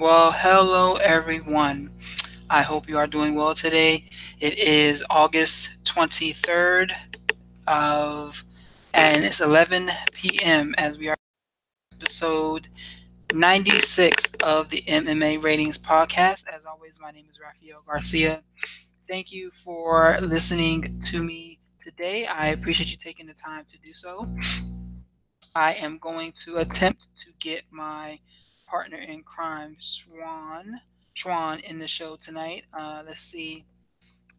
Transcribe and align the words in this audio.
Well, 0.00 0.32
hello 0.32 0.94
everyone. 0.94 1.90
I 2.48 2.62
hope 2.62 2.88
you 2.88 2.96
are 2.96 3.06
doing 3.06 3.34
well 3.34 3.54
today. 3.54 4.08
It 4.40 4.58
is 4.58 5.04
August 5.10 5.84
23rd 5.84 6.92
of 7.66 8.42
and 8.94 9.26
it's 9.26 9.42
11 9.42 9.90
p.m. 10.12 10.74
as 10.78 10.96
we 10.96 11.10
are 11.10 11.16
episode 11.92 12.68
96 13.34 14.36
of 14.42 14.70
the 14.70 14.82
MMA 14.88 15.42
Ratings 15.42 15.76
podcast. 15.76 16.44
As 16.48 16.64
always, 16.64 16.98
my 16.98 17.10
name 17.10 17.26
is 17.28 17.38
Rafael 17.38 17.82
Garcia. 17.86 18.42
Thank 19.06 19.30
you 19.30 19.50
for 19.50 20.16
listening 20.22 20.98
to 21.10 21.22
me 21.22 21.60
today. 21.78 22.24
I 22.24 22.46
appreciate 22.46 22.90
you 22.90 22.96
taking 22.96 23.26
the 23.26 23.34
time 23.34 23.66
to 23.68 23.76
do 23.76 23.92
so. 23.92 24.26
I 25.54 25.74
am 25.74 25.98
going 25.98 26.32
to 26.46 26.56
attempt 26.56 27.08
to 27.18 27.32
get 27.38 27.64
my 27.70 28.20
partner 28.70 28.98
in 28.98 29.22
crime, 29.22 29.76
Swan, 29.80 30.80
Swan, 31.16 31.58
in 31.60 31.78
the 31.80 31.88
show 31.88 32.16
tonight. 32.16 32.64
Uh, 32.72 33.02
let's 33.04 33.20
see 33.20 33.64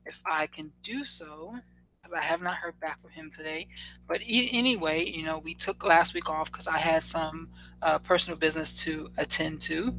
if 0.06 0.22
I 0.26 0.48
can 0.48 0.72
do 0.84 1.04
so 1.04 1.56
because 2.02 2.18
I 2.18 2.22
have 2.22 2.42
not 2.42 2.56
heard 2.56 2.80
back 2.80 3.02
from 3.02 3.12
him 3.12 3.30
today. 3.30 3.68
But 4.08 4.22
e- 4.22 4.50
anyway, 4.54 5.06
you 5.06 5.26
know, 5.26 5.38
we 5.38 5.54
took 5.54 5.84
last 5.86 6.14
week 6.14 6.30
off 6.30 6.52
because 6.52 6.68
I 6.68 6.78
had 6.78 7.04
some 7.04 7.50
uh, 7.82 8.00
personal 8.00 8.40
business 8.40 8.82
to 8.84 9.10
attend 9.18 9.62
to. 9.64 9.94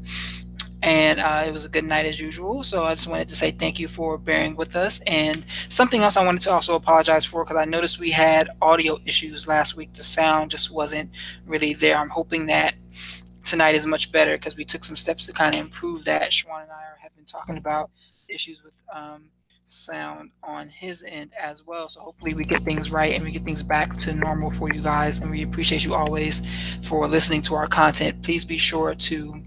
And 0.83 1.21
uh, 1.21 1.45
it 1.47 1.53
was 1.53 1.65
a 1.65 1.69
good 1.69 1.85
night 1.85 2.07
as 2.07 2.19
usual. 2.19 2.65
So 2.65 2.85
I 2.85 2.95
just 2.95 3.07
wanted 3.07 3.29
to 3.29 3.37
say 3.37 3.53
thank 3.53 3.79
you 3.79 3.87
for 3.87 4.19
bearing 4.19 4.57
with 4.57 4.75
us. 4.75 5.01
And 5.07 5.47
something 5.69 6.01
else 6.01 6.17
I 6.17 6.25
wanted 6.25 6.43
to 6.43 6.51
also 6.51 6.75
apologize 6.75 7.25
for 7.25 7.45
because 7.45 7.57
I 7.57 7.67
noticed 7.67 8.01
we 8.01 8.11
had 8.11 8.49
audio 8.61 8.99
issues 9.05 9.47
last 9.47 9.77
week. 9.77 9.93
The 9.93 10.03
sound 10.03 10.51
just 10.51 10.73
wasn't 10.73 11.11
really 11.47 11.75
there. 11.75 11.97
I'm 11.97 12.09
hoping 12.09 12.47
that 12.47 12.75
tonight 13.53 13.75
is 13.75 13.85
much 13.85 14.11
better 14.11 14.39
because 14.39 14.57
we 14.57 14.65
took 14.65 14.83
some 14.83 14.97
steps 14.97 15.27
to 15.27 15.33
kind 15.35 15.55
of 15.55 15.61
improve 15.61 16.07
that. 16.07 16.31
Shawan 16.31 16.63
and 16.63 16.71
I 16.73 16.85
have 17.03 17.15
been 17.15 17.27
talking 17.27 17.59
about 17.59 17.91
issues 18.27 18.63
with 18.65 18.73
um, 18.91 19.25
sound 19.67 20.31
on 20.43 20.71
his 20.71 21.05
end 21.07 21.33
as 21.39 21.63
well. 21.67 21.87
So 21.91 22.01
hopefully 22.01 22.33
we 22.33 22.47
get 22.47 22.63
things 22.63 22.91
right 22.91 23.13
and 23.13 23.23
we 23.23 23.31
get 23.31 23.45
things 23.45 23.63
back 23.63 23.95
to 23.99 24.15
normal 24.15 24.53
for 24.53 24.73
you 24.73 24.81
guys. 24.81 25.21
And 25.21 25.31
we 25.31 25.43
appreciate 25.43 25.85
you 25.85 25.93
always 25.93 26.41
for 26.89 27.07
listening 27.07 27.43
to 27.43 27.55
our 27.55 27.67
content. 27.67 28.23
Please 28.23 28.43
be 28.43 28.57
sure 28.57 28.95
to 28.95 29.43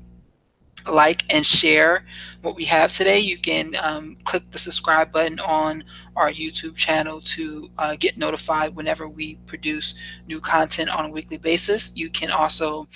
like 0.87 1.23
and 1.33 1.43
share 1.43 2.05
what 2.43 2.55
we 2.55 2.65
have 2.65 2.91
today. 2.91 3.17
You 3.17 3.39
can 3.39 3.73
um, 3.81 4.17
click 4.23 4.51
the 4.51 4.59
subscribe 4.59 5.11
button 5.11 5.39
on 5.39 5.83
our 6.15 6.29
YouTube 6.29 6.75
channel 6.75 7.21
to 7.21 7.71
uh, 7.79 7.95
get 7.99 8.19
notified 8.19 8.75
whenever 8.75 9.09
we 9.09 9.37
produce 9.47 9.95
new 10.27 10.39
content 10.39 10.91
on 10.91 11.05
a 11.05 11.11
weekly 11.11 11.37
basis. 11.37 11.91
You 11.95 12.11
can 12.11 12.29
also 12.29 12.87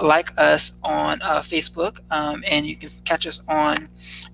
like 0.00 0.32
us 0.38 0.78
on 0.82 1.20
uh, 1.22 1.40
Facebook, 1.40 2.00
um, 2.10 2.42
and 2.46 2.66
you 2.66 2.76
can 2.76 2.88
catch 3.04 3.26
us 3.26 3.42
on 3.48 3.88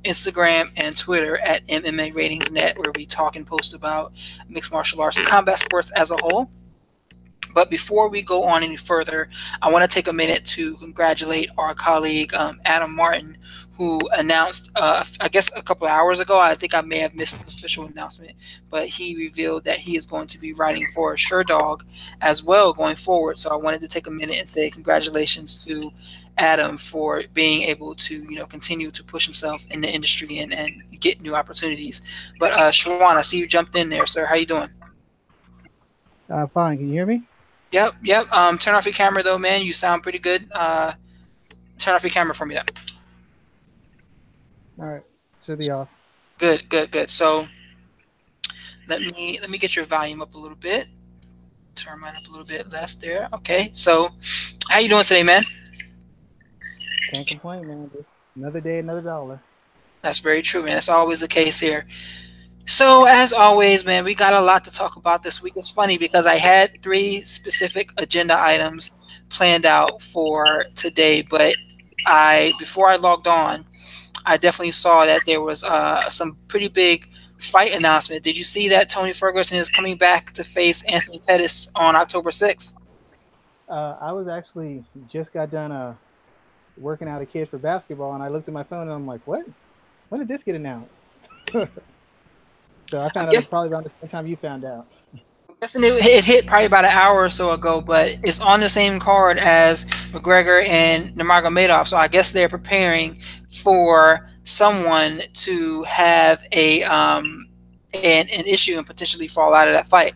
Instagram 0.04 0.70
and 0.76 0.96
Twitter 0.96 1.38
at 1.38 1.66
MMA 1.66 2.14
Ratings 2.14 2.52
Net, 2.52 2.78
where 2.78 2.92
we 2.94 3.06
talk 3.06 3.36
and 3.36 3.46
post 3.46 3.74
about 3.74 4.12
mixed 4.48 4.72
martial 4.72 5.00
arts 5.00 5.16
and 5.16 5.26
combat 5.26 5.58
sports 5.58 5.90
as 5.92 6.10
a 6.10 6.16
whole. 6.16 6.50
But 7.54 7.70
before 7.70 8.08
we 8.08 8.22
go 8.22 8.42
on 8.42 8.64
any 8.64 8.76
further, 8.76 9.30
I 9.62 9.70
want 9.70 9.88
to 9.88 9.94
take 9.94 10.08
a 10.08 10.12
minute 10.12 10.44
to 10.46 10.76
congratulate 10.76 11.50
our 11.56 11.72
colleague 11.74 12.34
um, 12.34 12.60
Adam 12.64 12.94
Martin, 12.94 13.38
who 13.76 14.00
announced, 14.16 14.70
uh, 14.76 15.04
I 15.20 15.28
guess, 15.28 15.50
a 15.56 15.62
couple 15.62 15.86
of 15.86 15.92
hours 15.92 16.20
ago. 16.20 16.38
I 16.38 16.54
think 16.54 16.74
I 16.74 16.80
may 16.80 16.98
have 16.98 17.14
missed 17.14 17.40
the 17.40 17.48
official 17.48 17.86
announcement, 17.86 18.32
but 18.70 18.86
he 18.86 19.16
revealed 19.16 19.64
that 19.64 19.78
he 19.78 19.96
is 19.96 20.06
going 20.06 20.28
to 20.28 20.38
be 20.38 20.52
writing 20.52 20.86
for 20.94 21.14
Sherdog 21.16 21.82
as 22.20 22.42
well 22.42 22.72
going 22.72 22.96
forward. 22.96 23.38
So 23.38 23.50
I 23.50 23.56
wanted 23.56 23.80
to 23.80 23.88
take 23.88 24.06
a 24.06 24.10
minute 24.10 24.38
and 24.38 24.48
say 24.48 24.70
congratulations 24.70 25.64
to 25.64 25.90
Adam 26.38 26.78
for 26.78 27.22
being 27.32 27.62
able 27.62 27.94
to, 27.94 28.24
you 28.24 28.36
know, 28.36 28.46
continue 28.46 28.90
to 28.92 29.02
push 29.02 29.24
himself 29.24 29.64
in 29.70 29.80
the 29.80 29.92
industry 29.92 30.38
and, 30.38 30.52
and 30.52 30.82
get 31.00 31.20
new 31.20 31.34
opportunities. 31.34 32.02
But 32.38 32.52
uh, 32.52 32.70
Shawan, 32.70 33.16
I 33.16 33.22
see 33.22 33.38
you 33.38 33.46
jumped 33.46 33.74
in 33.76 33.88
there, 33.88 34.06
sir. 34.06 34.24
How 34.26 34.36
you 34.36 34.46
doing? 34.46 34.70
Uh, 36.30 36.46
fine. 36.46 36.78
Can 36.78 36.88
you 36.88 36.94
hear 36.94 37.06
me? 37.06 37.22
Yep, 37.72 37.94
yep. 38.02 38.32
Um, 38.32 38.56
turn 38.56 38.76
off 38.76 38.84
your 38.84 38.94
camera 38.94 39.22
though, 39.24 39.38
man. 39.38 39.62
You 39.62 39.72
sound 39.72 40.04
pretty 40.04 40.20
good. 40.20 40.46
Uh, 40.52 40.92
turn 41.78 41.94
off 41.94 42.04
your 42.04 42.10
camera 42.10 42.34
for 42.34 42.46
me, 42.46 42.54
though. 42.54 42.93
All 44.78 44.86
right, 44.86 45.02
should 45.44 45.58
be 45.58 45.70
off. 45.70 45.88
Good, 46.38 46.68
good, 46.68 46.90
good. 46.90 47.10
So 47.10 47.46
let 48.88 49.00
me 49.00 49.38
let 49.40 49.50
me 49.50 49.58
get 49.58 49.76
your 49.76 49.84
volume 49.84 50.20
up 50.20 50.34
a 50.34 50.38
little 50.38 50.56
bit. 50.56 50.88
Turn 51.74 52.00
mine 52.00 52.16
up 52.16 52.26
a 52.28 52.30
little 52.30 52.46
bit 52.46 52.72
less 52.72 52.94
there. 52.96 53.28
Okay. 53.32 53.70
So 53.72 54.10
how 54.68 54.78
you 54.80 54.88
doing 54.88 55.04
today, 55.04 55.22
man? 55.22 55.44
Can't 57.10 57.26
complain, 57.26 57.68
man. 57.68 57.90
Another 58.36 58.60
day, 58.60 58.80
another 58.80 59.00
dollar. 59.00 59.40
That's 60.02 60.18
very 60.18 60.42
true, 60.42 60.62
man. 60.62 60.74
That's 60.74 60.88
always 60.88 61.20
the 61.20 61.28
case 61.28 61.60
here. 61.60 61.86
So, 62.66 63.06
as 63.06 63.32
always, 63.32 63.84
man, 63.84 64.04
we 64.04 64.14
got 64.14 64.32
a 64.32 64.40
lot 64.40 64.64
to 64.64 64.72
talk 64.72 64.96
about 64.96 65.22
this 65.22 65.42
week. 65.42 65.54
It's 65.56 65.68
funny 65.68 65.98
because 65.98 66.26
I 66.26 66.36
had 66.36 66.82
three 66.82 67.20
specific 67.20 67.90
agenda 67.98 68.38
items 68.40 68.90
planned 69.28 69.66
out 69.66 70.02
for 70.02 70.64
today, 70.74 71.22
but 71.22 71.54
I 72.06 72.52
before 72.58 72.88
I 72.88 72.96
logged 72.96 73.26
on, 73.26 73.66
I 74.26 74.36
definitely 74.36 74.72
saw 74.72 75.04
that 75.04 75.22
there 75.26 75.40
was 75.40 75.64
uh, 75.64 76.08
some 76.08 76.36
pretty 76.48 76.68
big 76.68 77.08
fight 77.38 77.72
announcement. 77.72 78.22
Did 78.22 78.38
you 78.38 78.44
see 78.44 78.68
that 78.68 78.88
Tony 78.88 79.12
Ferguson 79.12 79.58
is 79.58 79.68
coming 79.68 79.96
back 79.96 80.32
to 80.32 80.44
face 80.44 80.82
Anthony 80.84 81.18
Pettis 81.18 81.70
on 81.74 81.94
October 81.94 82.30
6th? 82.30 82.76
Uh, 83.68 83.96
I 84.00 84.12
was 84.12 84.28
actually 84.28 84.84
just 85.08 85.32
got 85.32 85.50
done 85.50 85.72
uh, 85.72 85.94
working 86.76 87.08
out 87.08 87.22
a 87.22 87.26
kid 87.26 87.48
for 87.48 87.58
basketball, 87.58 88.14
and 88.14 88.22
I 88.22 88.28
looked 88.28 88.48
at 88.48 88.54
my 88.54 88.64
phone 88.64 88.82
and 88.82 88.92
I'm 88.92 89.06
like, 89.06 89.20
what? 89.26 89.46
When 90.08 90.20
did 90.20 90.28
this 90.28 90.42
get 90.42 90.54
announced? 90.54 90.90
So 92.90 93.00
I 93.00 93.08
found 93.08 93.28
I 93.28 93.32
guess, 93.32 93.44
out 93.44 93.50
probably 93.50 93.70
around 93.70 93.84
the 93.84 93.90
same 94.00 94.10
time 94.10 94.26
you 94.26 94.36
found 94.36 94.64
out. 94.64 94.86
I'm 95.64 95.68
guessing 95.68 95.84
it, 95.84 96.04
it, 96.04 96.24
hit 96.24 96.46
probably 96.46 96.66
about 96.66 96.84
an 96.84 96.90
hour 96.90 97.22
or 97.24 97.30
so 97.30 97.52
ago, 97.52 97.80
but 97.80 98.18
it's 98.22 98.38
on 98.38 98.60
the 98.60 98.68
same 98.68 99.00
card 99.00 99.38
as 99.38 99.86
McGregor 100.12 100.62
and 100.68 101.14
Nurmagomedov. 101.14 101.86
So 101.86 101.96
I 101.96 102.06
guess 102.06 102.32
they're 102.32 102.50
preparing 102.50 103.18
for 103.50 104.28
someone 104.44 105.22
to 105.32 105.82
have 105.84 106.46
a 106.52 106.82
um 106.82 107.48
an, 107.94 108.26
an 108.30 108.44
issue 108.44 108.76
and 108.76 108.86
potentially 108.86 109.26
fall 109.26 109.54
out 109.54 109.66
of 109.66 109.72
that 109.72 109.86
fight. 109.86 110.12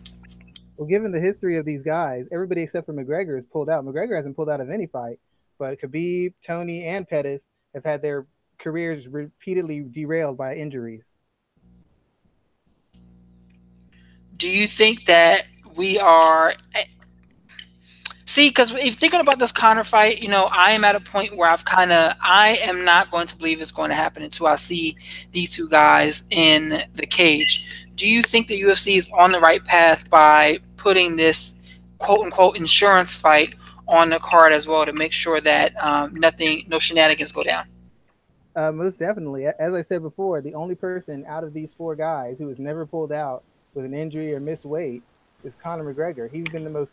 Well, 0.76 0.86
given 0.86 1.12
the 1.12 1.20
history 1.20 1.56
of 1.56 1.64
these 1.64 1.80
guys, 1.80 2.26
everybody 2.30 2.60
except 2.60 2.84
for 2.84 2.92
McGregor 2.92 3.38
is 3.38 3.46
pulled 3.46 3.70
out. 3.70 3.86
McGregor 3.86 4.16
hasn't 4.16 4.36
pulled 4.36 4.50
out 4.50 4.60
of 4.60 4.68
any 4.68 4.84
fight, 4.84 5.18
but 5.58 5.80
Khabib, 5.80 6.34
Tony, 6.44 6.84
and 6.84 7.08
Pettis 7.08 7.40
have 7.72 7.84
had 7.84 8.02
their 8.02 8.26
careers 8.58 9.08
repeatedly 9.08 9.80
derailed 9.80 10.36
by 10.36 10.56
injuries. 10.56 11.04
Do 14.38 14.48
you 14.48 14.66
think 14.66 15.04
that 15.04 15.46
we 15.76 15.98
are 15.98 16.54
see 18.24 18.48
because 18.48 18.72
if 18.74 18.94
thinking 18.94 19.20
about 19.20 19.38
this 19.38 19.52
Conor 19.52 19.84
fight 19.84 20.22
you 20.22 20.28
know 20.28 20.48
i 20.52 20.70
am 20.70 20.84
at 20.84 20.94
a 20.94 21.00
point 21.00 21.36
where 21.36 21.48
i've 21.48 21.64
kind 21.64 21.92
of 21.92 22.12
i 22.20 22.58
am 22.62 22.84
not 22.84 23.10
going 23.10 23.26
to 23.26 23.36
believe 23.36 23.60
it's 23.60 23.72
going 23.72 23.90
to 23.90 23.96
happen 23.96 24.22
until 24.22 24.46
i 24.46 24.56
see 24.56 24.96
these 25.32 25.50
two 25.50 25.68
guys 25.68 26.24
in 26.30 26.82
the 26.94 27.06
cage. 27.06 27.86
Do 27.96 28.08
you 28.08 28.22
think 28.22 28.46
the 28.46 28.60
ufc 28.62 28.96
is 28.96 29.10
on 29.12 29.32
the 29.32 29.40
right 29.40 29.64
path 29.64 30.08
by 30.08 30.60
putting 30.76 31.16
this 31.16 31.60
quote 31.98 32.24
unquote 32.24 32.56
insurance 32.56 33.14
fight 33.14 33.54
on 33.88 34.10
the 34.10 34.18
card 34.18 34.52
as 34.52 34.66
well 34.66 34.84
to 34.84 34.92
make 34.92 35.12
sure 35.12 35.40
that 35.40 35.74
um, 35.82 36.14
nothing 36.14 36.64
no 36.68 36.78
shenanigans 36.78 37.32
go 37.32 37.42
down? 37.42 37.64
Uh, 38.54 38.70
most 38.70 38.98
definitely. 38.98 39.46
As 39.46 39.74
i 39.74 39.82
said 39.82 40.02
before 40.02 40.40
the 40.42 40.54
only 40.54 40.74
person 40.74 41.24
out 41.26 41.44
of 41.44 41.54
these 41.54 41.72
four 41.72 41.96
guys 41.96 42.36
who 42.38 42.48
has 42.48 42.58
never 42.58 42.84
pulled 42.84 43.12
out 43.12 43.42
with 43.78 43.86
an 43.86 43.94
injury 43.94 44.34
or 44.34 44.40
missed 44.40 44.66
weight 44.66 45.04
is 45.44 45.56
Conor 45.56 45.94
McGregor. 45.94 46.30
He's 46.30 46.50
been 46.50 46.64
the 46.64 46.70
most. 46.70 46.92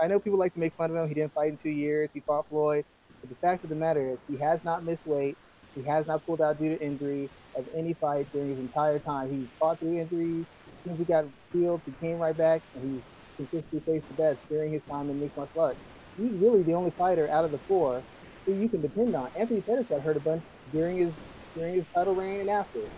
I 0.00 0.08
know 0.08 0.20
people 0.20 0.38
like 0.40 0.54
to 0.54 0.60
make 0.60 0.76
fun 0.76 0.92
of 0.92 0.96
him. 0.98 1.08
He 1.08 1.14
didn't 1.14 1.34
fight 1.34 1.50
in 1.50 1.58
two 1.58 1.70
years. 1.70 2.10
He 2.14 2.22
fought 2.22 2.48
Floyd, 2.50 2.86
but 3.22 3.30
the 3.30 3.36
fact 3.36 3.64
of 3.64 3.70
the 3.70 3.76
matter 3.76 4.12
is 4.12 4.20
he 4.28 4.38
has 4.40 4.60
not 4.64 4.84
missed 4.84 5.06
weight. 5.06 5.38
He 5.74 5.84
has 5.86 6.06
not 6.06 6.26
pulled 6.26 6.42
out 6.42 6.58
due 6.60 6.70
to 6.70 6.84
injury 6.84 7.32
of 7.56 7.66
any 7.76 7.94
fight 7.94 8.28
during 8.32 8.50
his 8.52 8.60
entire 8.60 9.00
time. 9.00 9.32
He's 9.32 9.50
fought 9.60 9.80
through 9.80 10.00
injuries. 10.00 10.46
As 10.90 10.98
he 10.98 11.06
got 11.06 11.26
healed, 11.52 11.82
he 11.86 11.94
came 11.94 12.18
right 12.18 12.36
back, 12.36 12.64
and 12.74 12.84
he's 12.84 13.04
consistently 13.38 13.82
faced 13.94 14.08
the 14.08 14.14
best 14.14 14.40
during 14.50 14.72
his 14.74 14.82
time 14.90 15.10
in 15.10 15.20
mixed 15.20 15.36
martial 15.36 15.62
arts. 15.62 15.80
He's 16.18 16.34
really 16.38 16.64
the 16.64 16.74
only 16.74 16.92
fighter 16.98 17.30
out 17.30 17.46
of 17.46 17.52
the 17.52 17.60
four 17.68 18.06
who 18.46 18.54
you 18.54 18.70
can 18.70 18.82
depend 18.82 19.16
on. 19.16 19.30
Anthony 19.36 19.62
Pettis 19.62 19.88
got 19.90 20.02
hurt 20.02 20.18
a 20.18 20.20
bunch 20.20 20.44
during 20.72 20.98
his 20.98 21.14
during 21.56 21.76
his 21.76 21.86
title 21.96 22.14
reign 22.14 22.40
and 22.42 22.50
after. 22.50 22.92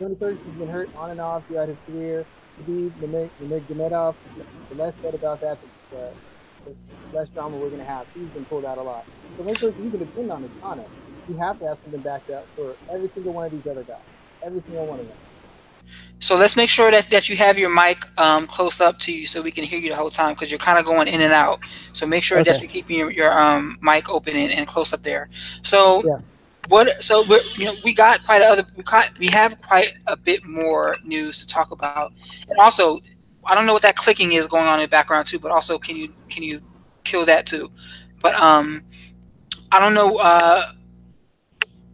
Tony 0.00 0.16
Ferguson 0.20 0.52
has 0.52 0.58
been 0.58 0.68
hurt 0.70 0.90
on 0.96 1.10
and 1.12 1.20
off 1.20 1.46
throughout 1.48 1.68
his 1.70 1.78
career. 1.88 2.28
Khabib, 2.60 2.90
Nurmagomedov, 3.40 4.14
the 4.68 4.74
less 4.74 4.94
said 5.02 5.14
about 5.14 5.40
that, 5.40 5.58
the, 5.90 6.12
the 6.64 7.16
less 7.16 7.28
drama 7.30 7.56
we're 7.56 7.68
going 7.68 7.80
to 7.80 7.84
have. 7.84 8.06
He's 8.14 8.28
been 8.28 8.44
pulled 8.44 8.64
out 8.64 8.78
a 8.78 8.82
lot. 8.82 9.04
So 9.36 9.44
make 9.44 9.58
sure 9.58 9.70
you 9.70 9.90
can 9.90 9.98
depend 9.98 10.30
on 10.30 10.48
Conor. 10.60 10.84
You 11.28 11.36
have 11.36 11.58
to 11.60 11.68
have 11.68 11.78
something 11.82 12.00
backed 12.00 12.30
up 12.30 12.46
for 12.56 12.74
every 12.90 13.08
single 13.08 13.32
one 13.32 13.46
of 13.46 13.52
these 13.52 13.66
other 13.66 13.84
guys. 13.84 14.00
Every 14.42 14.60
single 14.62 14.86
one 14.86 15.00
of 15.00 15.08
them. 15.08 15.16
So 16.18 16.36
let's 16.36 16.56
make 16.56 16.68
sure 16.68 16.90
that, 16.90 17.10
that 17.10 17.28
you 17.28 17.36
have 17.36 17.58
your 17.58 17.70
mic 17.70 18.04
um, 18.18 18.46
close 18.46 18.80
up 18.80 18.98
to 19.00 19.12
you 19.12 19.26
so 19.26 19.40
we 19.40 19.50
can 19.50 19.64
hear 19.64 19.78
you 19.78 19.88
the 19.88 19.96
whole 19.96 20.10
time 20.10 20.34
because 20.34 20.50
you're 20.50 20.58
kind 20.58 20.78
of 20.78 20.84
going 20.84 21.08
in 21.08 21.20
and 21.20 21.32
out. 21.32 21.60
So 21.92 22.06
make 22.06 22.22
sure 22.22 22.38
okay. 22.40 22.52
that 22.52 22.60
you're 22.60 22.70
keeping 22.70 22.98
your, 22.98 23.10
your 23.10 23.32
um, 23.32 23.78
mic 23.80 24.10
open 24.10 24.36
and, 24.36 24.52
and, 24.52 24.66
close 24.66 24.92
up 24.92 25.00
there. 25.00 25.30
So 25.62 26.02
yeah. 26.04 26.18
What? 26.70 27.02
So 27.02 27.24
we 27.24 27.40
you 27.56 27.64
know 27.64 27.74
we 27.84 27.92
got 27.92 28.24
quite 28.24 28.42
a 28.42 28.46
other 28.46 28.64
we 28.76 28.84
got, 28.84 29.18
we 29.18 29.26
have 29.26 29.60
quite 29.60 29.92
a 30.06 30.16
bit 30.16 30.44
more 30.44 30.96
news 31.04 31.40
to 31.40 31.46
talk 31.46 31.72
about, 31.72 32.12
and 32.48 32.58
also 32.60 33.00
I 33.44 33.56
don't 33.56 33.66
know 33.66 33.72
what 33.72 33.82
that 33.82 33.96
clicking 33.96 34.32
is 34.32 34.46
going 34.46 34.68
on 34.68 34.78
in 34.78 34.84
the 34.84 34.88
background 34.88 35.26
too. 35.26 35.40
But 35.40 35.50
also, 35.50 35.78
can 35.78 35.96
you 35.96 36.14
can 36.28 36.44
you 36.44 36.62
kill 37.02 37.26
that 37.26 37.44
too? 37.44 37.72
But 38.22 38.34
um, 38.40 38.84
I 39.72 39.80
don't 39.80 39.94
know. 39.94 40.16
Uh, 40.18 40.62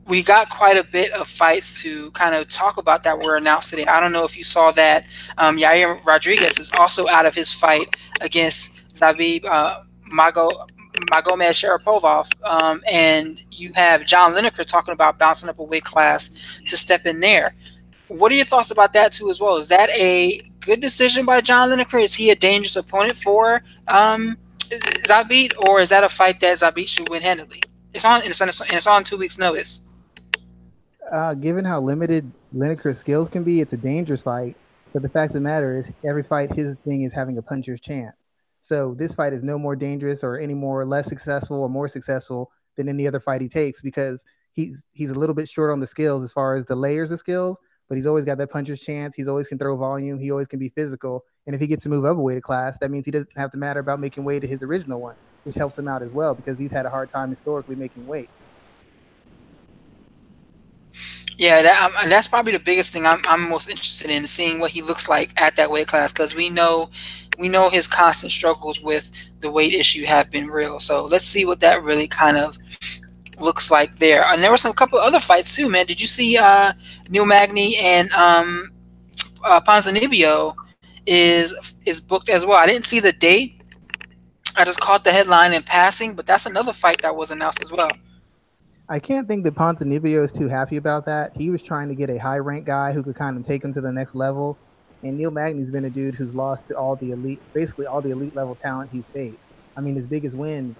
we 0.06 0.22
got 0.22 0.50
quite 0.50 0.76
a 0.76 0.84
bit 0.84 1.10
of 1.12 1.26
fights 1.26 1.80
to 1.82 2.10
kind 2.10 2.34
of 2.34 2.46
talk 2.48 2.76
about 2.76 3.02
that 3.04 3.18
were 3.18 3.36
announced 3.36 3.70
today. 3.70 3.86
I 3.86 3.98
don't 3.98 4.12
know 4.12 4.24
if 4.24 4.36
you 4.36 4.44
saw 4.44 4.72
that. 4.72 5.06
Um, 5.38 5.56
Yair 5.56 6.04
Rodriguez 6.04 6.58
is 6.58 6.70
also 6.72 7.08
out 7.08 7.24
of 7.24 7.34
his 7.34 7.50
fight 7.50 7.96
against 8.20 8.92
Zabit 8.92 9.46
uh, 9.46 9.84
Mago 10.04 10.50
Magomedsharipov, 11.10 12.32
um, 12.44 12.82
and 12.90 13.44
you 13.50 13.72
have 13.74 14.06
John 14.06 14.34
Lineker 14.34 14.64
talking 14.64 14.92
about 14.92 15.18
bouncing 15.18 15.48
up 15.48 15.58
a 15.58 15.62
weight 15.62 15.84
class 15.84 16.60
to 16.66 16.76
step 16.76 17.06
in 17.06 17.20
there. 17.20 17.54
What 18.08 18.30
are 18.32 18.36
your 18.36 18.44
thoughts 18.44 18.70
about 18.70 18.92
that 18.92 19.12
too, 19.12 19.30
as 19.30 19.40
well? 19.40 19.56
Is 19.56 19.68
that 19.68 19.90
a 19.90 20.40
good 20.60 20.80
decision 20.80 21.26
by 21.26 21.40
John 21.40 21.70
Lineker? 21.70 22.02
Is 22.02 22.14
he 22.14 22.30
a 22.30 22.36
dangerous 22.36 22.76
opponent 22.76 23.16
for 23.16 23.62
um, 23.88 24.36
Zabit, 25.06 25.56
or 25.58 25.80
is 25.80 25.90
that 25.90 26.04
a 26.04 26.08
fight 26.08 26.40
that 26.40 26.58
Zabit 26.58 26.88
should 26.88 27.08
win 27.08 27.22
handily? 27.22 27.62
It's 27.92 28.04
on, 28.04 28.22
it's 28.24 28.40
on, 28.40 28.48
it's 28.48 28.86
on 28.86 29.04
two 29.04 29.16
weeks' 29.16 29.38
notice 29.38 29.86
uh, 31.10 31.34
given 31.34 31.64
how 31.64 31.80
limited 31.80 32.30
Lineker's 32.54 32.98
skills 32.98 33.28
can 33.28 33.44
be, 33.44 33.60
it's 33.60 33.72
a 33.72 33.76
dangerous 33.76 34.22
fight. 34.22 34.56
But 34.92 35.02
the 35.02 35.08
fact 35.08 35.30
of 35.30 35.34
the 35.34 35.40
matter 35.40 35.76
is, 35.76 35.86
every 36.04 36.22
fight, 36.22 36.52
his 36.52 36.76
thing 36.84 37.02
is 37.02 37.12
having 37.12 37.36
a 37.38 37.42
puncher's 37.42 37.80
chance. 37.80 38.16
So 38.68 38.94
this 38.98 39.14
fight 39.14 39.32
is 39.32 39.42
no 39.42 39.58
more 39.58 39.76
dangerous 39.76 40.24
or 40.24 40.38
any 40.38 40.54
more 40.54 40.84
less 40.84 41.06
successful 41.06 41.60
or 41.60 41.68
more 41.68 41.88
successful 41.88 42.50
than 42.76 42.88
any 42.88 43.06
other 43.06 43.20
fight 43.20 43.40
he 43.40 43.48
takes 43.48 43.80
because 43.80 44.18
he's 44.52 44.82
he's 44.92 45.10
a 45.10 45.14
little 45.14 45.34
bit 45.34 45.48
short 45.48 45.70
on 45.70 45.80
the 45.80 45.86
skills 45.86 46.24
as 46.24 46.32
far 46.32 46.56
as 46.56 46.66
the 46.66 46.74
layers 46.74 47.10
of 47.10 47.20
skills, 47.20 47.56
but 47.88 47.94
he's 47.94 48.06
always 48.06 48.24
got 48.24 48.38
that 48.38 48.50
puncher's 48.50 48.80
chance. 48.80 49.14
He's 49.14 49.28
always 49.28 49.46
can 49.46 49.58
throw 49.58 49.76
volume. 49.76 50.18
He 50.18 50.30
always 50.32 50.48
can 50.48 50.58
be 50.58 50.70
physical. 50.70 51.24
And 51.46 51.54
if 51.54 51.60
he 51.60 51.68
gets 51.68 51.84
to 51.84 51.88
move 51.88 52.04
up 52.04 52.16
a 52.16 52.20
weight 52.20 52.42
class, 52.42 52.76
that 52.80 52.90
means 52.90 53.04
he 53.04 53.12
doesn't 53.12 53.28
have 53.36 53.52
to 53.52 53.56
matter 53.56 53.78
about 53.78 54.00
making 54.00 54.24
weight 54.24 54.40
to 54.40 54.48
his 54.48 54.62
original 54.62 55.00
one, 55.00 55.14
which 55.44 55.54
helps 55.54 55.78
him 55.78 55.86
out 55.86 56.02
as 56.02 56.10
well 56.10 56.34
because 56.34 56.58
he's 56.58 56.72
had 56.72 56.86
a 56.86 56.90
hard 56.90 57.10
time 57.12 57.30
historically 57.30 57.76
making 57.76 58.06
weight. 58.06 58.28
Yeah, 61.38 61.60
that, 61.62 61.82
um, 61.82 62.08
that's 62.08 62.28
probably 62.28 62.52
the 62.52 62.58
biggest 62.58 62.92
thing 62.92 63.04
I'm, 63.04 63.20
I'm 63.28 63.50
most 63.50 63.68
interested 63.68 64.10
in 64.10 64.26
seeing 64.26 64.58
what 64.58 64.70
he 64.70 64.80
looks 64.80 65.06
like 65.06 65.38
at 65.40 65.56
that 65.56 65.70
weight 65.70 65.86
class 65.86 66.10
because 66.10 66.34
we 66.34 66.48
know 66.48 66.88
we 67.38 67.48
know 67.48 67.68
his 67.68 67.86
constant 67.86 68.32
struggles 68.32 68.80
with 68.80 69.10
the 69.40 69.50
weight 69.50 69.74
issue 69.74 70.04
have 70.04 70.30
been 70.30 70.48
real. 70.48 70.78
So 70.80 71.04
let's 71.06 71.24
see 71.24 71.44
what 71.44 71.60
that 71.60 71.82
really 71.82 72.08
kind 72.08 72.36
of 72.36 72.58
looks 73.38 73.70
like 73.70 73.98
there. 73.98 74.24
And 74.24 74.42
there 74.42 74.50
were 74.50 74.58
some 74.58 74.72
couple 74.72 74.98
other 74.98 75.20
fights 75.20 75.54
too, 75.54 75.70
man. 75.70 75.86
Did 75.86 76.00
you 76.00 76.06
see 76.06 76.36
uh, 76.36 76.72
Neil 77.08 77.26
Magny 77.26 77.76
and 77.76 78.10
um, 78.12 78.70
uh, 79.44 79.60
Ponzinibbio 79.60 80.54
is 81.06 81.74
is 81.84 82.00
booked 82.00 82.28
as 82.28 82.44
well? 82.44 82.56
I 82.56 82.66
didn't 82.66 82.86
see 82.86 83.00
the 83.00 83.12
date. 83.12 83.60
I 84.56 84.64
just 84.64 84.80
caught 84.80 85.04
the 85.04 85.12
headline 85.12 85.52
in 85.52 85.62
passing, 85.62 86.14
but 86.14 86.24
that's 86.24 86.46
another 86.46 86.72
fight 86.72 87.02
that 87.02 87.14
was 87.14 87.30
announced 87.30 87.60
as 87.60 87.70
well. 87.70 87.90
I 88.88 89.00
can't 89.00 89.26
think 89.26 89.44
that 89.44 89.54
Ponzinibbio 89.54 90.24
is 90.24 90.32
too 90.32 90.48
happy 90.48 90.76
about 90.76 91.04
that. 91.06 91.36
He 91.36 91.50
was 91.50 91.62
trying 91.62 91.88
to 91.88 91.94
get 91.94 92.08
a 92.08 92.18
high 92.18 92.38
rank 92.38 92.66
guy 92.66 92.92
who 92.92 93.02
could 93.02 93.16
kind 93.16 93.36
of 93.36 93.44
take 93.44 93.62
him 93.62 93.74
to 93.74 93.80
the 93.80 93.90
next 93.92 94.14
level. 94.14 94.56
And 95.06 95.18
Neil 95.18 95.30
Magny's 95.30 95.70
been 95.70 95.84
a 95.86 95.90
dude 95.90 96.14
who's 96.16 96.34
lost 96.34 96.64
to 96.68 96.76
all 96.76 96.96
the 96.96 97.10
elite, 97.10 97.42
basically 97.54 97.86
all 97.86 98.02
the 98.02 98.10
elite 98.10 98.34
level 98.36 98.56
talent 98.62 98.90
he's 98.92 99.08
faced. 99.14 99.42
I 99.76 99.80
mean, 99.82 99.96
his 99.96 100.06
biggest 100.06 100.36
win 100.36 100.76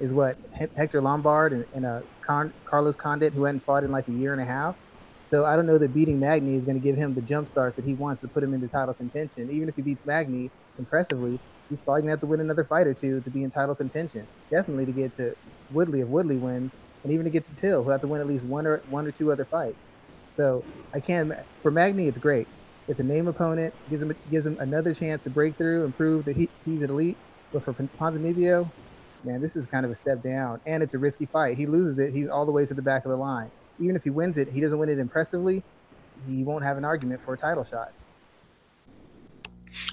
is 0.00 0.12
what 0.12 0.36
Hector 0.76 1.02
Lombard 1.02 1.52
and, 1.52 1.66
and 1.72 2.04
Con- 2.28 2.52
Carlos 2.68 2.96
Condit, 2.96 3.34
who 3.34 3.44
hadn't 3.44 3.64
fought 3.66 3.84
in 3.84 3.90
like 3.92 4.08
a 4.08 4.12
year 4.12 4.32
and 4.32 4.42
a 4.42 4.46
half. 4.46 4.76
So 5.32 5.44
I 5.44 5.56
don't 5.56 5.66
know 5.66 5.78
that 5.78 5.94
beating 5.94 6.18
Magny 6.20 6.56
is 6.56 6.64
going 6.64 6.76
to 6.76 6.80
give 6.86 6.96
him 6.96 7.14
the 7.14 7.22
jump 7.22 7.48
start 7.48 7.76
that 7.76 7.84
he 7.84 7.94
wants 7.94 8.20
to 8.22 8.28
put 8.28 8.42
him 8.42 8.54
into 8.54 8.68
title 8.68 8.94
contention. 8.94 9.48
Even 9.50 9.68
if 9.68 9.76
he 9.76 9.82
beats 9.82 10.02
Magny 10.04 10.52
impressively, 10.78 11.40
he's 11.68 11.80
probably 11.84 12.02
going 12.02 12.08
to 12.08 12.12
have 12.14 12.20
to 12.20 12.26
win 12.26 12.40
another 12.40 12.66
fight 12.68 12.86
or 12.86 12.94
two 12.94 13.20
to 13.22 13.30
be 13.30 13.44
in 13.44 13.50
title 13.52 13.76
contention. 13.76 14.28
Definitely 14.52 14.86
to 14.86 14.92
get 14.92 15.16
to 15.18 15.34
Woodley 15.70 16.00
if 16.00 16.08
Woodley 16.08 16.38
wins 16.38 16.72
and 17.04 17.12
even 17.12 17.24
to 17.24 17.30
get 17.30 17.46
to 17.46 17.54
Till, 17.60 17.84
who 17.84 17.90
have 17.90 18.00
to 18.02 18.08
win 18.08 18.20
at 18.20 18.26
least 18.26 18.44
one 18.44 18.66
or 18.66 18.82
one 18.86 19.06
or 19.06 19.12
two 19.12 19.30
other 19.32 19.46
fights. 19.50 19.78
So 20.38 20.66
I 20.94 21.00
can 21.00 21.32
for 21.62 21.70
Magny, 21.70 22.08
it's 22.08 22.18
great. 22.18 22.48
It's 22.90 22.98
a 22.98 23.04
name 23.04 23.28
opponent, 23.28 23.72
gives 23.88 24.02
him 24.02 24.12
gives 24.32 24.44
him 24.44 24.56
another 24.58 24.92
chance 24.92 25.22
to 25.22 25.30
break 25.30 25.54
through 25.54 25.84
and 25.84 25.96
prove 25.96 26.24
that 26.24 26.34
he, 26.34 26.48
he's 26.64 26.82
an 26.82 26.90
elite. 26.90 27.16
But 27.52 27.62
for 27.62 27.72
Ponzinibbio, 27.72 28.68
man, 29.22 29.40
this 29.40 29.54
is 29.54 29.64
kind 29.66 29.86
of 29.86 29.92
a 29.92 29.94
step 29.94 30.24
down, 30.24 30.60
and 30.66 30.82
it's 30.82 30.92
a 30.92 30.98
risky 30.98 31.26
fight. 31.26 31.56
He 31.56 31.66
loses 31.66 32.00
it, 32.00 32.12
he's 32.12 32.28
all 32.28 32.44
the 32.44 32.50
way 32.50 32.66
to 32.66 32.74
the 32.74 32.82
back 32.82 33.04
of 33.04 33.12
the 33.12 33.16
line. 33.16 33.48
Even 33.78 33.94
if 33.94 34.02
he 34.02 34.10
wins 34.10 34.36
it, 34.38 34.48
he 34.48 34.60
doesn't 34.60 34.76
win 34.76 34.88
it 34.88 34.98
impressively. 34.98 35.62
He 36.26 36.42
won't 36.42 36.64
have 36.64 36.78
an 36.78 36.84
argument 36.84 37.20
for 37.24 37.34
a 37.34 37.38
title 37.38 37.64
shot. 37.64 37.92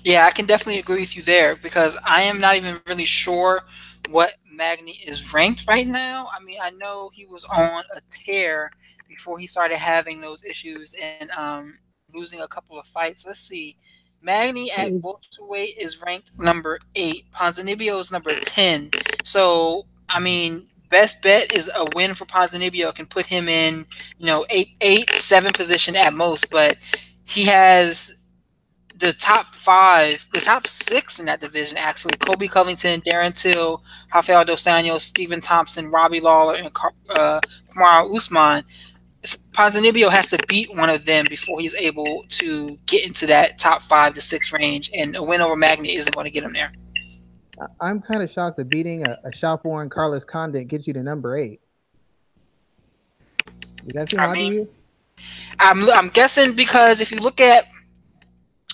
Yeah, 0.03 0.25
I 0.25 0.31
can 0.31 0.47
definitely 0.47 0.79
agree 0.79 1.01
with 1.01 1.15
you 1.15 1.21
there 1.21 1.55
because 1.55 1.99
I 2.03 2.23
am 2.23 2.39
not 2.39 2.55
even 2.55 2.79
really 2.87 3.05
sure 3.05 3.61
what 4.09 4.33
Magny 4.51 4.99
is 5.05 5.31
ranked 5.31 5.65
right 5.67 5.85
now. 5.85 6.29
I 6.35 6.43
mean, 6.43 6.57
I 6.59 6.71
know 6.71 7.11
he 7.13 7.27
was 7.27 7.43
on 7.43 7.83
a 7.95 8.01
tear 8.09 8.71
before 9.07 9.37
he 9.37 9.45
started 9.45 9.77
having 9.77 10.19
those 10.19 10.43
issues 10.43 10.95
and 10.99 11.29
um, 11.31 11.77
losing 12.17 12.41
a 12.41 12.47
couple 12.47 12.79
of 12.79 12.85
fights. 12.85 13.25
Let's 13.25 13.39
see. 13.39 13.77
Magny 14.21 14.71
at 14.71 14.91
welterweight 14.91 15.77
is 15.77 16.01
ranked 16.01 16.31
number 16.37 16.79
eight. 16.95 17.25
Ponzinibbio 17.31 17.99
is 17.99 18.11
number 18.11 18.37
ten. 18.39 18.89
So, 19.23 19.85
I 20.09 20.19
mean, 20.19 20.67
best 20.89 21.21
bet 21.21 21.53
is 21.53 21.69
a 21.75 21.85
win 21.95 22.15
for 22.15 22.25
Ponzinibbio 22.25 22.95
can 22.95 23.05
put 23.05 23.27
him 23.27 23.47
in, 23.47 23.85
you 24.17 24.25
know, 24.25 24.45
eight, 24.49 24.69
eight, 24.81 25.09
seven 25.11 25.53
position 25.53 25.95
at 25.95 26.13
most. 26.13 26.49
But 26.49 26.77
he 27.25 27.43
has 27.45 28.17
the 28.95 29.13
top 29.13 29.45
five, 29.45 30.27
the 30.33 30.39
top 30.39 30.65
six 30.65 31.19
in 31.19 31.27
that 31.27 31.39
division 31.39 31.77
actually: 31.77 32.17
Colby 32.17 32.47
Covington, 32.47 33.01
Darren 33.01 33.35
Till, 33.39 33.83
Rafael 34.13 34.45
dos 34.45 34.63
Anjos, 34.63 35.01
Stephen 35.01 35.41
Thompson, 35.41 35.91
Robbie 35.91 36.21
Lawler, 36.21 36.55
and 36.55 36.67
uh, 37.09 37.39
Kamaru 37.75 38.17
Usman. 38.17 38.63
Ponzinibbio 39.57 40.09
has 40.11 40.29
to 40.29 40.37
beat 40.47 40.75
one 40.75 40.89
of 40.89 41.05
them 41.05 41.25
before 41.27 41.59
he's 41.59 41.73
able 41.75 42.25
to 42.29 42.77
get 42.85 43.05
into 43.05 43.25
that 43.25 43.57
top 43.57 43.81
five 43.81 44.13
to 44.13 44.21
six 44.21 44.53
range, 44.53 44.91
and 44.95 45.15
a 45.15 45.23
win 45.23 45.41
over 45.41 45.55
Magny 45.55 45.95
isn't 45.95 46.13
going 46.13 46.25
to 46.25 46.31
get 46.31 46.43
him 46.43 46.53
there. 46.53 46.71
I'm 47.81 47.99
kind 48.01 48.21
of 48.21 48.29
shocked 48.29 48.57
that 48.57 48.69
beating 48.69 49.07
a, 49.07 49.17
a 49.23 49.33
shop 49.33 49.65
worn 49.65 49.89
Carlos 49.89 50.23
Condit 50.23 50.67
gets 50.67 50.85
you 50.85 50.93
to 50.93 51.01
number 51.01 51.35
eight. 51.35 51.59
Does 53.83 53.93
that 53.93 54.11
seem 54.11 54.19
I 54.19 54.31
mean, 54.31 54.51
to 54.51 54.57
you? 54.57 54.69
I'm, 55.59 55.89
I'm 55.89 56.09
guessing 56.09 56.53
because 56.53 57.01
if 57.01 57.11
you 57.11 57.19
look 57.19 57.41
at 57.41 57.65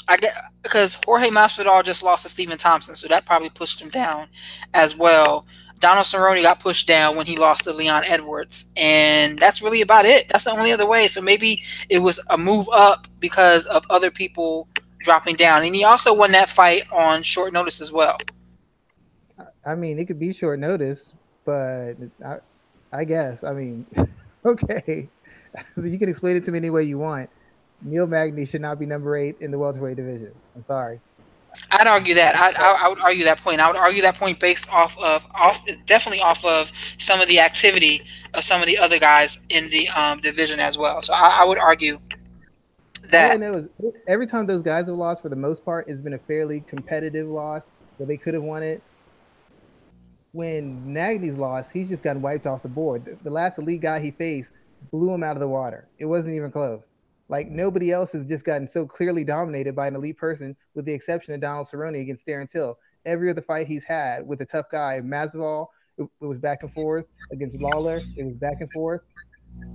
I 0.08 0.18
get 0.18 0.34
because 0.62 1.00
Jorge 1.06 1.30
Masvidal 1.30 1.84
just 1.84 2.04
lost 2.04 2.24
to 2.24 2.30
Stephen 2.30 2.58
Thompson, 2.58 2.96
so 2.96 3.08
that 3.08 3.26
probably 3.26 3.50
pushed 3.50 3.82
him 3.82 3.90
down 3.90 4.28
as 4.74 4.98
well. 4.98 5.46
Donald 5.84 6.06
Cerrone 6.06 6.42
got 6.42 6.62
pushed 6.62 6.88
down 6.88 7.18
when 7.18 7.26
he 7.26 7.36
lost 7.36 7.66
to 7.66 7.74
Leon 7.74 8.04
Edwards, 8.08 8.72
and 8.78 9.38
that's 9.38 9.62
really 9.62 9.82
about 9.82 10.06
it. 10.06 10.30
That's 10.30 10.46
the 10.46 10.52
only 10.52 10.72
other 10.72 10.86
way. 10.86 11.10
So 11.10 11.20
maybe 11.20 11.62
it 11.90 12.00
was 12.00 12.22
a 12.30 12.38
move 12.38 12.70
up 12.72 13.06
because 13.20 13.66
of 13.66 13.84
other 13.90 14.10
people 14.10 14.70
dropping 15.00 15.36
down, 15.36 15.62
and 15.66 15.76
he 15.76 15.84
also 15.84 16.14
won 16.16 16.32
that 16.32 16.50
fight 16.50 16.84
on 16.90 17.22
short 17.22 17.52
notice 17.52 17.82
as 17.82 17.92
well. 17.92 18.18
I 19.66 19.76
mean, 19.76 20.00
it 20.00 20.06
could 20.06 20.20
be 20.20 20.32
short 20.32 20.58
notice, 20.58 21.12
but 21.44 21.96
I, 22.26 22.38
I 22.94 23.04
guess. 23.04 23.44
I 23.44 23.52
mean, 23.52 23.86
okay, 24.46 25.10
you 25.84 26.00
can 26.00 26.08
explain 26.08 26.38
it 26.38 26.46
to 26.46 26.52
me 26.52 26.60
any 26.60 26.70
way 26.70 26.84
you 26.84 26.98
want. 26.98 27.30
Neil 27.82 28.08
Magny 28.08 28.46
should 28.46 28.62
not 28.62 28.80
be 28.80 28.86
number 28.86 29.18
eight 29.18 29.36
in 29.42 29.52
the 29.52 29.60
welterweight 29.60 29.98
division. 29.98 30.32
I'm 30.56 30.64
sorry. 30.66 31.02
I'd 31.72 31.88
argue 31.88 32.16
that. 32.16 32.36
I, 32.36 32.52
I, 32.52 32.86
I, 32.86 32.88
would 32.88 33.00
argue 33.00 33.24
that 33.26 33.40
point. 33.40 33.60
I 33.60 33.68
would 33.68 33.76
argue 33.76 34.02
that 34.04 34.16
point 34.16 34.40
based 34.40 34.72
off 34.72 34.98
of 34.98 35.26
off 35.34 35.66
definitely 35.86 36.22
off 36.22 36.44
of 36.46 36.72
some 36.98 37.22
of 37.22 37.28
the 37.28 37.40
activity 37.40 38.02
of 38.34 38.44
some 38.44 38.62
of 38.62 38.68
the 38.68 38.78
other 38.78 39.00
guys 39.00 39.40
in 39.50 39.70
the 39.70 39.90
um, 39.90 40.20
division 40.20 40.60
as 40.60 40.78
well. 40.78 41.02
So 41.02 41.14
I, 41.14 41.42
I 41.42 41.44
would 41.44 41.58
argue 41.58 42.00
that. 43.12 43.40
Know 43.40 43.68
is 43.80 43.94
every 44.08 44.28
time 44.28 44.46
those 44.46 44.64
guys 44.64 44.86
have 44.86 44.96
lost, 44.96 45.22
for 45.22 45.30
the 45.30 45.36
most 45.36 45.64
part, 45.64 45.88
it's 45.88 46.02
been 46.02 46.14
a 46.14 46.20
fairly 46.20 46.62
competitive 46.62 47.28
loss 47.28 47.62
where 47.98 48.08
they 48.08 48.18
could 48.18 48.34
have 48.34 48.44
won 48.44 48.64
it. 48.64 48.82
When 50.32 50.92
Magny's 50.92 51.38
lost, 51.38 51.70
he's 51.72 51.90
just 51.90 52.02
gotten 52.02 52.22
wiped 52.22 52.48
off 52.48 52.64
the 52.64 52.70
board. 52.70 53.06
The, 53.06 53.18
the 53.24 53.30
last 53.30 53.60
elite 53.60 53.82
guy 53.82 54.00
he 54.00 54.12
faced 54.12 54.50
blew 54.92 55.14
him 55.14 55.24
out 55.24 55.36
of 55.36 55.40
the 55.40 55.48
water. 55.48 55.88
It 56.00 56.06
wasn't 56.06 56.36
even 56.36 56.52
close. 56.52 56.88
Like 57.34 57.50
nobody 57.50 57.92
else 57.92 58.12
has 58.12 58.28
just 58.28 58.44
gotten 58.44 58.70
so 58.72 58.86
clearly 58.86 59.24
dominated 59.24 59.76
by 59.76 59.88
an 59.88 59.96
elite 59.96 60.18
person, 60.20 60.56
with 60.76 60.86
the 60.86 60.94
exception 60.94 61.34
of 61.34 61.42
Donald 61.42 61.68
Cerrone 61.68 62.00
against 62.00 62.24
Darren 62.28 62.48
Till. 62.48 62.78
Every 63.08 63.28
other 63.32 63.42
fight 63.42 63.66
he's 63.66 63.84
had 63.84 64.28
with 64.28 64.42
a 64.42 64.46
tough 64.46 64.68
guy, 64.72 65.02
Masvidal, 65.04 65.66
it, 65.98 66.08
it 66.22 66.26
was 66.26 66.38
back 66.38 66.62
and 66.62 66.72
forth. 66.74 67.06
Against 67.32 67.60
Lawler, 67.60 68.02
it 68.18 68.24
was 68.24 68.36
back 68.36 68.58
and 68.60 68.72
forth. 68.72 69.02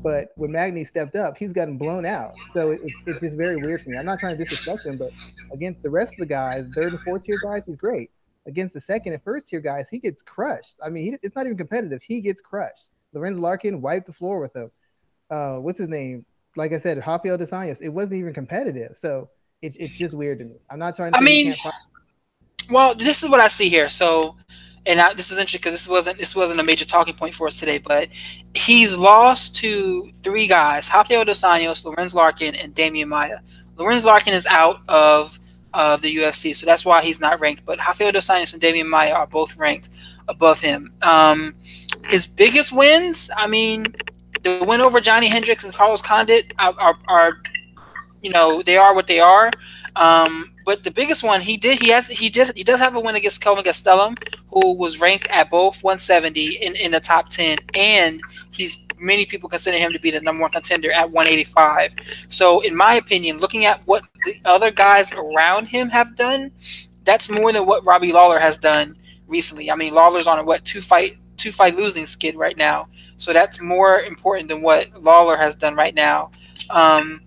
But 0.04 0.28
when 0.36 0.52
Magny 0.52 0.84
stepped 0.84 1.16
up, 1.16 1.36
he's 1.36 1.50
gotten 1.50 1.76
blown 1.76 2.06
out. 2.06 2.32
So 2.54 2.70
it, 2.70 2.80
it's 3.06 3.20
just 3.20 3.36
very 3.36 3.56
weird 3.56 3.82
to 3.82 3.90
me. 3.90 3.98
I'm 3.98 4.06
not 4.06 4.20
trying 4.20 4.38
to 4.38 4.44
disrespect 4.44 4.86
him, 4.86 4.96
but 4.96 5.10
against 5.52 5.82
the 5.82 5.90
rest 5.90 6.12
of 6.12 6.18
the 6.18 6.26
guys, 6.26 6.64
third 6.76 6.92
and 6.92 7.02
fourth 7.02 7.24
tier 7.24 7.40
guys, 7.42 7.64
he's 7.66 7.74
great. 7.74 8.12
Against 8.46 8.72
the 8.72 8.82
second 8.82 9.14
and 9.14 9.22
first 9.24 9.48
tier 9.48 9.60
guys, 9.60 9.86
he 9.90 9.98
gets 9.98 10.22
crushed. 10.22 10.76
I 10.80 10.90
mean, 10.90 11.04
he, 11.06 11.18
it's 11.22 11.34
not 11.34 11.46
even 11.46 11.58
competitive. 11.58 12.02
He 12.06 12.20
gets 12.20 12.40
crushed. 12.40 12.90
Lorenz 13.12 13.40
Larkin 13.40 13.80
wiped 13.80 14.06
the 14.06 14.12
floor 14.12 14.38
with 14.40 14.54
him. 14.54 14.70
uh, 15.28 15.56
what's 15.56 15.80
his 15.80 15.88
name? 15.88 16.24
Like 16.58 16.72
I 16.72 16.80
said, 16.80 16.98
Rafael 17.06 17.38
dos 17.38 17.50
Anjos, 17.50 17.78
it 17.80 17.88
wasn't 17.88 18.14
even 18.14 18.34
competitive. 18.34 18.96
So 19.00 19.30
it, 19.62 19.76
it's 19.78 19.96
just 19.96 20.12
weird 20.12 20.40
to 20.40 20.44
me. 20.44 20.56
I'm 20.68 20.80
not 20.80 20.96
trying 20.96 21.12
to. 21.12 21.18
I 21.18 21.20
mean, 21.20 21.54
well, 22.70 22.96
this 22.96 23.22
is 23.22 23.30
what 23.30 23.38
I 23.38 23.46
see 23.46 23.68
here. 23.68 23.88
So, 23.88 24.36
and 24.84 25.00
I, 25.00 25.14
this 25.14 25.30
is 25.30 25.38
interesting 25.38 25.60
because 25.60 25.74
this 25.74 25.86
wasn't 25.88 26.18
this 26.18 26.34
wasn't 26.34 26.58
a 26.58 26.64
major 26.64 26.84
talking 26.84 27.14
point 27.14 27.34
for 27.34 27.46
us 27.46 27.60
today, 27.60 27.78
but 27.78 28.08
he's 28.54 28.96
lost 28.96 29.54
to 29.56 30.10
three 30.24 30.48
guys: 30.48 30.90
Rafael 30.92 31.24
dos 31.24 31.42
Anjos, 31.42 31.84
Lorenz 31.84 32.12
Larkin, 32.12 32.56
and 32.56 32.74
Demian 32.74 33.06
Maia. 33.06 33.38
Lorenz 33.76 34.04
Larkin 34.04 34.34
is 34.34 34.46
out 34.46 34.80
of 34.88 35.38
of 35.74 36.02
the 36.02 36.16
UFC, 36.16 36.56
so 36.56 36.66
that's 36.66 36.84
why 36.84 37.02
he's 37.02 37.20
not 37.20 37.38
ranked. 37.38 37.64
But 37.64 37.78
Rafael 37.78 38.10
dos 38.10 38.26
Anjos 38.26 38.52
and 38.52 38.60
Demian 38.60 38.88
Maia 38.88 39.12
are 39.12 39.28
both 39.28 39.56
ranked 39.56 39.90
above 40.26 40.60
him. 40.60 40.92
Um, 41.02 41.54
his 42.08 42.26
biggest 42.26 42.72
wins, 42.72 43.30
I 43.36 43.46
mean, 43.46 43.86
the 44.42 44.64
win 44.66 44.80
over 44.80 45.00
Johny 45.00 45.28
Hendricks 45.28 45.64
and 45.64 45.72
Carlos 45.72 46.02
Condit 46.02 46.52
are, 46.58 46.74
are, 46.78 46.98
are 47.08 47.42
you 48.22 48.30
know, 48.30 48.62
they 48.62 48.76
are 48.76 48.94
what 48.94 49.06
they 49.06 49.20
are. 49.20 49.50
Um, 49.96 50.52
but 50.64 50.84
the 50.84 50.90
biggest 50.90 51.24
one 51.24 51.40
he 51.40 51.56
did, 51.56 51.80
he 51.80 51.90
has, 51.90 52.08
he 52.08 52.30
just, 52.30 52.56
he 52.56 52.62
does 52.62 52.78
have 52.78 52.94
a 52.94 53.00
win 53.00 53.16
against 53.16 53.40
Kelvin 53.40 53.64
Gastelum, 53.64 54.16
who 54.52 54.74
was 54.74 55.00
ranked 55.00 55.28
at 55.28 55.50
both 55.50 55.82
170 55.82 56.56
in, 56.56 56.76
in 56.76 56.90
the 56.90 57.00
top 57.00 57.30
10, 57.30 57.58
and 57.74 58.20
he's 58.50 58.86
many 59.00 59.24
people 59.24 59.48
consider 59.48 59.78
him 59.78 59.92
to 59.92 59.98
be 59.98 60.10
the 60.10 60.20
number 60.20 60.42
one 60.42 60.50
contender 60.50 60.92
at 60.92 61.10
185. 61.10 61.94
So, 62.28 62.60
in 62.60 62.76
my 62.76 62.94
opinion, 62.94 63.38
looking 63.38 63.64
at 63.64 63.80
what 63.86 64.02
the 64.24 64.36
other 64.44 64.70
guys 64.70 65.12
around 65.12 65.66
him 65.66 65.88
have 65.88 66.16
done, 66.16 66.52
that's 67.04 67.30
more 67.30 67.52
than 67.52 67.66
what 67.66 67.84
Robbie 67.84 68.12
Lawler 68.12 68.38
has 68.38 68.58
done 68.58 68.96
recently. 69.26 69.70
I 69.70 69.76
mean, 69.76 69.94
Lawler's 69.94 70.26
on 70.26 70.38
a 70.38 70.44
what 70.44 70.64
two 70.64 70.80
fight 70.80 71.16
two 71.38 71.52
fight 71.52 71.76
losing 71.76 72.04
skid 72.04 72.36
right 72.36 72.56
now, 72.56 72.88
so 73.16 73.32
that's 73.32 73.62
more 73.62 74.00
important 74.00 74.48
than 74.48 74.60
what 74.60 74.88
Lawler 75.02 75.36
has 75.36 75.56
done 75.56 75.74
right 75.74 75.94
now. 75.94 76.30
Um, 76.68 77.22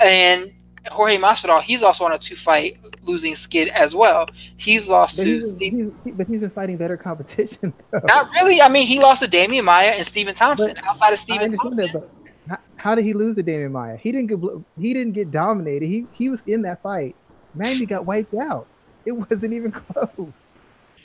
and 0.00 0.52
Jorge 0.90 1.16
Masvidal, 1.16 1.62
he's 1.62 1.82
also 1.82 2.04
on 2.04 2.12
a 2.12 2.18
two 2.18 2.36
fight 2.36 2.78
losing 3.02 3.34
skid 3.34 3.68
as 3.68 3.94
well. 3.94 4.28
He's 4.56 4.88
lost 4.88 5.18
but 5.18 5.24
to 5.24 5.40
he's, 5.40 5.50
Steve, 5.52 5.94
he's, 6.04 6.14
but 6.14 6.26
he's 6.26 6.40
been 6.40 6.50
fighting 6.50 6.76
better 6.76 6.96
competition. 6.96 7.72
Though. 7.90 8.00
not 8.04 8.30
really. 8.32 8.60
I 8.60 8.68
mean, 8.68 8.86
he 8.86 8.98
lost 8.98 9.22
to 9.22 9.30
Demian 9.30 9.64
Maia 9.64 9.90
and 9.90 10.06
Stephen 10.06 10.34
Thompson. 10.34 10.74
But 10.74 10.84
Outside 10.84 11.12
of 11.12 11.18
Stephen 11.18 11.56
Thompson, 11.56 11.90
that, 11.92 12.08
how, 12.48 12.58
how 12.76 12.94
did 12.94 13.04
he 13.04 13.12
lose 13.12 13.36
to 13.36 13.42
Demian 13.42 13.70
Maia? 13.70 13.96
He 13.96 14.10
didn't 14.10 14.26
get 14.26 14.40
he 14.78 14.92
didn't 14.92 15.12
get 15.12 15.30
dominated. 15.30 15.86
He 15.86 16.06
he 16.12 16.28
was 16.28 16.42
in 16.46 16.62
that 16.62 16.82
fight. 16.82 17.14
Magny 17.54 17.86
got 17.86 18.04
wiped 18.04 18.34
out. 18.34 18.66
It 19.04 19.12
wasn't 19.30 19.52
even 19.52 19.70
close. 19.70 20.32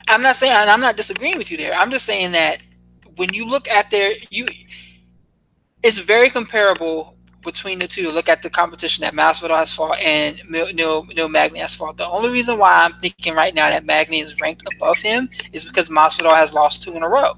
I'm 0.07 0.21
not 0.21 0.35
saying, 0.35 0.53
I'm 0.55 0.81
not 0.81 0.97
disagreeing 0.97 1.37
with 1.37 1.51
you 1.51 1.57
there. 1.57 1.73
I'm 1.73 1.91
just 1.91 2.05
saying 2.05 2.31
that 2.33 2.59
when 3.15 3.33
you 3.33 3.45
look 3.47 3.67
at 3.67 3.91
their, 3.91 4.13
you, 4.29 4.47
it's 5.83 5.99
very 5.99 6.29
comparable 6.29 7.15
between 7.43 7.79
the 7.79 7.87
two 7.87 8.11
look 8.11 8.27
at 8.27 8.41
the 8.41 8.49
competition 8.49 9.03
that 9.03 9.13
Masvidal 9.13 9.57
has 9.57 9.73
fought 9.73 9.97
and 9.99 10.41
Neil, 10.49 10.67
Neil, 10.73 11.05
Neil 11.05 11.29
Magny 11.29 11.59
has 11.59 11.73
fought. 11.73 11.95
The 11.97 12.07
only 12.09 12.29
reason 12.29 12.59
why 12.59 12.83
I'm 12.83 12.93
thinking 12.99 13.33
right 13.35 13.55
now 13.55 13.69
that 13.69 13.85
Magny 13.85 14.19
is 14.19 14.39
ranked 14.41 14.63
above 14.75 14.97
him 14.99 15.29
is 15.53 15.63
because 15.63 15.87
Masvidal 15.89 16.35
has 16.35 16.53
lost 16.53 16.83
two 16.83 16.93
in 16.95 17.03
a 17.03 17.09
row. 17.09 17.37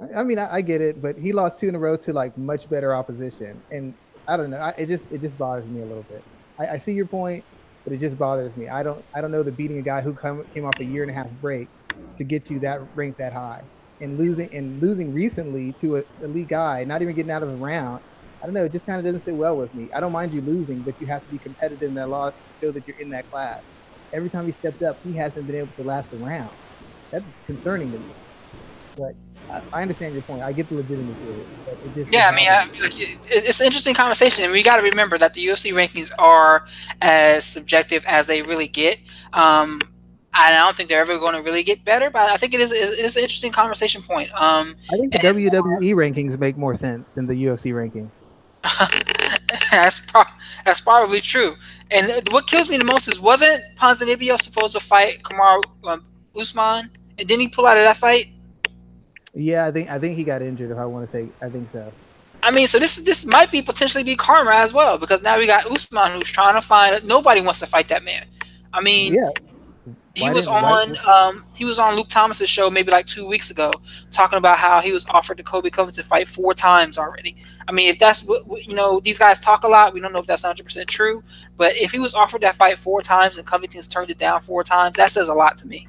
I- 0.00 0.20
I 0.20 0.24
mean, 0.24 0.38
I, 0.38 0.56
I 0.56 0.60
get 0.62 0.80
it, 0.80 1.00
but 1.00 1.16
he 1.16 1.32
lost 1.32 1.60
two 1.60 1.68
in 1.68 1.74
a 1.74 1.78
row 1.78 1.96
to 1.96 2.12
like 2.12 2.36
much 2.36 2.68
better 2.68 2.94
opposition, 2.94 3.60
and 3.70 3.94
I 4.28 4.36
don't 4.36 4.50
know. 4.50 4.58
I, 4.58 4.70
it 4.70 4.86
just 4.86 5.04
it 5.12 5.20
just 5.20 5.38
bothers 5.38 5.66
me 5.66 5.80
a 5.82 5.86
little 5.86 6.02
bit. 6.04 6.22
I, 6.58 6.66
I 6.68 6.78
see 6.78 6.92
your 6.92 7.06
point, 7.06 7.44
but 7.86 7.94
it 7.94 8.00
just 8.00 8.18
bothers 8.18 8.56
me. 8.56 8.68
I 8.68 8.84
don't 8.84 9.06
I 9.16 9.22
don't 9.22 9.32
know 9.32 9.44
the 9.44 9.52
beating 9.52 9.78
a 9.78 9.84
guy 9.84 10.02
who 10.02 10.14
come, 10.14 10.44
came 10.54 10.66
off 10.66 10.80
a 10.80 10.86
year 10.86 11.04
and 11.04 11.12
a 11.12 11.14
half 11.14 11.30
break 11.40 11.70
to 12.18 12.24
get 12.24 12.50
you 12.50 12.60
that 12.60 12.80
ranked 12.94 13.18
that 13.20 13.34
high, 13.34 13.62
and 14.00 14.18
losing 14.18 14.50
and 14.54 14.82
losing 14.82 15.12
recently 15.14 15.74
to 15.82 15.98
a 15.98 16.04
elite 16.22 16.50
guy, 16.50 16.84
not 16.84 17.02
even 17.02 17.16
getting 17.16 17.32
out 17.32 17.44
of 17.44 17.50
a 17.50 17.56
round. 17.56 18.02
I 18.42 18.46
don't 18.46 18.54
know. 18.54 18.64
It 18.66 18.72
just 18.72 18.86
kind 18.86 19.00
of 19.00 19.06
doesn't 19.06 19.24
sit 19.24 19.36
well 19.36 19.56
with 19.58 19.74
me. 19.74 19.90
I 19.96 20.00
don't 20.00 20.12
mind 20.12 20.34
you 20.34 20.42
losing, 20.42 20.84
but 20.84 21.00
you 21.00 21.08
have 21.08 21.24
to 21.24 21.30
be 21.30 21.38
competitive 21.40 21.88
in 21.88 21.94
that 21.96 22.10
loss 22.10 22.34
to 22.34 22.66
show 22.66 22.72
that 22.72 22.86
you're 22.86 22.96
in 23.00 23.10
that 23.10 23.30
class. 23.30 23.62
Every 24.14 24.30
time 24.30 24.46
he 24.46 24.52
stepped 24.52 24.82
up, 24.82 25.00
he 25.04 25.16
hasn't 25.16 25.46
been 25.48 25.56
able 25.56 25.72
to 25.76 25.82
last 25.84 26.12
a 26.12 26.18
round. 26.18 26.56
That's 27.12 27.26
concerning 27.46 27.92
to 27.92 27.98
me. 27.98 28.16
But 28.96 29.14
I, 29.72 29.82
understand 29.82 30.14
your 30.14 30.22
point. 30.22 30.42
I 30.42 30.52
get 30.52 30.68
the 30.68 30.76
legitimacy 30.76 31.22
of 31.22 31.38
it. 31.38 31.46
But 31.64 31.98
it 31.98 32.08
Yeah, 32.12 32.28
I 32.28 32.34
mean, 32.34 32.48
I, 32.48 32.68
it's 33.28 33.60
an 33.60 33.66
interesting 33.66 33.94
conversation, 33.94 34.44
and 34.44 34.52
we 34.52 34.62
got 34.62 34.76
to 34.76 34.82
remember 34.82 35.18
that 35.18 35.34
the 35.34 35.46
UFC 35.46 35.72
rankings 35.72 36.10
are 36.18 36.66
as 37.00 37.44
subjective 37.44 38.04
as 38.06 38.26
they 38.26 38.42
really 38.42 38.68
get. 38.68 38.98
Um, 39.32 39.80
and 40.38 40.54
I 40.54 40.58
don't 40.58 40.76
think 40.76 40.88
they're 40.88 41.00
ever 41.00 41.18
going 41.18 41.34
to 41.34 41.42
really 41.42 41.62
get 41.62 41.84
better, 41.84 42.10
but 42.10 42.30
I 42.30 42.36
think 42.36 42.52
it 42.54 42.60
is 42.60 42.72
it 42.72 42.98
is 42.98 43.16
an 43.16 43.22
interesting 43.22 43.52
conversation 43.52 44.02
point. 44.02 44.30
Um, 44.34 44.74
I 44.92 44.96
think 44.96 45.12
the 45.12 45.18
WWE 45.18 45.94
rankings 45.94 46.38
make 46.38 46.56
more 46.56 46.76
sense 46.76 47.08
than 47.14 47.26
the 47.26 47.34
UFC 47.34 47.72
rankings. 47.72 48.10
that's 49.70 50.00
pro- 50.00 50.22
that's 50.64 50.80
probably 50.80 51.20
true. 51.20 51.54
And 51.90 52.28
what 52.30 52.46
kills 52.46 52.68
me 52.68 52.76
the 52.76 52.84
most 52.84 53.08
is 53.08 53.20
wasn't 53.20 53.62
Ponzinibbio 53.76 54.40
supposed 54.40 54.74
to 54.74 54.80
fight 54.80 55.22
Kamaru 55.22 55.62
um, 55.84 56.04
Usman, 56.38 56.90
and 57.18 57.28
didn't 57.28 57.40
he 57.40 57.48
pull 57.48 57.66
out 57.66 57.76
of 57.76 57.84
that 57.84 57.96
fight? 57.96 58.28
Yeah, 59.36 59.66
I 59.66 59.70
think 59.70 59.90
I 59.90 59.98
think 59.98 60.16
he 60.16 60.24
got 60.24 60.40
injured. 60.42 60.70
If 60.70 60.78
I 60.78 60.86
want 60.86 61.10
to 61.10 61.12
say, 61.12 61.28
I 61.42 61.48
think 61.50 61.68
so. 61.72 61.92
I 62.42 62.50
mean, 62.50 62.66
so 62.66 62.78
this 62.78 62.96
this 62.96 63.26
might 63.26 63.50
be 63.50 63.60
potentially 63.60 64.02
be 64.02 64.16
karma 64.16 64.52
as 64.52 64.72
well 64.72 64.98
because 64.98 65.22
now 65.22 65.36
we 65.38 65.46
got 65.46 65.70
Usman 65.70 66.12
who's 66.12 66.30
trying 66.30 66.54
to 66.54 66.60
find. 66.62 67.04
Nobody 67.06 67.42
wants 67.42 67.60
to 67.60 67.66
fight 67.66 67.88
that 67.88 68.02
man. 68.02 68.26
I 68.72 68.80
mean, 68.82 69.14
Yeah, 69.14 69.30
he 70.14 70.30
was 70.30 70.46
on 70.46 70.96
um, 71.06 71.44
he 71.54 71.66
was 71.66 71.78
on 71.78 71.96
Luke 71.96 72.08
Thomas's 72.08 72.48
show 72.48 72.70
maybe 72.70 72.90
like 72.90 73.06
two 73.06 73.26
weeks 73.26 73.50
ago 73.50 73.70
talking 74.10 74.38
about 74.38 74.58
how 74.58 74.80
he 74.80 74.90
was 74.92 75.06
offered 75.10 75.36
to 75.36 75.42
Colby 75.42 75.70
Covington 75.70 76.04
fight 76.04 76.28
four 76.28 76.54
times 76.54 76.96
already. 76.96 77.36
I 77.68 77.72
mean, 77.72 77.90
if 77.90 77.98
that's 77.98 78.22
what 78.24 78.46
what- 78.46 78.66
you 78.66 78.74
know, 78.74 79.00
these 79.00 79.18
guys 79.18 79.38
talk 79.40 79.64
a 79.64 79.68
lot. 79.68 79.92
We 79.92 80.00
don't 80.00 80.14
know 80.14 80.20
if 80.20 80.26
that's 80.26 80.44
100 80.44 80.64
percent 80.64 80.88
true, 80.88 81.22
but 81.58 81.76
if 81.76 81.92
he 81.92 81.98
was 81.98 82.14
offered 82.14 82.40
that 82.40 82.54
fight 82.54 82.78
four 82.78 83.02
times 83.02 83.36
and 83.36 83.46
Covington's 83.46 83.86
turned 83.88 84.10
it 84.10 84.16
down 84.18 84.40
four 84.40 84.64
times, 84.64 84.96
that 84.96 85.10
says 85.10 85.28
a 85.28 85.34
lot 85.34 85.58
to 85.58 85.66
me. 85.68 85.88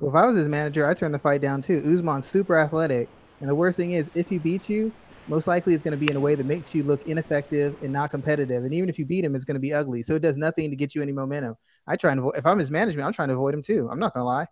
Well, 0.00 0.10
if 0.10 0.16
I 0.16 0.26
was 0.26 0.36
his 0.38 0.48
manager, 0.48 0.86
I'd 0.86 0.98
turn 0.98 1.12
the 1.12 1.18
fight 1.18 1.42
down 1.42 1.62
too. 1.62 1.82
Usman's 1.84 2.28
super 2.28 2.58
athletic, 2.58 3.10
and 3.40 3.50
the 3.50 3.54
worst 3.54 3.76
thing 3.76 3.92
is, 3.92 4.08
if 4.14 4.28
he 4.28 4.38
beats 4.38 4.68
you, 4.68 4.94
most 5.28 5.46
likely 5.46 5.74
it's 5.74 5.82
going 5.84 5.92
to 5.92 5.98
be 5.98 6.10
in 6.10 6.16
a 6.16 6.20
way 6.20 6.34
that 6.34 6.46
makes 6.46 6.74
you 6.74 6.84
look 6.84 7.02
ineffective 7.06 7.76
and 7.82 7.92
not 7.92 8.10
competitive. 8.10 8.64
And 8.64 8.74
even 8.74 8.88
if 8.88 8.98
you 8.98 9.06
beat 9.06 9.24
him, 9.24 9.36
it's 9.36 9.44
going 9.44 9.54
to 9.56 9.60
be 9.60 9.72
ugly. 9.74 10.02
So 10.02 10.16
it 10.16 10.22
does 10.22 10.36
nothing 10.36 10.70
to 10.70 10.76
get 10.76 10.94
you 10.94 11.02
any 11.02 11.12
momentum. 11.12 11.56
I 11.86 11.96
try 11.96 12.10
and 12.12 12.20
avoid. 12.20 12.36
If 12.36 12.46
I'm 12.46 12.58
his 12.58 12.70
management, 12.70 13.06
I'm 13.06 13.12
trying 13.12 13.28
to 13.28 13.34
avoid 13.34 13.54
him 13.54 13.62
too. 13.62 13.88
I'm 13.92 13.98
not 13.98 14.14
going 14.14 14.22
to 14.22 14.26
lie. 14.28 14.46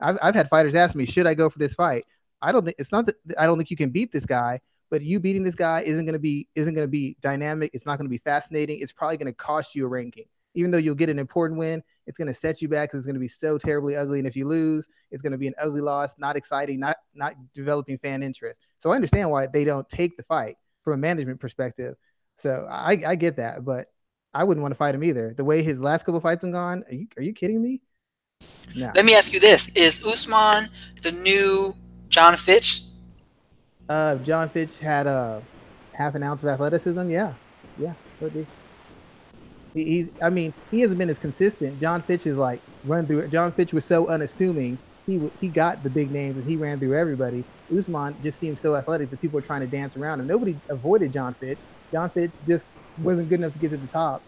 I've 0.00 0.18
I've 0.22 0.34
had 0.34 0.48
fighters 0.50 0.74
ask 0.74 0.94
me, 0.96 1.06
should 1.06 1.26
I 1.26 1.34
go 1.34 1.50
for 1.50 1.58
this 1.58 1.74
fight? 1.74 2.04
I 2.42 2.52
don't 2.52 2.64
think 2.64 2.76
it's 2.78 2.92
not 2.92 3.06
that 3.06 3.16
I 3.38 3.46
don't 3.46 3.58
think 3.58 3.70
you 3.70 3.76
can 3.76 3.90
beat 3.90 4.12
this 4.12 4.26
guy, 4.26 4.60
but 4.90 5.02
you 5.02 5.20
beating 5.20 5.44
this 5.44 5.54
guy 5.56 5.82
isn't 5.82 6.04
going 6.04 6.14
to 6.14 6.18
be 6.18 6.48
isn't 6.56 6.74
going 6.74 6.86
to 6.86 6.90
be 6.90 7.16
dynamic. 7.22 7.70
It's 7.74 7.86
not 7.86 7.98
going 7.98 8.06
to 8.06 8.10
be 8.10 8.18
fascinating. 8.18 8.80
It's 8.80 8.92
probably 8.92 9.18
going 9.18 9.32
to 9.32 9.36
cost 9.36 9.74
you 9.74 9.84
a 9.84 9.88
ranking. 9.88 10.24
Even 10.54 10.70
though 10.70 10.78
you'll 10.78 10.94
get 10.94 11.10
an 11.10 11.18
important 11.18 11.58
win, 11.58 11.82
it's 12.06 12.16
going 12.16 12.32
to 12.32 12.38
set 12.38 12.60
you 12.60 12.68
back 12.68 12.90
because 12.90 12.98
it's 12.98 13.06
going 13.06 13.14
to 13.14 13.20
be 13.20 13.28
so 13.28 13.58
terribly 13.58 13.96
ugly. 13.96 14.18
And 14.18 14.28
if 14.28 14.36
you 14.36 14.46
lose, 14.46 14.86
it's 15.10 15.22
going 15.22 15.32
to 15.32 15.38
be 15.38 15.46
an 15.46 15.54
ugly 15.60 15.80
loss, 15.80 16.10
not 16.18 16.36
exciting, 16.36 16.80
not 16.80 16.96
not 17.14 17.34
developing 17.54 17.98
fan 17.98 18.22
interest. 18.22 18.60
So 18.80 18.90
I 18.90 18.96
understand 18.96 19.30
why 19.30 19.46
they 19.46 19.64
don't 19.64 19.88
take 19.88 20.16
the 20.16 20.22
fight 20.24 20.56
from 20.82 20.94
a 20.94 20.96
management 20.98 21.40
perspective. 21.40 21.94
So 22.38 22.66
I, 22.70 23.02
I 23.06 23.14
get 23.14 23.36
that, 23.36 23.64
but 23.64 23.88
I 24.34 24.44
wouldn't 24.44 24.62
want 24.62 24.72
to 24.72 24.78
fight 24.78 24.94
him 24.94 25.04
either. 25.04 25.34
The 25.36 25.44
way 25.44 25.62
his 25.62 25.78
last 25.78 26.04
couple 26.04 26.20
fights 26.20 26.42
have 26.42 26.52
gone, 26.52 26.84
are 26.88 26.94
you 26.94 27.06
are 27.16 27.22
you 27.22 27.32
kidding 27.32 27.62
me? 27.62 27.80
No. 28.74 28.90
Let 28.94 29.04
me 29.04 29.14
ask 29.14 29.32
you 29.32 29.40
this: 29.40 29.68
Is 29.76 30.04
Usman 30.04 30.68
the 31.02 31.12
new 31.12 31.76
John 32.08 32.36
Fitch? 32.36 32.82
Uh, 33.88 34.16
John 34.16 34.48
Fitch 34.48 34.70
had 34.80 35.06
a 35.06 35.42
half 35.92 36.14
an 36.14 36.22
ounce 36.22 36.42
of 36.42 36.48
athleticism, 36.48 37.10
yeah, 37.10 37.34
yeah, 37.78 37.94
would 38.20 38.34
be. 38.34 38.46
He, 39.74 40.10
I 40.22 40.30
mean, 40.30 40.54
he 40.70 40.80
hasn't 40.80 40.98
been 40.98 41.10
as 41.10 41.18
consistent. 41.18 41.80
John 41.80 42.04
Fitch 42.04 42.26
is 42.26 42.36
like 42.36 42.62
run 42.84 43.06
through. 43.08 43.28
John 43.28 43.52
Fitch 43.54 43.72
was 43.74 43.86
so 43.86 44.08
unassuming. 44.08 44.80
He 45.06 45.20
he 45.40 45.50
got 45.50 45.82
the 45.84 45.90
big 45.90 46.12
names 46.12 46.38
and 46.38 46.48
he 46.48 46.56
ran 46.56 46.80
through 46.80 46.98
everybody. 46.98 47.46
Usman 47.76 48.18
just 48.22 48.38
seemed 48.40 48.58
so 48.60 48.76
athletic 48.76 49.10
that 49.10 49.20
people 49.20 49.36
were 49.38 49.42
trying 49.42 49.62
to 49.62 49.66
dance 49.68 49.96
around 49.96 50.20
him. 50.20 50.28
Nobody 50.28 50.60
avoided 50.70 51.12
John 51.12 51.36
Fitch. 51.40 51.60
John 51.92 52.10
Fitch 52.14 52.34
just 52.48 52.66
wasn't 52.96 53.28
good 53.30 53.40
enough 53.40 53.54
to 53.54 53.58
get 53.60 53.70
to 53.72 53.78
the 53.78 53.88
top, 53.88 54.24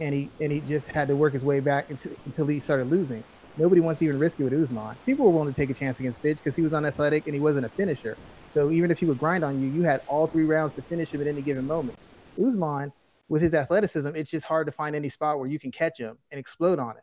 and 0.00 0.14
he 0.14 0.32
and 0.40 0.52
he 0.52 0.62
just 0.62 0.86
had 0.88 1.08
to 1.08 1.16
work 1.16 1.34
his 1.34 1.44
way 1.44 1.60
back 1.60 1.90
until, 1.90 2.12
until 2.26 2.46
he 2.48 2.60
started 2.60 2.88
losing. 2.90 3.24
Nobody 3.56 3.82
wants 3.82 4.00
to 4.00 4.06
even 4.06 4.18
risk 4.18 4.36
it 4.40 4.44
with 4.44 4.54
Usman. 4.54 4.96
People 5.06 5.26
were 5.26 5.32
willing 5.32 5.54
to 5.54 5.60
take 5.60 5.70
a 5.70 5.74
chance 5.74 6.00
against 6.00 6.22
Fitch 6.22 6.38
because 6.44 6.56
he 6.56 6.62
was 6.62 6.72
unathletic 6.74 7.24
and 7.26 7.34
he 7.34 7.40
wasn't 7.40 7.66
a 7.66 7.70
finisher. 7.70 8.18
So 8.56 8.70
even 8.72 8.90
if 8.90 8.98
he 8.98 9.06
would 9.06 9.18
grind 9.18 9.44
on 9.44 9.60
you, 9.60 9.68
you 9.68 9.84
had 9.84 10.00
all 10.08 10.28
three 10.28 10.44
rounds 10.44 10.74
to 10.76 10.82
finish 10.84 11.12
him 11.12 11.20
at 11.22 11.26
any 11.26 11.42
given 11.42 11.66
moment. 11.66 11.98
Usman, 12.44 12.92
with 13.28 13.42
his 13.42 13.54
athleticism, 13.54 14.08
it's 14.08 14.30
just 14.30 14.46
hard 14.46 14.66
to 14.66 14.72
find 14.72 14.94
any 14.94 15.08
spot 15.08 15.38
where 15.38 15.48
you 15.48 15.58
can 15.58 15.72
catch 15.72 15.98
him 15.98 16.18
and 16.30 16.38
explode 16.38 16.78
on 16.78 16.90
him. 16.90 17.02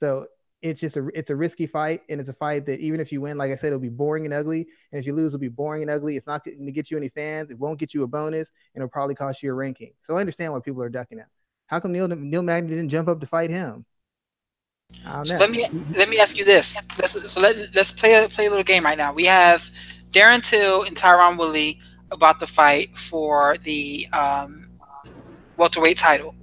So 0.00 0.26
it's 0.60 0.80
just 0.80 0.96
a 0.96 1.08
it's 1.14 1.30
a 1.30 1.36
risky 1.36 1.66
fight, 1.66 2.02
and 2.08 2.20
it's 2.20 2.28
a 2.28 2.34
fight 2.34 2.66
that 2.66 2.80
even 2.80 3.00
if 3.00 3.12
you 3.12 3.20
win, 3.20 3.38
like 3.38 3.52
I 3.52 3.56
said, 3.56 3.68
it'll 3.68 3.78
be 3.78 3.88
boring 3.88 4.24
and 4.24 4.34
ugly. 4.34 4.66
And 4.92 5.00
if 5.00 5.06
you 5.06 5.14
lose, 5.14 5.28
it'll 5.28 5.38
be 5.38 5.48
boring 5.48 5.82
and 5.82 5.90
ugly. 5.90 6.16
It's 6.16 6.26
not 6.26 6.44
going 6.44 6.66
to 6.66 6.72
get 6.72 6.90
you 6.90 6.96
any 6.96 7.08
fans. 7.08 7.50
It 7.50 7.58
won't 7.58 7.78
get 7.78 7.94
you 7.94 8.02
a 8.02 8.06
bonus, 8.06 8.48
and 8.74 8.82
it'll 8.82 8.90
probably 8.90 9.14
cost 9.14 9.42
you 9.42 9.50
a 9.50 9.54
ranking. 9.54 9.92
So 10.02 10.16
I 10.16 10.20
understand 10.20 10.52
why 10.52 10.60
people 10.60 10.82
are 10.82 10.88
ducking 10.88 11.18
him. 11.18 11.26
How 11.66 11.80
come 11.80 11.92
Neil 11.92 12.08
Neil 12.08 12.42
Magny 12.42 12.70
didn't 12.70 12.88
jump 12.88 13.08
up 13.08 13.20
to 13.20 13.26
fight 13.26 13.50
him? 13.50 13.84
So 15.04 15.36
let 15.36 15.50
me 15.50 15.66
let 15.96 16.08
me 16.08 16.18
ask 16.18 16.36
you 16.38 16.44
this. 16.44 16.76
Let's, 16.98 17.30
so 17.30 17.40
let, 17.40 17.56
let's 17.74 17.92
play 17.92 18.24
a, 18.24 18.28
play 18.28 18.46
a 18.46 18.48
little 18.48 18.64
game 18.64 18.84
right 18.84 18.96
now. 18.96 19.12
We 19.12 19.26
have 19.26 19.70
Darren 20.10 20.42
Till 20.42 20.82
and 20.82 20.96
Tyron 20.96 21.38
Woodley 21.38 21.78
about 22.10 22.40
the 22.40 22.46
fight 22.46 22.96
for 22.96 23.58
the 23.58 24.06
um, 24.12 24.67
welterweight 25.58 25.98
title. 25.98 26.34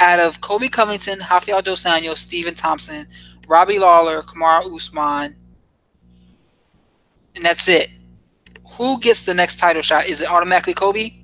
Out 0.00 0.20
of 0.20 0.40
Colby 0.40 0.68
Covington, 0.68 1.20
Rafael 1.30 1.62
Dos 1.62 1.84
Anjos, 1.84 2.18
Stephen 2.18 2.54
Thompson, 2.54 3.06
Robbie 3.48 3.78
Lawler, 3.78 4.22
Kamaru 4.22 4.76
Usman, 4.76 5.36
and 7.34 7.44
that's 7.44 7.68
it. 7.68 7.88
Who 8.76 8.98
gets 9.00 9.24
the 9.24 9.34
next 9.34 9.58
title 9.58 9.82
shot? 9.82 10.06
Is 10.06 10.20
it 10.20 10.28
automatically 10.28 10.74
Colby? 10.74 11.22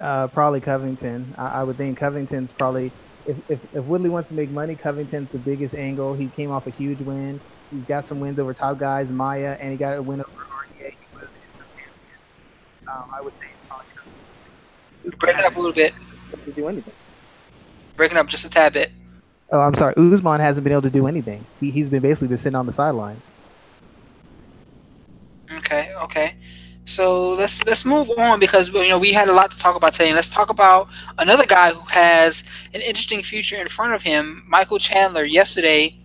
Uh, 0.00 0.28
probably 0.28 0.60
Covington. 0.60 1.34
I, 1.38 1.60
I, 1.60 1.64
would 1.64 1.76
think 1.76 1.98
Covington's 1.98 2.52
probably. 2.52 2.92
If, 3.26 3.50
if, 3.50 3.74
if 3.74 3.84
Woodley 3.84 4.10
wants 4.10 4.28
to 4.28 4.34
make 4.34 4.50
money, 4.50 4.74
Covington's 4.74 5.30
the 5.30 5.38
biggest 5.38 5.74
angle. 5.74 6.14
He 6.14 6.28
came 6.28 6.50
off 6.50 6.66
a 6.66 6.70
huge 6.70 6.98
win. 7.00 7.40
He's 7.72 7.82
got 7.82 8.06
some 8.06 8.20
wins 8.20 8.38
over 8.38 8.52
top 8.54 8.78
guys, 8.78 9.08
Maia, 9.08 9.56
and 9.58 9.72
he 9.72 9.78
got 9.78 9.96
a 9.96 10.02
win 10.02 10.20
over 10.20 10.30
RDA. 10.30 10.94
Um, 12.92 13.10
I 13.12 13.20
would 13.20 13.32
say 13.40 13.48
probably 15.12 15.16
Covington. 15.16 15.18
Break 15.18 15.38
it 15.38 15.44
up 15.44 15.56
a 15.56 15.58
little 15.58 15.72
bit. 15.72 15.94
To 16.44 16.52
do 16.52 16.68
anything. 16.68 16.92
Breaking 17.96 18.18
up 18.18 18.26
just 18.26 18.44
a 18.44 18.50
tad 18.50 18.72
bit. 18.72 18.90
Oh, 19.52 19.60
I'm 19.60 19.74
sorry. 19.74 19.94
Usman 19.96 20.40
hasn't 20.40 20.64
been 20.64 20.72
able 20.72 20.82
to 20.82 20.90
do 20.90 21.06
anything. 21.06 21.44
He, 21.60 21.70
he's 21.70 21.88
been 21.88 22.02
basically 22.02 22.28
been 22.28 22.38
sitting 22.38 22.56
on 22.56 22.66
the 22.66 22.72
sideline. 22.72 23.20
Okay, 25.52 25.94
okay. 26.02 26.34
So 26.84 27.30
let's 27.30 27.64
let's 27.66 27.84
move 27.84 28.10
on 28.16 28.38
because 28.38 28.68
you 28.68 28.88
know 28.88 28.98
we 28.98 29.12
had 29.12 29.28
a 29.28 29.32
lot 29.32 29.50
to 29.50 29.58
talk 29.58 29.76
about 29.76 29.92
today. 29.92 30.12
Let's 30.14 30.30
talk 30.30 30.50
about 30.50 30.88
another 31.18 31.46
guy 31.46 31.72
who 31.72 31.84
has 31.88 32.44
an 32.74 32.80
interesting 32.80 33.22
future 33.22 33.56
in 33.56 33.68
front 33.68 33.94
of 33.94 34.02
him, 34.02 34.44
Michael 34.48 34.78
Chandler. 34.78 35.24
Yesterday, 35.24 35.98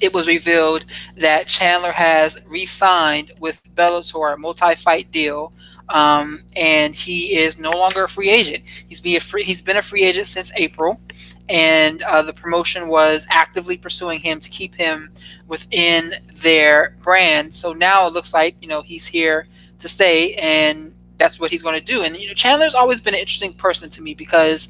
it 0.00 0.12
was 0.12 0.28
revealed 0.28 0.84
that 1.16 1.48
Chandler 1.48 1.92
has 1.92 2.40
re-signed 2.48 3.32
with 3.40 3.62
Bellator, 3.74 4.34
a 4.34 4.36
multi-fight 4.36 5.10
deal, 5.10 5.52
um, 5.90 6.40
and 6.56 6.94
he 6.94 7.36
is 7.36 7.58
no 7.58 7.70
longer 7.70 8.04
a 8.04 8.08
free 8.08 8.28
agent. 8.28 8.64
He's 8.88 9.00
be 9.00 9.16
a 9.16 9.20
free, 9.20 9.42
he's 9.42 9.62
been 9.62 9.78
a 9.78 9.82
free 9.82 10.04
agent 10.04 10.26
since 10.26 10.52
April, 10.56 11.00
and 11.48 12.02
uh, 12.02 12.22
the 12.22 12.32
promotion 12.32 12.88
was 12.88 13.26
actively 13.30 13.76
pursuing 13.76 14.20
him 14.20 14.40
to 14.40 14.50
keep 14.50 14.74
him 14.74 15.10
within 15.46 16.12
their 16.36 16.96
brand. 17.02 17.54
So 17.54 17.72
now 17.72 18.06
it 18.06 18.12
looks 18.12 18.34
like 18.34 18.56
you 18.60 18.68
know 18.68 18.82
he's 18.82 19.06
here 19.06 19.48
to 19.78 19.88
stay, 19.88 20.34
and 20.34 20.94
that's 21.16 21.40
what 21.40 21.50
he's 21.50 21.62
going 21.62 21.78
to 21.78 21.84
do. 21.84 22.02
And 22.02 22.16
you 22.16 22.28
know, 22.28 22.34
Chandler's 22.34 22.74
always 22.74 23.00
been 23.00 23.14
an 23.14 23.20
interesting 23.20 23.54
person 23.54 23.90
to 23.90 24.02
me 24.02 24.14
because 24.14 24.68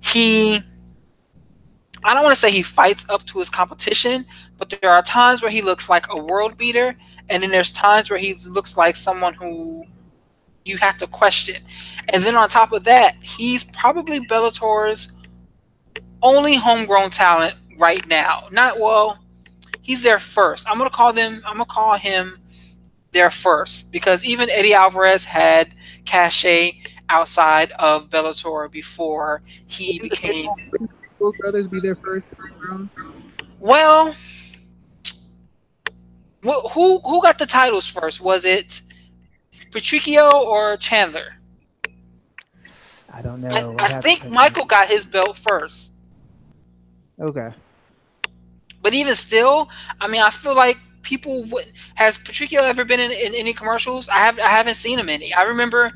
he. 0.00 0.60
I 2.04 2.14
don't 2.14 2.22
want 2.22 2.34
to 2.34 2.40
say 2.40 2.52
he 2.52 2.62
fights 2.62 3.08
up 3.10 3.24
to 3.24 3.40
his 3.40 3.50
competition, 3.50 4.24
but 4.56 4.70
there 4.70 4.90
are 4.90 5.02
times 5.02 5.42
where 5.42 5.50
he 5.50 5.62
looks 5.62 5.88
like 5.88 6.06
a 6.10 6.16
world 6.16 6.56
beater, 6.56 6.96
and 7.28 7.42
then 7.42 7.50
there's 7.50 7.72
times 7.72 8.08
where 8.08 8.18
he 8.20 8.36
looks 8.50 8.76
like 8.76 8.94
someone 8.94 9.34
who 9.34 9.84
you 10.68 10.76
have 10.76 10.98
to 10.98 11.06
question. 11.06 11.56
And 12.10 12.22
then 12.22 12.36
on 12.36 12.48
top 12.48 12.72
of 12.72 12.84
that, 12.84 13.16
he's 13.22 13.64
probably 13.64 14.20
Bellator's 14.20 15.12
only 16.22 16.54
homegrown 16.54 17.10
talent 17.10 17.54
right 17.78 18.06
now. 18.06 18.48
Not 18.52 18.78
well, 18.78 19.18
he's 19.80 20.02
there 20.02 20.18
first. 20.18 20.68
I'm 20.68 20.78
gonna 20.78 20.90
call 20.90 21.12
them. 21.12 21.42
I'm 21.46 21.54
gonna 21.54 21.64
call 21.64 21.96
him 21.96 22.38
there 23.12 23.30
first 23.30 23.92
because 23.92 24.24
even 24.24 24.50
Eddie 24.50 24.74
Alvarez 24.74 25.24
had 25.24 25.74
cachet 26.04 26.82
outside 27.08 27.72
of 27.72 28.10
Bellator 28.10 28.70
before 28.70 29.42
he 29.66 29.98
became. 29.98 30.50
Will 31.18 31.32
brothers 31.40 31.66
be 31.66 31.80
there 31.80 31.96
first? 31.96 32.26
Well, 33.58 34.14
who 36.42 37.00
who 37.00 37.22
got 37.22 37.38
the 37.38 37.46
titles 37.46 37.86
first? 37.86 38.20
Was 38.20 38.44
it 38.44 38.82
Patricio 39.70 40.30
or 40.44 40.76
Chandler? 40.76 41.36
I 43.12 43.22
don't 43.22 43.40
know. 43.40 43.76
I, 43.78 43.84
I 43.84 44.00
think 44.00 44.28
Michael 44.28 44.64
got 44.64 44.88
his 44.88 45.04
belt 45.04 45.36
first. 45.36 45.94
Okay. 47.20 47.50
But 48.82 48.94
even 48.94 49.14
still, 49.14 49.68
I 50.00 50.08
mean, 50.08 50.22
I 50.22 50.30
feel 50.30 50.54
like 50.54 50.78
people 51.02 51.44
would, 51.44 51.72
has 51.94 52.18
Patricio 52.18 52.62
ever 52.62 52.84
been 52.84 53.00
in, 53.00 53.10
in, 53.10 53.34
any 53.34 53.52
commercials? 53.52 54.08
I 54.08 54.18
have 54.18 54.38
I 54.38 54.48
haven't 54.48 54.74
seen 54.74 54.98
him 54.98 55.08
any. 55.08 55.34
I 55.34 55.42
remember 55.42 55.90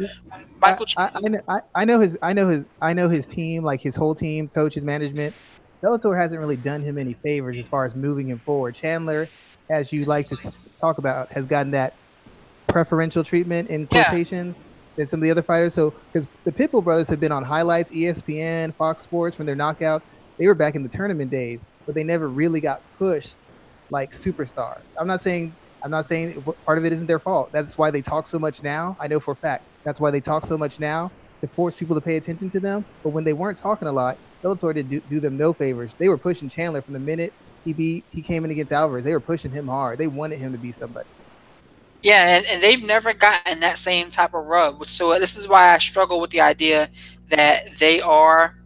Michael. 0.61 0.87
I, 0.97 1.11
I, 1.15 1.57
I, 1.57 1.61
I, 1.75 1.85
know 1.85 2.01
his 2.01 2.17
I 2.23 2.33
know 2.33 2.49
his 2.49 2.65
I 2.81 2.93
know 2.93 3.09
his 3.09 3.27
team 3.27 3.63
like 3.63 3.81
his 3.81 3.95
whole 3.95 4.15
team, 4.15 4.49
coaches, 4.49 4.83
management. 4.83 5.35
Bellator 5.83 6.17
hasn't 6.17 6.41
really 6.41 6.57
done 6.57 6.81
him 6.81 6.97
any 6.97 7.15
favors 7.15 7.59
as 7.59 7.67
far 7.67 7.85
as 7.85 7.95
moving 7.95 8.29
him 8.29 8.39
forward. 8.41 8.75
Chandler, 8.75 9.29
as 9.69 9.93
you 9.93 10.05
like 10.07 10.29
to 10.29 10.37
talk 10.81 10.99
about, 10.99 11.31
has 11.31 11.45
gotten 11.45 11.73
that 11.73 11.95
preferential 12.73 13.25
treatment 13.25 13.71
in 13.71 13.87
quotation 13.87 14.49
yeah. 14.49 14.55
than 14.97 15.09
some 15.09 15.21
of 15.21 15.25
the 15.25 15.31
other 15.31 15.43
fighters. 15.43 15.75
So 15.75 15.95
because 16.13 16.29
the 16.45 16.53
Pitbull 16.53 16.85
brothers 16.85 17.09
have 17.09 17.21
been 17.21 17.33
on 17.33 17.45
highlights, 17.45 17.91
ESPN, 17.91 18.75
Fox 18.77 19.03
Sports 19.03 19.37
from 19.37 19.47
their 19.47 19.57
knockouts 19.57 20.03
they 20.39 20.47
were 20.49 20.55
back 20.55 20.75
in 20.75 20.83
the 20.83 20.89
tournament 20.89 21.31
days, 21.31 21.61
but 21.87 21.95
they 21.95 22.05
never 22.05 22.29
really 22.29 22.61
got 22.61 22.81
pushed 22.99 23.37
like 23.91 24.11
superstars. 24.25 24.83
I'm 24.99 25.07
not 25.07 25.23
saying 25.23 25.57
I'm 25.85 25.91
not 25.91 26.09
saying 26.09 26.45
part 26.67 26.79
of 26.79 26.85
it 26.85 26.93
isn't 26.93 27.07
their 27.07 27.21
fault. 27.21 27.51
That's 27.53 27.79
why 27.79 27.91
they 27.91 28.03
talk 28.03 28.29
so 28.29 28.39
much 28.39 28.63
now. 28.63 28.97
I 29.01 29.09
know 29.09 29.21
for 29.21 29.33
a 29.35 29.37
fact 29.37 29.65
that's 29.85 30.01
why 30.01 30.11
they 30.11 30.21
talk 30.21 30.47
so 30.47 30.57
much 30.57 30.81
now 30.81 31.13
to 31.43 31.49
force 31.55 31.77
people 31.77 31.97
to 31.97 32.01
pay 32.01 32.17
attention 32.17 32.51
to 32.53 32.61
them. 32.61 32.85
But 33.05 33.11
when 33.11 33.25
they 33.25 33.33
weren't 33.35 33.59
talking 33.59 33.89
a 33.89 33.93
lot, 33.93 34.17
Bellator 34.45 34.75
did 34.75 34.91
do, 34.91 35.01
do 35.09 35.21
them 35.21 35.37
no 35.37 35.53
favors. 35.53 35.95
They 35.99 36.09
were 36.09 36.19
pushing 36.19 36.49
Chandler 36.49 36.83
from 36.83 36.95
the 36.95 37.01
minute 37.01 37.35
he 37.65 37.73
beat 37.73 38.07
he 38.11 38.23
came 38.23 38.45
in 38.45 38.51
against 38.51 38.73
Alvarez. 38.73 39.05
They 39.05 39.13
were 39.13 39.21
pushing 39.21 39.53
him 39.53 39.69
hard. 39.69 39.99
They 40.01 40.09
wanted 40.09 40.41
him 40.41 40.53
to 40.53 40.59
be 40.59 40.73
somebody. 40.73 41.07
Yeah, 42.03 42.37
and, 42.37 42.47
and 42.47 42.63
they've 42.63 42.83
never 42.83 43.13
gotten 43.13 43.61
that 43.61 43.79
same 43.79 44.11
type 44.11 44.35
of 44.35 44.45
rub. 44.45 44.85
So 44.87 45.19
this 45.19 45.37
is 45.37 45.47
why 45.47 45.73
I 45.73 45.79
struggle 45.79 46.21
with 46.21 46.31
the 46.31 46.41
idea 46.41 46.89
that 47.29 47.79
they 47.79 48.01
are 48.01 48.59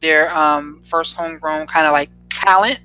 their 0.00 0.34
um, 0.36 0.80
first 0.82 1.14
homegrown 1.14 1.66
kind 1.66 1.86
of 1.86 1.92
like 1.92 2.10
talent. 2.30 2.80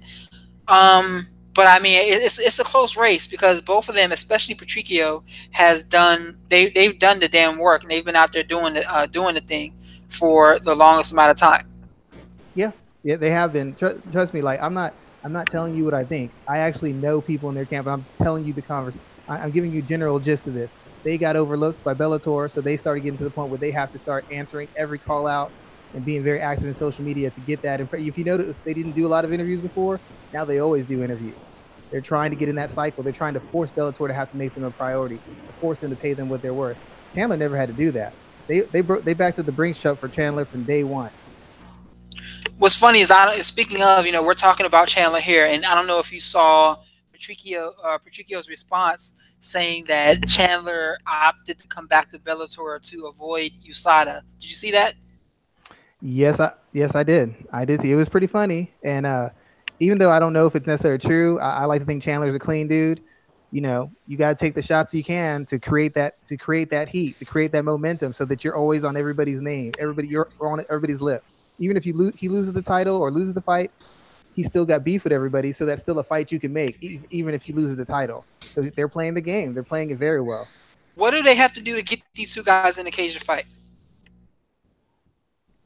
Um, 0.68 1.28
but 1.54 1.66
I 1.66 1.80
mean, 1.80 2.00
it's 2.00 2.38
it's 2.38 2.60
a 2.60 2.64
close 2.64 2.96
race 2.96 3.26
because 3.26 3.62
both 3.62 3.90
of 3.90 3.96
them, 3.96 4.12
especially 4.12 4.54
Patricio, 4.54 5.24
has 5.52 5.82
done 5.84 6.38
they 6.50 6.70
they've 6.70 7.00
done 7.00 7.20
the 7.20 7.28
damn 7.28 7.58
work 7.58 7.82
and 7.82 7.90
they've 7.90 8.06
been 8.06 8.16
out 8.16 8.32
there 8.32 8.44
doing 8.44 8.76
the 8.76 8.94
uh, 8.94 9.08
doing 9.08 9.34
the 9.34 9.42
thing 9.42 9.74
for 10.10 10.60
the 10.60 10.76
longest 10.76 11.14
amount 11.14 11.32
of 11.32 11.38
time. 11.38 11.68
Yeah, 12.54 12.72
yeah, 13.04 13.16
they 13.16 13.32
have 13.32 13.54
been. 13.54 13.74
Trust, 13.74 14.00
trust 14.12 14.34
me, 14.36 14.42
like 14.42 14.62
I'm 14.62 14.76
not 14.76 14.94
I'm 15.24 15.34
not 15.34 15.48
telling 15.48 15.76
you 15.76 15.84
what 15.84 15.96
I 15.96 16.04
think. 16.04 16.32
I 16.48 16.60
actually 16.60 16.94
know 16.94 17.22
people 17.22 17.50
in 17.50 17.56
their 17.56 17.66
camp, 17.66 17.86
but 17.86 17.92
I'm 17.92 18.06
telling 18.20 18.46
you 18.46 18.54
the 18.54 18.62
converse. 19.28 19.44
I'm 19.44 19.52
giving 19.52 19.72
you 19.72 19.82
general 19.82 20.20
gist 20.20 20.48
of 20.48 20.54
this. 20.54 20.70
They 21.04 21.18
got 21.18 21.36
overlooked 21.36 21.84
by 21.84 21.94
Bellator, 21.94 22.52
so 22.52 22.62
they 22.62 22.78
started 22.78 23.02
getting 23.02 23.18
to 23.20 23.24
the 23.24 23.30
point 23.30 23.50
where 23.50 23.60
they 23.60 23.72
have 23.72 23.92
to 23.94 24.00
start 24.00 24.26
answering 24.32 24.68
every 24.76 25.00
call 25.00 25.28
out 25.28 25.52
and 25.94 26.04
being 26.04 26.24
very 26.24 26.42
active 26.42 26.68
in 26.68 26.76
social 26.76 27.04
media 27.04 27.30
to 27.30 27.40
get 27.42 27.62
that. 27.62 27.80
If 27.80 28.18
you 28.18 28.24
notice, 28.24 28.56
they 28.66 28.74
didn't 28.74 28.94
do 28.94 29.08
a 29.08 29.10
lot 29.10 29.24
of 29.24 29.32
interviews 29.32 29.62
before. 29.62 30.00
Now 30.34 30.46
they 30.46 30.60
always 30.60 30.86
do 30.86 31.04
interviews. 31.04 31.36
They're 31.92 32.02
trying 32.02 32.32
to 32.32 32.36
get 32.36 32.50
in 32.50 32.56
that 32.56 32.72
cycle. 32.72 33.04
They're 33.04 33.14
trying 33.14 33.36
to 33.36 33.40
force 33.40 33.70
Bellator 33.72 34.08
to 34.08 34.14
have 34.14 34.30
to 34.32 34.38
make 34.38 34.54
them 34.54 34.66
a 34.66 34.72
priority, 34.72 35.20
force 35.60 35.80
them 35.80 35.90
to 35.92 35.96
pay 35.96 36.14
them 36.14 36.28
what 36.28 36.42
they're 36.42 36.54
worth. 36.54 36.78
Chandler 37.16 37.38
never 37.38 37.56
had 37.56 37.70
to 37.70 37.74
do 37.74 37.92
that. 37.92 38.14
They 38.48 38.62
they 38.62 38.82
broke 38.82 39.04
they 39.04 39.14
backed 39.14 39.40
up 39.40 39.46
the 39.46 39.52
Brinks 39.52 39.80
truck 39.80 39.98
for 39.98 40.10
Chandler 40.10 40.46
from 40.46 40.64
day 40.64 40.84
one. 40.84 41.12
What's 42.58 42.76
funny 42.76 43.00
is 43.00 43.12
I 43.12 43.40
speaking 43.40 43.82
of 43.82 44.06
you 44.06 44.12
know 44.12 44.24
we're 44.24 44.34
talking 44.34 44.66
about 44.66 44.90
Chandler 44.90 45.20
here, 45.22 45.46
and 45.46 45.66
I 45.66 45.76
don't 45.76 45.88
know 45.88 46.00
if 46.00 46.12
you 46.12 46.20
saw 46.20 46.78
Patricio 47.18 47.74
uh, 47.84 47.98
Patricio's 47.98 48.48
response 48.48 49.16
saying 49.40 49.86
that 49.86 50.28
Chandler 50.28 50.98
opted 51.08 51.58
to 51.60 51.68
come 51.68 51.88
back 51.88 52.12
to 52.12 52.20
Bellator 52.20 52.82
to 52.92 53.08
avoid 53.08 53.52
USADA. 53.68 54.22
Did 54.40 54.50
you 54.50 54.56
see 54.56 54.72
that? 54.72 54.94
Yes, 56.02 56.40
I 56.40 56.54
yes 56.74 56.94
I 56.94 57.04
did. 57.04 57.34
I 57.52 57.66
did 57.66 57.82
see. 57.82 57.92
It 57.92 57.96
was 57.96 58.08
pretty 58.08 58.28
funny, 58.28 58.72
and 58.84 59.06
uh, 59.08 59.30
even 59.80 59.98
though 59.98 60.12
I 60.12 60.20
don't 60.20 60.34
know 60.34 60.46
if 60.46 60.56
it's 60.56 60.68
necessarily 60.68 61.00
true, 61.00 61.40
I, 61.40 61.62
I 61.62 61.66
like 61.66 61.82
to 61.82 61.86
think 61.86 62.04
Chandler's 62.04 62.36
a 62.36 62.40
clean 62.40 62.68
dude. 62.68 63.02
You 63.50 63.62
know, 63.62 63.90
you 64.06 64.18
got 64.18 64.30
to 64.30 64.36
take 64.36 64.54
the 64.54 64.62
shots 64.62 64.94
you 64.94 65.04
can 65.04 65.48
to 65.48 65.58
create 65.58 65.96
that 65.96 66.18
to 66.30 66.38
create 66.38 66.70
that 66.70 66.88
heat, 66.88 67.18
to 67.18 67.26
create 67.26 67.52
that 67.54 67.66
momentum, 67.66 68.14
so 68.14 68.26
that 68.26 68.44
you're 68.44 68.56
always 68.56 68.84
on 68.84 68.96
everybody's 68.96 69.42
name, 69.42 69.72
everybody 69.80 70.08
you're 70.08 70.30
on 70.40 70.64
everybody's 70.70 71.02
lips. 71.02 71.26
Even 71.58 71.76
if 71.78 71.86
you 71.88 71.94
lose, 71.94 72.14
he 72.16 72.30
loses 72.30 72.54
the 72.54 72.62
title 72.62 72.98
or 72.98 73.10
loses 73.10 73.34
the 73.34 73.42
fight, 73.42 73.72
he 74.38 74.44
still 74.44 74.68
got 74.68 74.84
beef 74.84 75.04
with 75.04 75.12
everybody, 75.12 75.52
so 75.52 75.66
that's 75.66 75.82
still 75.82 75.98
a 75.98 76.04
fight 76.04 76.32
you 76.32 76.40
can 76.40 76.54
make, 76.54 76.78
even 77.10 77.34
if 77.34 77.42
he 77.42 77.54
loses 77.54 77.76
the 77.76 77.84
title. 77.84 78.24
So 78.40 78.62
they're 78.62 78.88
playing 78.88 79.16
the 79.16 79.22
game. 79.22 79.56
They're 79.56 79.64
playing 79.64 79.90
it 79.90 79.98
very 79.98 80.22
well. 80.22 80.48
What 80.94 81.12
do 81.12 81.24
they 81.24 81.34
have 81.34 81.54
to 81.54 81.62
do 81.62 81.76
to 81.76 81.82
get 81.82 82.02
these 82.14 82.36
two 82.36 82.44
guys 82.44 82.78
in 82.78 82.86
the 82.86 82.92
cage 82.92 83.16
to 83.16 83.20
fight? 83.20 83.48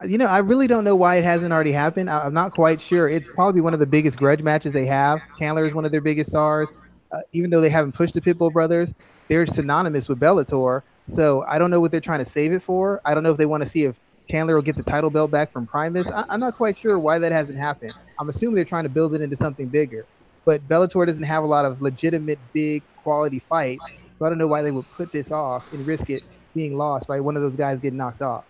you 0.07 0.17
know, 0.17 0.25
I 0.25 0.39
really 0.39 0.67
don't 0.67 0.83
know 0.85 0.95
why 0.95 1.17
it 1.17 1.23
hasn't 1.23 1.51
already 1.51 1.73
happened. 1.73 2.09
I, 2.09 2.25
am 2.25 2.33
not 2.33 2.53
quite 2.53 2.81
sure. 2.81 3.07
It's 3.09 3.27
probably 3.35 3.61
one 3.61 3.73
of 3.73 3.79
the 3.79 3.85
biggest 3.85 4.17
grudge 4.17 4.41
matches 4.41 4.71
they 4.71 4.85
have. 4.85 5.19
Chandler 5.37 5.65
is 5.65 5.75
one 5.75 5.85
of 5.85 5.91
their 5.91 6.01
biggest 6.01 6.29
stars. 6.29 6.69
Uh, 7.11 7.19
even 7.33 7.51
though 7.51 7.61
they 7.61 7.69
haven't 7.69 7.91
pushed 7.91 8.13
the 8.13 8.21
Pitbull 8.21 8.51
brothers, 8.51 8.89
they're 9.27 9.45
synonymous 9.45 10.07
with 10.07 10.19
Bellator. 10.19 10.81
So 11.15 11.43
I 11.47 11.59
don't 11.59 11.69
know 11.69 11.81
what 11.81 11.91
they're 11.91 11.99
trying 11.99 12.23
to 12.23 12.31
save 12.31 12.53
it 12.53 12.63
for. 12.63 13.01
I 13.03 13.13
don't 13.13 13.21
know 13.21 13.31
if 13.31 13.37
they 13.37 13.45
want 13.45 13.63
to 13.63 13.69
see 13.69 13.83
if 13.83 13.95
Chandler 14.29 14.55
will 14.55 14.61
get 14.61 14.75
the 14.75 14.83
title 14.83 15.09
belt 15.09 15.31
back 15.31 15.51
from 15.51 15.67
Primus. 15.67 16.07
I, 16.07 16.25
I'm 16.29 16.39
not 16.39 16.55
quite 16.55 16.77
sure 16.77 16.97
why 16.99 17.19
that 17.19 17.31
hasn't 17.31 17.57
happened. 17.57 17.93
I'm 18.19 18.29
assuming 18.29 18.55
they're 18.55 18.65
trying 18.65 18.83
to 18.83 18.89
build 18.89 19.13
it 19.13 19.21
into 19.21 19.37
something 19.37 19.67
bigger. 19.67 20.05
But 20.45 20.67
Bellator 20.67 21.05
doesn't 21.05 21.23
have 21.23 21.43
a 21.43 21.47
lot 21.47 21.65
of 21.65 21.81
legitimate, 21.81 22.39
big, 22.53 22.83
quality 23.03 23.41
fights 23.49 23.83
So 24.17 24.25
I 24.25 24.29
don't 24.29 24.37
know 24.37 24.47
why 24.47 24.61
they 24.61 24.71
would 24.71 24.89
put 24.91 25.11
this 25.11 25.31
off 25.31 25.63
and 25.71 25.85
risk 25.85 26.09
it 26.09 26.23
being 26.53 26.77
lost 26.77 27.07
by 27.07 27.19
one 27.19 27.35
of 27.35 27.41
those 27.41 27.55
guys 27.55 27.79
getting 27.79 27.97
knocked 27.97 28.21
off. 28.21 28.45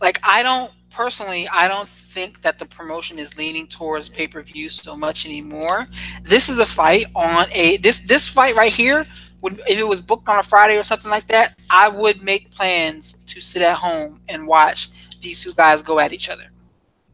Like 0.00 0.18
I 0.24 0.42
don't 0.42 0.72
personally, 0.90 1.48
I 1.48 1.68
don't 1.68 1.88
think 1.88 2.42
that 2.42 2.58
the 2.58 2.66
promotion 2.66 3.18
is 3.18 3.36
leaning 3.36 3.66
towards 3.66 4.08
pay 4.08 4.26
per 4.26 4.42
view 4.42 4.68
so 4.68 4.96
much 4.96 5.26
anymore. 5.26 5.88
This 6.22 6.48
is 6.48 6.58
a 6.58 6.66
fight 6.66 7.06
on 7.14 7.46
a 7.52 7.78
this 7.78 8.00
this 8.00 8.28
fight 8.28 8.54
right 8.54 8.72
here. 8.72 9.06
Would, 9.44 9.60
if 9.68 9.78
it 9.78 9.86
was 9.86 10.00
booked 10.00 10.26
on 10.26 10.38
a 10.38 10.42
Friday 10.42 10.78
or 10.78 10.82
something 10.82 11.10
like 11.10 11.26
that, 11.26 11.54
I 11.70 11.86
would 11.86 12.22
make 12.22 12.50
plans 12.50 13.12
to 13.26 13.42
sit 13.42 13.60
at 13.60 13.76
home 13.76 14.22
and 14.26 14.46
watch 14.46 14.88
these 15.20 15.42
two 15.42 15.52
guys 15.52 15.82
go 15.82 15.98
at 15.98 16.14
each 16.14 16.30
other. 16.30 16.44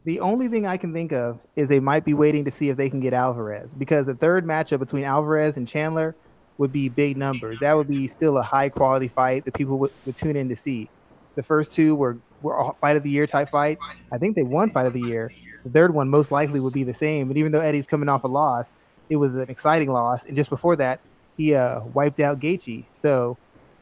The 0.05 0.21
only 0.21 0.47
thing 0.47 0.65
I 0.65 0.77
can 0.77 0.93
think 0.93 1.11
of 1.11 1.45
is 1.57 1.67
they 1.67 1.81
might 1.81 2.05
be 2.05 2.13
waiting 2.13 2.45
to 2.45 2.51
see 2.51 2.69
if 2.69 2.77
they 2.77 2.89
can 2.89 3.01
get 3.01 3.11
Alvarez 3.11 3.73
because 3.73 4.05
the 4.05 4.15
third 4.15 4.45
matchup 4.45 4.79
between 4.79 5.03
Alvarez 5.03 5.57
and 5.57 5.67
Chandler 5.67 6.15
would 6.57 6.71
be 6.71 6.87
big 6.87 7.17
numbers. 7.17 7.59
That 7.59 7.73
would 7.73 7.89
be 7.89 8.07
still 8.07 8.37
a 8.37 8.41
high 8.41 8.69
quality 8.69 9.09
fight 9.09 9.43
that 9.43 9.53
people 9.53 9.77
would, 9.79 9.91
would 10.05 10.15
tune 10.15 10.37
in 10.37 10.47
to 10.47 10.55
see. 10.55 10.89
The 11.35 11.43
first 11.43 11.75
two 11.75 11.95
were 11.95 12.17
were 12.41 12.73
fight 12.79 12.95
of 12.95 13.03
the 13.03 13.09
year 13.09 13.27
type 13.27 13.49
fight. 13.49 13.77
I 14.11 14.17
think 14.17 14.37
they 14.37 14.43
won 14.43 14.71
fight 14.71 14.87
of 14.87 14.93
the 14.93 15.01
year. 15.01 15.29
The 15.65 15.69
third 15.69 15.93
one 15.93 16.07
most 16.07 16.31
likely 16.31 16.61
would 16.61 16.73
be 16.73 16.85
the 16.85 16.93
same. 16.93 17.27
But 17.27 17.35
even 17.35 17.51
though 17.51 17.59
Eddie's 17.59 17.87
coming 17.87 18.07
off 18.07 18.23
a 18.23 18.27
loss, 18.27 18.67
it 19.09 19.17
was 19.17 19.35
an 19.35 19.49
exciting 19.49 19.91
loss. 19.91 20.23
And 20.23 20.35
just 20.37 20.49
before 20.49 20.77
that, 20.77 21.01
he 21.41 21.55
uh, 21.55 21.81
wiped 21.85 22.19
out 22.19 22.39
Gaethje. 22.39 22.89
So 23.01 23.39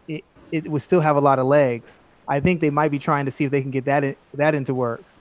it 0.08 0.24
it 0.52 0.70
would 0.70 0.82
still 0.84 1.02
have 1.02 1.18
a 1.18 1.22
lot 1.22 1.40
of 1.40 1.46
legs. 1.48 1.92
I 2.30 2.40
think 2.42 2.62
they 2.62 2.70
might 2.70 2.92
be 2.92 3.00
trying 3.00 3.26
to 3.26 3.32
see 3.32 3.46
if 3.46 3.52
they 3.52 3.62
can 3.62 3.72
get 3.72 3.86
that 3.86 4.04
in, 4.04 4.16
that 4.34 4.56
into 4.56 4.76
works. 4.76 5.12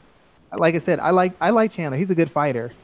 Like 0.56 0.74
I 0.74 0.78
said, 0.78 1.00
I 1.00 1.10
like 1.10 1.36
I 1.40 1.50
like 1.50 1.72
Chandler. 1.72 1.98
He's 1.98 2.10
a 2.10 2.14
good 2.14 2.32
fighter. 2.32 2.74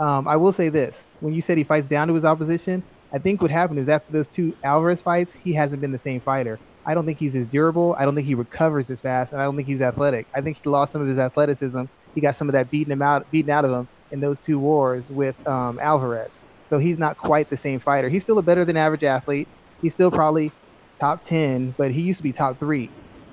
Um, 0.00 0.28
I 0.28 0.36
will 0.36 0.52
say 0.52 0.68
this: 0.68 0.96
when 1.20 1.34
you 1.34 1.42
said 1.42 1.58
he 1.58 1.64
fights 1.64 1.88
down 1.88 2.08
to 2.08 2.14
his 2.14 2.24
opposition, 2.24 2.84
I 3.14 3.18
think 3.18 3.40
what 3.42 3.50
happened 3.50 3.78
is 3.80 3.88
after 3.88 4.12
those 4.12 4.28
two 4.28 4.54
Alvarez 4.64 5.02
fights, 5.02 5.32
he 5.42 5.54
hasn't 5.54 5.80
been 5.80 5.92
the 5.92 5.98
same 6.00 6.20
fighter. 6.22 6.60
I 6.86 6.94
don't 6.94 7.06
think 7.06 7.18
he's 7.18 7.34
as 7.34 7.48
durable. 7.48 7.96
I 7.98 8.04
don't 8.04 8.14
think 8.14 8.26
he 8.26 8.34
recovers 8.34 8.90
as 8.90 9.00
fast, 9.00 9.32
and 9.32 9.40
I 9.40 9.44
don't 9.44 9.56
think 9.56 9.68
he's 9.68 9.80
athletic. 9.80 10.28
I 10.36 10.42
think 10.42 10.58
he 10.62 10.68
lost 10.70 10.92
some 10.92 11.02
of 11.02 11.08
his 11.08 11.18
athleticism. 11.18 11.82
He 12.14 12.20
got 12.22 12.36
some 12.36 12.48
of 12.48 12.52
that 12.54 12.70
beating 12.70 12.92
him 12.92 13.02
out, 13.02 13.30
beaten 13.30 13.50
out 13.50 13.64
of 13.64 13.70
him 13.72 13.88
in 14.10 14.20
those 14.20 14.40
two 14.40 14.60
wars 14.60 15.06
with 15.10 15.36
um, 15.48 15.78
Alvarez. 15.82 16.30
So 16.70 16.78
he's 16.78 16.98
not 16.98 17.16
quite 17.18 17.50
the 17.50 17.56
same 17.56 17.78
fighter. 17.78 18.08
He's 18.08 18.22
still 18.22 18.38
a 18.38 18.42
better 18.42 18.64
than 18.64 18.76
average 18.76 19.04
athlete. 19.04 19.48
He's 19.82 19.92
still 19.92 20.10
probably 20.10 20.50
top 20.98 21.24
ten, 21.24 21.74
but 21.76 21.90
he 21.90 22.00
used 22.00 22.18
to 22.18 22.22
be 22.22 22.32
top 22.32 22.58
three. 22.58 22.90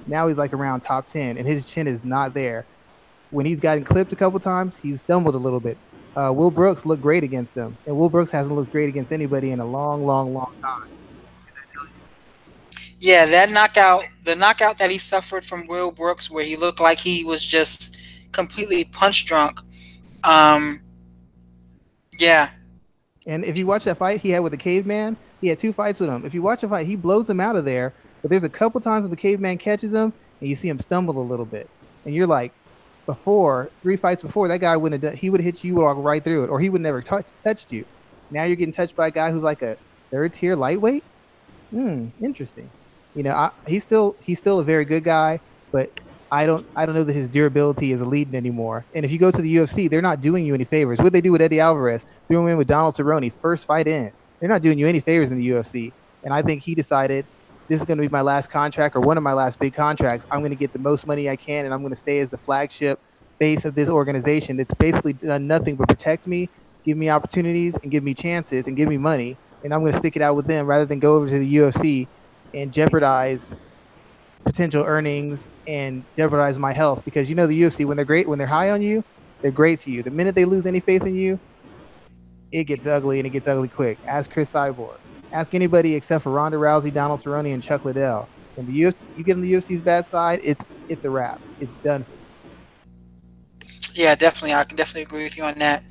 Now 0.08 0.28
he's 0.28 0.38
like 0.38 0.54
around 0.54 0.82
top 0.82 1.08
ten, 1.08 1.38
and 1.38 1.48
his 1.48 1.66
chin 1.66 1.88
is 1.88 2.04
not 2.04 2.34
there. 2.34 2.66
When 3.30 3.46
he's 3.46 3.60
gotten 3.60 3.84
clipped 3.84 4.12
a 4.12 4.16
couple 4.16 4.40
times, 4.40 4.76
he's 4.82 5.00
stumbled 5.02 5.36
a 5.36 5.38
little 5.38 5.60
bit. 5.60 5.78
Uh, 6.16 6.34
Will 6.36 6.52
Brooks 6.52 6.86
looked 6.86 7.02
great 7.02 7.24
against 7.24 7.54
him, 7.54 7.78
and 7.86 7.98
Will 7.98 8.10
Brooks 8.10 8.32
hasn't 8.32 8.54
looked 8.54 8.72
great 8.72 8.90
against 8.90 9.14
anybody 9.14 9.52
in 9.52 9.62
a 9.62 9.66
long, 9.66 10.06
long, 10.06 10.34
long 10.34 10.54
time. 10.62 10.90
Yeah, 13.00 13.26
that 13.26 13.50
knockout, 13.50 14.04
the 14.24 14.36
knockout 14.36 14.78
that 14.78 14.92
he 14.92 14.98
suffered 14.98 15.46
from 15.46 15.66
Will 15.68 15.92
Brooks, 15.92 16.30
where 16.30 16.44
he 16.44 16.56
looked 16.58 16.80
like 16.80 17.00
he 17.00 17.24
was 17.24 17.44
just 17.44 17.98
completely 18.32 18.84
punch 18.84 19.26
drunk. 19.26 19.60
Um, 20.24 20.82
yeah. 22.20 22.50
And 23.26 23.46
if 23.46 23.58
you 23.58 23.68
watch 23.68 23.84
that 23.86 23.98
fight 23.98 24.22
he 24.22 24.30
had 24.32 24.40
with 24.40 24.52
the 24.52 24.58
caveman, 24.58 25.18
he 25.42 25.48
had 25.48 25.60
two 25.60 25.74
fights 25.74 26.00
with 26.00 26.10
him. 26.10 26.26
If 26.26 26.34
you 26.34 26.42
watch 26.42 26.62
the 26.62 26.70
fight, 26.70 26.88
he 26.88 26.96
blows 26.96 27.30
him 27.30 27.40
out 27.40 27.56
of 27.56 27.66
there. 27.66 27.96
But 28.22 28.32
there's 28.32 28.44
a 28.44 28.50
couple 28.50 28.82
times 28.82 29.04
when 29.04 29.12
the 29.12 29.18
caveman 29.18 29.58
catches 29.58 29.94
him 29.94 30.14
and 30.42 30.50
you 30.50 30.56
see 30.56 30.68
him 30.70 30.80
stumble 30.80 31.22
a 31.22 31.24
little 31.30 31.46
bit. 31.46 31.70
And 32.06 32.16
you're 32.16 32.28
like, 32.28 32.54
before, 33.08 33.72
three 33.84 33.98
fights 33.98 34.22
before, 34.22 34.48
that 34.48 34.60
guy 34.62 34.78
wouldn't 34.78 35.04
have 35.04 35.14
he 35.16 35.30
would 35.30 35.42
have 35.42 35.46
hit 35.46 35.64
you 35.64 35.76
walk 35.76 35.98
right 35.98 36.24
through 36.24 36.46
it, 36.46 36.50
or 36.50 36.60
he 36.60 36.70
would 36.70 36.82
never 36.82 37.02
t- 37.02 37.16
touched 37.46 37.72
you. 37.72 37.86
Now 38.30 38.44
you're 38.46 38.56
getting 38.56 38.74
touched 38.74 38.96
by 38.96 39.08
a 39.08 39.12
guy 39.12 39.32
who's 39.32 39.42
like 39.44 39.62
a 39.64 39.78
third 40.12 40.34
tier 40.34 40.56
lightweight. 40.56 41.06
Hmm, 41.72 42.08
interesting. 42.24 42.72
You 43.14 43.24
know, 43.24 43.32
I, 43.32 43.52
he's 43.68 43.84
still 43.84 44.18
he's 44.22 44.40
still 44.40 44.60
a 44.60 44.64
very 44.64 44.86
good 44.86 45.04
guy, 45.04 45.42
but 45.72 45.92
I 46.32 46.46
don't 46.46 46.66
I 46.76 46.86
don't 46.86 46.96
know 46.96 47.04
that 47.04 47.14
his 47.14 47.30
durability 47.30 47.92
is 47.92 48.02
leading 48.02 48.36
anymore. 48.36 48.88
And 48.96 49.06
if 49.06 49.12
you 49.12 49.20
go 49.20 49.32
to 49.32 49.42
the 49.42 49.58
UFC, 49.58 49.90
they're 49.90 50.02
not 50.02 50.22
doing 50.22 50.46
you 50.46 50.56
any 50.56 50.66
favors. 50.66 51.00
What 51.00 51.14
they 51.14 51.22
do 51.22 51.32
with 51.32 51.42
Eddie 51.42 51.60
Alvarez, 51.60 52.04
threw 52.28 52.42
him 52.42 52.48
in 52.48 52.58
with 52.58 52.68
Donald 52.68 52.96
Cerrone, 52.96 53.34
first 53.42 53.66
fight 53.66 53.88
in. 53.88 54.12
They're 54.40 54.50
not 54.50 54.62
doing 54.62 54.80
you 54.80 54.88
any 54.88 55.02
favors 55.02 55.30
in 55.32 55.38
the 55.38 55.50
UFC. 55.50 55.94
And 56.24 56.34
I 56.34 56.42
think 56.42 56.64
he 56.64 56.74
decided 56.74 57.28
this 57.68 57.80
is 57.80 57.86
going 57.86 57.98
to 57.98 58.02
be 58.04 58.10
my 58.10 58.22
last 58.22 58.50
contract 58.50 58.96
or 58.96 59.02
one 59.02 59.18
of 59.18 59.24
my 59.24 59.34
last 59.34 59.60
big 59.60 59.74
contracts. 59.74 60.26
I'm 60.32 60.40
going 60.40 60.52
to 60.52 60.56
get 60.58 60.74
the 60.74 60.80
most 60.80 61.06
money 61.06 61.30
I 61.30 61.36
can, 61.38 61.66
and 61.66 61.74
I'm 61.74 61.82
going 61.82 61.94
to 61.94 62.00
stay 62.00 62.20
as 62.20 62.30
the 62.30 62.38
flagship 62.38 63.00
base 63.40 63.66
of 63.66 63.76
this 63.76 63.90
organization. 63.90 64.60
It's 64.60 64.74
basically 64.76 65.14
done 65.14 65.48
nothing 65.48 65.76
but 65.76 65.88
protect 65.88 66.28
me, 66.28 66.52
give 66.86 66.98
me 66.98 67.10
opportunities, 67.10 67.76
and 67.84 67.92
give 67.92 68.04
me 68.04 68.14
chances, 68.14 68.68
and 68.68 68.78
give 68.78 68.90
me 68.90 68.98
money. 68.98 69.40
And 69.64 69.74
I'm 69.74 69.82
going 69.82 69.94
to 69.94 69.98
stick 69.98 70.16
it 70.16 70.22
out 70.22 70.36
with 70.36 70.48
them 70.48 70.66
rather 70.66 70.86
than 70.86 71.00
go 71.00 71.16
over 71.16 71.30
to 71.30 71.40
the 71.40 71.56
UFC 71.56 72.10
and 72.54 72.74
jeopardize 72.74 73.54
potential 74.46 74.84
earnings 74.86 75.48
and 75.68 76.04
jeopardize 76.18 76.58
my 76.58 76.74
health 76.74 77.04
because 77.06 77.30
you 77.30 77.36
know 77.36 77.48
the 77.48 77.62
UFC 77.62 77.86
when 77.86 77.98
they're 77.98 78.06
great 78.06 78.28
when 78.28 78.38
they're 78.38 78.48
high 78.48 78.72
on 78.72 78.82
you, 78.82 79.04
they're 79.42 79.52
great 79.52 79.80
to 79.82 79.92
you. 79.92 80.04
The 80.04 80.12
minute 80.12 80.36
they 80.36 80.46
lose 80.46 80.66
any 80.66 80.80
faith 80.80 81.04
in 81.04 81.16
you, 81.16 81.40
it 82.52 82.66
gets 82.66 82.86
ugly 82.86 83.20
and 83.20 83.28
it 83.28 83.32
gets 83.32 83.48
ugly 83.48 83.68
quick. 83.68 83.98
Ask 84.06 84.32
Cris 84.32 84.52
Cyborg. 84.52 84.98
Ask 85.32 85.54
anybody 85.54 85.96
except 85.96 86.24
for 86.24 86.32
Ronda 86.32 86.58
Rousey, 86.58 86.94
Donald 86.94 87.22
Cerrone, 87.22 87.54
and 87.54 87.64
Chuck 87.64 87.86
Liddell. 87.86 88.28
When 88.56 88.68
the 88.68 88.82
UFC, 88.82 88.96
you 89.18 89.24
get 89.24 89.36
on 89.36 89.42
the 89.42 89.54
UFC's 89.54 89.82
bad 89.82 90.10
side, 90.10 90.42
it's 90.44 90.66
it's 90.90 91.06
a 91.06 91.10
wrap. 91.10 91.40
It's 91.60 91.72
done. 91.84 92.06
Yeah, 93.94 94.16
definitely. 94.16 94.54
I 94.54 94.64
can 94.64 94.78
definitely 94.78 95.04
agree 95.04 95.24
with 95.24 95.38
you 95.38 95.44
on 95.44 95.56
that. 95.56 95.84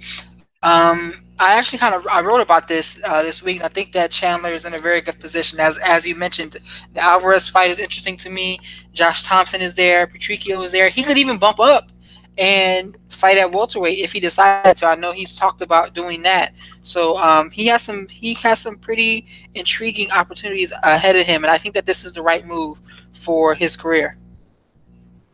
Um, 0.62 1.14
I 1.40 1.54
actually 1.54 1.78
kind 1.78 1.94
of 1.94 2.06
I 2.06 2.20
wrote 2.20 2.42
about 2.42 2.68
this 2.68 3.00
uh, 3.04 3.22
this 3.22 3.42
week. 3.42 3.64
I 3.64 3.68
think 3.68 3.92
that 3.92 4.10
Chandler 4.10 4.50
is 4.50 4.66
in 4.66 4.74
a 4.74 4.78
very 4.78 5.00
good 5.00 5.18
position. 5.18 5.58
As 5.58 5.78
as 5.78 6.06
you 6.06 6.14
mentioned, 6.14 6.58
the 6.92 7.00
Alvarez 7.00 7.48
fight 7.48 7.70
is 7.70 7.78
interesting 7.78 8.18
to 8.18 8.30
me. 8.30 8.58
Josh 8.92 9.22
Thomson 9.22 9.62
is 9.62 9.74
there. 9.74 10.06
Patricio 10.06 10.60
is 10.62 10.70
there. 10.70 10.90
He 10.90 11.02
could 11.02 11.16
even 11.16 11.38
bump 11.38 11.58
up 11.58 11.90
and 12.36 12.94
fight 13.10 13.38
at 13.38 13.50
welterweight 13.50 13.98
if 13.98 14.12
he 14.12 14.20
decided 14.20 14.76
to. 14.76 14.86
I 14.86 14.94
know 14.96 15.12
he's 15.12 15.34
talked 15.34 15.62
about 15.62 15.94
doing 15.94 16.22
that. 16.22 16.52
So 16.82 17.18
um, 17.18 17.50
he 17.50 17.66
has 17.68 17.82
some 17.82 18.06
he 18.08 18.34
has 18.34 18.60
some 18.60 18.76
pretty 18.76 19.26
intriguing 19.54 20.10
opportunities 20.10 20.72
ahead 20.82 21.16
of 21.16 21.26
him, 21.26 21.42
and 21.42 21.50
I 21.50 21.56
think 21.56 21.74
that 21.74 21.86
this 21.86 22.04
is 22.04 22.12
the 22.12 22.22
right 22.22 22.46
move 22.46 22.82
for 23.14 23.54
his 23.54 23.76
career. 23.76 24.18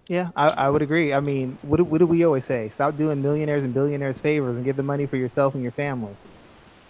Yeah, 0.09 0.31
I, 0.37 0.49
I 0.49 0.71
would 0.71 0.83
agree. 0.83 1.13
I 1.13 1.21
mean, 1.21 1.59
what, 1.63 1.81
what 1.81 1.99
do 1.99 2.07
we 2.07 2.25
always 2.25 2.45
say? 2.45 2.69
Stop 2.69 2.97
doing 2.97 3.21
millionaires 3.21 3.65
and 3.65 3.75
billionaires 3.75 4.19
favors 4.19 4.57
and 4.57 4.65
get 4.65 4.77
the 4.77 4.83
money 4.83 5.07
for 5.07 5.17
yourself 5.17 5.55
and 5.55 5.63
your 5.63 5.73
family. 5.73 6.15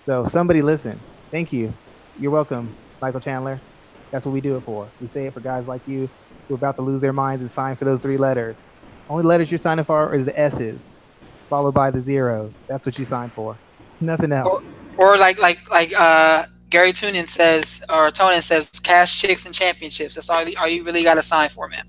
So 0.06 0.26
somebody 0.26 0.62
listen. 0.62 1.00
Thank 1.32 1.52
you. 1.52 1.72
You're 2.18 2.30
welcome, 2.30 2.76
Michael 3.00 3.20
Chandler. 3.20 3.60
That's 4.12 4.26
what 4.26 4.32
we 4.32 4.40
do 4.40 4.56
it 4.56 4.64
for. 4.64 4.92
We 5.00 5.08
say 5.08 5.26
it 5.26 5.34
for 5.34 5.40
guys 5.40 5.66
like 5.66 5.82
you 5.86 6.08
who 6.48 6.54
are 6.54 6.56
about 6.56 6.76
to 6.76 6.82
lose 6.82 7.00
their 7.00 7.12
minds 7.12 7.42
and 7.42 7.50
sign 7.50 7.76
for 7.76 7.84
those 7.86 8.00
three 8.00 8.18
letters. 8.18 8.56
Only 9.08 9.24
letters 9.24 9.50
you're 9.50 9.58
signing 9.58 9.84
for 9.84 10.14
is 10.14 10.24
the 10.24 10.38
S's, 10.38 10.78
followed 11.48 11.74
by 11.74 11.90
the 11.90 12.02
zeros. 12.02 12.52
That's 12.68 12.86
what 12.86 12.98
you 12.98 13.04
sign 13.04 13.30
for. 13.30 13.56
Nothing 14.00 14.32
else. 14.32 14.62
Or, 14.98 15.12
or 15.12 15.16
like 15.18 15.40
like 15.40 15.70
like 15.70 15.92
uh, 15.98 16.46
Gary 16.68 16.92
Tunin 16.92 17.28
says, 17.28 17.82
or 17.88 18.10
Tonin 18.10 18.42
says, 18.42 18.68
cash, 18.80 19.20
chicks, 19.20 19.46
and 19.46 19.54
championships. 19.54 20.16
That's 20.16 20.28
all, 20.28 20.44
all 20.58 20.68
you 20.68 20.84
really 20.84 21.02
got 21.02 21.14
to 21.14 21.22
sign 21.22 21.48
for, 21.48 21.68
man. 21.68 21.84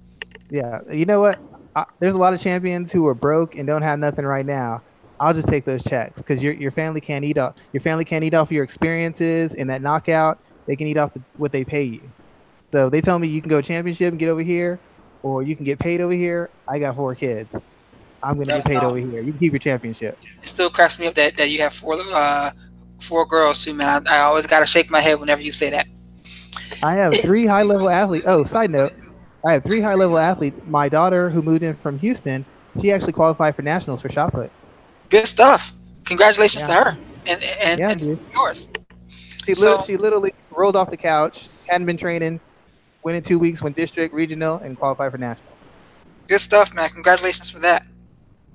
Yeah, 0.50 0.82
you 0.92 1.06
know 1.06 1.20
what? 1.20 1.40
I, 1.76 1.86
there's 2.00 2.14
a 2.14 2.18
lot 2.18 2.34
of 2.34 2.42
champions 2.42 2.92
who 2.92 3.06
are 3.08 3.14
broke 3.14 3.56
and 3.56 3.68
don't 3.68 3.82
have 3.82 4.00
nothing 4.00 4.26
right 4.26 4.46
now. 4.46 4.82
I'll 5.20 5.34
just 5.34 5.48
take 5.48 5.66
those 5.66 5.84
checks 5.84 6.16
because 6.16 6.42
your 6.42 6.54
your 6.54 6.72
family 6.72 7.02
can't 7.02 7.26
eat 7.26 7.38
off 7.38 7.56
your 7.74 7.82
family 7.82 8.06
can't 8.06 8.24
eat 8.24 8.34
off 8.34 8.52
your 8.52 8.64
experiences 8.64 9.54
and 9.54 9.70
that 9.70 9.82
knockout. 9.82 10.40
They 10.68 10.76
can 10.76 10.88
eat 10.88 10.98
off 10.98 11.14
the, 11.14 11.22
what 11.38 11.52
they 11.52 11.64
pay 11.64 11.84
you. 11.84 12.02
So 12.72 12.90
they 12.90 13.02
tell 13.02 13.18
me 13.18 13.28
you 13.28 13.42
can 13.42 13.50
go 13.50 13.62
championship 13.62 14.12
and 14.12 14.20
get 14.20 14.30
over 14.30 14.42
here, 14.42 14.80
or 15.24 15.42
you 15.42 15.56
can 15.56 15.66
get 15.66 15.80
paid 15.80 16.02
over 16.02 16.14
here. 16.14 16.50
I 16.68 16.80
got 16.80 16.96
four 16.96 17.16
kids. 17.16 17.50
I'm 18.22 18.36
gonna 18.36 18.58
get 18.58 18.66
paid 18.66 18.78
over 18.78 18.98
here. 18.98 19.22
You 19.22 19.32
can 19.32 19.40
keep 19.40 19.54
your 19.54 19.60
championship. 19.60 20.18
It 20.42 20.50
still 20.50 20.70
cracks 20.70 21.00
me 21.00 21.08
up 21.08 21.16
that, 21.16 21.38
that 21.38 21.50
you 21.50 21.62
have 21.62 21.74
four 21.74 21.98
uh, 22.14 22.52
four 23.00 23.26
girls 23.26 23.64
too, 23.64 23.74
man. 23.74 24.04
I, 24.08 24.18
I 24.18 24.20
always 24.22 24.46
gotta 24.46 24.66
shake 24.66 24.90
my 24.90 25.02
head 25.02 25.20
whenever 25.20 25.42
you 25.42 25.52
say 25.52 25.70
that. 25.70 25.88
I 26.84 26.96
have 26.96 27.16
three 27.22 27.46
high 27.46 27.64
level 27.64 27.90
athletes. 27.90 28.26
Oh, 28.28 28.44
side 28.44 28.70
note, 28.70 28.94
I 29.48 29.54
have 29.54 29.64
three 29.64 29.80
high 29.80 29.96
level 29.96 30.18
athletes. 30.18 30.60
My 30.68 30.90
daughter, 30.90 31.30
who 31.30 31.42
moved 31.42 31.64
in 31.64 31.74
from 31.76 31.98
Houston, 32.00 32.44
she 32.82 32.92
actually 32.92 33.14
qualified 33.14 33.56
for 33.56 33.62
nationals 33.62 34.02
for 34.02 34.10
shot 34.10 34.34
put. 34.34 34.52
Good 35.08 35.26
stuff. 35.26 35.74
Congratulations 36.04 36.64
yeah. 36.68 36.84
to 36.84 36.84
her 36.84 36.98
and 37.26 37.44
and, 37.62 37.80
yeah, 37.80 37.92
and 37.92 38.20
yours. 38.34 38.68
She 39.46 39.54
so, 39.54 39.82
she 39.88 39.96
literally 39.96 40.34
rolled 40.52 40.76
off 40.76 40.92
the 40.92 40.98
couch, 40.98 41.48
hadn't 41.66 41.88
been 41.88 41.96
training, 41.96 42.42
went 43.04 43.16
in 43.16 43.24
two 43.24 43.40
weeks, 43.40 43.62
went 43.62 43.78
district, 43.78 44.14
regional, 44.14 44.58
and 44.58 44.78
qualified 44.78 45.14
for 45.14 45.18
national. 45.18 45.48
Good 46.28 46.42
stuff, 46.42 46.74
man. 46.74 46.90
Congratulations 46.90 47.50
for 47.50 47.60
that. 47.60 47.86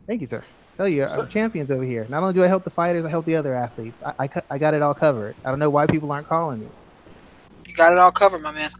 Thank 0.06 0.20
you, 0.20 0.26
sir. 0.26 0.44
Tell 0.76 0.88
you, 0.88 1.06
I'm 1.06 1.26
champions 1.28 1.70
over 1.70 1.84
here. 1.84 2.06
Not 2.10 2.22
only 2.22 2.34
do 2.34 2.44
I 2.44 2.48
help 2.48 2.64
the 2.64 2.70
fighters, 2.70 3.06
I 3.06 3.08
help 3.08 3.24
the 3.24 3.36
other 3.36 3.54
athletes. 3.54 3.96
I, 4.04 4.24
I, 4.24 4.42
I 4.50 4.58
got 4.58 4.74
it 4.74 4.82
all 4.82 4.92
covered. 4.92 5.36
I 5.42 5.48
don't 5.48 5.58
know 5.58 5.70
why 5.70 5.86
people 5.86 6.12
aren't 6.12 6.28
calling 6.28 6.60
me. 6.60 6.66
You 7.66 7.74
got 7.74 7.92
it 7.92 7.98
all 7.98 8.12
covered, 8.12 8.42
my 8.42 8.52
man. 8.52 8.70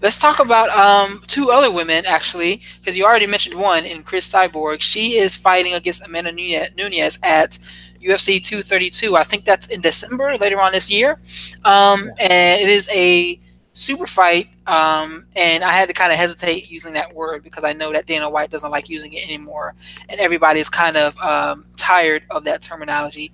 Let's 0.00 0.18
talk 0.18 0.38
about 0.38 0.68
um, 0.70 1.22
two 1.26 1.50
other 1.50 1.72
women, 1.72 2.06
actually, 2.06 2.62
because 2.78 2.96
you 2.96 3.04
already 3.04 3.26
mentioned 3.26 3.58
one 3.58 3.84
in 3.84 4.04
Cris 4.04 4.32
Cyborg. 4.32 4.80
She 4.80 5.18
is 5.18 5.34
fighting 5.34 5.74
against 5.74 6.06
Amanda 6.06 6.30
Nunes 6.30 7.18
at 7.24 7.58
UFC 8.00 8.42
232. 8.42 9.16
I 9.16 9.24
think 9.24 9.44
that's 9.44 9.66
in 9.66 9.80
December, 9.80 10.38
later 10.38 10.60
on 10.60 10.70
this 10.70 10.88
year. 10.88 11.18
Um, 11.64 12.10
and 12.20 12.60
it 12.60 12.68
is 12.68 12.88
a 12.92 13.40
super 13.72 14.06
fight, 14.06 14.48
um, 14.68 15.26
and 15.34 15.64
I 15.64 15.72
had 15.72 15.88
to 15.88 15.94
kind 15.94 16.12
of 16.12 16.18
hesitate 16.18 16.70
using 16.70 16.92
that 16.92 17.12
word 17.12 17.42
because 17.42 17.64
I 17.64 17.72
know 17.72 17.92
that 17.92 18.06
Dana 18.06 18.30
White 18.30 18.50
doesn't 18.50 18.70
like 18.70 18.88
using 18.88 19.14
it 19.14 19.24
anymore, 19.24 19.74
and 20.08 20.20
everybody's 20.20 20.68
kind 20.68 20.96
of 20.96 21.18
um, 21.18 21.64
tired 21.76 22.22
of 22.30 22.44
that 22.44 22.62
terminology. 22.62 23.32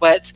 But 0.00 0.32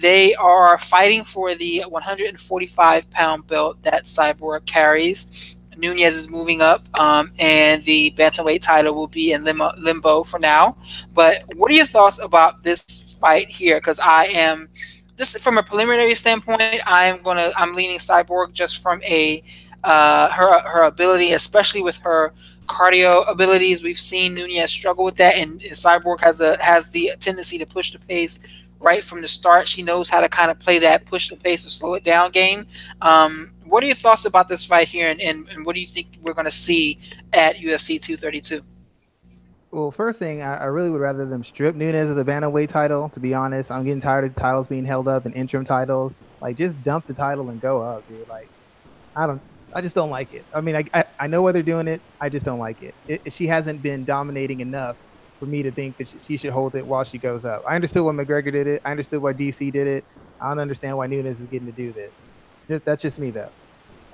they 0.00 0.34
are 0.34 0.78
fighting 0.78 1.24
for 1.24 1.54
the 1.54 1.84
145 1.88 3.10
pound 3.10 3.46
belt 3.46 3.82
that 3.82 4.04
Cyborg 4.04 4.66
carries. 4.66 5.56
Nunes 5.76 6.14
is 6.14 6.28
moving 6.28 6.60
up, 6.60 6.86
um, 6.98 7.32
and 7.38 7.84
the 7.84 8.12
bantamweight 8.16 8.62
title 8.62 8.94
will 8.94 9.06
be 9.06 9.32
in 9.32 9.44
limbo, 9.44 9.70
limbo 9.78 10.24
for 10.24 10.40
now. 10.40 10.76
But 11.14 11.44
what 11.54 11.70
are 11.70 11.74
your 11.74 11.86
thoughts 11.86 12.20
about 12.20 12.64
this 12.64 13.16
fight 13.20 13.48
here? 13.48 13.76
Because 13.76 14.00
I 14.00 14.24
am 14.24 14.68
just 15.16 15.38
from 15.40 15.56
a 15.56 15.62
preliminary 15.62 16.14
standpoint, 16.14 16.80
I'm 16.86 17.22
gonna 17.22 17.52
I'm 17.56 17.74
leaning 17.74 17.98
Cyborg 17.98 18.52
just 18.52 18.82
from 18.82 19.02
a 19.02 19.42
uh, 19.84 20.30
her 20.30 20.60
her 20.68 20.82
ability, 20.84 21.32
especially 21.32 21.82
with 21.82 21.98
her 21.98 22.32
cardio 22.66 23.28
abilities. 23.28 23.82
We've 23.82 23.98
seen 23.98 24.34
Nunes 24.34 24.70
struggle 24.70 25.04
with 25.04 25.16
that, 25.16 25.36
and, 25.36 25.60
Cyborg 25.60 26.20
has 26.20 26.40
a 26.40 26.62
has 26.62 26.90
the 26.90 27.12
tendency 27.20 27.58
to 27.58 27.66
push 27.66 27.92
the 27.92 27.98
pace 27.98 28.40
right 28.80 29.04
from 29.04 29.20
the 29.20 29.28
start. 29.28 29.68
She 29.68 29.82
knows 29.82 30.08
how 30.08 30.20
to 30.20 30.28
kind 30.28 30.50
of 30.50 30.58
play 30.58 30.78
that 30.80 31.04
push 31.04 31.28
the 31.28 31.36
pace 31.36 31.66
or 31.66 31.70
slow 31.70 31.94
it 31.94 32.04
down 32.04 32.30
game. 32.30 32.66
Um, 33.00 33.52
what 33.64 33.82
are 33.82 33.86
your 33.86 33.96
thoughts 33.96 34.24
about 34.24 34.48
this 34.48 34.64
fight 34.64 34.88
here, 34.88 35.10
and, 35.10 35.20
and, 35.20 35.48
and 35.48 35.66
what 35.66 35.74
do 35.74 35.80
you 35.80 35.86
think 35.86 36.18
we're 36.22 36.34
going 36.34 36.46
to 36.46 36.50
see 36.50 36.98
at 37.32 37.56
UFC 37.56 38.00
232? 38.00 38.62
Well, 39.70 39.90
first 39.90 40.18
thing, 40.18 40.40
I, 40.40 40.56
I, 40.56 40.64
really 40.64 40.88
would 40.88 41.00
rather 41.00 41.26
them 41.26 41.44
strip 41.44 41.74
Nunes 41.74 42.08
of 42.08 42.16
the 42.16 42.24
bantamweight 42.24 42.70
title. 42.70 43.10
To 43.10 43.20
be 43.20 43.34
honest, 43.34 43.70
I'm 43.70 43.84
getting 43.84 44.00
tired 44.00 44.24
of 44.24 44.34
titles 44.34 44.66
being 44.66 44.86
held 44.86 45.08
up 45.08 45.26
and 45.26 45.34
interim 45.34 45.66
titles. 45.66 46.14
Like, 46.40 46.56
just 46.56 46.82
dump 46.84 47.06
the 47.06 47.12
title 47.12 47.50
and 47.50 47.60
go 47.60 47.82
up, 47.82 48.08
dude. 48.08 48.26
Like, 48.28 48.48
I 49.14 49.26
don't, 49.26 49.42
I 49.74 49.82
just 49.82 49.94
don't 49.94 50.08
like 50.08 50.32
it. 50.32 50.46
I 50.54 50.62
mean, 50.62 50.76
I, 50.76 50.84
I, 50.94 51.04
I 51.20 51.26
know 51.26 51.42
why 51.42 51.52
they're 51.52 51.62
doing 51.62 51.86
it. 51.86 52.00
I 52.18 52.30
just 52.30 52.46
don't 52.46 52.58
like 52.58 52.82
it. 52.82 52.94
it. 53.08 53.30
She 53.34 53.46
hasn't 53.46 53.82
been 53.82 54.06
dominating 54.06 54.60
enough 54.60 54.96
for 55.38 55.46
me 55.46 55.62
to 55.62 55.72
think 55.72 55.96
that 55.98 56.08
she 56.22 56.36
should 56.36 56.52
hold 56.52 56.74
it 56.76 56.86
while 56.86 57.04
she 57.04 57.18
goes 57.18 57.44
up. 57.44 57.62
I 57.68 57.74
understood 57.76 58.04
why 58.04 58.12
McGregor 58.12 58.52
did 58.52 58.66
it. 58.66 58.82
I 58.84 58.90
understood 58.92 59.22
why 59.22 59.32
DC 59.32 59.70
did 59.70 59.86
it. 59.86 60.04
I 60.40 60.48
don't 60.48 60.60
understand 60.60 60.96
why 60.96 61.06
Nunes 61.06 61.40
is 61.40 61.46
getting 61.48 61.66
to 61.66 61.72
do 61.72 61.92
this. 61.92 62.12
Just, 62.70 62.84
that's 62.84 63.02
just 63.02 63.18
me 63.18 63.30
though. 63.30 63.50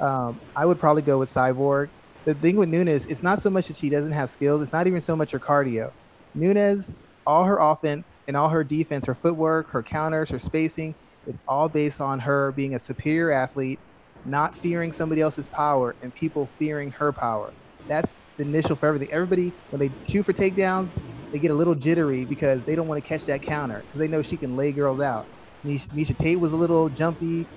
Um, 0.00 0.40
I 0.56 0.66
would 0.66 0.78
probably 0.78 1.02
go 1.02 1.18
with 1.18 1.32
Cyborg. 1.32 1.88
The 2.26 2.34
thing 2.34 2.56
with 2.56 2.68
Nunes, 2.68 3.06
it's 3.06 3.22
not 3.22 3.42
so 3.42 3.50
much 3.50 3.68
that 3.68 3.76
she 3.76 3.90
doesn't 3.90 4.12
have 4.12 4.30
skills. 4.30 4.62
It's 4.62 4.72
not 4.72 4.86
even 4.86 5.00
so 5.00 5.16
much 5.16 5.32
her 5.32 5.40
cardio. 5.40 5.90
Nunes, 6.34 6.88
all 7.26 7.44
her 7.44 7.58
offense 7.58 8.06
and 8.26 8.36
all 8.36 8.48
her 8.48 8.64
defense, 8.64 9.06
her 9.06 9.14
footwork, 9.14 9.70
her 9.70 9.82
counters, 9.82 10.30
her 10.30 10.38
spacing, 10.38 10.94
it's 11.26 11.38
all 11.48 11.68
based 11.68 12.00
on 12.00 12.20
her 12.20 12.52
being 12.52 12.74
a 12.74 12.78
superior 12.80 13.32
athlete, 13.32 13.80
not 14.24 14.56
fearing 14.58 14.92
somebody 14.92 15.20
else's 15.22 15.48
power, 15.48 15.96
and 16.02 16.12
people 16.14 16.50
fearing 16.58 16.90
her 16.92 17.12
power. 17.12 17.54
That's 17.88 18.12
the 18.36 18.44
initial 18.44 18.76
for 18.76 18.86
everything. 18.86 19.10
Everybody, 19.12 19.54
when 19.70 19.80
they 19.80 19.90
shoot 20.08 20.24
for 20.24 20.32
takedowns, 20.34 20.92
they 21.34 21.40
get 21.40 21.50
a 21.50 21.54
little 21.54 21.74
jittery 21.74 22.24
because 22.24 22.62
they 22.64 22.76
don't 22.76 22.86
want 22.86 23.02
to 23.02 23.08
catch 23.08 23.26
that 23.26 23.42
counter 23.42 23.84
because 23.88 23.98
they 23.98 24.06
know 24.06 24.22
she 24.22 24.38
can 24.38 24.54
lay 24.56 24.72
girls 24.72 25.02
out. 25.02 25.26
Miesha 25.66 26.16
Tate 26.18 26.38
was 26.38 26.52
a 26.52 26.56
little 26.56 26.88
jumpy. 26.88 27.50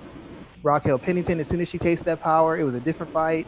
Raquel 0.64 0.98
Pennington, 0.98 1.38
as 1.38 1.48
soon 1.48 1.60
as 1.60 1.68
she 1.68 1.78
tasted 1.78 2.06
that 2.06 2.20
power, 2.20 2.58
it 2.58 2.64
was 2.64 2.74
a 2.74 2.80
different 2.80 3.12
fight. 3.12 3.46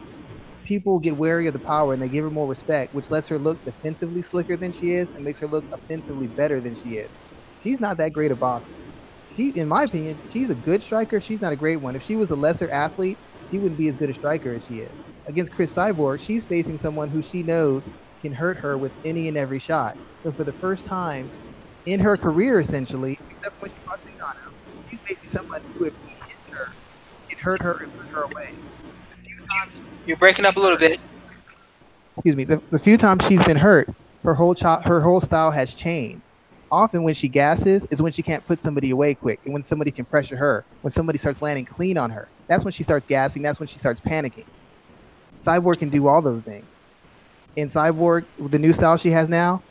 People 0.63 0.99
get 0.99 1.17
wary 1.17 1.47
of 1.47 1.53
the 1.53 1.59
power 1.59 1.93
and 1.93 2.01
they 2.01 2.07
give 2.07 2.23
her 2.23 2.31
more 2.31 2.47
respect, 2.47 2.93
which 2.93 3.09
lets 3.11 3.27
her 3.27 3.37
look 3.37 3.61
defensively 3.65 4.21
slicker 4.21 4.55
than 4.55 4.71
she 4.71 4.91
is 4.91 5.09
and 5.15 5.25
makes 5.25 5.41
her 5.41 5.47
look 5.47 5.65
offensively 5.73 6.27
better 6.27 6.61
than 6.61 6.75
she 6.75 6.91
is. 6.91 7.11
She's 7.59 7.81
not 7.81 7.97
that 7.97 8.13
great 8.13 8.31
a 8.31 8.37
boxer. 8.37 8.77
She, 9.35 9.49
in 9.49 9.67
my 9.67 9.83
opinion, 9.83 10.21
she's 10.29 10.49
a 10.49 10.55
good 10.55 10.81
striker. 10.81 11.19
She's 11.19 11.41
not 11.41 11.53
a 11.53 11.57
great 11.57 11.77
one. 11.81 11.97
If 11.97 12.03
she 12.03 12.15
was 12.15 12.29
a 12.29 12.35
lesser 12.37 12.69
athlete, 12.71 13.19
she 13.49 13.59
wouldn't 13.59 13.77
be 13.79 13.89
as 13.89 13.97
good 13.97 14.09
a 14.09 14.13
striker 14.13 14.55
as 14.55 14.63
she 14.63 14.75
is. 14.75 14.93
Against 15.27 15.51
Cris 15.51 15.73
Cyborg, 15.73 16.21
she's 16.21 16.45
facing 16.45 16.79
someone 16.79 17.09
who 17.09 17.21
she 17.21 17.43
knows 17.43 17.85
can 18.21 18.33
hurt 18.33 18.57
her 18.59 18.77
with 18.77 18.93
any 19.05 19.27
and 19.29 19.37
every 19.37 19.59
shot. 19.59 19.95
So 20.23 20.33
for 20.33 20.45
the 20.45 20.53
first 20.53 20.85
time 20.85 21.31
in 21.85 21.99
her 22.01 22.17
career, 22.17 22.59
essentially, 22.59 23.19
except 23.29 23.57
when 23.61 23.71
she 23.71 23.77
fought 23.85 23.99
Zingano, 24.05 24.55
she's 24.89 25.01
facing 25.07 25.31
someone 25.31 25.61
who, 25.73 25.85
if 25.85 25.93
he 26.03 26.11
hits 26.29 26.41
her, 26.53 26.67
can 27.29 27.39
hurt 27.43 27.61
her 27.63 27.77
and 27.83 27.93
put 27.93 28.07
her 28.13 28.23
away. 28.23 28.55
You're 30.05 30.17
breaking 30.17 30.45
up 30.45 30.57
a 30.57 30.59
little 30.61 30.79
bit. 30.79 30.99
Excuse 32.17 32.35
me. 32.37 32.45
The, 32.45 32.61
the 32.71 32.79
few 32.79 32.97
times 32.97 33.25
she's 33.27 33.43
been 33.43 33.57
hurt, 33.57 33.89
her 34.23 34.35
whole 34.35 34.55
cho- 34.55 34.81
her 34.83 35.01
whole 35.01 35.21
style 35.21 35.51
has 35.51 35.73
changed. 35.75 36.23
Often 36.71 37.03
when 37.03 37.13
she 37.15 37.29
gasses 37.29 37.85
is 37.91 38.01
when 38.01 38.13
she 38.13 38.23
can't 38.23 38.45
put 38.45 38.61
somebody 38.61 38.91
away 38.91 39.15
quick, 39.15 39.41
and 39.45 39.53
when 39.53 39.63
somebody 39.63 39.91
can 39.91 40.05
pressure 40.05 40.37
her, 40.37 40.65
when 40.81 40.93
somebody 40.93 41.19
starts 41.19 41.41
landing 41.41 41.65
clean 41.65 41.97
on 41.97 42.11
her. 42.11 42.31
That's 42.49 42.65
when 42.65 42.73
she 42.73 42.83
starts 42.83 43.05
gassing. 43.07 43.43
That's 43.43 43.59
when 43.59 43.67
she 43.67 43.79
starts 43.79 44.01
panicking. 44.01 44.47
Cyborg 45.47 45.79
can 45.79 45.91
do 45.91 46.07
all 46.07 46.21
those 46.23 46.43
things. 46.43 46.70
In 47.55 47.69
Cyborg, 47.69 48.25
the 48.39 48.59
new 48.59 48.71
style 48.71 48.97
she 48.97 49.11
has 49.11 49.27
now, 49.27 49.61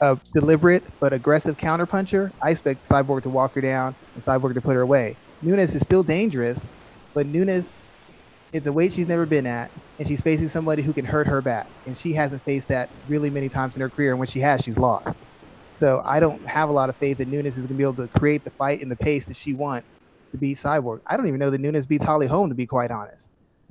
a 0.00 0.18
deliberate 0.32 0.82
but 1.00 1.12
aggressive 1.12 1.56
counterpuncher, 1.56 2.32
I 2.42 2.50
expect 2.50 2.88
Cyborg 2.88 3.22
to 3.24 3.28
walk 3.28 3.54
her 3.54 3.60
down 3.60 3.94
and 4.14 4.24
Cyborg 4.24 4.54
to 4.54 4.60
put 4.60 4.74
her 4.74 4.80
away. 4.80 5.16
Nunes 5.42 5.74
is 5.74 5.82
still 5.82 6.02
dangerous, 6.02 6.58
but 7.12 7.26
Nunes 7.26 7.64
is 8.52 8.66
a 8.66 8.72
weight 8.72 8.92
she's 8.92 9.08
never 9.08 9.26
been 9.26 9.46
at, 9.46 9.70
and 9.98 10.08
she's 10.08 10.20
facing 10.20 10.48
somebody 10.48 10.80
who 10.82 10.92
can 10.92 11.04
hurt 11.04 11.26
her 11.26 11.42
back. 11.42 11.66
And 11.86 11.96
she 11.98 12.12
hasn't 12.12 12.40
faced 12.42 12.68
that 12.68 12.88
really 13.08 13.28
many 13.28 13.48
times 13.48 13.74
in 13.74 13.82
her 13.82 13.90
career, 13.90 14.10
and 14.10 14.18
when 14.18 14.28
she 14.28 14.40
has, 14.40 14.62
she's 14.62 14.78
lost. 14.78 15.16
So 15.80 16.02
I 16.04 16.20
don't 16.20 16.40
have 16.46 16.68
a 16.68 16.72
lot 16.72 16.88
of 16.88 16.96
faith 16.96 17.18
that 17.18 17.28
Nunes 17.28 17.48
is 17.48 17.56
going 17.56 17.68
to 17.68 17.74
be 17.74 17.82
able 17.82 17.94
to 17.94 18.08
create 18.18 18.44
the 18.44 18.50
fight 18.50 18.80
and 18.80 18.90
the 18.90 18.96
pace 18.96 19.24
that 19.26 19.36
she 19.36 19.52
wants 19.52 19.88
to 20.30 20.38
beat 20.38 20.60
Cyborg. 20.60 21.00
I 21.06 21.16
don't 21.16 21.26
even 21.26 21.40
know 21.40 21.50
that 21.50 21.60
Nunes 21.60 21.84
beats 21.84 22.04
Holly 22.04 22.26
Holm, 22.26 22.48
to 22.48 22.54
be 22.54 22.66
quite 22.66 22.90
honest. 22.90 23.22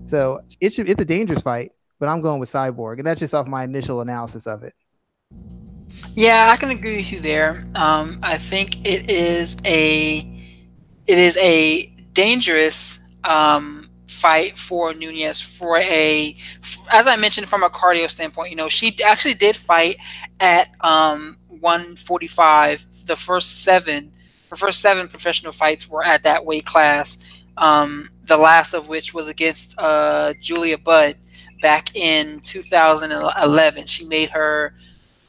So 0.08 0.42
it 0.60 0.74
should, 0.74 0.90
it's 0.90 1.02
a 1.02 1.06
dangerous 1.06 1.42
fight, 1.42 1.72
but 2.04 2.10
I'm 2.10 2.20
going 2.20 2.38
with 2.38 2.52
Cyborg, 2.52 2.98
and 2.98 3.08
that's 3.08 3.22
just 3.22 3.34
off 3.34 3.48
my 3.48 3.64
initial 3.64 4.02
analysis 4.02 4.46
of 4.46 4.64
it. 4.64 4.74
Yeah, 6.16 6.50
I 6.52 6.58
can 6.58 6.70
agree 6.70 6.98
with 6.98 7.14
you 7.14 7.22
there. 7.22 7.64
Um, 7.76 8.20
I 8.22 8.38
think 8.38 8.86
it 8.86 9.10
is 9.10 9.56
a 9.64 10.18
it 11.08 11.18
is 11.18 11.38
a 11.38 11.86
dangerous 12.12 13.10
um, 13.24 13.90
fight 14.06 14.60
for 14.60 14.94
Nunes 14.94 15.40
for 15.40 15.78
a 15.78 16.36
as 16.92 17.08
I 17.08 17.16
mentioned 17.16 17.48
from 17.48 17.64
a 17.64 17.70
cardio 17.70 18.10
standpoint. 18.10 18.50
You 18.50 18.58
know, 18.58 18.68
she 18.68 19.02
actually 19.02 19.36
did 19.36 19.56
fight 19.56 19.96
at 20.42 20.76
um, 20.82 21.38
145. 21.48 22.86
The 23.08 23.16
first 23.16 23.64
seven, 23.64 24.12
her 24.50 24.58
first 24.58 24.82
seven 24.82 25.08
professional 25.08 25.54
fights 25.54 25.88
were 25.88 26.04
at 26.04 26.24
that 26.24 26.44
weight 26.44 26.66
class. 26.66 27.26
Um, 27.56 28.10
the 28.24 28.36
last 28.36 28.74
of 28.74 28.90
which 28.90 29.14
was 29.14 29.30
against 29.30 29.80
uh, 29.80 30.34
Julia 30.42 30.78
Budd 30.78 31.16
back 31.64 31.96
in 31.96 32.42
2011. 32.42 33.88
She 33.88 34.06
made 34.06 34.30
her 34.30 34.76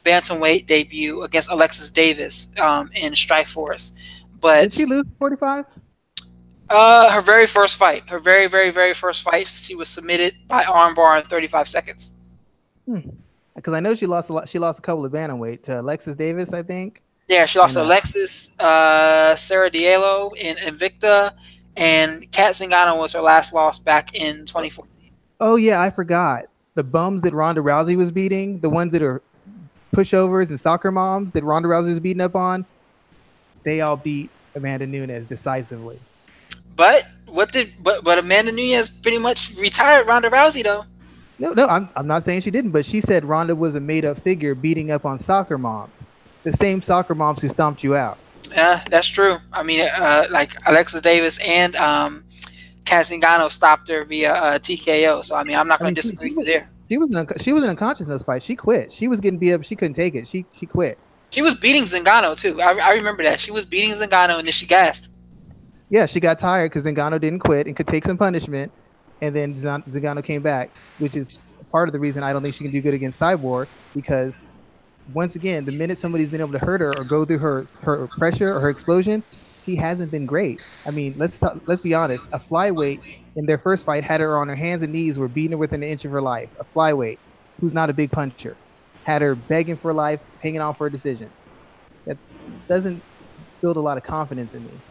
bantamweight 0.03 0.67
debut 0.67 1.23
against 1.23 1.49
Alexis 1.49 1.89
Davis 1.89 2.53
um, 2.59 2.91
in 2.93 3.13
Strikeforce. 3.13 3.93
But 4.39 4.61
did 4.63 4.73
she 4.73 4.85
lose 4.85 5.05
45? 5.17 5.65
Uh, 6.69 7.11
her 7.11 7.21
very 7.21 7.47
first 7.47 7.77
fight, 7.77 8.07
her 8.09 8.19
very, 8.19 8.47
very, 8.47 8.69
very 8.69 8.93
first 8.93 9.23
fight, 9.23 9.47
she 9.47 9.75
was 9.75 9.87
submitted 9.87 10.35
by 10.47 10.63
armbar 10.63 11.21
in 11.21 11.27
35 11.27 11.67
seconds. 11.67 12.13
Hmm. 12.85 12.99
Because 13.55 13.73
I 13.73 13.79
know 13.79 13.95
she 13.95 14.05
lost 14.05 14.29
a 14.29 14.33
lot. 14.33 14.49
She 14.49 14.59
lost 14.59 14.79
a 14.79 14.81
couple 14.81 15.05
of 15.05 15.13
bantamweight 15.13 15.63
to 15.63 15.79
Alexis 15.79 16.15
Davis, 16.15 16.51
I 16.51 16.61
think. 16.61 17.01
Yeah, 17.29 17.45
she 17.45 17.57
lost 17.57 17.77
and, 17.77 17.85
uh, 17.85 17.87
Alexis, 17.87 18.59
uh, 18.59 19.35
Sarah 19.35 19.69
D'Alelio 19.69 20.31
in 20.31 20.57
Invicta, 20.57 21.33
and 21.77 22.29
Cat 22.31 22.53
Zingano 22.53 22.99
was 22.99 23.13
her 23.13 23.21
last 23.21 23.53
loss 23.53 23.79
back 23.79 24.13
in 24.13 24.45
2014. 24.45 25.04
Oh 25.45 25.57
yeah, 25.57 25.79
I 25.79 25.91
forgot 25.91 26.45
the 26.73 26.83
bums 26.83 27.21
that 27.21 27.31
Ronda 27.31 27.61
Rousey 27.61 27.95
was 27.95 28.09
beating, 28.09 28.59
the 28.61 28.69
ones 28.69 28.91
that 28.93 29.03
are 29.03 29.21
pushovers 29.93 30.49
and 30.49 30.59
soccer 30.59 30.91
moms 30.91 31.31
that 31.33 31.43
Ronda 31.43 31.69
Rousey 31.69 31.89
was 31.89 31.99
beating 31.99 32.19
up 32.19 32.35
on, 32.35 32.65
they 33.61 33.81
all 33.81 33.95
beat 33.95 34.31
Amanda 34.55 34.87
Nunes 34.87 35.27
decisively. 35.27 35.99
But 36.75 37.05
what 37.27 37.51
did 37.51 37.69
but 37.83 38.03
but 38.03 38.17
Amanda 38.17 38.53
Nunes 38.53 38.89
pretty 38.89 39.19
much 39.19 39.51
retired 39.59 40.07
Ronda 40.07 40.31
Rousey 40.31 40.63
though. 40.63 40.83
No, 41.37 41.51
no, 41.51 41.67
I'm 41.67 41.89
I'm 41.95 42.07
not 42.07 42.25
saying 42.25 42.41
she 42.41 42.49
didn't, 42.49 42.71
but 42.71 42.83
she 42.83 42.99
said 42.99 43.23
Ronda 43.23 43.55
was 43.55 43.75
a 43.75 43.79
made 43.79 44.03
up 44.03 44.19
figure 44.23 44.55
beating 44.55 44.89
up 44.89 45.05
on 45.05 45.19
soccer 45.19 45.59
moms, 45.59 45.93
the 46.41 46.53
same 46.53 46.81
soccer 46.81 47.13
moms 47.13 47.43
who 47.43 47.49
stomped 47.49 47.83
you 47.83 47.95
out. 47.95 48.17
Yeah, 48.49 48.83
that's 48.89 49.07
true. 49.07 49.37
I 49.53 49.61
mean, 49.61 49.87
uh, 49.95 50.25
like 50.31 50.53
Alexis 50.65 51.01
Davis 51.01 51.37
and 51.45 51.75
um, 51.75 52.24
Cat 52.85 53.05
Zingano 53.05 53.51
stopped 53.51 53.89
her 53.89 54.05
via 54.05 54.33
uh, 54.33 54.59
TKO. 54.59 55.23
So 55.23 55.35
I 55.35 55.43
mean, 55.43 55.57
I'm 55.57 55.67
not 55.67 55.79
going 55.79 55.93
to 55.93 56.01
disagree 56.01 56.33
she, 56.33 56.43
there. 56.43 56.69
She 56.87 56.97
was 56.97 57.09
in 57.09 57.15
a, 57.17 57.39
she 57.39 57.51
was 57.51 57.63
in 57.63 57.69
a 57.69 57.75
consciousness 57.75 58.23
fight. 58.23 58.43
She 58.43 58.55
quit. 58.55 58.91
She 58.91 59.07
was 59.07 59.19
getting 59.19 59.39
beat 59.39 59.53
up. 59.53 59.63
She 59.63 59.75
couldn't 59.75 59.95
take 59.95 60.15
it. 60.15 60.27
She 60.27 60.45
she 60.57 60.65
quit. 60.65 60.97
She 61.31 61.41
was 61.41 61.55
beating 61.55 61.83
Zingano 61.83 62.39
too. 62.39 62.61
I, 62.61 62.77
I 62.77 62.93
remember 62.93 63.23
that. 63.23 63.39
She 63.39 63.51
was 63.51 63.65
beating 63.65 63.91
Zingano 63.91 64.37
and 64.37 64.47
then 64.47 64.53
she 64.53 64.65
gassed. 64.65 65.09
Yeah, 65.89 66.05
she 66.05 66.19
got 66.19 66.39
tired 66.39 66.71
because 66.71 66.83
Zingano 66.83 67.19
didn't 67.19 67.39
quit 67.39 67.67
and 67.67 67.75
could 67.75 67.87
take 67.87 68.05
some 68.05 68.17
punishment, 68.17 68.71
and 69.21 69.35
then 69.35 69.53
Zingano 69.55 70.23
came 70.23 70.41
back, 70.41 70.71
which 70.97 71.15
is 71.15 71.37
part 71.71 71.89
of 71.89 71.93
the 71.93 71.99
reason 71.99 72.23
I 72.23 72.33
don't 72.33 72.41
think 72.41 72.55
she 72.55 72.63
can 72.63 72.71
do 72.71 72.81
good 72.81 72.93
against 72.93 73.19
Cyborg 73.19 73.67
because 73.93 74.33
once 75.13 75.35
again, 75.35 75.65
the 75.65 75.71
minute 75.71 75.99
somebody's 75.99 76.29
been 76.29 76.41
able 76.41 76.53
to 76.53 76.59
hurt 76.59 76.81
her 76.81 76.93
or 76.97 77.03
go 77.03 77.25
through 77.25 77.39
her 77.39 77.67
her 77.81 78.07
pressure 78.07 78.55
or 78.55 78.59
her 78.59 78.69
explosion, 78.69 79.23
he 79.65 79.75
hasn't 79.75 80.11
been 80.11 80.25
great. 80.25 80.61
I 80.87 80.91
mean, 80.91 81.15
let's 81.17 81.39
let's 81.67 81.81
be 81.81 81.93
honest. 81.93 82.23
A 82.33 82.39
flyweight 82.39 82.99
in 83.35 83.45
their 83.47 83.59
first 83.59 83.85
fight 83.85 84.03
had 84.03 84.21
her 84.21 84.37
on 84.37 84.47
her 84.47 84.55
hands 84.55 84.83
and 84.83 84.93
knees, 84.93 85.17
were 85.17 85.29
beating 85.29 85.51
her 85.53 85.57
within 85.57 85.83
an 85.83 85.89
inch 85.89 86.05
of 86.05 86.11
her 86.11 86.21
life. 86.21 86.49
A 86.61 86.65
flyweight 86.77 87.17
who's 87.59 87.73
not 87.73 87.89
a 87.89 87.93
big 87.93 88.11
puncher 88.11 88.57
had 89.03 89.21
her 89.21 89.35
begging 89.35 89.77
for 89.77 89.93
life, 89.93 90.21
hanging 90.41 90.61
on 90.61 90.75
for 90.75 90.87
a 90.87 90.91
decision. 90.91 91.31
That 92.05 92.17
doesn't 92.69 93.03
build 93.61 93.77
a 93.77 93.81
lot 93.81 93.97
of 93.97 94.03
confidence 94.03 94.53
in 94.53 94.63
me. 94.65 94.81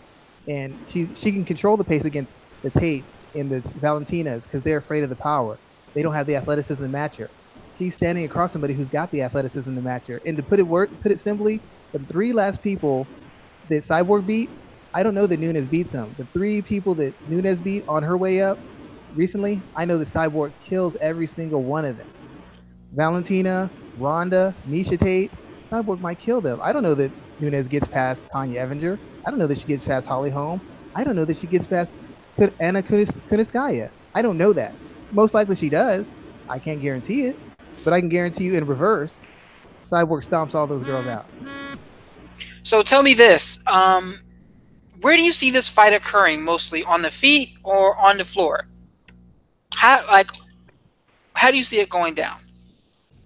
And 0.49 0.79
she 0.89 1.15
she 1.15 1.33
can 1.33 1.45
control 1.45 1.77
the 1.77 1.85
pace 1.85 2.05
against 2.05 2.33
the 2.63 2.71
Tate 2.79 3.07
and 3.35 3.51
the 3.51 3.63
Valentinas 3.77 4.45
because 4.45 4.63
they're 4.65 4.79
afraid 4.79 5.05
of 5.05 5.11
the 5.11 5.17
power. 5.17 5.61
They 5.95 6.03
don't 6.03 6.15
have 6.15 6.27
the 6.27 6.37
athleticism 6.37 6.83
to 6.83 6.89
match 6.89 7.17
her. 7.19 7.31
She's 7.79 7.95
standing 7.95 8.25
across 8.25 8.53
somebody 8.53 8.75
who's 8.75 8.89
got 8.89 9.11
the 9.13 9.23
athleticism 9.23 9.75
to 9.75 9.83
match 9.83 10.05
her. 10.09 10.21
And 10.27 10.37
to 10.37 10.43
put 10.43 10.61
it 10.61 10.65
word, 10.65 10.91
put 11.03 11.13
it 11.13 11.21
simply, 11.21 11.63
the 11.93 12.05
three 12.13 12.33
last 12.33 12.63
people 12.63 13.11
that 13.71 13.85
Cyborg 13.87 14.27
beat, 14.27 14.51
I 14.95 15.03
don't 15.03 15.15
know 15.15 15.27
that 15.27 15.41
Nunes 15.41 15.67
beats 15.67 15.91
them. 15.91 16.15
The 16.17 16.25
three 16.27 16.63
people 16.63 16.95
that 16.95 17.13
Nunes 17.29 17.61
beat 17.61 17.85
on 17.89 18.05
her 18.05 18.17
way 18.17 18.41
up 18.41 18.59
recently, 19.17 19.61
I 19.75 19.85
know 19.85 19.99
that 19.99 20.13
Cyborg 20.15 20.53
kills 20.65 20.97
every 21.01 21.27
single 21.27 21.63
one 21.63 21.85
of 21.85 21.99
them. 21.99 22.07
Valentina, 22.93 23.69
Ronda, 23.99 24.55
Miesha 24.69 24.99
Tate, 24.99 25.33
Cyborg 25.71 26.01
might 26.01 26.21
kill 26.21 26.41
them. 26.41 26.61
I 26.63 26.73
don't 26.73 26.85
know 26.85 26.95
that 26.95 27.11
Nunes 27.41 27.67
gets 27.67 27.89
past 27.89 28.23
Tonya 28.29 28.57
Evinger. 28.67 28.99
I 29.27 29.31
don't 29.31 29.41
know 29.41 29.49
that 29.49 29.59
she 29.59 29.65
gets 29.65 29.85
past 29.85 30.07
Holly 30.07 30.31
Holm. 30.31 30.61
I 30.95 31.03
don't 31.03 31.17
know 31.17 31.25
that 31.25 31.39
she 31.39 31.49
gets 31.49 31.67
past 31.67 31.91
Yana 32.39 32.83
Kunitskaya. 32.83 33.91
I 34.15 34.23
don't 34.23 34.39
know 34.39 34.53
that. 34.53 34.75
Most 35.11 35.35
likely 35.35 35.57
she 35.57 35.69
does. 35.69 36.07
I 36.49 36.61
can't 36.61 36.81
guarantee 36.81 37.25
it, 37.27 37.37
but 37.83 37.93
I 37.93 38.01
can 38.01 38.09
guarantee 38.09 38.45
you 38.45 38.55
in 38.55 38.65
reverse, 38.65 39.13
Cyborg 39.91 40.25
stomps 40.27 40.55
all 40.55 40.67
those 40.67 40.85
girls 40.85 41.07
out. 41.07 41.27
So 42.63 42.83
tell 42.83 43.03
me 43.03 43.15
this: 43.15 43.67
um, 43.67 44.19
where 45.05 45.19
do 45.19 45.23
you 45.23 45.33
see 45.33 45.51
this 45.51 45.69
fight 45.69 45.93
occurring? 45.93 46.43
Mostly 46.43 46.83
on 46.85 47.03
the 47.03 47.11
feet 47.11 47.51
or 47.63 47.95
on 47.99 48.17
the 48.17 48.25
floor? 48.25 48.67
How 49.75 50.03
like 50.07 50.31
how 51.35 51.51
do 51.51 51.59
you 51.59 51.63
see 51.63 51.79
it 51.79 51.91
going 51.91 52.15
down? 52.15 52.39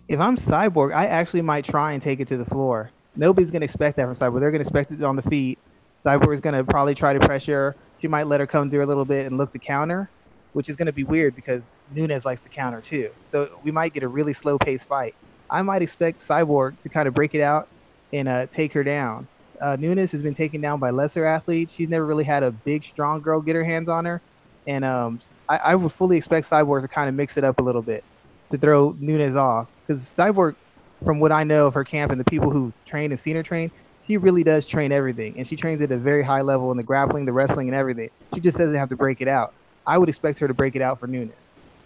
If 0.08 0.18
I'm 0.18 0.36
Cyborg, 0.36 0.92
I 0.92 1.06
actually 1.06 1.42
might 1.42 1.64
try 1.64 1.92
and 1.92 2.02
take 2.02 2.18
it 2.18 2.26
to 2.28 2.36
the 2.36 2.44
floor. 2.44 2.90
Nobody's 3.14 3.52
gonna 3.52 3.64
expect 3.64 3.96
that 3.96 4.06
from 4.06 4.14
Cyborg. 4.14 4.40
They're 4.40 4.50
gonna 4.50 4.62
expect 4.62 4.90
it 4.90 5.04
on 5.04 5.14
the 5.14 5.22
feet. 5.22 5.56
Cyborg 6.04 6.34
is 6.34 6.40
gonna 6.40 6.64
probably 6.64 6.96
try 6.96 7.12
to 7.12 7.20
pressure. 7.20 7.76
She 8.00 8.08
might 8.08 8.26
let 8.26 8.40
her 8.40 8.46
come 8.48 8.68
through 8.68 8.84
a 8.84 8.86
little 8.86 9.04
bit 9.04 9.26
and 9.26 9.38
look 9.38 9.52
to 9.52 9.60
counter, 9.60 10.10
which 10.54 10.68
is 10.68 10.74
gonna 10.74 10.92
be 10.92 11.04
weird 11.04 11.36
because 11.36 11.62
Nunes 11.94 12.24
likes 12.24 12.40
to 12.40 12.48
counter 12.48 12.80
too. 12.80 13.10
So 13.30 13.56
we 13.62 13.70
might 13.70 13.94
get 13.94 14.02
a 14.02 14.08
really 14.08 14.32
slow 14.32 14.58
paced 14.58 14.88
fight. 14.88 15.14
I 15.48 15.62
might 15.62 15.82
expect 15.82 16.26
Cyborg 16.26 16.80
to 16.80 16.88
kind 16.88 17.06
of 17.06 17.14
break 17.14 17.36
it 17.36 17.40
out 17.40 17.68
and 18.12 18.26
uh, 18.26 18.46
take 18.46 18.72
her 18.72 18.82
down. 18.82 19.28
Uh, 19.60 19.76
Nunes 19.78 20.10
has 20.12 20.22
been 20.22 20.34
taken 20.34 20.60
down 20.60 20.78
by 20.78 20.90
lesser 20.90 21.24
athletes. 21.24 21.72
She's 21.72 21.88
never 21.88 22.06
really 22.06 22.24
had 22.24 22.42
a 22.42 22.50
big, 22.50 22.84
strong 22.84 23.20
girl 23.20 23.40
get 23.40 23.56
her 23.56 23.64
hands 23.64 23.88
on 23.88 24.04
her. 24.04 24.20
And 24.66 24.84
um, 24.84 25.20
I, 25.48 25.56
I, 25.56 25.74
would 25.74 25.92
fully 25.92 26.16
expect 26.16 26.48
Cyborg 26.50 26.82
to 26.82 26.88
kind 26.88 27.08
of 27.08 27.14
mix 27.14 27.36
it 27.36 27.44
up 27.44 27.58
a 27.58 27.62
little 27.62 27.82
bit 27.82 28.04
to 28.50 28.58
throw 28.58 28.94
Nunes 29.00 29.34
off. 29.34 29.68
Because 29.86 30.02
Cyborg, 30.16 30.56
from 31.04 31.20
what 31.20 31.32
I 31.32 31.44
know 31.44 31.66
of 31.66 31.74
her 31.74 31.84
camp 31.84 32.12
and 32.12 32.20
the 32.20 32.24
people 32.24 32.50
who 32.50 32.72
train 32.84 33.10
and 33.10 33.18
seen 33.18 33.36
her 33.36 33.42
train, 33.42 33.70
she 34.06 34.16
really 34.16 34.44
does 34.44 34.66
train 34.66 34.92
everything. 34.92 35.34
And 35.36 35.46
she 35.46 35.56
trains 35.56 35.82
at 35.82 35.90
a 35.90 35.96
very 35.96 36.22
high 36.22 36.42
level 36.42 36.70
in 36.70 36.76
the 36.76 36.82
grappling, 36.82 37.24
the 37.24 37.32
wrestling, 37.32 37.68
and 37.68 37.74
everything. 37.74 38.10
She 38.34 38.40
just 38.40 38.58
doesn't 38.58 38.74
have 38.74 38.88
to 38.90 38.96
break 38.96 39.20
it 39.20 39.28
out. 39.28 39.54
I 39.86 39.96
would 39.96 40.08
expect 40.08 40.38
her 40.40 40.48
to 40.48 40.54
break 40.54 40.76
it 40.76 40.82
out 40.82 41.00
for 41.00 41.06
Nunes. 41.06 41.32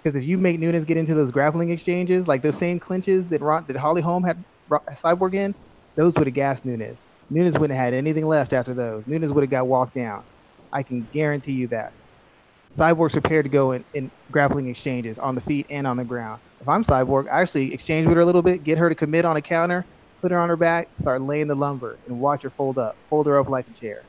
Because 0.03 0.17
if 0.17 0.25
you 0.25 0.37
make 0.37 0.59
Nunes 0.59 0.85
get 0.85 0.97
into 0.97 1.15
those 1.15 1.31
grappling 1.31 1.71
exchanges, 1.71 2.27
like 2.27 2.43
those 2.43 2.57
same 2.57 2.81
clinches 2.81 3.27
that 3.29 3.41
Ron, 3.41 3.65
that 3.69 3.77
Holly 3.77 4.03
Holm 4.03 4.25
had 4.25 4.43
Cyborg 4.71 5.35
in, 5.35 5.55
those 5.95 6.15
would 6.15 6.27
have 6.27 6.35
gassed 6.35 6.65
Nunes. 6.65 6.99
Nunes 7.33 7.55
wouldn't 7.55 7.77
have 7.77 7.87
had 7.87 7.95
anything 7.95 8.27
left 8.27 8.53
after 8.53 8.75
those. 8.75 9.07
Nunes 9.07 9.33
would 9.33 9.43
have 9.43 9.51
got 9.51 9.67
walked 9.67 9.95
down. 9.95 10.23
I 10.73 10.83
can 10.83 11.07
guarantee 11.13 11.53
you 11.53 11.67
that. 11.69 11.93
Cyborg's 12.77 13.13
prepared 13.13 13.45
to 13.45 13.51
go 13.51 13.73
in, 13.73 13.85
in 13.95 14.11
grappling 14.31 14.69
exchanges 14.69 15.19
on 15.19 15.35
the 15.35 15.41
feet 15.41 15.67
and 15.69 15.87
on 15.87 15.97
the 15.97 16.05
ground. 16.05 16.41
If 16.61 16.69
I'm 16.69 16.85
Cyborg, 16.85 17.31
I 17.31 17.41
actually 17.41 17.73
exchange 17.73 18.07
with 18.07 18.17
her 18.17 18.23
a 18.23 18.27
little 18.27 18.43
bit, 18.43 18.65
get 18.65 18.79
her 18.79 18.89
to 18.89 18.95
commit 18.95 19.25
on 19.25 19.37
a 19.37 19.43
counter, 19.43 19.85
put 20.21 20.31
her 20.31 20.39
on 20.39 20.49
her 20.49 20.57
back, 20.57 20.89
start 21.01 21.21
laying 21.23 21.49
the 21.49 21.55
lumber, 21.55 21.99
and 22.07 22.21
watch 22.21 22.43
her 22.43 22.51
fold 22.51 22.79
up. 22.79 22.97
Fold 23.11 23.27
her 23.27 23.39
up 23.39 23.49
like 23.49 23.67
a 23.69 23.79
chair. 23.79 24.03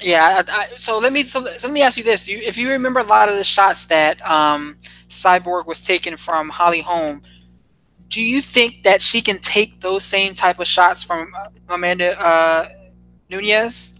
Yeah. 0.00 0.42
I, 0.48 0.60
I, 0.60 0.66
so 0.76 0.98
let 0.98 1.12
me 1.12 1.24
so, 1.24 1.44
so, 1.44 1.68
let 1.68 1.74
me 1.74 1.82
ask 1.82 1.98
you 1.98 2.04
this: 2.04 2.26
you, 2.26 2.38
if 2.38 2.56
you 2.56 2.70
remember 2.70 3.00
a 3.00 3.04
lot 3.04 3.28
of 3.28 3.36
the 3.36 3.44
shots 3.44 3.86
that 3.86 4.20
um, 4.28 4.78
Cyborg 5.08 5.66
was 5.66 5.82
taking 5.82 6.16
from 6.16 6.48
Holly 6.48 6.80
Holm, 6.80 7.22
do 8.10 8.22
you 8.22 8.42
think 8.42 8.82
that 8.82 9.00
she 9.00 9.22
can 9.22 9.38
take 9.38 9.80
those 9.80 10.04
same 10.04 10.34
type 10.34 10.58
of 10.58 10.66
shots 10.66 11.02
from 11.02 11.32
Amanda 11.68 12.20
uh, 12.20 12.68
Nunes? 13.30 13.96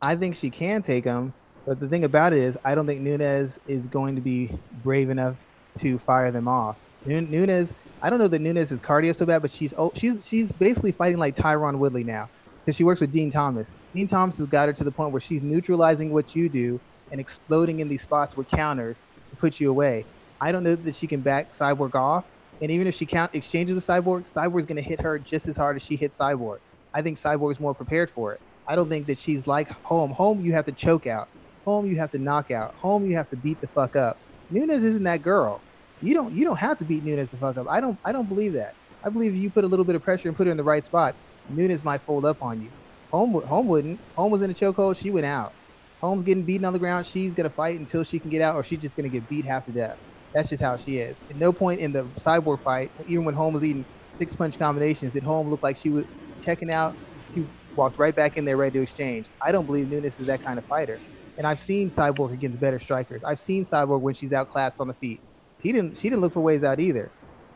I 0.00 0.16
think 0.16 0.36
she 0.36 0.50
can 0.50 0.82
take 0.82 1.04
them, 1.04 1.34
but 1.66 1.78
the 1.78 1.86
thing 1.86 2.04
about 2.04 2.32
it 2.32 2.42
is, 2.42 2.56
I 2.64 2.74
don't 2.74 2.86
think 2.86 3.02
Nunes 3.02 3.52
is 3.68 3.82
going 3.82 4.14
to 4.14 4.22
be 4.22 4.50
brave 4.82 5.10
enough 5.10 5.36
to 5.80 5.98
fire 5.98 6.30
them 6.30 6.48
off. 6.48 6.76
Nunes, 7.04 7.68
I 8.02 8.10
don't 8.10 8.18
know 8.18 8.28
that 8.28 8.40
Nunes 8.40 8.72
is 8.72 8.80
cardio 8.80 9.14
so 9.14 9.26
bad, 9.26 9.42
but 9.42 9.50
she's 9.50 9.74
oh, 9.76 9.92
she's 9.94 10.14
she's 10.26 10.50
basically 10.52 10.92
fighting 10.92 11.18
like 11.18 11.36
Tyron 11.36 11.78
Woodley 11.78 12.04
now 12.04 12.28
because 12.64 12.76
she 12.76 12.84
works 12.84 13.00
with 13.00 13.12
Dean 13.12 13.30
Thomas. 13.30 13.66
Dean 13.94 14.08
Thomas 14.08 14.34
has 14.36 14.48
got 14.48 14.68
her 14.68 14.72
to 14.72 14.84
the 14.84 14.90
point 14.90 15.12
where 15.12 15.20
she's 15.20 15.42
neutralizing 15.42 16.12
what 16.12 16.34
you 16.34 16.48
do 16.48 16.80
and 17.12 17.20
exploding 17.20 17.80
in 17.80 17.88
these 17.88 18.02
spots 18.02 18.36
with 18.36 18.48
counters 18.48 18.96
to 19.30 19.36
put 19.36 19.60
you 19.60 19.70
away. 19.70 20.04
I 20.40 20.52
don't 20.52 20.64
know 20.64 20.74
that 20.74 20.96
she 20.96 21.06
can 21.06 21.20
back 21.20 21.56
Cyborg 21.56 21.94
off, 21.94 22.24
and 22.60 22.70
even 22.70 22.86
if 22.86 22.94
she 22.94 23.06
count 23.06 23.34
exchanges 23.34 23.74
with 23.74 23.86
Cyborg, 23.86 24.24
Cyborg's 24.34 24.66
going 24.66 24.76
to 24.76 24.82
hit 24.82 25.00
her 25.00 25.18
just 25.18 25.46
as 25.46 25.56
hard 25.56 25.76
as 25.76 25.82
she 25.82 25.96
hit 25.96 26.16
Cyborg. 26.18 26.58
I 26.94 27.02
think 27.02 27.20
Cyborg's 27.20 27.60
more 27.60 27.74
prepared 27.74 28.10
for 28.10 28.32
it. 28.32 28.40
I 28.66 28.74
don't 28.74 28.88
think 28.88 29.06
that 29.06 29.18
she's 29.18 29.46
like 29.46 29.68
Holm. 29.68 30.10
Holm, 30.10 30.40
you 30.40 30.52
have 30.54 30.66
to 30.66 30.72
choke 30.72 31.06
out. 31.06 31.28
Holm, 31.64 31.86
you 31.86 31.96
have 31.96 32.12
to 32.12 32.18
knock 32.18 32.50
out. 32.50 32.74
Holm, 32.74 33.06
you 33.06 33.16
have 33.16 33.28
to 33.30 33.36
beat 33.36 33.60
the 33.60 33.66
fuck 33.68 33.96
up. 33.96 34.18
Nunes 34.50 34.82
isn't 34.82 35.02
that 35.02 35.22
girl. 35.22 35.60
You 36.00 36.14
don't 36.14 36.32
you 36.32 36.44
don't 36.44 36.56
have 36.56 36.78
to 36.78 36.84
beat 36.84 37.04
Nunes 37.04 37.30
the 37.30 37.36
fuck 37.36 37.56
up. 37.56 37.66
I 37.68 37.80
don't 37.80 37.98
I 38.04 38.12
don't 38.12 38.28
believe 38.28 38.52
that. 38.54 38.74
I 39.04 39.08
believe 39.08 39.34
if 39.34 39.38
you 39.40 39.50
put 39.50 39.64
a 39.64 39.66
little 39.66 39.84
bit 39.84 39.94
of 39.94 40.02
pressure 40.02 40.28
and 40.28 40.36
put 40.36 40.46
her 40.46 40.50
in 40.50 40.56
the 40.56 40.64
right 40.64 40.84
spot, 40.84 41.14
Nunes 41.48 41.84
might 41.84 42.02
fold 42.02 42.24
up 42.24 42.42
on 42.42 42.62
you. 42.62 42.70
Home 43.12 43.32
Holm 43.42 43.66
wouldn't. 43.68 44.00
Holm 44.16 44.32
was 44.32 44.42
in 44.42 44.50
a 44.50 44.54
chokehold. 44.54 44.96
She 44.96 45.10
went 45.10 45.26
out. 45.26 45.52
Holm's 46.00 46.24
getting 46.24 46.44
beaten 46.44 46.64
on 46.64 46.72
the 46.72 46.78
ground. 46.78 47.06
She's 47.06 47.32
gonna 47.34 47.50
fight 47.50 47.78
until 47.78 48.04
she 48.04 48.18
can 48.18 48.30
get 48.30 48.42
out, 48.42 48.56
or 48.56 48.64
she's 48.64 48.80
just 48.80 48.96
gonna 48.96 49.08
get 49.08 49.28
beat 49.28 49.44
half 49.44 49.64
to 49.66 49.72
death. 49.72 49.98
That's 50.36 50.50
just 50.50 50.62
how 50.62 50.78
she 50.78 50.98
is. 50.98 51.18
At 51.30 51.36
no 51.38 51.52
point 51.54 51.80
in 51.80 51.92
the 51.92 52.14
cyborg 52.26 52.60
fight, 52.64 52.92
even 53.06 53.26
when 53.26 53.36
Holm 53.36 53.54
was 53.54 53.64
eating 53.64 53.86
six 54.20 54.36
punch 54.36 54.58
combinations, 54.58 55.14
did 55.14 55.24
Holm 55.24 55.48
look 55.50 55.64
like 55.64 55.78
she 55.78 55.90
was 55.90 56.06
checking 56.42 56.70
out. 56.70 56.96
She 57.34 57.46
walked 57.76 57.98
right 57.98 58.16
back 58.16 58.38
in 58.38 58.46
there 58.46 58.58
ready 58.58 58.78
to 58.78 58.84
exchange. 58.84 59.30
I 59.46 59.52
don't 59.52 59.66
believe 59.66 59.88
Nunes 59.88 60.14
is 60.18 60.28
that 60.28 60.44
kind 60.44 60.58
of 60.60 60.66
fighter. 60.66 61.02
And 61.38 61.48
I've 61.48 61.60
seen 61.60 61.92
Cyborg 61.92 62.34
against 62.34 62.60
better 62.60 62.80
strikers. 62.80 63.22
I've 63.26 63.40
seen 63.40 63.66
Cyborg 63.72 64.02
when 64.02 64.14
she's 64.14 64.32
outclassed 64.32 64.76
on 64.80 64.88
the 64.88 64.94
feet. 64.94 65.22
He 65.60 65.72
didn't 65.72 65.98
she 65.98 66.10
didn't 66.10 66.22
look 66.22 66.34
for 66.34 66.42
ways 66.42 66.64
out 66.64 66.80
either. 66.80 67.12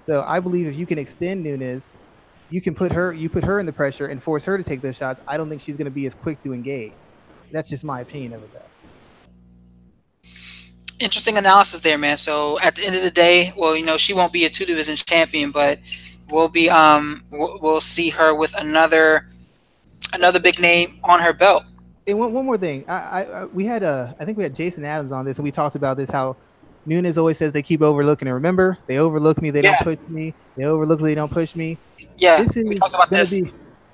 So 0.09 0.25
I 0.27 0.40
believe 0.40 0.69
if 0.69 0.77
you 0.77 0.88
can 0.88 0.99
extend 0.99 1.45
Nunes, 1.45 1.85
you 2.49 2.62
can 2.62 2.75
put 2.77 2.93
her 2.93 3.12
you 3.14 3.31
put 3.31 3.45
her 3.45 3.61
in 3.61 3.66
the 3.66 3.75
pressure 3.75 4.09
and 4.09 4.23
force 4.23 4.45
her 4.47 4.59
to 4.59 4.64
take 4.64 4.83
those 4.83 4.97
shots. 4.97 5.21
I 5.29 5.38
don't 5.38 5.51
think 5.51 5.62
she's 5.62 5.79
going 5.79 5.87
to 5.87 5.93
be 5.93 6.07
as 6.07 6.14
quick 6.14 6.43
to 6.45 6.55
engage. 6.55 6.97
That's 7.53 7.69
just 7.71 7.85
my 7.85 8.03
opinion 8.03 8.35
of 8.35 8.45
it 8.45 8.51
though 8.55 8.69
interesting 11.00 11.38
analysis 11.38 11.80
there, 11.80 11.98
man. 11.98 12.16
So 12.16 12.60
at 12.60 12.76
the 12.76 12.86
end 12.86 12.94
of 12.94 13.02
the 13.02 13.10
day, 13.10 13.52
well, 13.56 13.76
you 13.76 13.84
know, 13.84 13.96
she 13.96 14.14
won't 14.14 14.32
be 14.32 14.44
a 14.44 14.50
two 14.50 14.64
division 14.64 14.96
champion, 14.96 15.50
but 15.50 15.78
we'll 16.30 16.48
be 16.48 16.70
um 16.70 17.24
we'll, 17.30 17.58
we'll 17.60 17.80
see 17.80 18.10
her 18.10 18.34
with 18.34 18.54
another 18.56 19.26
another 20.12 20.38
big 20.38 20.60
name 20.60 21.00
on 21.02 21.20
her 21.20 21.32
belt. 21.32 21.64
And 22.06 22.18
one, 22.18 22.32
one 22.32 22.46
more 22.46 22.58
thing, 22.58 22.84
I, 22.88 23.24
I 23.24 23.44
we 23.46 23.64
had 23.64 23.82
a 23.82 24.14
I 24.20 24.24
think 24.24 24.36
we 24.38 24.44
had 24.44 24.54
Jason 24.54 24.84
Adams 24.84 25.12
on 25.12 25.24
this, 25.24 25.38
and 25.38 25.44
we 25.44 25.50
talked 25.50 25.76
about 25.76 25.96
this 25.96 26.10
how 26.10 26.36
Nunes 26.86 27.18
always 27.18 27.38
says 27.38 27.52
they 27.52 27.62
keep 27.62 27.82
overlooking 27.82 28.28
and 28.28 28.34
Remember, 28.34 28.78
they 28.86 28.98
overlook 28.98 29.40
me, 29.42 29.50
they 29.50 29.62
yeah. 29.62 29.82
don't 29.82 29.98
push 29.98 30.08
me. 30.08 30.34
They 30.56 30.64
overlook, 30.64 31.00
they 31.00 31.14
don't 31.14 31.30
push 31.30 31.54
me. 31.54 31.78
Yeah, 32.16 32.42
this 32.42 32.56
is 32.56 32.64
we 32.64 32.74
talked 32.76 32.94
about 32.94 33.10
this. 33.10 33.30
Be, 33.32 33.52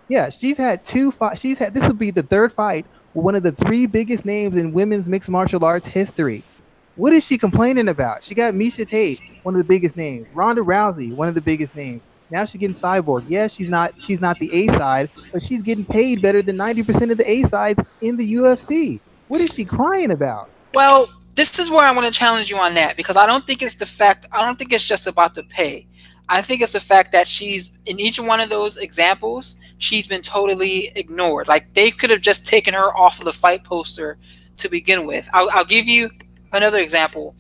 yeah, 0.09 0.29
she's 0.29 0.57
had 0.57 0.85
two 0.85 1.11
fights. 1.11 1.41
She's 1.41 1.59
had 1.59 1.75
this 1.75 1.83
will 1.83 1.95
be 1.95 2.11
the 2.11 2.23
third 2.23 2.53
fight 2.53 2.87
with 3.15 3.25
one 3.25 3.35
of 3.35 3.43
the 3.43 3.53
three 3.53 3.87
biggest 3.87 4.25
names 4.25 4.57
in 4.57 4.73
women's 4.73 5.07
mixed 5.07 5.29
martial 5.29 5.65
arts 5.65 5.87
history. 5.87 6.43
What 6.97 7.13
is 7.13 7.25
she 7.25 7.37
complaining 7.37 7.89
about? 7.89 8.25
She 8.25 8.35
got 8.35 8.55
Miesha 8.55 8.89
Tate, 8.89 9.21
one 9.43 9.55
of 9.55 9.59
the 9.59 9.65
biggest 9.65 9.97
names. 9.97 10.27
Ronda 10.35 10.63
Rousey, 10.63 11.15
one 11.15 11.29
of 11.29 11.35
the 11.35 11.43
biggest 11.43 11.77
names. 11.77 12.03
Now 12.31 12.45
she's 12.45 12.61
getting 12.61 12.75
Cyborg. 12.75 13.25
Yes, 13.29 13.53
she's 13.53 13.69
not 13.69 14.01
she's 14.01 14.21
not 14.21 14.39
the 14.39 14.53
A 14.53 14.67
side, 14.69 15.11
but 15.33 15.43
she's 15.43 15.63
getting 15.63 15.85
paid 15.85 16.23
better 16.23 16.43
than 16.43 16.57
ninety 16.57 16.83
percent 16.83 17.11
of 17.13 17.19
the 17.19 17.31
A 17.31 17.43
sides 17.45 17.81
in 18.01 18.17
the 18.17 18.35
UFC. 18.35 18.99
What 19.29 19.41
is 19.41 19.53
she 19.53 19.65
crying 19.65 20.11
about? 20.11 20.49
Well, 20.75 21.09
this 21.35 21.59
is 21.59 21.71
where 21.71 21.87
I 21.87 21.93
want 21.93 22.13
to 22.13 22.19
challenge 22.19 22.51
you 22.51 22.57
on 22.57 22.75
that 22.75 22.97
because 22.97 23.17
I 23.17 23.27
don't 23.27 23.47
think 23.47 23.63
it's 23.63 23.77
the 23.77 23.87
fact. 23.87 24.27
I 24.33 24.45
don't 24.45 24.59
think 24.59 24.73
it's 24.73 24.85
just 24.85 25.07
about 25.07 25.35
the 25.35 25.45
pay. 25.45 25.87
I 26.29 26.43
think 26.43 26.61
it's 26.61 26.73
the 26.73 26.81
fact 26.81 27.13
that 27.13 27.29
she's 27.29 27.71
in 27.85 28.01
each 28.01 28.19
one 28.19 28.41
of 28.41 28.49
those 28.49 28.79
examples, 28.79 29.57
she's 29.79 30.09
been 30.09 30.23
totally 30.23 30.91
ignored. 30.97 31.47
Like 31.47 31.73
they 31.75 31.91
could 31.91 32.11
have 32.11 32.23
just 32.23 32.47
taken 32.47 32.75
her 32.75 32.97
off 32.97 33.21
of 33.21 33.27
the 33.27 33.33
fight 33.33 33.63
poster 33.63 34.19
to 34.57 34.69
begin 34.69 35.07
with. 35.07 35.29
I'll, 35.33 35.49
I'll 35.53 35.65
give 35.65 35.87
you 35.87 36.11
another 36.53 36.79
example. 36.79 37.35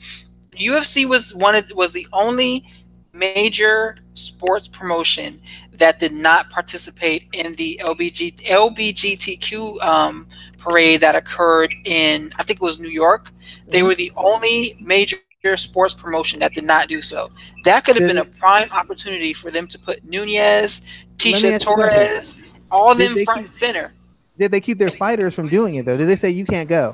UFC 0.58 1.06
was 1.06 1.34
one 1.34 1.54
of 1.54 1.70
was 1.74 1.92
the 1.92 2.06
only 2.12 2.66
major 3.12 3.96
sports 4.14 4.68
promotion 4.68 5.40
that 5.72 5.98
did 5.98 6.12
not 6.12 6.50
participate 6.50 7.28
in 7.32 7.54
the 7.56 7.80
LBG, 7.82 8.42
LBGTQ 8.44 9.82
um, 9.82 10.26
parade 10.58 11.00
that 11.00 11.14
occurred 11.14 11.74
in, 11.84 12.32
I 12.38 12.42
think 12.42 12.60
it 12.60 12.64
was 12.64 12.80
New 12.80 12.88
York. 12.88 13.30
They 13.66 13.78
mm-hmm. 13.78 13.86
were 13.86 13.94
the 13.94 14.12
only 14.16 14.76
major 14.80 15.18
sports 15.56 15.94
promotion 15.94 16.40
that 16.40 16.54
did 16.54 16.64
not 16.64 16.88
do 16.88 17.00
so. 17.00 17.28
That 17.64 17.84
could 17.84 17.96
have 17.96 18.08
been 18.08 18.18
a 18.18 18.24
prime 18.24 18.70
opportunity 18.72 19.32
for 19.32 19.50
them 19.50 19.66
to 19.68 19.78
put 19.78 20.04
Nunes, 20.04 20.86
Tecia 21.16 21.60
Torres, 21.60 22.40
all 22.70 22.92
of 22.92 22.98
them 22.98 23.14
front 23.24 23.38
keep, 23.38 23.44
and 23.46 23.52
center. 23.52 23.92
Did 24.38 24.50
they 24.50 24.60
keep 24.60 24.78
their 24.78 24.90
fighters 24.90 25.34
from 25.34 25.48
doing 25.48 25.76
it 25.76 25.86
though? 25.86 25.96
Did 25.96 26.08
they 26.08 26.16
say 26.16 26.30
you 26.30 26.46
can't 26.46 26.68
go? 26.68 26.92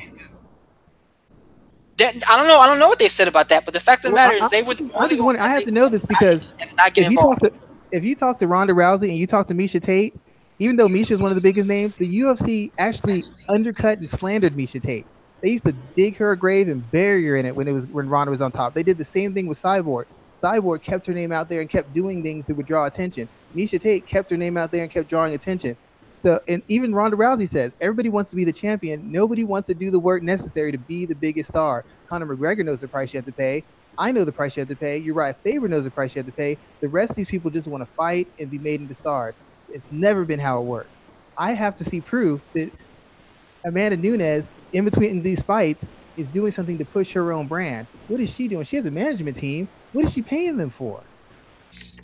That, 2.02 2.28
I 2.28 2.36
don't 2.36 2.48
know. 2.48 2.58
I 2.58 2.66
don't 2.66 2.78
know 2.78 2.88
what 2.88 2.98
they 2.98 3.08
said 3.08 3.28
about 3.28 3.48
that, 3.50 3.64
but 3.64 3.74
the 3.74 3.80
fact 3.80 4.04
of 4.04 4.10
the 4.10 4.14
well, 4.14 4.28
matter 4.28 4.42
I, 4.42 4.46
is, 4.46 4.50
they 4.50 4.62
were. 4.62 4.74
The 4.74 4.90
I, 4.96 5.08
just 5.08 5.22
I 5.22 5.48
have 5.48 5.64
to 5.64 5.70
know 5.70 5.88
this 5.88 6.04
because 6.04 6.42
if 6.96 7.10
you 7.10 7.16
talk 7.16 7.38
to 7.40 7.52
if 7.92 8.04
you 8.04 8.14
talk 8.16 8.38
to 8.40 8.46
Ronda 8.46 8.72
Rousey 8.72 9.08
and 9.08 9.16
you 9.16 9.26
talk 9.26 9.46
to 9.48 9.54
Miesha 9.54 9.80
Tate, 9.82 10.14
even 10.58 10.76
though 10.76 10.88
Miesha 10.88 11.12
is 11.12 11.20
one 11.20 11.30
of 11.30 11.34
the 11.34 11.40
biggest 11.40 11.66
names, 11.66 11.94
the 11.96 12.20
UFC 12.20 12.70
actually 12.78 13.24
undercut 13.48 13.98
and 13.98 14.08
slandered 14.08 14.54
Miesha 14.54 14.82
Tate. 14.82 15.06
They 15.40 15.50
used 15.50 15.64
to 15.64 15.74
dig 15.96 16.16
her 16.16 16.34
grave 16.36 16.68
and 16.68 16.88
bury 16.90 17.26
her 17.26 17.36
in 17.36 17.46
it 17.46 17.54
when 17.54 17.68
it 17.68 17.72
was 17.72 17.86
when 17.86 18.08
Ronda 18.08 18.30
was 18.30 18.40
on 18.40 18.52
top. 18.52 18.74
They 18.74 18.82
did 18.82 18.98
the 18.98 19.06
same 19.06 19.34
thing 19.34 19.46
with 19.46 19.60
Cyborg. 19.60 20.06
Cyborg 20.42 20.82
kept 20.82 21.06
her 21.06 21.12
name 21.12 21.30
out 21.30 21.48
there 21.48 21.60
and 21.60 21.70
kept 21.70 21.92
doing 21.94 22.22
things 22.22 22.46
that 22.46 22.56
would 22.56 22.66
draw 22.66 22.86
attention. 22.86 23.28
Miesha 23.54 23.80
Tate 23.80 24.06
kept 24.06 24.30
her 24.30 24.36
name 24.36 24.56
out 24.56 24.70
there 24.70 24.82
and 24.82 24.90
kept 24.90 25.08
drawing 25.08 25.34
attention. 25.34 25.76
So, 26.22 26.40
and 26.46 26.62
even 26.68 26.94
Ronda 26.94 27.16
Rousey 27.16 27.50
says 27.50 27.72
everybody 27.80 28.08
wants 28.08 28.30
to 28.30 28.36
be 28.36 28.44
the 28.44 28.52
champion. 28.52 29.10
Nobody 29.10 29.44
wants 29.44 29.66
to 29.68 29.74
do 29.74 29.90
the 29.90 29.98
work 29.98 30.22
necessary 30.22 30.70
to 30.72 30.78
be 30.78 31.04
the 31.04 31.14
biggest 31.14 31.50
star. 31.50 31.84
Conor 32.08 32.26
McGregor 32.26 32.64
knows 32.64 32.80
the 32.80 32.88
price 32.88 33.12
you 33.12 33.18
have 33.18 33.26
to 33.26 33.32
pay. 33.32 33.64
I 33.98 34.12
know 34.12 34.24
the 34.24 34.32
price 34.32 34.56
you 34.56 34.60
have 34.60 34.68
to 34.68 34.76
pay. 34.76 35.02
Urijah 35.02 35.36
Faber 35.42 35.68
knows 35.68 35.84
the 35.84 35.90
price 35.90 36.14
you 36.14 36.20
have 36.20 36.26
to 36.26 36.32
pay. 36.32 36.56
The 36.80 36.88
rest 36.88 37.10
of 37.10 37.16
these 37.16 37.28
people 37.28 37.50
just 37.50 37.66
want 37.68 37.82
to 37.82 37.90
fight 37.94 38.28
and 38.38 38.50
be 38.50 38.58
made 38.58 38.80
into 38.80 38.94
stars. 38.94 39.34
It's 39.68 39.84
never 39.90 40.24
been 40.24 40.38
how 40.38 40.60
it 40.60 40.64
works. 40.64 40.90
I 41.36 41.52
have 41.52 41.76
to 41.78 41.84
see 41.84 42.00
proof 42.00 42.40
that 42.54 42.70
Amanda 43.64 43.96
Nunes, 43.96 44.44
in 44.72 44.84
between 44.84 45.22
these 45.22 45.42
fights, 45.42 45.84
is 46.16 46.26
doing 46.28 46.52
something 46.52 46.78
to 46.78 46.84
push 46.84 47.12
her 47.12 47.32
own 47.32 47.48
brand. 47.48 47.86
What 48.08 48.20
is 48.20 48.30
she 48.30 48.48
doing? 48.48 48.64
She 48.64 48.76
has 48.76 48.84
a 48.86 48.90
management 48.90 49.36
team. 49.36 49.68
What 49.92 50.04
is 50.04 50.12
she 50.12 50.22
paying 50.22 50.56
them 50.56 50.70
for? 50.70 51.02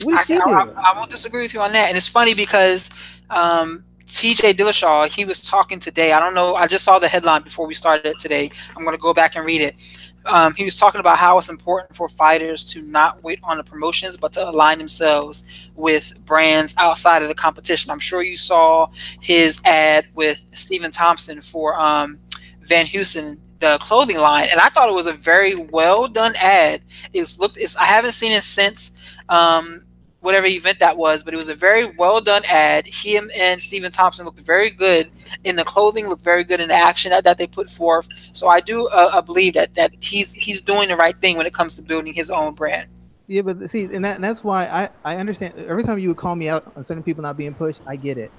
What 0.02 0.14
is 0.14 0.20
I, 0.20 0.24
she 0.24 0.34
doing? 0.34 0.54
I, 0.54 0.62
I, 0.62 0.92
I 0.92 0.98
won't 0.98 1.10
disagree 1.10 1.42
with 1.42 1.52
you 1.52 1.60
on 1.60 1.72
that. 1.72 1.88
And 1.88 1.96
it's 1.96 2.08
funny 2.08 2.34
because 2.34 2.90
um, 3.30 3.84
TJ 4.08 4.54
Dillashaw, 4.54 5.06
he 5.06 5.26
was 5.26 5.42
talking 5.42 5.78
today. 5.78 6.12
I 6.12 6.20
don't 6.20 6.34
know. 6.34 6.54
I 6.54 6.66
just 6.66 6.82
saw 6.82 6.98
the 6.98 7.08
headline 7.08 7.42
before 7.42 7.66
we 7.66 7.74
started 7.74 8.18
today. 8.18 8.50
I'm 8.74 8.82
going 8.82 8.96
to 8.96 9.00
go 9.00 9.12
back 9.12 9.36
and 9.36 9.44
read 9.44 9.60
it. 9.60 9.76
Um, 10.24 10.54
he 10.54 10.64
was 10.64 10.76
talking 10.76 11.00
about 11.00 11.18
how 11.18 11.38
it's 11.38 11.50
important 11.50 11.94
for 11.94 12.08
fighters 12.08 12.64
to 12.72 12.82
not 12.82 13.22
wait 13.22 13.38
on 13.42 13.58
the 13.58 13.64
promotions, 13.64 14.16
but 14.16 14.32
to 14.32 14.48
align 14.48 14.78
themselves 14.78 15.46
with 15.76 16.18
brands 16.24 16.74
outside 16.78 17.22
of 17.22 17.28
the 17.28 17.34
competition. 17.34 17.90
I'm 17.90 17.98
sure 17.98 18.22
you 18.22 18.36
saw 18.36 18.88
his 19.20 19.60
ad 19.64 20.06
with 20.14 20.42
Stephen 20.52 20.90
Thompson 20.90 21.40
for 21.40 21.78
um, 21.78 22.18
Van 22.62 22.86
Heusen, 22.86 23.38
the 23.58 23.78
clothing 23.80 24.18
line, 24.18 24.48
and 24.50 24.60
I 24.60 24.68
thought 24.68 24.88
it 24.88 24.94
was 24.94 25.06
a 25.06 25.12
very 25.12 25.54
well 25.54 26.08
done 26.08 26.34
ad. 26.36 26.82
It's 27.12 27.38
looked. 27.38 27.56
It's, 27.56 27.76
I 27.76 27.84
haven't 27.84 28.12
seen 28.12 28.32
it 28.32 28.42
since 28.42 29.16
um, 29.28 29.84
whatever 30.20 30.46
event 30.46 30.80
that 30.80 30.96
was, 30.96 31.22
but 31.22 31.32
it 31.32 31.36
was 31.36 31.48
a 31.48 31.54
very 31.54 31.86
well 31.96 32.20
done 32.20 32.42
ad. 32.46 32.86
Him 32.86 33.30
and 33.36 33.60
Stephen 33.60 33.92
Thompson 33.92 34.24
looked 34.24 34.40
very 34.40 34.70
good 34.70 35.10
in 35.44 35.56
the 35.56 35.64
clothing, 35.64 36.08
looked 36.08 36.24
very 36.24 36.44
good 36.44 36.60
in 36.60 36.68
the 36.68 36.74
action 36.74 37.10
that, 37.10 37.24
that 37.24 37.38
they 37.38 37.46
put 37.46 37.70
forth. 37.70 38.08
So 38.32 38.48
I 38.48 38.60
do 38.60 38.88
uh, 38.88 39.10
uh, 39.14 39.22
believe 39.22 39.54
that 39.54 39.74
that 39.74 39.92
he's 40.00 40.32
he's 40.34 40.60
doing 40.60 40.88
the 40.88 40.96
right 40.96 41.18
thing 41.20 41.36
when 41.36 41.46
it 41.46 41.54
comes 41.54 41.76
to 41.76 41.82
building 41.82 42.12
his 42.12 42.30
own 42.30 42.54
brand. 42.54 42.88
Yeah, 43.28 43.42
but 43.42 43.70
see, 43.70 43.84
and, 43.84 44.02
that, 44.06 44.14
and 44.14 44.24
that's 44.24 44.42
why 44.42 44.66
I, 44.66 44.88
I 45.04 45.16
understand. 45.16 45.54
Every 45.58 45.84
time 45.84 45.98
you 45.98 46.08
would 46.08 46.16
call 46.16 46.34
me 46.34 46.48
out 46.48 46.72
on 46.76 46.86
certain 46.86 47.02
people 47.02 47.22
not 47.22 47.36
being 47.36 47.52
pushed, 47.52 47.80
I 47.86 47.96
get 47.96 48.16
it. 48.16 48.30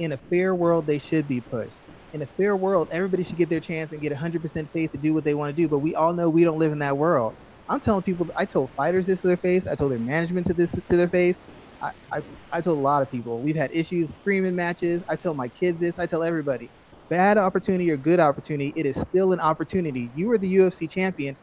In 0.00 0.10
a 0.10 0.16
fair 0.16 0.52
world, 0.52 0.84
they 0.84 0.98
should 0.98 1.28
be 1.28 1.40
pushed. 1.40 1.70
In 2.12 2.22
a 2.22 2.26
fair 2.26 2.56
world, 2.56 2.88
everybody 2.90 3.22
should 3.22 3.36
get 3.36 3.48
their 3.48 3.60
chance 3.60 3.92
and 3.92 4.00
get 4.00 4.12
100% 4.12 4.68
faith 4.70 4.90
to 4.92 4.98
do 4.98 5.14
what 5.14 5.22
they 5.22 5.34
want 5.34 5.54
to 5.54 5.62
do. 5.62 5.68
But 5.68 5.78
we 5.78 5.94
all 5.94 6.12
know 6.12 6.28
we 6.28 6.42
don't 6.42 6.58
live 6.58 6.72
in 6.72 6.80
that 6.80 6.96
world. 6.96 7.36
I'm 7.68 7.80
telling 7.80 8.02
people, 8.02 8.28
I 8.36 8.44
told 8.44 8.72
fighters 8.76 9.06
this 9.06 9.20
to 9.22 9.28
their 9.28 9.36
face. 9.36 9.66
I 9.66 9.74
told 9.76 9.92
their 9.92 9.98
management 9.98 10.46
to 10.48 10.54
this 10.54 10.70
to 10.72 10.96
their 10.96 11.08
face. 11.08 11.36
I, 11.80 11.90
I, 12.12 12.18
I 12.52 12.60
told 12.60 12.78
a 12.78 12.80
lot 12.80 13.02
of 13.02 13.10
people. 13.10 13.42
We've 13.42 13.56
had 13.56 13.70
issues 13.72 14.14
screaming 14.14 14.54
matches. 14.54 15.02
I 15.08 15.16
tell 15.16 15.34
my 15.34 15.48
kids 15.48 15.78
this. 15.78 15.94
I 15.98 16.06
tell 16.06 16.22
everybody. 16.22 16.72
Bad 17.08 17.38
opportunity 17.38 17.90
or 17.90 17.96
good 17.96 18.20
opportunity, 18.20 18.72
it 18.76 18.86
is 18.86 18.96
still 19.08 19.32
an 19.32 19.40
opportunity. 19.40 20.10
You 20.14 20.30
are 20.30 20.38
the 20.38 20.48
UFC 20.48 20.88
champion. 20.88 21.36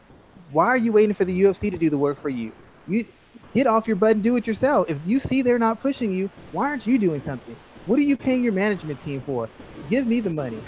Why 0.50 0.66
are 0.66 0.76
you 0.76 0.92
waiting 0.92 1.14
for 1.14 1.24
the 1.24 1.34
UFC 1.40 1.70
to 1.70 1.78
do 1.78 1.90
the 1.90 1.98
work 1.98 2.20
for 2.20 2.28
you? 2.28 2.52
You 2.86 3.04
get 3.54 3.66
off 3.66 3.86
your 3.86 3.96
butt 3.96 4.12
and 4.12 4.22
do 4.22 4.36
it 4.36 4.46
yourself. 4.46 4.86
If 4.88 4.98
you 5.04 5.20
see 5.20 5.42
they're 5.42 5.58
not 5.58 5.80
pushing 5.80 6.12
you, 6.12 6.30
why 6.50 6.66
aren't 6.66 6.86
you 6.86 6.98
doing 6.98 7.22
something? 7.22 7.56
What 7.84 7.98
are 7.98 8.02
you 8.02 8.16
paying 8.16 8.42
your 8.42 8.52
management 8.52 9.00
team 9.00 9.22
for? 9.22 9.50
Give 9.86 10.06
me 10.06 10.20
the 10.20 10.30
money. 10.30 10.66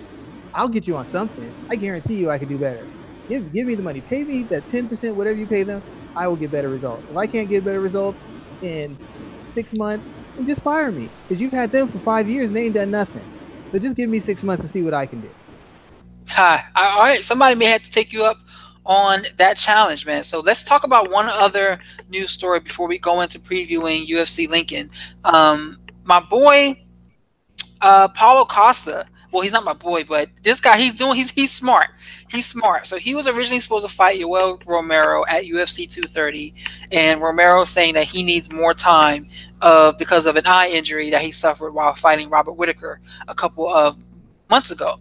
I'll 0.54 0.68
get 0.68 0.86
you 0.86 0.96
on 0.96 1.06
something. 1.06 1.54
I 1.70 1.76
guarantee 1.76 2.14
you 2.16 2.30
I 2.30 2.38
can 2.38 2.48
do 2.48 2.58
better. 2.58 2.90
Give 3.32 3.50
give 3.50 3.66
me 3.66 3.74
the 3.74 3.82
money. 3.82 4.02
Pay 4.02 4.24
me 4.24 4.42
that 4.44 4.62
10%, 4.64 5.14
whatever 5.14 5.38
you 5.38 5.46
pay 5.46 5.62
them, 5.62 5.80
I 6.14 6.28
will 6.28 6.36
get 6.36 6.50
better 6.50 6.68
results. 6.68 7.02
If 7.10 7.16
I 7.16 7.26
can't 7.26 7.48
get 7.48 7.64
better 7.64 7.80
results 7.80 8.18
in 8.60 8.94
six 9.54 9.72
months, 9.72 10.06
and 10.36 10.46
just 10.46 10.60
fire 10.60 10.92
me. 10.92 11.08
Because 11.26 11.40
you've 11.40 11.52
had 11.52 11.72
them 11.72 11.88
for 11.88 11.98
five 12.00 12.28
years 12.28 12.48
and 12.48 12.56
they 12.56 12.66
ain't 12.66 12.74
done 12.74 12.90
nothing. 12.90 13.24
So 13.70 13.78
just 13.78 13.96
give 13.96 14.10
me 14.10 14.20
six 14.20 14.42
months 14.42 14.64
and 14.64 14.70
see 14.70 14.82
what 14.82 14.92
I 14.92 15.06
can 15.06 15.22
do. 15.22 15.30
Hi. 16.28 16.62
All 16.76 17.00
right. 17.00 17.24
Somebody 17.24 17.54
may 17.54 17.64
have 17.66 17.82
to 17.84 17.90
take 17.90 18.12
you 18.12 18.22
up 18.22 18.36
on 18.84 19.22
that 19.38 19.56
challenge, 19.56 20.04
man. 20.04 20.24
So 20.24 20.40
let's 20.40 20.62
talk 20.62 20.84
about 20.84 21.10
one 21.10 21.24
other 21.26 21.78
news 22.10 22.32
story 22.32 22.60
before 22.60 22.86
we 22.86 22.98
go 22.98 23.22
into 23.22 23.38
previewing 23.38 24.08
UFC 24.08 24.46
Lincoln. 24.46 24.90
Um, 25.24 25.78
my 26.04 26.20
boy, 26.20 26.84
uh, 27.80 28.08
Paulo 28.08 28.44
Costa 28.44 29.06
well, 29.32 29.42
he's 29.42 29.52
not 29.52 29.64
my 29.64 29.72
boy, 29.72 30.04
but 30.04 30.28
this 30.42 30.60
guy, 30.60 30.76
he's 30.76 30.94
doing, 30.94 31.16
he's 31.16 31.30
he's 31.30 31.50
smart. 31.50 31.88
He's 32.32 32.46
smart. 32.46 32.86
So 32.86 32.96
he 32.96 33.14
was 33.14 33.28
originally 33.28 33.60
supposed 33.60 33.86
to 33.86 33.94
fight 33.94 34.18
Yoel 34.18 34.66
Romero 34.66 35.22
at 35.28 35.44
UFC 35.44 35.90
230, 35.90 36.54
and 36.90 37.20
Romero 37.20 37.64
saying 37.64 37.92
that 37.94 38.04
he 38.04 38.22
needs 38.22 38.50
more 38.50 38.72
time 38.72 39.28
because 39.98 40.24
of 40.24 40.36
an 40.36 40.46
eye 40.46 40.70
injury 40.70 41.10
that 41.10 41.20
he 41.20 41.30
suffered 41.30 41.72
while 41.72 41.94
fighting 41.94 42.30
Robert 42.30 42.52
Whitaker 42.52 43.00
a 43.28 43.34
couple 43.34 43.72
of 43.72 43.98
months 44.48 44.70
ago. 44.70 44.98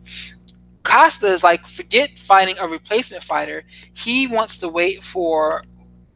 Costa 0.84 1.28
is 1.28 1.44
like, 1.44 1.66
forget 1.68 2.20
fighting 2.20 2.58
a 2.60 2.68
replacement 2.68 3.24
fighter. 3.24 3.64
He 3.94 4.28
wants 4.28 4.58
to 4.58 4.68
wait 4.68 5.02
for 5.02 5.64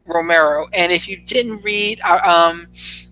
Romero. 0.06 0.66
And 0.74 0.92
if 0.92 1.08
you 1.08 1.16
didn't 1.16 1.64
read, 1.64 2.00
uh, 2.04 2.18
um, 2.24 2.66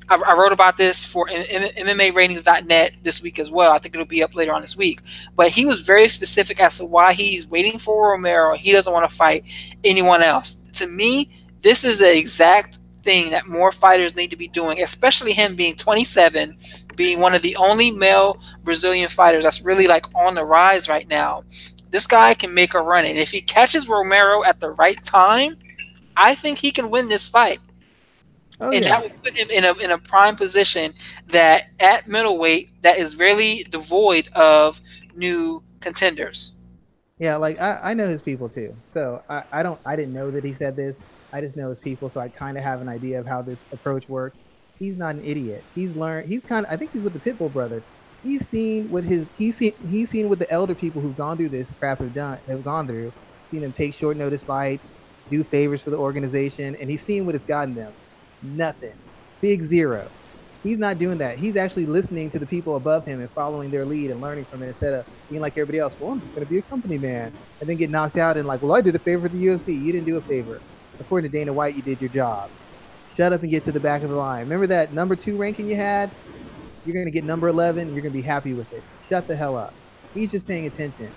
I, 0.09 0.17
I, 0.17 0.37
wrote 0.37 0.53
about 0.53 0.77
this 0.77 1.05
for 1.05 1.27
MMAratings.net 1.27 2.97
this 3.03 3.23
week 3.23 3.39
as 3.39 3.51
well. 3.51 3.73
I 3.73 3.79
think 3.79 3.95
it'll 3.95 4.07
be 4.07 4.23
up 4.23 4.35
later 4.35 4.53
on 4.53 4.61
this 4.61 4.77
week. 4.77 5.01
But 5.35 5.51
he 5.51 5.65
was 5.65 5.81
very 5.81 6.09
specific 6.09 6.61
as 6.61 6.79
to 6.79 6.85
why 6.85 7.13
he's 7.15 7.47
waiting 7.47 7.79
for 7.79 8.11
Romero. 8.11 8.55
He 8.55 8.73
doesn't 8.73 8.93
want 8.93 9.09
to 9.09 9.17
fight 9.17 9.45
anyone 9.83 10.23
else. 10.23 10.55
To 10.75 10.87
me, 10.87 11.31
this 11.63 11.85
is 11.85 11.99
the 11.99 12.17
exact 12.17 12.79
thing 13.03 13.31
that 13.31 13.47
more 13.47 13.73
fighters 13.73 14.17
need 14.17 14.31
to 14.31 14.37
be 14.37 14.49
doing, 14.49 14.83
especially 14.83 15.33
him 15.33 15.57
being 15.57 15.77
27, 15.77 16.57
being 16.97 17.21
one 17.21 17.35
of 17.35 17.43
the 17.43 17.57
only 17.57 17.91
male 17.91 18.41
Brazilian 18.65 19.09
fighters 19.09 19.45
that's 19.45 19.63
really 19.63 19.87
like 19.87 20.07
on 20.15 20.35
the 20.35 20.45
rise 20.45 20.89
right 20.89 21.09
now. 21.09 21.45
This 21.91 22.07
guy 22.07 22.35
can 22.35 22.53
make 22.53 22.75
a 22.75 22.81
run. 22.81 23.05
And 23.05 23.19
if 23.19 23.31
he 23.31 23.41
catches 23.41 23.89
Romero 23.89 24.43
at 24.45 24.61
the 24.61 24.71
right 24.73 25.03
time, 25.05 25.57
I 26.17 26.35
think 26.35 26.59
he 26.59 26.71
can 26.71 26.91
win 26.91 27.09
this 27.09 27.29
fight. 27.29 27.61
Oh, 28.61 28.71
and 28.71 28.85
yeah. 28.85 28.91
that 28.91 29.03
would 29.03 29.23
put 29.23 29.35
him 29.35 29.51
in 29.51 29.65
a 29.65 29.73
in 29.79 29.91
a 29.91 29.99
prime 29.99 30.37
position 30.37 30.93
that 31.29 31.71
at 31.81 32.07
middleweight 32.07 32.83
that 32.83 32.99
is 32.99 33.17
really 33.17 33.65
devoid 33.65 34.29
of 34.29 34.81
new 35.17 35.63
contenders. 35.81 36.53
Yeah, 37.19 37.37
like 37.37 37.61
I, 37.61 37.81
I 37.83 37.95
know 37.95 38.09
his 38.09 38.23
people 38.23 38.49
too. 38.49 38.75
So 38.93 39.23
I, 39.29 39.43
I 39.53 39.63
don't 39.63 39.81
I 39.85 39.97
didn't 39.97 40.15
know 40.15 40.31
that 40.31 40.45
he 40.45 40.55
said 40.55 40.77
this. 40.77 40.97
I 41.33 41.41
just 41.41 41.57
know 41.57 41.71
his 41.71 41.81
people, 41.81 42.09
so 42.09 42.21
I 42.21 42.29
kind 42.29 42.57
of 42.57 42.63
have 42.63 42.81
an 42.81 42.89
idea 42.89 43.19
of 43.19 43.27
how 43.27 43.43
this 43.43 43.59
approach 43.73 44.09
works. 44.09 44.37
He's 44.79 44.97
not 44.97 45.17
an 45.17 45.25
idiot. 45.25 45.65
He's 45.75 45.95
learned. 45.97 46.29
He's 46.29 46.43
kind 46.43 46.65
of. 46.65 46.73
I 46.73 46.77
think 46.77 46.93
he's 46.93 47.03
with 47.03 47.13
the 47.13 47.19
Pitbull 47.19 47.53
brothers. 47.53 47.83
He's 48.23 48.47
seen 48.49 48.89
what 48.91 49.05
his. 49.05 49.27
He's 49.37 49.57
seen. 49.57 49.73
He's 49.91 50.11
seen 50.11 50.29
what 50.29 50.39
the 50.39 50.51
elder 50.51 50.75
people 50.75 51.01
who've 51.01 51.17
gone 51.17 51.37
through 51.37 51.49
this 51.49 51.67
crap 51.81 51.99
have 51.99 52.15
done. 52.15 52.39
Have 52.47 52.63
gone 52.63 52.87
through. 52.87 53.13
Seen 53.51 53.63
them 53.63 53.73
take 53.73 53.95
short 53.95 54.17
notice 54.17 54.43
fights, 54.43 54.83
do 55.29 55.43
favors 55.43 55.83
for 55.83 55.91
the 55.91 55.99
organization, 55.99 56.77
and 56.77 56.89
he's 56.89 57.03
seen 57.03 57.27
what 57.27 57.35
it's 57.35 57.47
gotten 57.47 57.75
them 57.75 57.93
nothing. 58.45 58.95
Big 59.43 59.67
zero. 59.69 60.11
He's 60.63 60.79
not 60.79 60.99
doing 60.99 61.19
that. 61.19 61.39
He's 61.39 61.57
actually 61.57 61.87
listening 61.87 62.31
to 62.33 62.41
the 62.41 62.47
people 62.47 62.77
above 62.77 63.07
him 63.07 63.21
and 63.21 63.31
following 63.35 63.71
their 63.71 63.87
lead 63.87 64.11
and 64.13 64.21
learning 64.21 64.47
from 64.51 64.63
it 64.63 64.69
instead 64.69 64.95
of 64.95 65.07
being 65.31 65.43
like 65.43 65.55
everybody 65.59 65.79
else. 65.81 65.97
Well, 65.99 66.13
I'm 66.13 66.21
just 66.21 66.35
going 66.35 66.47
to 66.47 66.51
be 66.51 66.59
a 66.59 66.63
company 66.63 66.99
man. 66.99 67.33
And 67.61 67.71
then 67.71 67.79
get 67.79 67.91
knocked 67.91 68.19
out 68.19 68.37
and 68.39 68.47
like, 68.49 68.63
well, 68.63 68.75
I 68.75 68.83
did 68.83 68.97
a 68.97 69.01
favor 69.01 69.23
for 69.25 69.31
the 69.31 69.45
UFC. 69.45 69.69
You 69.81 69.93
didn't 69.93 70.07
do 70.07 70.19
a 70.19 70.23
favor. 70.23 70.63
According 71.01 71.31
to 71.31 71.39
Dana 71.39 71.55
White, 71.55 71.77
you 71.77 71.83
did 71.83 72.01
your 72.01 72.11
job. 72.11 72.53
Shut 73.17 73.33
up 73.33 73.43
and 73.43 73.51
get 73.51 73.65
to 73.67 73.73
the 73.73 73.81
back 73.81 74.03
of 74.03 74.11
the 74.11 74.17
line. 74.17 74.41
Remember 74.43 74.67
that 74.69 74.93
number 74.93 75.17
two 75.17 75.39
ranking 75.39 75.69
you 75.69 75.77
had? 75.77 76.13
You're 76.85 76.95
going 76.95 77.07
to 77.07 77.13
get 77.13 77.25
number 77.25 77.49
11. 77.49 77.93
You're 77.93 78.03
going 78.03 78.13
to 78.13 78.19
be 78.19 78.23
happy 78.23 78.55
with 78.55 78.73
it. 78.73 78.85
Shut 79.11 79.27
the 79.29 79.37
hell 79.37 79.57
up. 79.57 79.77
He's 80.15 80.31
just 80.31 80.47
paying 80.47 80.67
attention. 80.67 81.15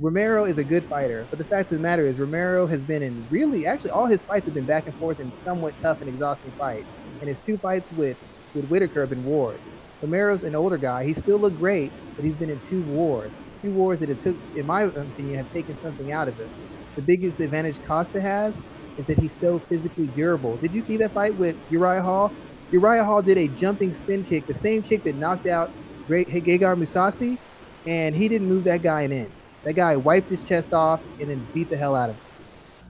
Romero 0.00 0.44
is 0.44 0.58
a 0.58 0.64
good 0.64 0.86
fighter, 0.88 1.28
but 1.30 1.38
the 1.38 1.44
fact 1.44 1.70
of 1.72 1.78
the 1.78 1.82
matter 1.82 2.06
is 2.06 2.18
Romero 2.18 2.66
has 2.66 2.84
been 2.84 3.02
in 3.02 3.26
really, 3.30 3.66
actually, 3.66 3.90
all 3.90 4.06
his 4.06 4.24
fights 4.24 4.46
have 4.46 4.54
been 4.54 4.66
back 4.66 4.86
and 4.86 4.96
forth 4.96 5.20
in 5.20 5.32
somewhat 5.44 5.74
tough 5.82 5.98
and 6.00 6.08
exhausting 6.08 6.52
fights. 6.58 6.88
And 7.20 7.28
his 7.28 7.38
two 7.46 7.58
fights 7.58 7.92
with 7.92 8.18
with 8.54 8.66
Whitaker 8.66 9.02
have 9.02 9.10
been 9.10 9.24
wars. 9.24 9.62
Romero's 10.02 10.42
an 10.42 10.54
older 10.54 10.78
guy. 10.78 11.04
He 11.04 11.14
still 11.14 11.40
looked 11.40 11.58
great, 11.58 11.94
but 12.16 12.24
he's 12.24 12.36
been 12.36 12.50
in 12.50 12.60
two 12.68 12.82
wars. 12.82 13.32
Two 13.62 13.72
wars 13.72 13.98
that 14.00 14.08
have 14.08 14.20
took, 14.20 14.36
in 14.54 14.66
my 14.66 14.82
opinion, 14.84 15.38
have 15.38 15.50
taken 15.52 15.78
something 15.80 16.12
out 16.12 16.28
of 16.28 16.38
him. 16.38 16.50
The 16.96 17.02
biggest 17.02 17.40
advantage 17.40 17.80
Costa 17.86 18.20
has 18.20 18.54
is 18.96 19.06
that 19.06 19.18
he's 19.18 19.34
so 19.40 19.64
physically 19.68 20.08
durable. 20.08 20.58
Did 20.58 20.74
you 20.74 20.82
see 20.82 20.96
that 20.98 21.14
fight 21.14 21.36
with 21.36 21.56
Uriah 21.68 22.02
Hall? 22.02 22.34
Uriah 22.72 23.04
Hall 23.04 23.22
did 23.22 23.38
a 23.38 23.48
jumping 23.48 23.94
spin 23.94 24.24
kick, 24.24 24.46
the 24.48 24.58
same 24.60 24.82
kick 24.82 25.04
that 25.04 25.16
knocked 25.16 25.46
out 25.46 25.70
Great 26.06 26.28
Gegard 26.28 26.78
Mousasi, 26.82 27.38
and 27.86 28.16
he 28.16 28.28
didn't 28.28 28.48
move 28.48 28.64
that 28.64 28.82
guy 28.82 29.02
an 29.02 29.12
inch. 29.12 29.37
That 29.68 29.74
guy 29.74 29.96
wiped 29.96 30.30
his 30.30 30.44
chest 30.44 30.72
off 30.72 31.02
and 31.20 31.28
then 31.28 31.46
beat 31.52 31.68
the 31.68 31.76
hell 31.76 31.94
out 31.94 32.08
of 32.08 32.16
him. 32.16 32.22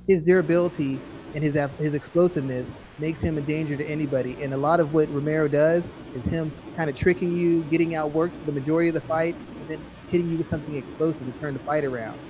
His 0.06 0.22
durability 0.22 1.02
and 1.34 1.42
his 1.42 1.56
his 1.80 1.92
explosiveness 1.92 2.68
makes 2.98 3.20
him 3.20 3.36
a 3.36 3.40
danger 3.40 3.76
to 3.76 3.84
anybody. 3.84 4.40
And 4.40 4.54
a 4.54 4.56
lot 4.56 4.78
of 4.78 4.92
what 4.92 5.10
Romero 5.10 5.48
does 5.48 5.82
is 6.14 6.24
him 6.24 6.54
kind 6.76 6.88
of 6.88 6.94
tricking 6.94 7.32
you, 7.32 7.64
getting 7.64 7.94
outworked 7.94 8.38
for 8.38 8.44
the 8.46 8.52
majority 8.52 8.90
of 8.90 8.94
the 8.94 9.00
fight, 9.00 9.34
and 9.58 9.68
then 9.68 9.82
hitting 10.06 10.28
you 10.28 10.38
with 10.38 10.48
something 10.50 10.76
explosive 10.76 11.26
to 11.26 11.32
turn 11.32 11.54
the 11.54 11.60
fight 11.60 11.84
around. 11.84 12.20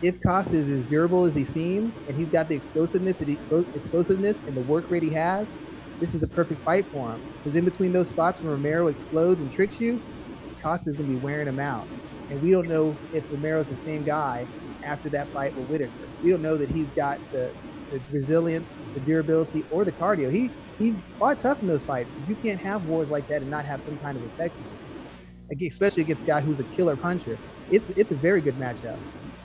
If 0.00 0.16
Costa 0.22 0.56
is 0.56 0.70
as 0.70 0.86
durable 0.88 1.26
as 1.26 1.34
he 1.34 1.44
seems, 1.44 1.92
and 2.06 2.16
he's 2.16 2.30
got 2.30 2.48
the 2.48 2.56
explosiveness, 2.56 3.18
the 3.18 3.38
explosiveness, 3.74 4.38
and 4.46 4.56
the 4.56 4.62
work 4.62 4.90
rate 4.90 5.02
he 5.02 5.12
has, 5.12 5.48
this 6.00 6.14
is 6.14 6.22
a 6.22 6.28
perfect 6.28 6.64
fight 6.64 6.86
for 6.90 7.12
him. 7.12 7.22
Because 7.44 7.58
in 7.58 7.66
between 7.66 7.92
those 7.92 8.08
spots 8.08 8.40
when 8.40 8.50
Romero 8.52 8.88
explodes 8.88 9.42
and 9.42 9.52
tricks 9.52 9.78
you, 9.78 10.00
Costa's 10.62 10.96
gonna 10.96 11.08
be 11.08 11.16
wearing 11.16 11.46
him 11.46 11.58
out. 11.60 11.88
And 12.28 12.40
we 12.40 12.50
don't 12.50 12.68
know 12.68 13.00
if 13.12 13.24
Romero's 13.30 13.68
the 13.68 13.78
same 13.84 14.04
guy 14.04 14.48
after 14.84 15.10
that 15.10 15.32
fight 15.32 15.54
with 15.56 15.66
Whitaker. 15.68 16.10
We 16.22 16.30
don't 16.30 16.42
know 16.42 16.58
that 16.58 16.70
he's 16.70 16.90
got 16.92 17.18
the, 17.32 17.52
the 17.90 18.00
resilience, 18.10 18.68
the 18.94 19.00
durability, 19.00 19.66
or 19.70 19.84
the 19.84 19.92
cardio. 19.92 20.32
He 20.32 20.54
he 20.78 20.98
fought 21.18 21.40
tough 21.42 21.58
in 21.60 21.66
those 21.68 21.82
fights. 21.84 22.10
You 22.24 22.36
can't 22.36 22.60
have 22.60 22.82
wars 22.84 23.08
like 23.08 23.26
that 23.28 23.42
and 23.42 23.50
not 23.50 23.64
have 23.66 23.80
some 23.80 23.98
kind 23.98 24.16
of 24.16 24.22
effectiveness. 24.24 24.78
Especially 25.50 26.02
against 26.02 26.22
a 26.22 26.26
guy 26.26 26.40
who's 26.40 26.60
a 26.60 26.64
killer 26.64 26.96
puncher. 26.96 27.40
It's 27.70 27.86
it's 27.96 28.12
a 28.12 28.16
very 28.16 28.42
good 28.42 28.58
matchup. 28.58 28.98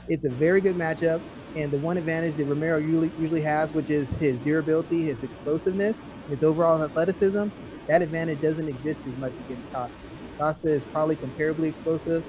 It's 0.08 0.26
a 0.26 0.30
very 0.30 0.62
good 0.62 0.76
matchup. 0.76 1.22
And 1.56 1.72
the 1.72 1.80
one 1.80 1.98
advantage 1.98 2.36
that 2.38 2.46
Romero 2.46 2.80
usually 2.80 3.14
usually 3.16 3.42
has, 3.44 3.74
which 3.74 3.90
is 3.90 4.10
his 4.20 4.40
durability, 4.42 5.06
his 5.08 5.24
explosiveness, 5.24 5.98
his 6.28 6.44
overall 6.44 6.84
athleticism, 6.84 7.46
that 7.88 8.02
advantage 8.02 8.42
doesn't 8.42 8.68
exist 8.70 9.02
as 9.08 9.16
much 9.18 9.34
against 9.40 9.66
Costa. 9.74 10.08
Costa 10.40 10.68
is 10.70 10.86
probably 10.92 11.16
comparably 11.16 11.70
explosive, 11.70 12.24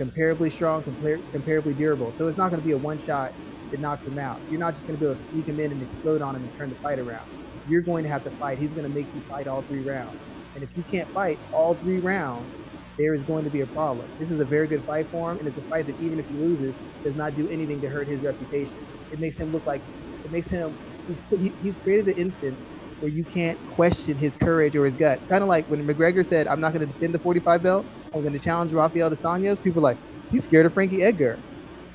comparably 0.00 0.52
strong, 0.52 0.82
compar- 0.84 1.22
comparably 1.34 1.76
durable. 1.76 2.14
So 2.16 2.28
it's 2.28 2.38
not 2.38 2.48
going 2.50 2.60
to 2.60 2.64
be 2.64 2.72
a 2.72 2.78
one 2.78 2.98
shot 2.98 3.32
that 3.72 3.80
knocks 3.80 4.06
him 4.06 4.18
out. 4.18 4.38
You're 4.48 4.60
not 4.60 4.74
just 4.74 4.86
going 4.86 4.98
to 4.98 5.00
be 5.00 5.06
able 5.06 5.16
to 5.16 5.22
sneak 5.30 5.48
him 5.48 5.60
in 5.60 5.72
and 5.72 5.82
explode 5.82 6.22
on 6.22 6.36
him 6.36 6.44
and 6.44 6.52
turn 6.56 6.70
the 6.70 6.76
fight 6.76 6.98
around. 6.98 7.28
You're 7.64 7.82
going 7.82 8.04
to 8.04 8.10
have 8.10 8.24
to 8.24 8.32
fight. 8.38 8.58
He's 8.58 8.72
going 8.72 8.84
to 8.84 8.90
make 8.90 9.08
you 9.12 9.22
fight 9.28 9.46
all 9.46 9.62
three 9.62 9.82
rounds. 9.82 10.18
And 10.54 10.64
if 10.64 10.70
you 10.76 10.84
can't 10.90 11.08
fight 11.12 11.40
all 11.52 11.76
three 11.76 12.00
rounds, 12.00 12.50
there 12.98 13.14
is 13.14 13.22
going 13.24 13.44
to 13.44 13.50
be 13.50 13.60
a 13.60 13.66
problem. 13.66 14.10
This 14.18 14.30
is 14.30 14.40
a 14.40 14.44
very 14.44 14.68
good 14.68 14.84
fight 14.86 15.06
for 15.10 15.32
him, 15.32 15.38
and 15.38 15.48
it's 15.48 15.58
a 15.58 15.62
fight 15.64 15.86
that 15.86 15.96
even 16.00 16.18
if 16.18 16.26
he 16.28 16.36
loses, 16.38 16.76
does 17.04 17.16
not 17.16 17.36
do 17.36 17.48
anything 17.48 17.80
to 17.82 17.88
hurt 17.88 18.08
his 18.08 18.22
reputation. 18.22 18.86
It 19.10 19.20
makes 19.20 19.38
him 19.38 19.52
look 19.52 19.66
like 19.66 19.84
it 20.24 20.30
makes 20.32 20.50
him. 20.50 20.76
He's, 21.06 21.18
he's 21.60 21.76
created 21.82 22.08
an 22.08 22.14
instance 22.14 22.60
where 22.98 23.10
you 23.10 23.24
can't 23.24 23.58
question 23.66 24.18
his 24.18 24.34
courage 24.36 24.76
or 24.76 24.86
his 24.86 24.96
gut. 24.96 25.22
Kind 25.28 25.42
of 25.42 25.48
like 25.48 25.68
when 25.68 25.86
McGregor 25.86 26.26
said, 26.26 26.46
"I'm 26.48 26.60
not 26.60 26.72
going 26.72 26.80
to 26.86 26.92
defend 26.92 27.14
the 27.14 27.20
45 27.20 27.62
belt. 27.62 27.86
I'm 28.14 28.22
going 28.22 28.32
to 28.32 28.38
challenge 28.38 28.72
Rafael 28.72 29.10
dos 29.10 29.18
Anjos." 29.20 29.62
People 29.62 29.82
like, 29.82 29.96
"He's 30.30 30.44
scared 30.44 30.66
of 30.66 30.74
Frankie 30.74 31.02
Edgar." 31.02 31.38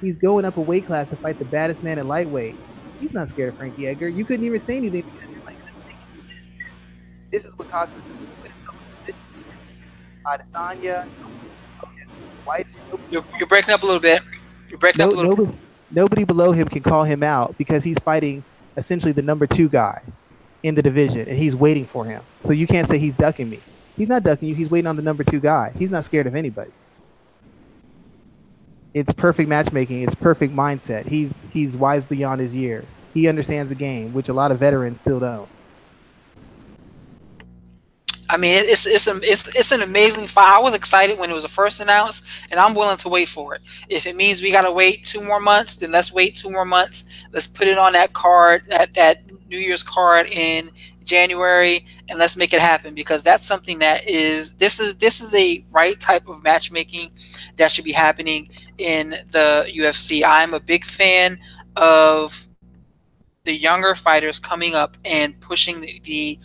He's 0.02 0.16
going 0.16 0.44
up 0.44 0.58
a 0.58 0.62
weight 0.62 0.86
class 0.86 1.10
to 1.10 1.16
fight 1.16 1.40
the 1.40 1.46
baddest 1.46 1.82
man 1.82 1.98
at 1.98 2.06
lightweight. 2.06 2.56
He's 3.00 3.14
not 3.14 3.30
scared 3.30 3.50
of 3.50 3.56
Frankie 3.58 3.88
Edgar. 3.88 4.08
You 4.10 4.26
couldn't 4.26 4.46
even 4.46 4.62
say 4.66 4.78
anything 4.78 5.02
because 5.02 5.30
you're 5.30 5.46
like, 5.46 5.58
"This 7.32 7.44
is 7.44 7.58
what 7.58 7.70
causes." 7.70 7.96
Adesanya, 10.26 11.06
White. 12.46 12.68
You're, 13.12 13.24
you're 13.38 13.48
breaking 13.48 13.74
up 13.74 13.84
a 13.84 13.86
little 13.86 14.02
bit. 14.02 14.22
You're 14.70 14.80
breaking 14.80 15.00
no, 15.00 15.08
up 15.08 15.14
a 15.14 15.16
little 15.16 15.32
nobody, 15.32 15.52
bit. 15.52 15.60
Nobody 15.92 16.24
below 16.24 16.52
him 16.52 16.68
can 16.68 16.82
call 16.82 17.04
him 17.04 17.24
out 17.24 17.58
because 17.58 17.84
he's 17.84 18.00
fighting 18.00 18.44
essentially 18.78 19.12
the 19.12 19.22
number 19.22 19.48
two 19.48 19.70
guy 19.70 20.02
in 20.64 20.76
the 20.76 20.82
division, 20.82 21.28
and 21.28 21.38
he's 21.38 21.56
waiting 21.56 21.86
for 21.86 22.06
him. 22.06 22.22
So 22.46 22.52
you 22.52 22.68
can't 22.68 22.90
say 22.90 22.98
he's 22.98 23.14
ducking 23.16 23.50
me. 23.50 23.60
He's 23.96 24.08
not 24.08 24.24
ducking 24.24 24.50
you. 24.50 24.56
He's 24.56 24.70
waiting 24.70 24.88
on 24.88 24.96
the 24.96 25.02
number 25.02 25.24
two 25.24 25.40
guy. 25.40 25.72
He's 25.78 25.92
not 25.92 26.06
scared 26.06 26.28
of 26.28 26.36
anybody. 26.36 26.72
It's 28.94 29.12
perfect 29.14 29.50
matchmaking. 29.50 30.04
It's 30.04 30.16
perfect 30.16 30.56
mindset. 30.56 31.06
He's 31.06 31.32
he's 31.52 31.76
wise 31.76 32.04
beyond 32.04 32.42
his 32.42 32.54
years. 32.54 32.86
He 33.14 33.28
understands 33.28 33.70
the 33.70 33.76
game, 33.76 34.14
which 34.14 34.30
a 34.30 34.34
lot 34.34 34.52
of 34.52 34.60
veterans 34.60 35.00
still 35.02 35.20
don't. 35.20 35.50
I 38.30 38.38
mean, 38.38 38.56
it's 38.56 38.88
it's 38.88 39.08
it's 39.08 39.56
it's 39.56 39.72
an 39.72 39.82
amazing 39.82 40.28
fight. 40.28 40.56
I 40.56 40.60
was 40.60 40.74
excited 40.74 41.20
when 41.20 41.30
it 41.30 41.34
was 41.34 41.46
first 41.46 41.80
announced, 41.80 42.26
and 42.50 42.60
I'm 42.60 42.74
willing 42.74 42.98
to 42.98 43.10
wait 43.10 43.30
for 43.30 43.54
it. 43.56 43.62
If 43.90 44.08
it 44.08 44.16
means 44.16 44.42
we 44.42 44.52
gotta 44.52 44.72
wait 44.72 45.06
two 45.06 45.22
more 45.22 45.40
months, 45.40 45.76
then 45.76 45.92
let's 45.92 46.12
wait 46.12 46.36
two 46.36 46.50
more 46.50 46.66
months. 46.66 47.10
Let's 47.32 47.48
put 47.48 47.68
it 47.68 47.78
on 47.78 47.94
that 47.94 48.14
card, 48.14 48.64
that 48.70 48.94
that 48.96 49.22
New 49.54 49.60
Year's 49.60 49.84
card 49.84 50.26
in 50.28 50.72
January, 51.04 51.86
and 52.10 52.18
let's 52.18 52.36
make 52.36 52.54
it 52.54 52.60
happen 52.60 52.96
because 52.96 53.24
that's 53.24 53.46
something 53.46 53.78
that 53.80 54.10
is 54.10 54.56
this 54.56 54.80
is 54.80 54.98
this 54.98 55.22
is 55.22 55.32
a 55.36 55.64
right 55.70 56.00
type 56.00 56.28
of 56.28 56.44
matchmaking 56.44 57.12
that 57.58 57.72
should 57.72 57.86
be 57.86 57.92
happening 57.92 58.50
in 58.80 59.12
the 59.30 59.68
UFC. 59.70 60.24
I'm 60.26 60.56
a 60.56 60.60
big 60.60 60.86
fan 60.86 61.40
of 61.76 62.48
the 63.44 63.54
younger 63.54 63.94
fighters 63.94 64.40
coming 64.40 64.74
up 64.74 64.98
and 65.06 65.40
pushing 65.40 65.82
the, 65.82 66.02
the 66.04 66.40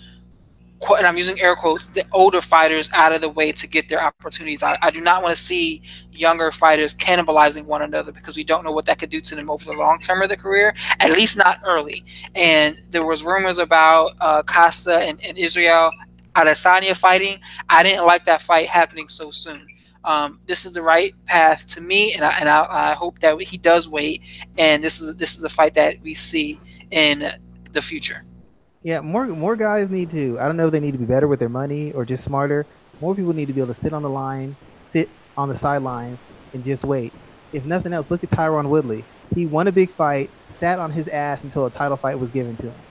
and 0.96 1.06
I'm 1.06 1.16
using 1.16 1.40
air 1.40 1.56
quotes, 1.56 1.86
the 1.86 2.04
older 2.12 2.40
fighters 2.40 2.90
out 2.92 3.12
of 3.12 3.20
the 3.20 3.28
way 3.28 3.52
to 3.52 3.66
get 3.66 3.88
their 3.88 4.02
opportunities. 4.02 4.62
I, 4.62 4.76
I 4.82 4.90
do 4.90 5.00
not 5.00 5.22
want 5.22 5.36
to 5.36 5.42
see 5.42 5.82
younger 6.12 6.50
fighters 6.52 6.94
cannibalizing 6.94 7.64
one 7.64 7.82
another 7.82 8.12
because 8.12 8.36
we 8.36 8.44
don't 8.44 8.64
know 8.64 8.72
what 8.72 8.86
that 8.86 8.98
could 8.98 9.10
do 9.10 9.20
to 9.20 9.34
them 9.34 9.50
over 9.50 9.64
the 9.64 9.72
long 9.72 9.98
term 10.00 10.22
of 10.22 10.28
their 10.28 10.36
career, 10.36 10.74
at 11.00 11.10
least 11.10 11.36
not 11.36 11.60
early. 11.64 12.04
And 12.34 12.80
there 12.90 13.04
was 13.04 13.22
rumors 13.22 13.58
about 13.58 14.12
uh, 14.20 14.42
Costa 14.42 14.98
and, 14.98 15.20
and 15.26 15.36
Israel 15.36 15.90
Adesanya 16.34 16.96
fighting. 16.96 17.40
I 17.68 17.82
didn't 17.82 18.06
like 18.06 18.24
that 18.26 18.42
fight 18.42 18.68
happening 18.68 19.08
so 19.08 19.30
soon. 19.30 19.66
Um, 20.04 20.40
this 20.46 20.64
is 20.64 20.72
the 20.72 20.82
right 20.82 21.12
path 21.26 21.66
to 21.68 21.80
me, 21.80 22.14
and 22.14 22.24
I, 22.24 22.38
and 22.38 22.48
I, 22.48 22.66
I 22.70 22.94
hope 22.94 23.18
that 23.18 23.40
he 23.42 23.58
does 23.58 23.88
wait. 23.88 24.22
And 24.56 24.82
this 24.82 25.00
is 25.00 25.16
this 25.16 25.36
is 25.36 25.44
a 25.44 25.48
fight 25.48 25.74
that 25.74 26.00
we 26.02 26.14
see 26.14 26.60
in 26.90 27.32
the 27.72 27.82
future. 27.82 28.24
Yeah, 28.88 29.02
more 29.02 29.26
more 29.26 29.54
guys 29.54 29.90
need 29.90 30.10
to. 30.12 30.38
I 30.40 30.46
don't 30.46 30.56
know 30.56 30.64
if 30.64 30.72
they 30.72 30.80
need 30.80 30.92
to 30.92 30.98
be 30.98 31.04
better 31.04 31.28
with 31.28 31.40
their 31.40 31.50
money 31.50 31.92
or 31.92 32.06
just 32.06 32.24
smarter. 32.24 32.64
More 33.02 33.14
people 33.14 33.34
need 33.34 33.44
to 33.48 33.52
be 33.52 33.60
able 33.60 33.74
to 33.74 33.78
sit 33.82 33.92
on 33.92 34.00
the 34.00 34.08
line, 34.08 34.56
sit 34.94 35.10
on 35.36 35.50
the 35.50 35.58
sidelines, 35.58 36.18
and 36.54 36.64
just 36.64 36.86
wait. 36.86 37.12
If 37.52 37.66
nothing 37.66 37.92
else, 37.92 38.10
look 38.10 38.24
at 38.24 38.30
Tyron 38.30 38.70
Woodley. 38.70 39.04
He 39.34 39.44
won 39.44 39.68
a 39.68 39.72
big 39.72 39.94
fight, 39.94 40.30
sat 40.58 40.78
on 40.78 40.90
his 40.90 41.06
ass 41.06 41.42
until 41.42 41.66
a 41.66 41.70
title 41.70 41.98
fight 41.98 42.18
was 42.18 42.30
given 42.30 42.56
to 42.56 42.68
him. 42.68 42.82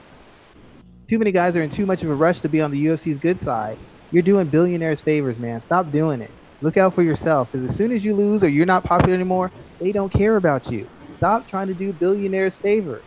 Too 1.10 1.18
many 1.18 1.32
guys 1.32 1.56
are 1.56 1.64
in 1.64 1.70
too 1.70 1.84
much 1.84 2.04
of 2.04 2.10
a 2.10 2.14
rush 2.14 2.38
to 2.42 2.48
be 2.48 2.60
on 2.60 2.70
the 2.70 2.86
UFC's 2.86 3.18
good 3.18 3.40
side. 3.42 3.76
You're 4.12 4.22
doing 4.22 4.50
billionaires 4.50 5.00
favors, 5.00 5.40
man. 5.40 5.60
Stop 5.62 5.90
doing 5.90 6.20
it. 6.20 6.30
Look 6.60 6.76
out 6.76 6.94
for 6.94 7.02
yourself, 7.02 7.50
because 7.50 7.68
as 7.68 7.76
soon 7.76 7.90
as 7.90 8.04
you 8.04 8.14
lose 8.14 8.44
or 8.44 8.48
you're 8.48 8.66
not 8.66 8.84
popular 8.84 9.14
anymore, 9.14 9.50
they 9.80 9.90
don't 9.90 10.12
care 10.12 10.36
about 10.36 10.70
you. 10.70 10.88
Stop 11.16 11.48
trying 11.48 11.66
to 11.66 11.74
do 11.74 11.92
billionaires 11.92 12.56
favors. 12.56 13.04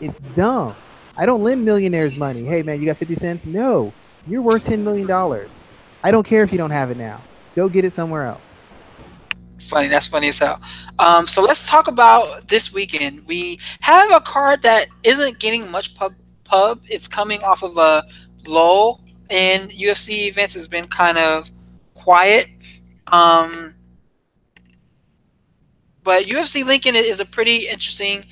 It's 0.00 0.18
dumb. 0.34 0.74
I 1.16 1.26
don't 1.26 1.42
lend 1.42 1.64
millionaires 1.64 2.16
money. 2.16 2.44
Hey 2.44 2.62
man, 2.62 2.80
you 2.80 2.86
got 2.86 2.96
50 2.96 3.16
cents? 3.16 3.44
No. 3.44 3.92
You're 4.26 4.42
worth 4.42 4.64
10 4.64 4.84
million 4.84 5.06
dollars. 5.06 5.50
I 6.02 6.10
don't 6.10 6.26
care 6.26 6.42
if 6.42 6.52
you 6.52 6.58
don't 6.58 6.70
have 6.70 6.90
it 6.90 6.96
now. 6.96 7.20
Go 7.54 7.68
get 7.68 7.84
it 7.84 7.92
somewhere 7.92 8.26
else. 8.26 8.40
Funny, 9.60 9.88
that's 9.88 10.08
funny 10.08 10.28
as 10.28 10.38
hell. 10.38 10.60
Um, 10.98 11.26
so 11.26 11.42
let's 11.42 11.68
talk 11.68 11.86
about 11.86 12.48
this 12.48 12.72
weekend. 12.72 13.26
We 13.26 13.58
have 13.80 14.10
a 14.10 14.20
card 14.20 14.62
that 14.62 14.86
isn't 15.04 15.38
getting 15.38 15.70
much 15.70 15.94
pub. 15.94 16.14
Pub. 16.44 16.80
It's 16.84 17.08
coming 17.08 17.40
off 17.42 17.62
of 17.62 17.78
a 17.78 18.04
lull 18.46 19.00
and 19.30 19.70
UFC 19.70 20.26
events. 20.26 20.56
It's 20.56 20.68
been 20.68 20.86
kind 20.86 21.16
of 21.16 21.50
quiet. 21.94 22.48
Um, 23.06 23.74
but 26.02 26.24
UFC 26.24 26.64
Lincoln 26.64 26.94
is 26.96 27.20
a 27.20 27.24
pretty 27.24 27.68
interesting 27.68 28.24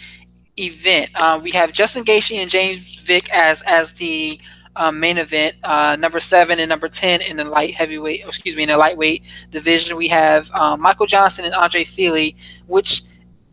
event. 0.60 1.10
Uh, 1.14 1.40
we 1.42 1.50
have 1.52 1.72
Justin 1.72 2.04
Gaethje 2.04 2.36
and 2.36 2.50
James 2.50 3.00
Vick 3.00 3.32
as 3.32 3.62
as 3.62 3.92
the 3.94 4.40
um, 4.76 5.00
main 5.00 5.18
event. 5.18 5.56
Uh, 5.62 5.96
number 5.98 6.20
seven 6.20 6.58
and 6.58 6.68
number 6.68 6.88
ten 6.88 7.20
in 7.22 7.36
the 7.36 7.44
light 7.44 7.74
heavyweight, 7.74 8.24
excuse 8.24 8.56
me, 8.56 8.64
in 8.64 8.68
the 8.68 8.76
lightweight 8.76 9.22
division. 9.50 9.96
We 9.96 10.08
have 10.08 10.50
um, 10.52 10.80
Michael 10.80 11.06
Johnson 11.06 11.44
and 11.44 11.54
Andre 11.54 11.84
Fili, 11.84 12.36
which 12.66 13.02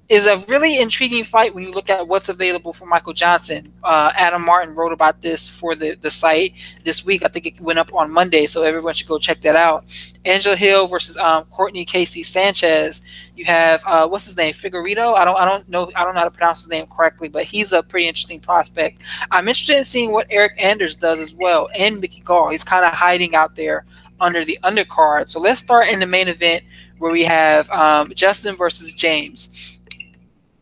is 0.10 0.26
a 0.26 0.38
really 0.48 0.80
intriguing 0.80 1.26
fight 1.26 1.54
when 1.54 1.66
you 1.66 1.72
look 1.72 1.90
at 1.90 2.08
what's 2.08 2.30
available 2.30 2.72
for 2.72 2.86
Michael 2.86 3.12
Johnson. 3.12 3.74
Uh, 3.84 4.12
Adam 4.16 4.46
Martin 4.46 4.74
wrote 4.74 4.94
about 4.94 5.22
this 5.22 5.50
for 5.50 5.76
the, 5.76 5.96
the 5.96 6.10
site 6.10 6.54
this 6.86 7.06
week. 7.06 7.26
I 7.26 7.28
think 7.28 7.46
it 7.46 7.60
went 7.60 7.78
up 7.78 7.94
on 7.94 8.12
Monday, 8.12 8.46
so 8.48 8.64
everyone 8.64 8.94
should 8.94 9.08
go 9.08 9.20
check 9.20 9.42
that 9.42 9.58
out. 9.58 9.84
Angela 10.24 10.56
Hill 10.56 10.88
versus 10.88 11.18
um, 11.18 11.44
Courtney 11.46 11.84
Casey 11.84 12.24
Sanchez. 12.24 13.06
You 13.36 13.46
have 13.46 13.84
uh, 13.86 14.08
what's 14.08 14.26
his 14.26 14.38
name, 14.38 14.54
Figueiredo. 14.54 15.16
I 15.16 15.26
don't 15.26 15.38
I 15.40 15.46
don't 15.46 15.68
know 15.68 15.92
I 15.96 16.04
don't 16.04 16.14
know 16.14 16.22
how 16.22 16.26
to 16.26 16.32
pronounce 16.32 16.62
his 16.62 16.70
name 16.70 16.88
correctly, 16.88 17.28
but 17.28 17.44
he's 17.44 17.74
a 17.74 17.84
pretty 17.84 18.08
interesting 18.08 18.40
prospect. 18.40 19.02
I'm 19.32 19.48
interested 19.48 19.78
in 19.78 19.86
seeing 19.86 20.14
what 20.14 20.28
Eric 20.30 20.54
Anders 20.58 20.96
does 20.96 21.20
as 21.20 21.34
well, 21.34 21.70
and 21.78 22.00
Mickey 22.00 22.22
Gall. 22.22 22.50
He's 22.50 22.64
kind 22.64 22.86
of 22.86 22.94
hiding 22.94 23.36
out 23.36 23.56
there 23.56 23.86
under 24.20 24.46
the 24.46 24.58
undercard. 24.64 25.30
So 25.30 25.40
let's 25.40 25.60
start 25.60 25.90
in 25.90 26.00
the 26.00 26.08
main 26.08 26.28
event 26.28 26.64
where 26.98 27.12
we 27.12 27.24
have 27.24 27.70
um, 27.70 28.12
Justin 28.16 28.56
versus 28.56 28.92
James. 28.94 29.77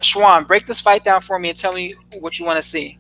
Schwan, 0.06 0.48
break 0.48 0.66
this 0.66 0.80
fight 0.80 1.04
down 1.04 1.22
for 1.22 1.38
me 1.40 1.50
and 1.50 1.58
tell 1.58 1.74
me 1.74 1.96
what 2.20 2.40
you 2.40 2.46
want 2.46 2.58
to 2.58 2.62
see. 2.62 2.98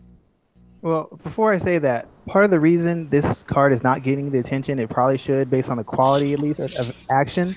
Well, 0.81 1.17
before 1.23 1.53
I 1.53 1.57
say 1.57 1.77
that, 1.79 2.07
part 2.27 2.45
of 2.45 2.51
the 2.51 2.59
reason 2.59 3.09
this 3.09 3.43
card 3.43 3.73
is 3.73 3.81
not 3.83 4.03
getting 4.03 4.31
the 4.31 4.39
attention 4.39 4.77
it 4.77 4.89
probably 4.89 5.17
should, 5.17 5.49
based 5.49 5.69
on 5.69 5.77
the 5.77 5.83
quality 5.83 6.33
at 6.33 6.39
least 6.39 6.59
of, 6.59 7.05
action, 7.09 7.55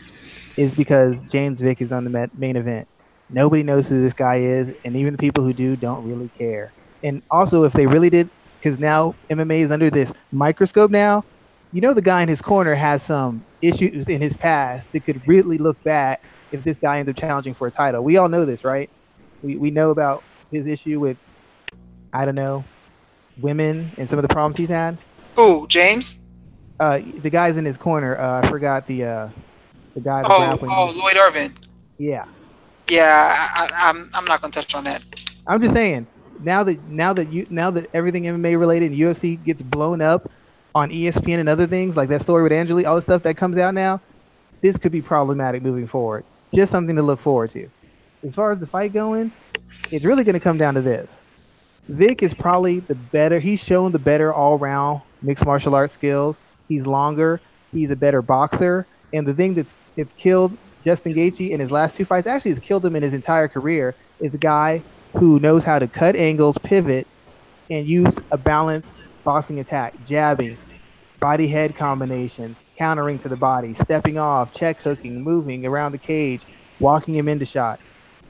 is 0.57 0.75
because 0.75 1.15
James 1.29 1.61
Vick 1.61 1.83
is 1.83 1.93
on 1.93 2.05
the 2.05 2.31
main 2.39 2.57
event. 2.57 2.89
Nobody 3.31 3.63
knows 3.63 3.89
who 3.89 4.03
this 4.03 4.15
guy 4.15 4.37
is, 4.37 4.75
and 4.85 4.97
even 4.97 5.13
the 5.13 5.19
people 5.19 5.45
who 5.45 5.53
do 5.53 5.77
don't 5.77 6.09
really 6.09 6.31
care. 6.39 6.73
And 7.03 7.23
also, 7.31 7.65
if 7.65 7.73
they 7.73 7.87
really 7.87 8.09
did, 8.09 8.31
because 8.59 8.79
now 8.79 9.15
MMA 9.31 9.61
is 9.61 9.71
under 9.71 9.91
this 9.91 10.13
microscope 10.33 10.91
now, 10.91 11.25
you 11.73 11.83
know 11.83 11.93
the 11.93 12.03
guy 12.03 12.23
in 12.23 12.29
his 12.29 12.41
corner 12.41 12.75
has 12.75 13.03
some 13.03 13.45
issues 13.61 14.09
in 14.09 14.23
his 14.23 14.37
past 14.37 14.91
that 14.93 15.01
could 15.01 15.27
really 15.29 15.59
look 15.59 15.83
bad 15.85 16.19
if 16.51 16.65
this 16.65 16.79
guy 16.79 16.99
ends 16.99 17.11
up 17.11 17.17
challenging 17.17 17.53
for 17.53 17.67
a 17.67 17.71
title. 17.71 18.03
We 18.03 18.17
all 18.17 18.31
know 18.31 18.47
this, 18.47 18.65
right? 18.65 18.89
We 19.43 19.57
we 19.57 19.71
know 19.71 19.91
about 19.91 20.23
his 20.51 20.67
issue 20.67 21.01
with 21.01 21.17
I 22.13 22.25
don't 22.25 22.35
know 22.35 22.65
women 23.41 23.91
and 23.97 24.09
some 24.09 24.19
of 24.19 24.23
the 24.23 24.29
problems 24.29 24.57
he's 24.57 24.69
had. 24.69 24.99
Oh, 25.37 25.67
James. 25.67 26.27
Uh, 26.81 27.01
the 27.23 27.31
guy's 27.31 27.57
in 27.57 27.65
his 27.65 27.77
corner. 27.77 28.19
Uh, 28.19 28.43
I 28.43 28.49
forgot 28.49 28.87
the 28.87 29.05
uh, 29.05 29.29
the 29.95 30.01
guy. 30.01 30.23
Oh, 30.25 30.59
oh, 30.63 30.93
Lloyd 30.97 31.17
Irvin. 31.17 31.55
Yeah. 31.99 32.27
Yeah, 32.89 33.35
I, 33.37 33.69
I'm 33.75 34.09
I'm 34.15 34.25
not 34.25 34.41
gonna 34.41 34.53
touch 34.53 34.75
on 34.75 34.85
that. 34.85 35.05
I'm 35.47 35.61
just 35.61 35.75
saying 35.75 36.07
now 36.41 36.63
that 36.65 36.83
now 36.89 37.13
that 37.13 37.33
you 37.33 37.47
now 37.51 37.71
that 37.71 37.91
everything 37.93 38.25
MMA 38.25 38.59
related 38.59 38.93
and 38.93 39.01
UFC 39.01 39.43
gets 39.43 39.61
blown 39.61 40.01
up 40.01 40.31
on 40.75 40.91
ESPN 40.91 41.39
and 41.39 41.49
other 41.49 41.67
things 41.67 41.97
like 41.97 42.09
that 42.11 42.23
story 42.23 42.43
with 42.43 42.53
Angelique, 42.53 42.87
all 42.87 42.97
the 42.97 43.03
stuff 43.03 43.23
that 43.25 43.37
comes 43.37 43.59
out 43.59 43.75
now, 43.75 44.01
this 44.61 44.77
could 44.77 44.93
be 44.93 45.03
problematic 45.03 45.63
moving 45.63 45.87
forward. 45.87 46.25
Just 46.55 46.71
something 46.71 46.97
to 46.97 47.03
look 47.03 47.21
forward 47.21 47.51
to 47.51 47.69
as 48.23 48.35
far 48.35 48.51
as 48.51 48.59
the 48.59 48.67
fight 48.67 48.93
going, 48.93 49.33
it's 49.91 50.05
really 50.05 50.25
going 50.25 50.35
to 50.35 50.41
come 50.41 50.59
down 50.59 50.75
to 50.75 50.81
this. 50.81 51.11
Vick 51.89 52.23
is 52.23 52.35
probably 52.35 52.81
the 52.81 52.95
better. 52.95 53.39
He's 53.39 53.61
shown 53.61 53.93
the 53.93 53.99
better 53.99 54.33
all-round 54.33 55.01
mixed 55.23 55.47
martial 55.47 55.75
arts 55.75 55.93
skills. 55.93 56.37
He's 56.69 56.87
longer. 56.87 57.41
He's 57.73 57.91
a 57.91 57.97
better 57.97 58.23
boxer. 58.23 58.87
And 59.13 59.27
the 59.27 59.35
thing 59.35 59.55
that's 59.55 59.73
it's 59.97 60.13
killed 60.13 60.57
Justin 60.85 61.13
Gaethje 61.13 61.51
in 61.51 61.61
his 61.61 61.71
last 61.71 61.97
two 61.97 62.05
fights, 62.05 62.27
actually, 62.27 62.53
has 62.53 62.61
killed 62.61 62.85
him 62.85 62.95
in 62.95 63.03
his 63.03 63.13
entire 63.13 63.49
career, 63.49 63.95
is 64.21 64.33
a 64.33 64.39
guy 64.39 64.83
who 65.15 65.41
knows 65.41 65.65
how 65.65 65.79
to 65.79 65.89
cut 65.89 66.15
angles, 66.15 66.57
pivot, 66.59 67.07
and 67.71 67.87
use 67.87 68.15
a 68.31 68.39
balanced 68.39 68.93
boxing 69.25 69.59
attack, 69.61 69.95
jabbing, 70.07 70.57
body 71.21 71.49
head 71.49 71.75
combination, 71.75 72.55
countering 72.77 73.19
to 73.19 73.29
the 73.29 73.37
body, 73.37 73.75
stepping 73.75 74.19
off, 74.19 74.55
check 74.55 74.79
hooking, 74.79 75.21
moving 75.21 75.67
around 75.67 75.93
the 75.93 75.99
cage, 75.99 76.43
walking 76.81 77.15
him 77.15 77.29
into 77.29 77.45
shot. 77.45 77.81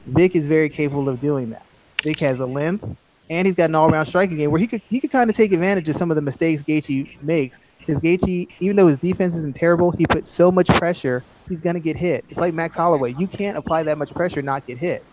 Vick 0.09 0.35
is 0.35 0.45
very 0.45 0.69
capable 0.69 1.09
of 1.09 1.19
doing 1.21 1.49
that. 1.51 1.65
Vick 2.03 2.19
has 2.19 2.39
a 2.39 2.45
length, 2.45 2.85
and 3.29 3.45
he's 3.45 3.55
got 3.55 3.69
an 3.69 3.75
all-around 3.75 4.05
striking 4.05 4.37
game 4.37 4.51
where 4.51 4.59
he 4.59 4.67
could 4.67 4.81
he 4.89 4.99
could 4.99 5.11
kind 5.11 5.29
of 5.29 5.35
take 5.35 5.51
advantage 5.51 5.87
of 5.89 5.95
some 5.95 6.11
of 6.11 6.15
the 6.15 6.21
mistakes 6.21 6.63
Gaethje 6.63 7.21
makes. 7.21 7.57
Because 7.79 8.01
Gaethje, 8.01 8.47
even 8.59 8.75
though 8.75 8.87
his 8.87 8.97
defense 8.97 9.35
isn't 9.35 9.55
terrible, 9.55 9.91
he 9.91 10.05
puts 10.05 10.31
so 10.31 10.51
much 10.51 10.67
pressure, 10.67 11.23
he's 11.47 11.59
gonna 11.59 11.79
get 11.79 11.95
hit. 11.95 12.25
It's 12.29 12.39
like 12.39 12.53
Max 12.53 12.75
Holloway. 12.75 13.15
You 13.17 13.27
can't 13.27 13.57
apply 13.57 13.83
that 13.83 13.97
much 13.97 14.13
pressure 14.13 14.41
not 14.41 14.65
get 14.67 14.77
hit. 14.77 15.03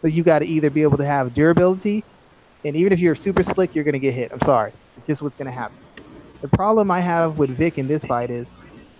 So 0.00 0.08
you 0.08 0.22
got 0.22 0.40
to 0.40 0.46
either 0.46 0.68
be 0.68 0.82
able 0.82 0.98
to 0.98 1.04
have 1.04 1.32
durability, 1.32 2.02
and 2.64 2.74
even 2.74 2.92
if 2.92 2.98
you're 2.98 3.14
super 3.14 3.42
slick, 3.42 3.74
you're 3.74 3.84
gonna 3.84 3.98
get 3.98 4.14
hit. 4.14 4.32
I'm 4.32 4.40
sorry, 4.42 4.72
it's 4.96 5.06
just 5.06 5.22
what's 5.22 5.36
gonna 5.36 5.52
happen. 5.52 5.76
The 6.40 6.48
problem 6.48 6.90
I 6.90 7.00
have 7.00 7.38
with 7.38 7.50
Vick 7.50 7.78
in 7.78 7.86
this 7.86 8.04
fight 8.04 8.30
is 8.30 8.48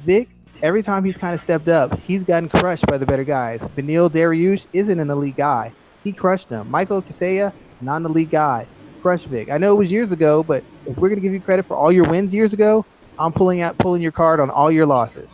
Vick 0.04 0.28
every 0.62 0.82
time 0.82 1.04
he's 1.04 1.18
kind 1.18 1.34
of 1.34 1.40
stepped 1.40 1.68
up, 1.68 1.98
he's 1.98 2.22
gotten 2.22 2.48
crushed 2.48 2.86
by 2.86 2.96
the 2.96 3.04
better 3.04 3.24
guys. 3.24 3.60
Beneil 3.76 4.08
Dariush 4.08 4.66
isn't 4.72 5.00
an 5.00 5.10
elite 5.10 5.36
guy. 5.36 5.72
He 6.04 6.12
crushed 6.12 6.48
him. 6.48 6.70
Michael 6.70 7.02
Chiesa, 7.02 7.52
not 7.80 7.96
an 7.96 8.06
elite 8.06 8.30
guy. 8.30 8.66
Crushed 9.02 9.26
Vick. 9.26 9.50
I 9.50 9.58
know 9.58 9.72
it 9.72 9.78
was 9.78 9.90
years 9.90 10.12
ago, 10.12 10.44
but 10.44 10.64
if 10.86 10.96
we're 10.96 11.08
gonna 11.08 11.20
give 11.20 11.32
you 11.32 11.40
credit 11.40 11.66
for 11.66 11.76
all 11.76 11.90
your 11.90 12.08
wins 12.08 12.32
years 12.32 12.52
ago, 12.52 12.86
I'm 13.18 13.32
pulling 13.32 13.60
out 13.60 13.76
pulling 13.78 14.00
your 14.00 14.12
card 14.12 14.38
on 14.40 14.50
all 14.50 14.70
your 14.70 14.86
losses. 14.86 15.28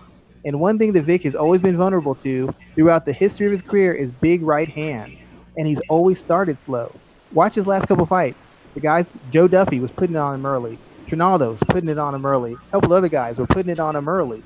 And 0.45 0.61
one 0.61 0.79
thing 0.79 0.93
that 0.95 1.03
Vick 1.03 1.22
has 1.24 1.35
always 1.35 1.61
been 1.61 1.76
vulnerable 1.76 2.14
to 2.16 2.55
throughout 2.74 3.05
the 3.05 3.12
history 3.12 3.47
of 3.47 3.53
his 3.53 3.62
career 3.62 3.93
is 3.93 4.11
big 4.11 4.43
right 4.43 4.68
hand. 4.68 5.18
And 5.59 5.66
he's 5.66 5.81
always 5.89 6.18
started 6.18 6.59
slow. 6.59 6.95
Watch 7.33 7.55
his 7.55 7.66
last 7.66 7.87
couple 7.87 8.07
fights. 8.07 8.39
The 8.74 8.81
guys, 8.81 9.07
Joe 9.31 9.49
Duffy 9.49 9.81
was 9.81 9.91
putting 9.91 10.16
it 10.16 10.18
on 10.18 10.35
him 10.35 10.47
early. 10.47 10.79
Trinaldo 11.07 11.51
was 11.53 11.61
putting 11.68 11.89
it 11.91 11.99
on 11.99 12.14
him 12.14 12.24
early. 12.24 12.55
A 12.55 12.72
couple 12.72 12.93
other 12.93 13.09
guys 13.09 13.39
were 13.39 13.47
putting 13.47 13.72
it 13.72 13.81
on 13.81 13.97
him 13.97 14.09
early. 14.09 14.43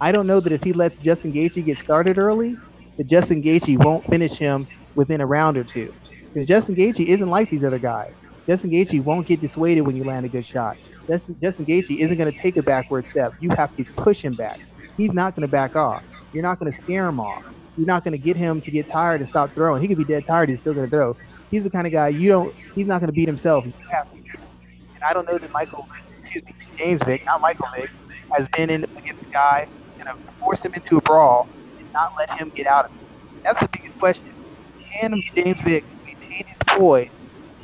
I 0.00 0.12
don't 0.12 0.26
know 0.26 0.40
that 0.40 0.52
if 0.52 0.62
he 0.62 0.72
lets 0.72 0.98
Justin 0.98 1.32
Gaethje 1.32 1.64
get 1.64 1.78
started 1.78 2.18
early, 2.18 2.56
that 2.98 3.06
Justin 3.06 3.42
Gaethje 3.42 3.82
won't 3.82 4.04
finish 4.06 4.32
him 4.32 4.66
within 4.94 5.20
a 5.20 5.26
round 5.26 5.56
or 5.56 5.64
two. 5.64 5.92
Because 6.32 6.46
Justin 6.46 6.76
Gaethje 6.76 7.06
isn't 7.06 7.30
like 7.30 7.48
these 7.48 7.64
other 7.64 7.78
guys. 7.78 8.12
Justin 8.46 8.70
Gaethje 8.70 9.02
won't 9.02 9.26
get 9.26 9.40
dissuaded 9.40 9.86
when 9.86 9.96
you 9.96 10.04
land 10.04 10.26
a 10.26 10.28
good 10.28 10.44
shot. 10.44 10.76
Justin, 11.08 11.36
Justin 11.40 11.66
Gaethje 11.66 11.98
isn't 11.98 12.16
going 12.16 12.30
to 12.30 12.38
take 12.38 12.56
a 12.56 12.62
backward 12.62 13.06
step. 13.10 13.32
You 13.40 13.50
have 13.50 13.74
to 13.76 13.84
push 13.96 14.20
him 14.20 14.34
back. 14.34 14.60
He's 14.96 15.12
not 15.12 15.34
going 15.34 15.42
to 15.42 15.50
back 15.50 15.76
off. 15.76 16.02
You're 16.32 16.42
not 16.42 16.58
going 16.58 16.70
to 16.70 16.76
scare 16.76 17.06
him 17.06 17.20
off. 17.20 17.44
You're 17.76 17.86
not 17.86 18.04
going 18.04 18.12
to 18.12 18.18
get 18.18 18.36
him 18.36 18.60
to 18.62 18.70
get 18.70 18.88
tired 18.90 19.20
and 19.20 19.28
stop 19.28 19.54
throwing. 19.54 19.82
He 19.82 19.88
could 19.88 19.98
be 19.98 20.04
dead 20.04 20.26
tired. 20.26 20.48
He's 20.48 20.58
still 20.60 20.74
going 20.74 20.86
to 20.86 20.90
throw. 20.90 21.16
He's 21.50 21.62
the 21.62 21.70
kind 21.70 21.86
of 21.86 21.92
guy 21.92 22.08
you 22.08 22.28
don't. 22.28 22.54
He's 22.74 22.86
not 22.86 23.00
going 23.00 23.08
to 23.08 23.12
beat 23.12 23.28
himself. 23.28 23.64
And 23.64 25.04
I 25.06 25.12
don't 25.12 25.26
know 25.26 25.38
that 25.38 25.50
Michael, 25.52 25.86
excuse 26.20 26.44
me, 26.44 26.54
James 26.76 27.02
Vick, 27.02 27.24
not 27.24 27.40
Michael 27.40 27.68
Vick, 27.74 27.90
has 28.32 28.48
been 28.48 28.70
in 28.70 28.84
against 28.96 29.22
a 29.22 29.26
guy 29.26 29.68
going 30.14 30.26
to 30.26 30.32
force 30.32 30.62
him 30.62 30.74
into 30.74 30.98
a 30.98 31.00
brawl 31.00 31.48
and 31.78 31.92
not 31.92 32.12
let 32.16 32.30
him 32.30 32.50
get 32.54 32.66
out 32.66 32.86
of 32.86 32.90
it? 32.92 33.42
That's 33.42 33.60
the 33.60 33.68
biggest 33.68 33.98
question. 33.98 34.32
Can 34.80 35.20
James 35.34 35.60
Vick 35.60 35.84
maintain 36.04 36.46
his 36.46 36.56
poise, 36.66 37.10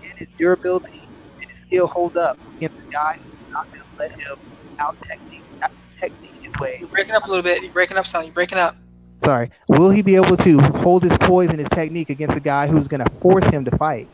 can 0.02 0.16
his 0.16 0.28
durability, 0.36 1.02
and 1.40 1.50
his 1.50 1.66
skill 1.66 1.86
hold 1.86 2.16
up 2.16 2.38
against 2.56 2.76
a 2.78 2.90
guy 2.90 3.18
who's 3.22 3.52
not 3.52 3.66
going 3.72 3.80
to 3.80 3.98
let 3.98 4.12
him 4.12 4.38
out 4.78 4.96
technique, 5.02 5.42
out 5.62 5.70
technique 5.98 6.30
his 6.42 6.54
way? 6.60 6.76
You're 6.80 6.88
breaking 6.88 7.14
up 7.14 7.24
a 7.24 7.28
little 7.28 7.42
bit. 7.42 7.62
You're 7.62 7.72
breaking 7.72 7.96
up, 7.96 8.06
son. 8.06 8.24
You're 8.24 8.34
breaking 8.34 8.58
up. 8.58 8.76
Sorry. 9.24 9.50
Will 9.68 9.90
he 9.90 10.02
be 10.02 10.16
able 10.16 10.36
to 10.36 10.60
hold 10.60 11.04
his 11.04 11.16
poise 11.18 11.48
and 11.48 11.58
his 11.58 11.68
technique 11.68 12.10
against 12.10 12.36
a 12.36 12.40
guy 12.40 12.66
who's 12.66 12.88
going 12.88 13.04
to 13.04 13.10
force 13.20 13.44
him 13.46 13.64
to 13.64 13.76
fight? 13.76 14.08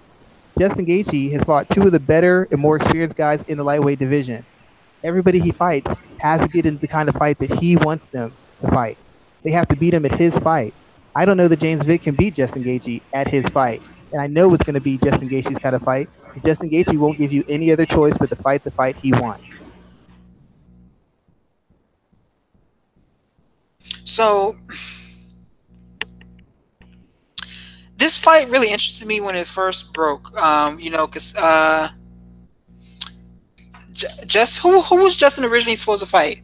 Justin 0.59 0.87
Gaethje 0.87 1.33
has 1.33 1.45
fought 1.45 1.69
two 1.71 1.83
of 1.83 1.93
the 1.93 2.01
better 2.01 2.49
and 2.51 2.61
more 2.61 2.77
experienced 2.77 3.17
guys 3.17 3.43
in 3.45 3.57
the 3.57 3.65
lightweight 3.65 3.99
division 3.99 4.45
everybody 5.05 5.41
he 5.41 5.51
fights 5.51 5.91
has 6.19 6.41
to 6.41 6.49
get 6.49 6.67
into 6.67 6.81
the 6.81 6.89
kind 6.89 7.09
of 7.09 7.15
fight 7.15 7.39
that 7.39 7.51
he 7.59 7.77
wants 7.77 8.05
them 8.13 8.33
to 8.61 8.69
fight. 8.69 8.99
They 9.43 9.51
have 9.53 9.69
to 9.69 9.77
beat 9.77 9.95
him 9.95 10.05
at 10.05 10.13
his 10.13 10.37
fight. 10.39 10.75
I 11.15 11.25
don't 11.25 11.37
know 11.37 11.49
that 11.49 11.61
James 11.61 11.85
Vick 11.85 12.03
can 12.03 12.15
beat 12.15 12.35
Justin 12.35 12.63
Gaethje 12.65 13.03
at 13.13 13.29
his 13.29 13.47
fight, 13.47 13.83
and 14.13 14.21
I 14.21 14.27
know 14.27 14.53
it's 14.55 14.65
going 14.65 14.75
to 14.75 14.81
be 14.81 14.99
Justin 14.99 15.29
Gaethje's 15.29 15.59
kind 15.59 15.75
of 15.75 15.83
fight. 15.83 16.09
Justin 16.45 16.71
Gaethje 16.71 16.97
won't 16.97 17.19
give 17.19 17.33
you 17.33 17.45
any 17.49 17.73
other 17.73 17.87
choice 17.87 18.17
but 18.19 18.29
to 18.31 18.37
fight 18.37 18.63
the 18.63 18.71
fight 18.71 18.97
he 18.97 19.13
wants. 19.13 19.45
So, 24.05 24.53
this 27.97 28.17
fight 28.17 28.49
really 28.49 28.69
interested 28.69 29.07
me 29.07 29.21
when 29.21 29.35
it 29.35 29.47
first 29.47 29.93
broke. 29.93 30.37
Um, 30.41 30.79
you 30.81 30.91
know, 30.91 31.07
because 31.07 31.37
uh, 31.37 31.89
just 34.27 34.59
who 34.59 34.81
who 34.83 35.03
was 35.03 35.17
Justin 35.17 35.45
originally 35.45 35.77
supposed 35.77 36.03
to 36.03 36.09
fight? 36.09 36.43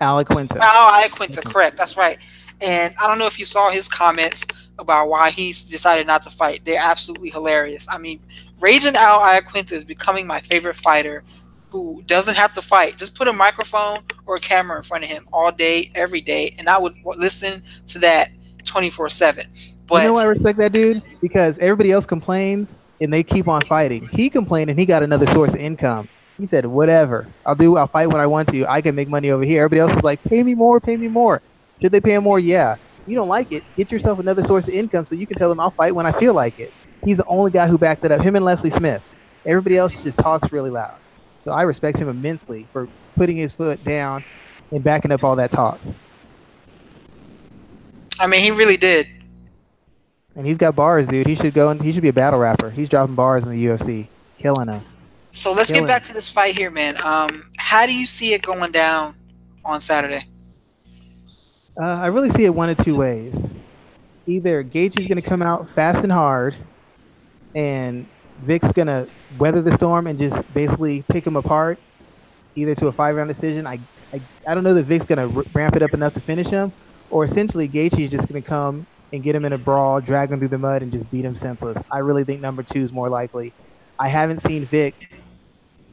Al 0.00 0.22
Iaquinta. 0.22 0.58
Oh, 0.60 1.08
Quinta, 1.12 1.40
mm-hmm. 1.40 1.50
correct. 1.50 1.76
That's 1.76 1.96
right. 1.96 2.18
And 2.60 2.94
I 3.02 3.06
don't 3.06 3.18
know 3.18 3.26
if 3.26 3.38
you 3.38 3.44
saw 3.44 3.70
his 3.70 3.88
comments 3.88 4.44
about 4.78 5.08
why 5.08 5.30
he's 5.30 5.64
decided 5.64 6.06
not 6.06 6.22
to 6.24 6.30
fight. 6.30 6.64
They're 6.64 6.80
absolutely 6.80 7.30
hilarious. 7.30 7.86
I 7.88 7.98
mean, 7.98 8.20
Raging 8.60 8.96
Al 8.96 9.20
Iaquinta 9.20 9.72
is 9.72 9.84
becoming 9.84 10.26
my 10.26 10.40
favorite 10.40 10.76
fighter 10.76 11.24
who 11.70 12.02
doesn't 12.06 12.36
have 12.36 12.54
to 12.54 12.62
fight. 12.62 12.96
Just 12.96 13.16
put 13.16 13.28
a 13.28 13.32
microphone 13.32 13.98
or 14.26 14.36
a 14.36 14.40
camera 14.40 14.78
in 14.78 14.84
front 14.84 15.04
of 15.04 15.10
him 15.10 15.26
all 15.32 15.50
day, 15.50 15.90
every 15.94 16.20
day, 16.20 16.54
and 16.58 16.68
I 16.68 16.78
would 16.78 16.94
listen 17.04 17.62
to 17.88 17.98
that 18.00 18.30
24 18.64 19.10
7. 19.10 19.46
But 19.86 20.02
you 20.02 20.08
know 20.08 20.18
I 20.18 20.24
respect 20.24 20.58
that 20.58 20.72
dude? 20.72 21.02
Because 21.20 21.58
everybody 21.58 21.92
else 21.92 22.06
complains 22.06 22.68
and 23.00 23.12
they 23.12 23.22
keep 23.22 23.48
on 23.48 23.60
fighting. 23.62 24.08
He 24.08 24.30
complained 24.30 24.70
and 24.70 24.78
he 24.78 24.86
got 24.86 25.02
another 25.02 25.26
source 25.26 25.50
of 25.50 25.56
income. 25.56 26.08
He 26.38 26.46
said, 26.46 26.66
whatever. 26.66 27.26
I'll 27.46 27.54
do, 27.54 27.76
I'll 27.76 27.86
fight 27.86 28.08
when 28.08 28.20
I 28.20 28.26
want 28.26 28.48
to. 28.50 28.66
I 28.66 28.80
can 28.80 28.94
make 28.94 29.08
money 29.08 29.30
over 29.30 29.44
here. 29.44 29.62
Everybody 29.64 29.80
else 29.80 29.96
is 29.96 30.02
like, 30.02 30.22
pay 30.24 30.42
me 30.42 30.54
more, 30.54 30.80
pay 30.80 30.96
me 30.96 31.08
more. 31.08 31.40
Should 31.80 31.92
they 31.92 32.00
pay 32.00 32.14
him 32.14 32.24
more? 32.24 32.38
Yeah. 32.38 32.76
You 33.06 33.14
don't 33.14 33.28
like 33.28 33.52
it, 33.52 33.62
get 33.76 33.92
yourself 33.92 34.18
another 34.18 34.42
source 34.42 34.66
of 34.66 34.74
income 34.74 35.06
so 35.06 35.14
you 35.14 35.26
can 35.26 35.36
tell 35.36 35.48
them 35.48 35.60
I'll 35.60 35.70
fight 35.70 35.94
when 35.94 36.06
I 36.06 36.12
feel 36.12 36.34
like 36.34 36.58
it. 36.58 36.72
He's 37.04 37.18
the 37.18 37.26
only 37.26 37.50
guy 37.50 37.68
who 37.68 37.76
backed 37.76 38.04
it 38.04 38.10
up. 38.10 38.22
Him 38.22 38.34
and 38.34 38.44
Leslie 38.44 38.70
Smith. 38.70 39.02
Everybody 39.44 39.76
else 39.76 39.94
just 40.02 40.16
talks 40.16 40.50
really 40.50 40.70
loud. 40.70 40.94
So 41.44 41.52
I 41.52 41.62
respect 41.62 41.98
him 41.98 42.08
immensely 42.08 42.66
for 42.72 42.88
putting 43.14 43.36
his 43.36 43.52
foot 43.52 43.84
down 43.84 44.24
and 44.70 44.82
backing 44.82 45.12
up 45.12 45.22
all 45.22 45.36
that 45.36 45.50
talk. 45.50 45.78
I 48.18 48.26
mean, 48.26 48.40
he 48.40 48.50
really 48.50 48.78
did. 48.78 49.06
And 50.34 50.46
he's 50.46 50.56
got 50.56 50.74
bars, 50.74 51.06
dude. 51.06 51.26
He 51.26 51.34
should 51.34 51.52
go 51.52 51.68
and 51.68 51.80
he 51.80 51.92
should 51.92 52.02
be 52.02 52.08
a 52.08 52.12
battle 52.12 52.40
rapper. 52.40 52.70
He's 52.70 52.88
dropping 52.88 53.14
bars 53.14 53.42
in 53.42 53.50
the 53.50 53.64
UFC, 53.66 54.06
killing 54.38 54.66
them. 54.66 54.82
So 55.34 55.52
let's 55.52 55.72
get 55.72 55.84
back 55.86 56.04
to 56.04 56.12
this 56.12 56.30
fight 56.30 56.56
here, 56.56 56.70
man. 56.70 56.96
Um, 57.02 57.42
how 57.58 57.86
do 57.86 57.92
you 57.92 58.06
see 58.06 58.34
it 58.34 58.42
going 58.42 58.70
down 58.70 59.16
on 59.64 59.80
Saturday? 59.80 60.28
Uh, 61.76 61.84
I 61.84 62.06
really 62.06 62.30
see 62.30 62.44
it 62.44 62.54
one 62.54 62.70
of 62.70 62.76
two 62.78 62.94
ways. 62.94 63.34
Either 64.28 64.62
Gaethje 64.62 65.00
is 65.00 65.06
going 65.08 65.20
to 65.20 65.28
come 65.28 65.42
out 65.42 65.68
fast 65.70 66.04
and 66.04 66.12
hard, 66.12 66.54
and 67.52 68.06
Vick's 68.42 68.70
going 68.70 68.86
to 68.86 69.08
weather 69.36 69.60
the 69.60 69.72
storm 69.72 70.06
and 70.06 70.16
just 70.16 70.54
basically 70.54 71.02
pick 71.10 71.26
him 71.26 71.34
apart, 71.34 71.80
either 72.54 72.76
to 72.76 72.86
a 72.86 72.92
five-round 72.92 73.28
decision. 73.28 73.66
I, 73.66 73.80
I, 74.12 74.20
I 74.46 74.54
don't 74.54 74.62
know 74.62 74.74
that 74.74 74.84
Vick's 74.84 75.04
going 75.04 75.18
to 75.28 75.36
r- 75.36 75.44
ramp 75.52 75.74
it 75.74 75.82
up 75.82 75.94
enough 75.94 76.14
to 76.14 76.20
finish 76.20 76.46
him, 76.46 76.72
or 77.10 77.24
essentially 77.24 77.68
Gaethje's 77.68 78.12
just 78.12 78.28
going 78.28 78.40
to 78.40 78.48
come 78.48 78.86
and 79.12 79.20
get 79.20 79.34
him 79.34 79.44
in 79.44 79.52
a 79.52 79.58
brawl, 79.58 80.00
drag 80.00 80.30
him 80.30 80.38
through 80.38 80.48
the 80.48 80.58
mud, 80.58 80.82
and 80.82 80.92
just 80.92 81.10
beat 81.10 81.24
him 81.24 81.34
senseless. 81.34 81.76
I 81.90 81.98
really 81.98 82.22
think 82.22 82.40
number 82.40 82.62
two 82.62 82.82
is 82.82 82.92
more 82.92 83.08
likely. 83.08 83.52
I 83.98 84.08
haven't 84.08 84.40
seen 84.40 84.64
Vic 84.66 85.10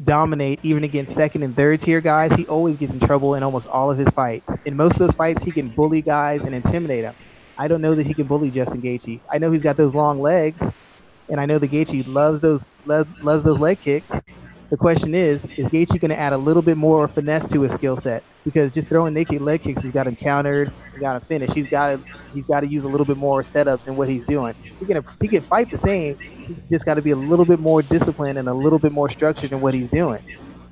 dominate 0.04 0.60
even 0.64 0.84
against 0.84 1.16
second 1.16 1.44
and 1.44 1.56
third 1.56 1.80
tier 1.80 2.02
guys. 2.02 2.32
He 2.34 2.48
always 2.48 2.78
gets 2.78 2.94
in 2.94 3.00
trouble 3.00 3.36
in 3.36 3.44
almost 3.44 3.68
all 3.68 3.92
of 3.92 3.98
his 3.98 4.10
fights. 4.10 4.46
In 4.66 4.76
most 4.76 4.94
of 4.94 5.00
those 5.00 5.16
fights, 5.16 5.44
he 5.44 5.54
can 5.54 5.70
bully 5.70 6.02
guys 6.02 6.42
and 6.44 6.56
intimidate 6.56 7.04
them. 7.04 7.16
I 7.58 7.68
don't 7.68 7.82
know 7.82 7.96
that 7.96 8.06
he 8.08 8.14
can 8.16 8.28
bully 8.28 8.52
Justin 8.52 8.82
Gaethje. 8.82 9.22
I 9.32 9.38
know 9.38 9.52
he's 9.52 9.64
got 9.64 9.78
those 9.78 9.94
long 9.94 10.20
legs, 10.20 10.62
and 11.30 11.40
I 11.42 11.46
know 11.46 11.60
that 11.60 11.72
Gaethje 11.72 12.04
loves 12.08 12.42
those 12.42 12.64
loves 12.86 13.44
those 13.44 13.60
leg 13.60 13.80
kicks. 13.82 14.10
The 14.72 14.78
question 14.78 15.14
is, 15.14 15.46
is 15.58 15.68
Gaethje 15.68 16.00
going 16.00 16.12
to 16.12 16.20
add 16.20 16.34
a 16.34 16.38
little 16.38 16.64
bit 16.64 16.78
more 16.78 17.08
finesse 17.10 17.46
to 17.50 17.62
his 17.62 17.74
skill 17.74 17.98
set? 17.98 18.24
Because 18.46 18.74
just 18.74 18.88
throwing 18.88 19.14
naked 19.14 19.42
leg 19.42 19.62
kicks, 19.64 19.84
he's 19.84 19.92
got 19.92 20.08
him 20.08 20.16
countered, 20.16 20.72
he's 20.94 21.02
got 21.02 21.18
him 21.18 21.24
finished. 21.28 21.54
He's 21.54 21.68
got 21.68 21.90
to 21.90 22.04
he's 22.34 22.46
got 22.46 22.62
to 22.62 22.68
use 22.68 22.86
a 22.86 22.88
little 22.88 23.06
bit 23.06 23.18
more 23.18 23.44
setups 23.44 23.88
in 23.88 23.96
what 23.98 24.10
he's 24.10 24.26
doing. 24.26 24.54
He 24.80 24.88
can 24.88 25.04
he 25.22 25.30
can 25.30 25.44
fight 25.44 25.70
the 25.72 25.78
same. 25.80 26.16
He's 26.48 26.58
just 26.72 26.86
got 26.86 26.96
to 26.96 27.02
be 27.02 27.12
a 27.12 27.18
little 27.18 27.46
bit 27.46 27.60
more 27.60 27.84
disciplined 27.84 28.40
and 28.40 28.48
a 28.48 28.54
little 28.54 28.80
bit 28.80 28.94
more 28.94 29.10
structured 29.10 29.52
in 29.52 29.60
what 29.62 29.74
he's 29.74 29.90
doing. 29.90 30.22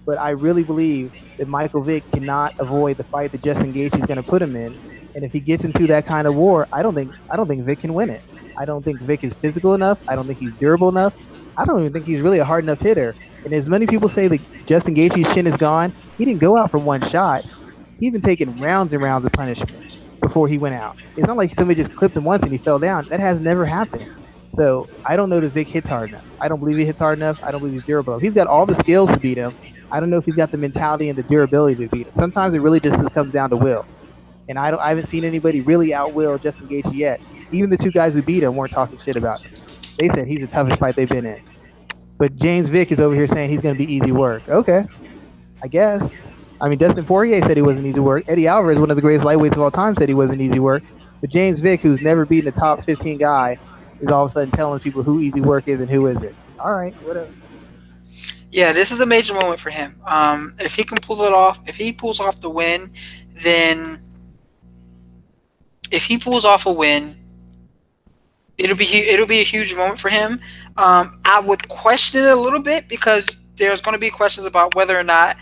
But 0.06 0.20
I 0.20 0.32
really 0.32 0.64
believe 0.64 1.14
that 1.38 1.48
Michael 1.48 1.84
Vick 1.84 2.06
cannot 2.14 2.54
avoid 2.60 2.98
the 2.98 3.04
fight 3.06 3.32
that 3.34 3.44
Justin 3.44 3.74
Gaethje 3.74 4.00
is 4.00 4.06
going 4.06 4.18
to 4.18 4.24
put 4.24 4.42
him 4.42 4.56
in. 4.56 4.78
And 5.16 5.26
if 5.26 5.34
he 5.34 5.42
gets 5.42 5.66
into 5.66 5.88
that 5.88 6.06
kind 6.06 6.28
of 6.28 6.36
war, 6.36 6.68
I 6.74 6.82
don't 6.84 6.96
think 6.96 7.14
I 7.32 7.36
don't 7.36 7.50
think 7.50 7.66
Vick 7.66 7.82
can 7.82 7.94
win 7.94 8.10
it. 8.10 8.24
I 8.58 8.66
don't 8.66 8.84
think 8.84 9.02
Vick 9.02 9.24
is 9.26 9.34
physical 9.42 9.74
enough. 9.74 10.00
I 10.08 10.16
don't 10.16 10.26
think 10.28 10.40
he's 10.40 10.54
durable 10.58 10.90
enough. 10.90 11.14
I 11.58 11.66
don't 11.66 11.82
even 11.82 11.92
think 11.94 12.06
he's 12.06 12.22
really 12.22 12.40
a 12.40 12.46
hard 12.46 12.64
enough 12.64 12.80
hitter. 12.80 13.18
And 13.46 13.54
as 13.54 13.70
many 13.70 13.88
people 13.88 14.10
say 14.10 14.28
that 14.28 14.42
Justin 14.66 14.96
Gaethje's 14.96 15.34
chin 15.34 15.48
is 15.48 15.56
gone, 15.58 15.94
he 16.18 16.26
didn't 16.26 16.42
go 16.42 16.58
out 16.58 16.72
for 16.72 16.78
one 16.78 17.02
shot. 17.10 17.46
He's 18.00 18.12
been 18.12 18.22
taking 18.22 18.60
rounds 18.60 18.94
and 18.94 19.02
rounds 19.02 19.26
of 19.26 19.32
punishment 19.34 19.98
before 20.22 20.48
he 20.48 20.58
went 20.58 20.76
out. 20.76 20.98
It's 21.16 21.28
not 21.28 21.38
like 21.38 21.54
somebody 21.54 21.82
just 21.82 21.96
clipped 21.96 22.16
him 22.16 22.24
once 22.24 22.44
and 22.44 22.52
he 22.52 22.58
fell 22.58 22.80
down. 22.80 23.08
That 23.10 23.20
has 23.20 23.40
never 23.40 23.66
happened. 23.66 24.10
So 24.56 24.90
I 25.06 25.16
don't 25.16 25.30
know 25.30 25.40
that 25.40 25.50
Vick 25.50 25.68
hits 25.68 25.88
hard 25.88 26.10
enough. 26.10 26.26
I 26.42 26.48
don't 26.48 26.60
believe 26.60 26.78
he 26.78 26.86
hits 26.86 27.00
hard 27.00 27.18
enough. 27.18 27.42
I 27.44 27.52
don't 27.52 27.62
believe 27.62 27.74
he's 27.74 27.86
durable. 27.86 28.20
He's 28.20 28.34
got 28.34 28.48
all 28.48 28.66
the 28.66 28.76
skills 28.76 29.10
to 29.10 29.18
beat 29.18 29.38
him. 29.38 29.56
I 29.92 30.00
don't 30.00 30.10
know 30.10 30.18
if 30.18 30.26
he's 30.26 30.36
got 30.36 30.52
the 30.52 30.58
mentality 30.58 31.10
and 31.10 31.18
the 31.18 31.24
durability 31.24 31.88
to 31.88 31.90
beat 31.90 32.08
him. 32.08 32.14
Sometimes 32.16 32.54
it 32.54 32.60
really 32.60 32.80
just 32.80 33.14
comes 33.14 33.32
down 33.32 33.50
to 33.52 33.58
will. 33.58 33.86
And 34.48 34.58
I 34.58 34.72
don't. 34.72 34.80
I 34.80 34.90
haven't 34.90 35.10
seen 35.10 35.24
anybody 35.24 35.62
really 35.62 35.90
outwill 35.90 36.42
Justin 36.42 36.68
Gaethje 36.68 36.94
yet. 36.94 37.22
Even 37.52 37.70
the 37.70 37.78
two 37.78 37.92
guys 37.92 38.14
who 38.14 38.22
beat 38.22 38.44
him 38.44 38.56
weren't 38.56 38.72
talking 38.72 38.98
shit 39.00 39.16
about. 39.16 39.44
They 39.98 40.08
said 40.10 40.28
he's 40.28 40.42
the 40.42 40.48
toughest 40.48 40.80
fight 40.80 40.96
they've 40.96 41.10
been 41.10 41.26
in. 41.26 41.42
But 42.20 42.36
James 42.36 42.68
Vick 42.68 42.92
is 42.92 43.00
over 43.00 43.16
here 43.16 43.28
saying 43.28 43.50
he's 43.50 43.62
going 43.62 43.74
to 43.74 43.78
be 43.78 43.92
easy 43.92 44.12
work. 44.12 44.48
Okay, 44.48 44.86
I 45.64 45.68
guess. 45.68 46.08
I 46.62 46.68
mean, 46.68 46.78
Dustin 46.78 47.06
Poirier 47.06 47.42
said 47.42 47.56
he 47.56 47.64
wasn't 47.64 47.86
easy 47.86 48.02
work. 48.02 48.26
Eddie 48.28 48.46
Alvarez, 48.46 48.78
one 48.78 48.92
of 48.92 48.98
the 48.98 49.02
greatest 49.02 49.26
lightweights 49.26 49.54
of 49.54 49.60
all 49.60 49.72
time, 49.72 49.96
said 49.96 50.10
he 50.10 50.14
wasn't 50.14 50.42
easy 50.42 50.60
work. 50.60 50.84
But 51.22 51.30
James 51.30 51.62
Vick, 51.62 51.80
who's 51.80 52.02
never 52.02 52.26
beaten 52.26 52.50
a 52.50 52.52
top 52.52 52.84
15 52.84 53.18
guy, 53.18 53.58
is 54.02 54.10
all 54.10 54.26
of 54.26 54.32
a 54.32 54.34
sudden 54.34 54.52
telling 54.52 54.82
people 54.82 55.02
who 55.02 55.22
easy 55.22 55.40
work 55.40 55.70
is 55.70 55.80
and 55.80 55.90
who 55.90 56.08
isn't. 56.08 56.36
All 56.60 56.74
right, 56.74 56.94
whatever. 57.04 57.32
Yeah, 58.52 58.74
this 58.74 58.92
is 58.92 59.00
a 59.00 59.06
major 59.06 59.34
moment 59.34 59.62
for 59.62 59.70
him. 59.70 60.02
Um, 60.06 60.56
if 60.60 60.76
he 60.76 60.84
can 60.84 60.98
pull 60.98 61.22
it 61.22 61.32
off, 61.32 61.62
if 61.70 61.78
he 61.78 61.94
pulls 61.94 62.20
off 62.20 62.42
the 62.42 62.50
win, 62.50 62.92
then 63.44 64.02
if 65.92 66.04
he 66.04 66.18
pulls 66.18 66.44
off 66.44 66.66
a 66.66 66.72
win, 66.72 67.18
it'll 68.60 68.78
be 68.78 68.86
it'll 68.86 69.26
be 69.26 69.40
a 69.40 69.44
huge 69.44 69.74
moment 69.74 70.00
for 70.00 70.10
him. 70.10 70.40
Um, 70.78 71.20
I 71.26 71.42
would 71.44 71.68
question 71.70 72.22
it 72.22 72.30
a 72.32 72.36
little 72.36 72.62
bit 72.62 72.88
because 72.88 73.26
there's 73.56 73.82
going 73.82 73.94
to 73.94 74.00
be 74.00 74.10
questions 74.10 74.46
about 74.46 74.76
whether 74.76 74.98
or 74.98 75.04
not 75.04 75.38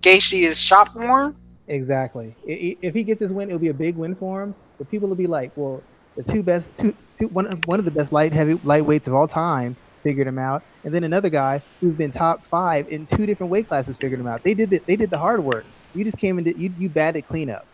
Gaethje 0.00 0.42
is 0.42 0.60
shop 0.60 0.94
worn. 0.94 1.36
Exactly. 1.68 2.34
If 2.44 2.94
he 2.94 3.04
gets 3.04 3.20
this 3.20 3.30
win, 3.30 3.48
it'll 3.48 3.60
be 3.60 3.68
a 3.68 3.74
big 3.74 3.96
win 3.96 4.16
for 4.16 4.42
him. 4.42 4.54
But 4.78 4.90
people 4.90 5.08
will 5.08 5.16
be 5.16 5.28
like, 5.28 5.52
well, 5.56 5.82
the 6.16 6.24
two 6.24 6.42
best, 6.42 6.66
two, 6.78 6.96
two, 7.18 7.28
one, 7.28 7.46
of- 7.46 7.64
one 7.66 7.78
of 7.78 7.84
the 7.84 7.90
best 7.92 8.12
light 8.12 8.32
heavy 8.32 8.54
lightweights 8.54 9.06
of 9.06 9.14
all 9.14 9.28
time 9.28 9.76
figured 10.02 10.26
him 10.26 10.38
out, 10.38 10.62
and 10.84 10.94
then 10.94 11.04
another 11.04 11.28
guy 11.28 11.62
who's 11.80 11.94
been 11.94 12.10
top 12.10 12.44
five 12.46 12.88
in 12.88 13.06
two 13.06 13.26
different 13.26 13.50
weight 13.52 13.68
classes 13.68 13.96
figured 13.98 14.18
him 14.18 14.26
out. 14.26 14.42
They 14.42 14.54
did 14.54 14.70
the, 14.70 14.78
they 14.78 14.96
did 14.96 15.10
the 15.10 15.18
hard 15.18 15.44
work. 15.44 15.64
You 15.94 16.04
just 16.04 16.16
came 16.16 16.38
into 16.38 16.56
you 16.58 16.72
you 16.78 16.88
batted 16.88 17.28
cleanup. 17.28 17.66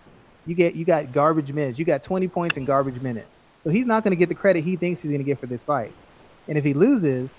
You 0.46 0.54
get 0.54 0.74
you 0.74 0.84
got 0.84 1.12
garbage 1.12 1.52
minutes. 1.52 1.78
You 1.78 1.84
got 1.84 2.02
20 2.02 2.28
points 2.28 2.56
in 2.56 2.64
garbage 2.64 3.00
minutes. 3.00 3.28
So 3.66 3.72
he's 3.72 3.86
not 3.86 4.04
going 4.04 4.12
to 4.12 4.16
get 4.16 4.30
the 4.30 4.36
credit 4.36 4.64
he 4.64 4.76
thinks 4.76 5.02
he's 5.02 5.10
going 5.10 5.20
to 5.20 5.26
get 5.26 5.40
for 5.40 5.48
this 5.48 5.64
fight. 5.64 5.96
And 6.48 6.56
if 6.56 6.64
he 6.64 6.74
loses, 6.74 7.30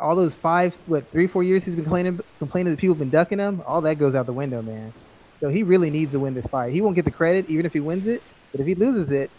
all 0.00 0.16
those 0.16 0.34
five, 0.36 0.78
what, 0.86 1.10
three, 1.12 1.26
four 1.26 1.42
years 1.44 1.64
he's 1.64 1.74
been 1.74 1.84
complaining, 1.84 2.18
complaining 2.38 2.72
that 2.72 2.80
people 2.80 2.94
have 2.94 3.00
been 3.00 3.10
ducking 3.10 3.38
him, 3.38 3.62
all 3.66 3.82
that 3.82 3.96
goes 3.96 4.14
out 4.14 4.26
the 4.26 4.32
window, 4.32 4.62
man. 4.62 4.94
So 5.40 5.50
he 5.50 5.64
really 5.64 5.90
needs 5.90 6.12
to 6.12 6.20
win 6.20 6.34
this 6.34 6.46
fight. 6.48 6.72
He 6.72 6.82
won't 6.82 6.96
get 6.96 7.04
the 7.04 7.12
credit 7.12 7.46
even 7.48 7.66
if 7.66 7.74
he 7.74 7.80
wins 7.80 8.06
it, 8.06 8.22
but 8.52 8.60
if 8.62 8.66
he 8.66 8.74
loses 8.74 9.10
it, 9.12 9.32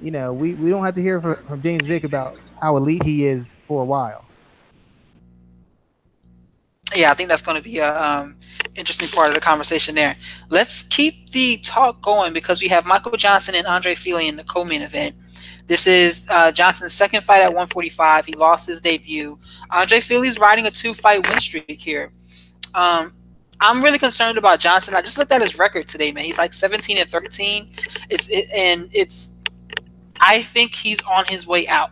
you 0.00 0.12
know, 0.12 0.32
we, 0.32 0.54
we 0.54 0.70
don't 0.70 0.84
have 0.84 0.94
to 0.96 1.02
hear 1.02 1.20
from, 1.22 1.36
from 1.48 1.62
James 1.62 1.86
Vick 1.86 2.04
about 2.04 2.34
how 2.62 2.76
elite 2.76 3.02
he 3.04 3.26
is 3.26 3.46
for 3.68 3.82
a 3.82 3.86
while. 3.86 4.23
Yeah, 6.94 7.10
I 7.10 7.14
think 7.14 7.28
that's 7.28 7.42
going 7.42 7.56
to 7.56 7.62
be 7.62 7.78
a 7.78 8.00
um, 8.00 8.36
interesting 8.76 9.08
part 9.08 9.28
of 9.28 9.34
the 9.34 9.40
conversation 9.40 9.94
there. 9.94 10.16
Let's 10.48 10.84
keep 10.84 11.30
the 11.30 11.56
talk 11.58 12.00
going 12.02 12.32
because 12.32 12.62
we 12.62 12.68
have 12.68 12.86
Michael 12.86 13.16
Johnson 13.16 13.54
and 13.56 13.66
Andre 13.66 13.94
Fili 13.94 14.28
in 14.28 14.36
the 14.36 14.44
co-main 14.44 14.82
event. 14.82 15.16
This 15.66 15.86
is 15.86 16.28
uh, 16.30 16.52
Johnson's 16.52 16.92
second 16.92 17.22
fight 17.22 17.40
at 17.40 17.48
145. 17.48 18.26
He 18.26 18.34
lost 18.34 18.66
his 18.66 18.80
debut. 18.80 19.38
Andre 19.70 20.00
Fili's 20.00 20.38
riding 20.38 20.66
a 20.66 20.70
two-fight 20.70 21.28
win 21.28 21.40
streak 21.40 21.80
here. 21.80 22.12
Um, 22.74 23.12
I'm 23.60 23.82
really 23.82 23.98
concerned 23.98 24.38
about 24.38 24.60
Johnson. 24.60 24.94
I 24.94 25.00
just 25.00 25.16
looked 25.18 25.32
at 25.32 25.40
his 25.40 25.58
record 25.58 25.88
today, 25.88 26.12
man. 26.12 26.24
He's 26.24 26.38
like 26.38 26.52
17 26.52 26.98
and 26.98 27.08
13. 27.08 27.70
It's 28.10 28.28
it, 28.28 28.46
and 28.54 28.88
it's. 28.92 29.32
I 30.20 30.42
think 30.42 30.74
he's 30.74 31.00
on 31.10 31.24
his 31.26 31.46
way 31.46 31.66
out. 31.66 31.90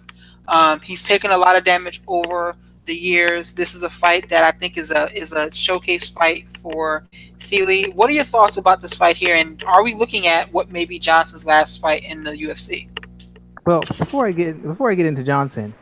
Um, 0.49 0.81
he's 0.81 1.05
taken 1.05 1.31
a 1.31 1.39
lot 1.39 1.57
of 1.57 1.65
damage 1.65 2.03
over 2.07 2.57
the 2.87 2.95
years. 2.95 3.55
This 3.55 3.75
is 3.75 3.83
a 3.83 3.91
fight 3.91 4.29
that 4.29 4.45
I 4.45 4.51
think 4.51 4.77
is 4.77 4.91
a 4.91 5.13
is 5.17 5.33
a 5.33 5.51
showcase 5.53 6.09
fight 6.09 6.47
for 6.59 7.07
Fili. 7.39 7.91
What 7.91 8.11
are 8.11 8.13
your 8.13 8.25
thoughts 8.25 8.57
about 8.57 8.81
this 8.81 8.95
fight 8.95 9.17
here? 9.17 9.37
And 9.37 9.63
are 9.65 9.83
we 9.83 9.95
looking 9.95 10.27
at 10.27 10.53
what 10.53 10.71
may 10.71 10.85
be 10.85 10.99
Johnson's 10.99 11.47
last 11.47 11.81
fight 11.81 12.03
in 12.05 12.25
the 12.25 12.33
UFC? 12.33 12.89
Well, 13.65 13.81
before 13.83 14.27
I 14.27 14.33
get 14.33 14.63
before 14.63 14.91
I 14.91 14.95
get 14.95 15.07
into 15.07 15.23
Johnson, 15.23 15.73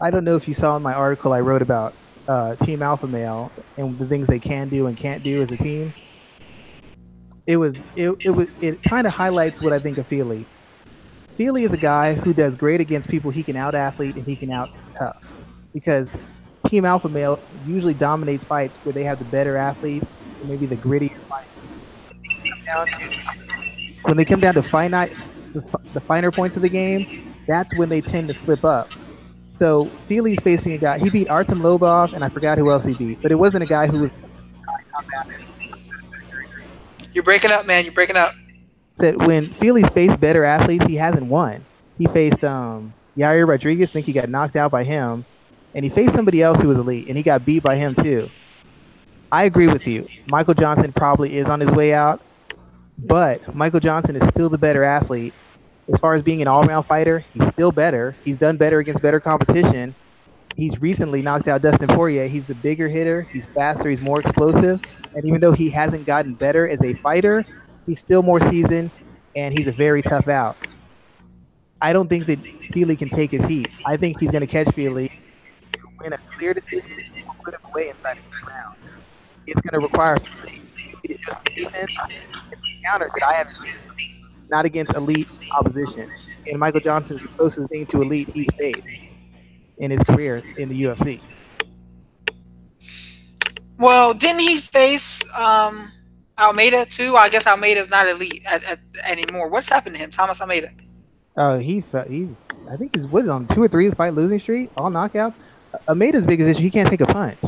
I 0.00 0.10
don't 0.10 0.24
know 0.24 0.36
if 0.36 0.48
you 0.48 0.54
saw 0.54 0.76
in 0.76 0.82
my 0.82 0.94
article 0.94 1.32
I 1.32 1.40
wrote 1.40 1.62
about 1.62 1.94
uh, 2.28 2.56
Team 2.56 2.82
Alpha 2.82 3.06
Male 3.06 3.50
and 3.76 3.98
the 3.98 4.06
things 4.06 4.26
they 4.26 4.38
can 4.38 4.68
do 4.68 4.86
and 4.86 4.96
can't 4.96 5.22
do 5.22 5.42
as 5.42 5.50
a 5.50 5.56
team. 5.56 5.92
It 7.46 7.58
was 7.58 7.76
it, 7.94 8.16
it 8.24 8.30
was 8.30 8.48
it 8.60 8.82
kind 8.82 9.06
of 9.06 9.12
highlights 9.12 9.60
what 9.60 9.72
I 9.72 9.78
think 9.78 9.98
of 9.98 10.06
Fili. 10.06 10.46
Fili 11.36 11.64
is 11.64 11.72
a 11.72 11.76
guy 11.76 12.14
who 12.14 12.32
does 12.32 12.56
great 12.56 12.80
against 12.80 13.10
people 13.10 13.30
he 13.30 13.42
can 13.42 13.56
out 13.56 13.74
athlete 13.74 14.16
and 14.16 14.24
he 14.24 14.34
can 14.34 14.50
out 14.50 14.70
tough 14.98 15.35
because 15.76 16.08
Team 16.68 16.86
Alpha 16.86 17.06
Male 17.06 17.38
usually 17.66 17.92
dominates 17.92 18.46
fights 18.46 18.78
where 18.82 18.94
they 18.94 19.04
have 19.04 19.18
the 19.18 19.26
better 19.26 19.58
athletes 19.58 20.06
or 20.40 20.46
maybe 20.46 20.64
the 20.64 20.76
grittier 20.78 21.20
fights. 21.28 21.50
When 24.04 24.16
they 24.16 24.24
come 24.24 24.40
down 24.40 24.54
to 24.54 24.62
finite 24.62 25.12
the, 25.52 25.62
the 25.92 26.00
finer 26.00 26.32
points 26.32 26.56
of 26.56 26.62
the 26.62 26.70
game, 26.70 27.06
that's 27.46 27.74
when 27.74 27.90
they 27.90 28.00
tend 28.00 28.28
to 28.28 28.34
slip 28.34 28.64
up. 28.64 28.88
So 29.58 29.92
Fili's 30.08 30.40
facing 30.40 30.72
a 30.72 30.78
guy. 30.78 30.98
He 30.98 31.10
beat 31.10 31.28
Artem 31.28 31.60
Lobov, 31.60 32.14
and 32.14 32.24
I 32.24 32.30
forgot 32.30 32.56
who 32.56 32.70
else 32.70 32.84
he 32.84 32.94
beat, 32.94 33.20
but 33.20 33.30
it 33.30 33.36
wasn't 33.36 33.62
a 33.62 33.66
guy 33.66 33.86
who 33.86 33.98
was 33.98 34.10
You're 37.12 37.24
breaking 37.24 37.50
up, 37.50 37.66
man. 37.66 37.84
You're 37.84 37.92
breaking 37.92 38.16
up. 38.16 38.32
that 38.98 39.18
when 39.18 39.52
Fili's 39.54 39.88
faced 39.90 40.20
better 40.20 40.42
athletes, 40.44 40.86
he 40.86 40.96
hasn't 40.96 41.26
won. 41.26 41.66
He 41.98 42.06
faced 42.06 42.44
um, 42.44 42.94
Yair 43.18 43.46
Rodriguez, 43.46 43.90
I 43.90 43.92
think 43.92 44.06
he 44.06 44.12
got 44.14 44.30
knocked 44.30 44.56
out 44.56 44.70
by 44.70 44.84
him, 44.84 45.26
and 45.76 45.84
he 45.84 45.90
faced 45.90 46.14
somebody 46.14 46.42
else 46.42 46.60
who 46.60 46.68
was 46.68 46.78
elite, 46.78 47.06
and 47.06 47.16
he 47.16 47.22
got 47.22 47.44
beat 47.44 47.62
by 47.62 47.76
him 47.76 47.94
too. 47.94 48.28
I 49.30 49.44
agree 49.44 49.66
with 49.66 49.86
you. 49.86 50.08
Michael 50.26 50.54
Johnson 50.54 50.90
probably 50.90 51.36
is 51.36 51.46
on 51.46 51.60
his 51.60 51.70
way 51.70 51.92
out. 51.92 52.22
But 52.98 53.54
Michael 53.54 53.80
Johnson 53.80 54.16
is 54.16 54.26
still 54.30 54.48
the 54.48 54.56
better 54.56 54.82
athlete. 54.82 55.34
As 55.92 56.00
far 56.00 56.14
as 56.14 56.22
being 56.22 56.40
an 56.40 56.48
all-round 56.48 56.86
fighter, 56.86 57.24
he's 57.34 57.46
still 57.48 57.70
better. 57.70 58.16
He's 58.24 58.38
done 58.38 58.56
better 58.56 58.78
against 58.78 59.02
better 59.02 59.20
competition. 59.20 59.94
He's 60.56 60.80
recently 60.80 61.20
knocked 61.20 61.46
out 61.46 61.60
Dustin 61.60 61.88
Poirier. 61.88 62.26
He's 62.26 62.46
the 62.46 62.54
bigger 62.54 62.88
hitter. 62.88 63.22
He's 63.30 63.44
faster. 63.44 63.90
He's 63.90 64.00
more 64.00 64.20
explosive. 64.20 64.80
And 65.14 65.26
even 65.26 65.42
though 65.42 65.52
he 65.52 65.68
hasn't 65.68 66.06
gotten 66.06 66.32
better 66.32 66.66
as 66.66 66.80
a 66.82 66.94
fighter, 66.94 67.44
he's 67.84 68.00
still 68.00 68.22
more 68.22 68.40
seasoned, 68.48 68.90
and 69.36 69.56
he's 69.56 69.66
a 69.66 69.72
very 69.72 70.00
tough 70.00 70.28
out. 70.28 70.56
I 71.82 71.92
don't 71.92 72.08
think 72.08 72.24
that 72.26 72.38
Fili 72.72 72.96
can 72.96 73.10
take 73.10 73.30
his 73.30 73.44
heat. 73.44 73.68
I 73.84 73.98
think 73.98 74.18
he's 74.18 74.30
going 74.30 74.40
to 74.40 74.46
catch 74.46 74.74
Fili, 74.74 75.12
win 76.00 76.12
a 76.12 76.18
clear 76.36 76.54
decision, 76.54 76.92
and 77.16 77.26
put 77.42 77.54
him 77.54 77.60
away 77.64 77.88
inside 77.90 78.18
the 78.18 78.50
round. 78.50 78.76
It's 79.46 79.60
going 79.60 79.80
to 79.80 79.86
require 79.86 80.18
to 80.18 81.18
just 81.18 81.44
defense 81.54 81.96
and 82.02 82.12
counters 82.84 83.10
that 83.14 83.26
I 83.26 83.32
haven't 83.34 83.56
seen, 83.96 84.26
not 84.50 84.64
against 84.64 84.94
elite 84.94 85.28
opposition. 85.52 86.10
And 86.48 86.58
Michael 86.58 86.80
Johnson's 86.80 87.22
the 87.22 87.28
closest 87.28 87.68
thing 87.70 87.86
to 87.86 88.02
elite 88.02 88.28
he's 88.32 88.46
faced 88.58 88.80
in 89.78 89.90
his 89.90 90.02
career 90.04 90.42
in 90.56 90.68
the 90.68 90.82
UFC. 90.82 91.20
Well, 93.78 94.14
didn't 94.14 94.40
he 94.40 94.58
face 94.58 95.22
um, 95.36 95.90
Almeida 96.38 96.86
too? 96.86 97.16
I 97.16 97.28
guess 97.28 97.46
Almeida's 97.46 97.90
not 97.90 98.08
elite 98.08 98.42
at, 98.46 98.64
at, 98.70 98.78
anymore. 99.06 99.48
What's 99.48 99.68
happened 99.68 99.96
to 99.96 100.00
him, 100.00 100.10
Thomas 100.10 100.40
Almeida? 100.40 100.70
Oh, 101.36 101.58
he 101.58 101.84
he. 102.08 102.28
I 102.70 102.76
think 102.76 102.96
he's 102.96 103.06
was 103.06 103.28
on 103.28 103.46
two 103.48 103.62
or 103.62 103.68
three 103.68 103.90
fight 103.90 104.14
losing 104.14 104.38
streak, 104.38 104.70
all 104.76 104.90
knockouts. 104.90 105.34
Almeida's 105.88 106.26
biggest 106.26 106.48
issue, 106.50 106.62
he 106.62 106.70
can't 106.70 106.88
take 106.88 107.00
a 107.00 107.06
punch. 107.06 107.38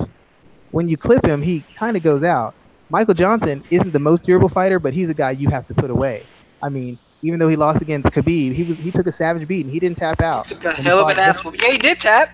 When 0.70 0.88
you 0.88 0.96
clip 0.96 1.24
him, 1.24 1.42
he 1.42 1.64
kind 1.76 1.96
of 1.96 2.02
goes 2.02 2.22
out. 2.22 2.54
Michael 2.90 3.14
Johnson 3.14 3.62
isn't 3.70 3.92
the 3.92 3.98
most 3.98 4.22
durable 4.22 4.48
fighter, 4.48 4.78
but 4.78 4.94
he's 4.94 5.10
a 5.10 5.14
guy 5.14 5.32
you 5.32 5.48
have 5.50 5.66
to 5.68 5.74
put 5.74 5.90
away. 5.90 6.26
I 6.62 6.68
mean, 6.68 6.98
even 7.22 7.38
though 7.38 7.48
he 7.48 7.56
lost 7.56 7.82
against 7.82 8.08
Khabib, 8.08 8.54
he 8.54 8.62
was 8.64 8.78
he 8.78 8.90
took 8.90 9.06
a 9.06 9.12
savage 9.12 9.46
beat 9.46 9.64
and 9.64 9.72
he 9.72 9.80
didn't 9.80 9.98
tap 9.98 10.20
out. 10.20 10.46
Took 10.46 10.64
a 10.64 10.72
hell 10.72 11.00
of 11.00 11.08
an 11.08 11.18
ass 11.18 11.40
Yeah, 11.44 11.72
he 11.72 11.78
did 11.78 11.98
tap. 12.00 12.28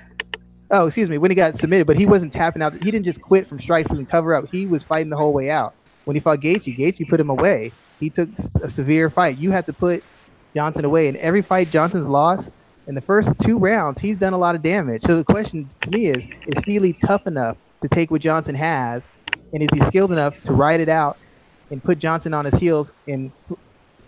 Oh, 0.70 0.86
excuse 0.86 1.08
me. 1.08 1.18
When 1.18 1.30
he 1.30 1.34
got 1.34 1.58
submitted, 1.58 1.86
but 1.86 1.96
he 1.96 2.06
wasn't 2.06 2.32
tapping 2.32 2.62
out. 2.62 2.72
He 2.72 2.90
didn't 2.90 3.04
just 3.04 3.20
quit 3.20 3.48
from 3.48 3.58
strikes 3.58 3.90
and 3.90 4.08
cover 4.08 4.34
up. 4.34 4.46
He 4.50 4.66
was 4.66 4.82
fighting 4.82 5.10
the 5.10 5.16
whole 5.16 5.32
way 5.32 5.50
out. 5.50 5.74
When 6.04 6.16
he 6.16 6.20
fought 6.20 6.40
Gaethje, 6.40 6.76
Gaethje 6.76 7.08
put 7.08 7.20
him 7.20 7.30
away. 7.30 7.72
He 8.00 8.10
took 8.10 8.28
a 8.62 8.68
severe 8.68 9.10
fight. 9.10 9.38
You 9.38 9.50
have 9.52 9.66
to 9.66 9.72
put 9.72 10.02
Johnson 10.54 10.84
away. 10.84 11.08
In 11.08 11.16
every 11.16 11.42
fight 11.42 11.70
Johnson's 11.70 12.06
lost, 12.06 12.48
in 12.86 12.94
the 12.94 13.00
first 13.00 13.30
two 13.42 13.58
rounds, 13.58 14.00
he's 14.00 14.16
done 14.16 14.32
a 14.32 14.38
lot 14.38 14.54
of 14.54 14.62
damage. 14.62 15.02
So 15.02 15.16
the 15.16 15.24
question 15.24 15.70
to 15.82 15.90
me 15.90 16.06
is, 16.06 16.22
is 16.46 16.62
Fili 16.64 16.94
tough 17.06 17.26
enough 17.26 17.56
to 17.82 17.88
take 17.88 18.10
what 18.10 18.20
Johnson 18.20 18.54
has, 18.54 19.02
and 19.52 19.62
is 19.62 19.68
he 19.72 19.80
skilled 19.86 20.12
enough 20.12 20.40
to 20.44 20.52
ride 20.52 20.80
it 20.80 20.88
out 20.88 21.16
and 21.70 21.82
put 21.82 21.98
Johnson 21.98 22.34
on 22.34 22.44
his 22.44 22.54
heels 22.60 22.90
and 23.06 23.32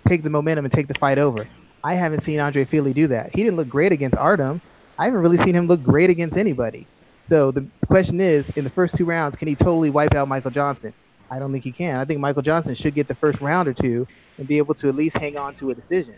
take 0.06 0.22
the 0.22 0.30
momentum 0.30 0.64
and 0.64 0.72
take 0.72 0.88
the 0.88 0.94
fight 0.94 1.18
over? 1.18 1.46
I 1.82 1.94
haven't 1.94 2.22
seen 2.22 2.40
Andre 2.40 2.64
Fili 2.64 2.92
do 2.92 3.06
that. 3.08 3.30
He 3.34 3.44
didn't 3.44 3.56
look 3.56 3.68
great 3.68 3.92
against 3.92 4.16
Artem. 4.16 4.60
I 4.98 5.04
haven't 5.04 5.20
really 5.20 5.38
seen 5.38 5.54
him 5.54 5.66
look 5.66 5.82
great 5.82 6.10
against 6.10 6.36
anybody. 6.36 6.88
So 7.30 7.50
the 7.50 7.68
question 7.86 8.20
is, 8.20 8.48
in 8.50 8.64
the 8.64 8.70
first 8.70 8.96
two 8.96 9.04
rounds, 9.04 9.36
can 9.36 9.48
he 9.48 9.54
totally 9.54 9.90
wipe 9.90 10.14
out 10.14 10.28
Michael 10.28 10.50
Johnson? 10.50 10.92
I 11.30 11.38
don't 11.38 11.52
think 11.52 11.64
he 11.64 11.72
can. 11.72 11.98
I 12.00 12.04
think 12.04 12.20
Michael 12.20 12.42
Johnson 12.42 12.74
should 12.74 12.94
get 12.94 13.08
the 13.08 13.14
first 13.16 13.40
round 13.40 13.68
or 13.68 13.74
two 13.74 14.06
and 14.38 14.46
be 14.46 14.58
able 14.58 14.74
to 14.76 14.88
at 14.88 14.94
least 14.94 15.16
hang 15.16 15.36
on 15.36 15.54
to 15.56 15.70
a 15.70 15.74
decision. 15.74 16.16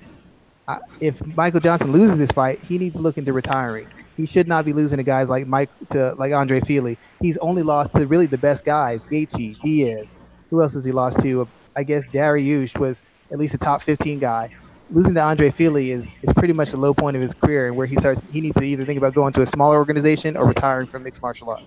If 1.00 1.24
Michael 1.36 1.60
Johnson 1.60 1.92
loses 1.92 2.18
this 2.18 2.30
fight, 2.30 2.60
he 2.60 2.78
needs 2.78 2.94
to 2.94 3.00
look 3.00 3.18
into 3.18 3.32
retiring. 3.32 3.88
He 4.16 4.26
should 4.26 4.48
not 4.48 4.64
be 4.64 4.72
losing 4.72 4.98
to 4.98 5.04
guys 5.04 5.28
like 5.28 5.46
Mike 5.46 5.70
to 5.90 6.14
like 6.14 6.32
Andre 6.32 6.60
Fili. 6.60 6.98
He's 7.20 7.36
only 7.38 7.62
lost 7.62 7.94
to 7.94 8.06
really 8.06 8.26
the 8.26 8.38
best 8.38 8.64
guys, 8.64 9.00
Gaethje, 9.10 9.60
Diaz. 9.62 10.06
Who 10.50 10.62
else 10.62 10.74
has 10.74 10.84
he 10.84 10.92
lost 10.92 11.20
to? 11.22 11.48
I 11.76 11.84
guess 11.84 12.04
Dariush 12.06 12.78
was 12.78 13.00
at 13.30 13.38
least 13.38 13.54
a 13.54 13.58
top 13.58 13.82
15 13.82 14.18
guy 14.18 14.50
losing 14.90 15.14
to 15.14 15.20
Andre 15.20 15.50
Fili 15.50 15.90
is, 15.90 16.04
is 16.22 16.32
pretty 16.34 16.52
much 16.52 16.70
the 16.70 16.76
low 16.76 16.94
point 16.94 17.16
of 17.16 17.22
his 17.22 17.34
career 17.34 17.66
and 17.66 17.76
where 17.76 17.86
he 17.86 17.96
starts 17.96 18.20
he 18.32 18.40
needs 18.40 18.56
to 18.56 18.62
either 18.62 18.84
think 18.84 18.98
about 18.98 19.14
going 19.14 19.32
to 19.34 19.42
a 19.42 19.46
smaller 19.46 19.76
organization 19.76 20.36
or 20.36 20.46
retiring 20.46 20.86
from 20.86 21.02
mixed 21.02 21.20
martial 21.20 21.50
arts. 21.50 21.62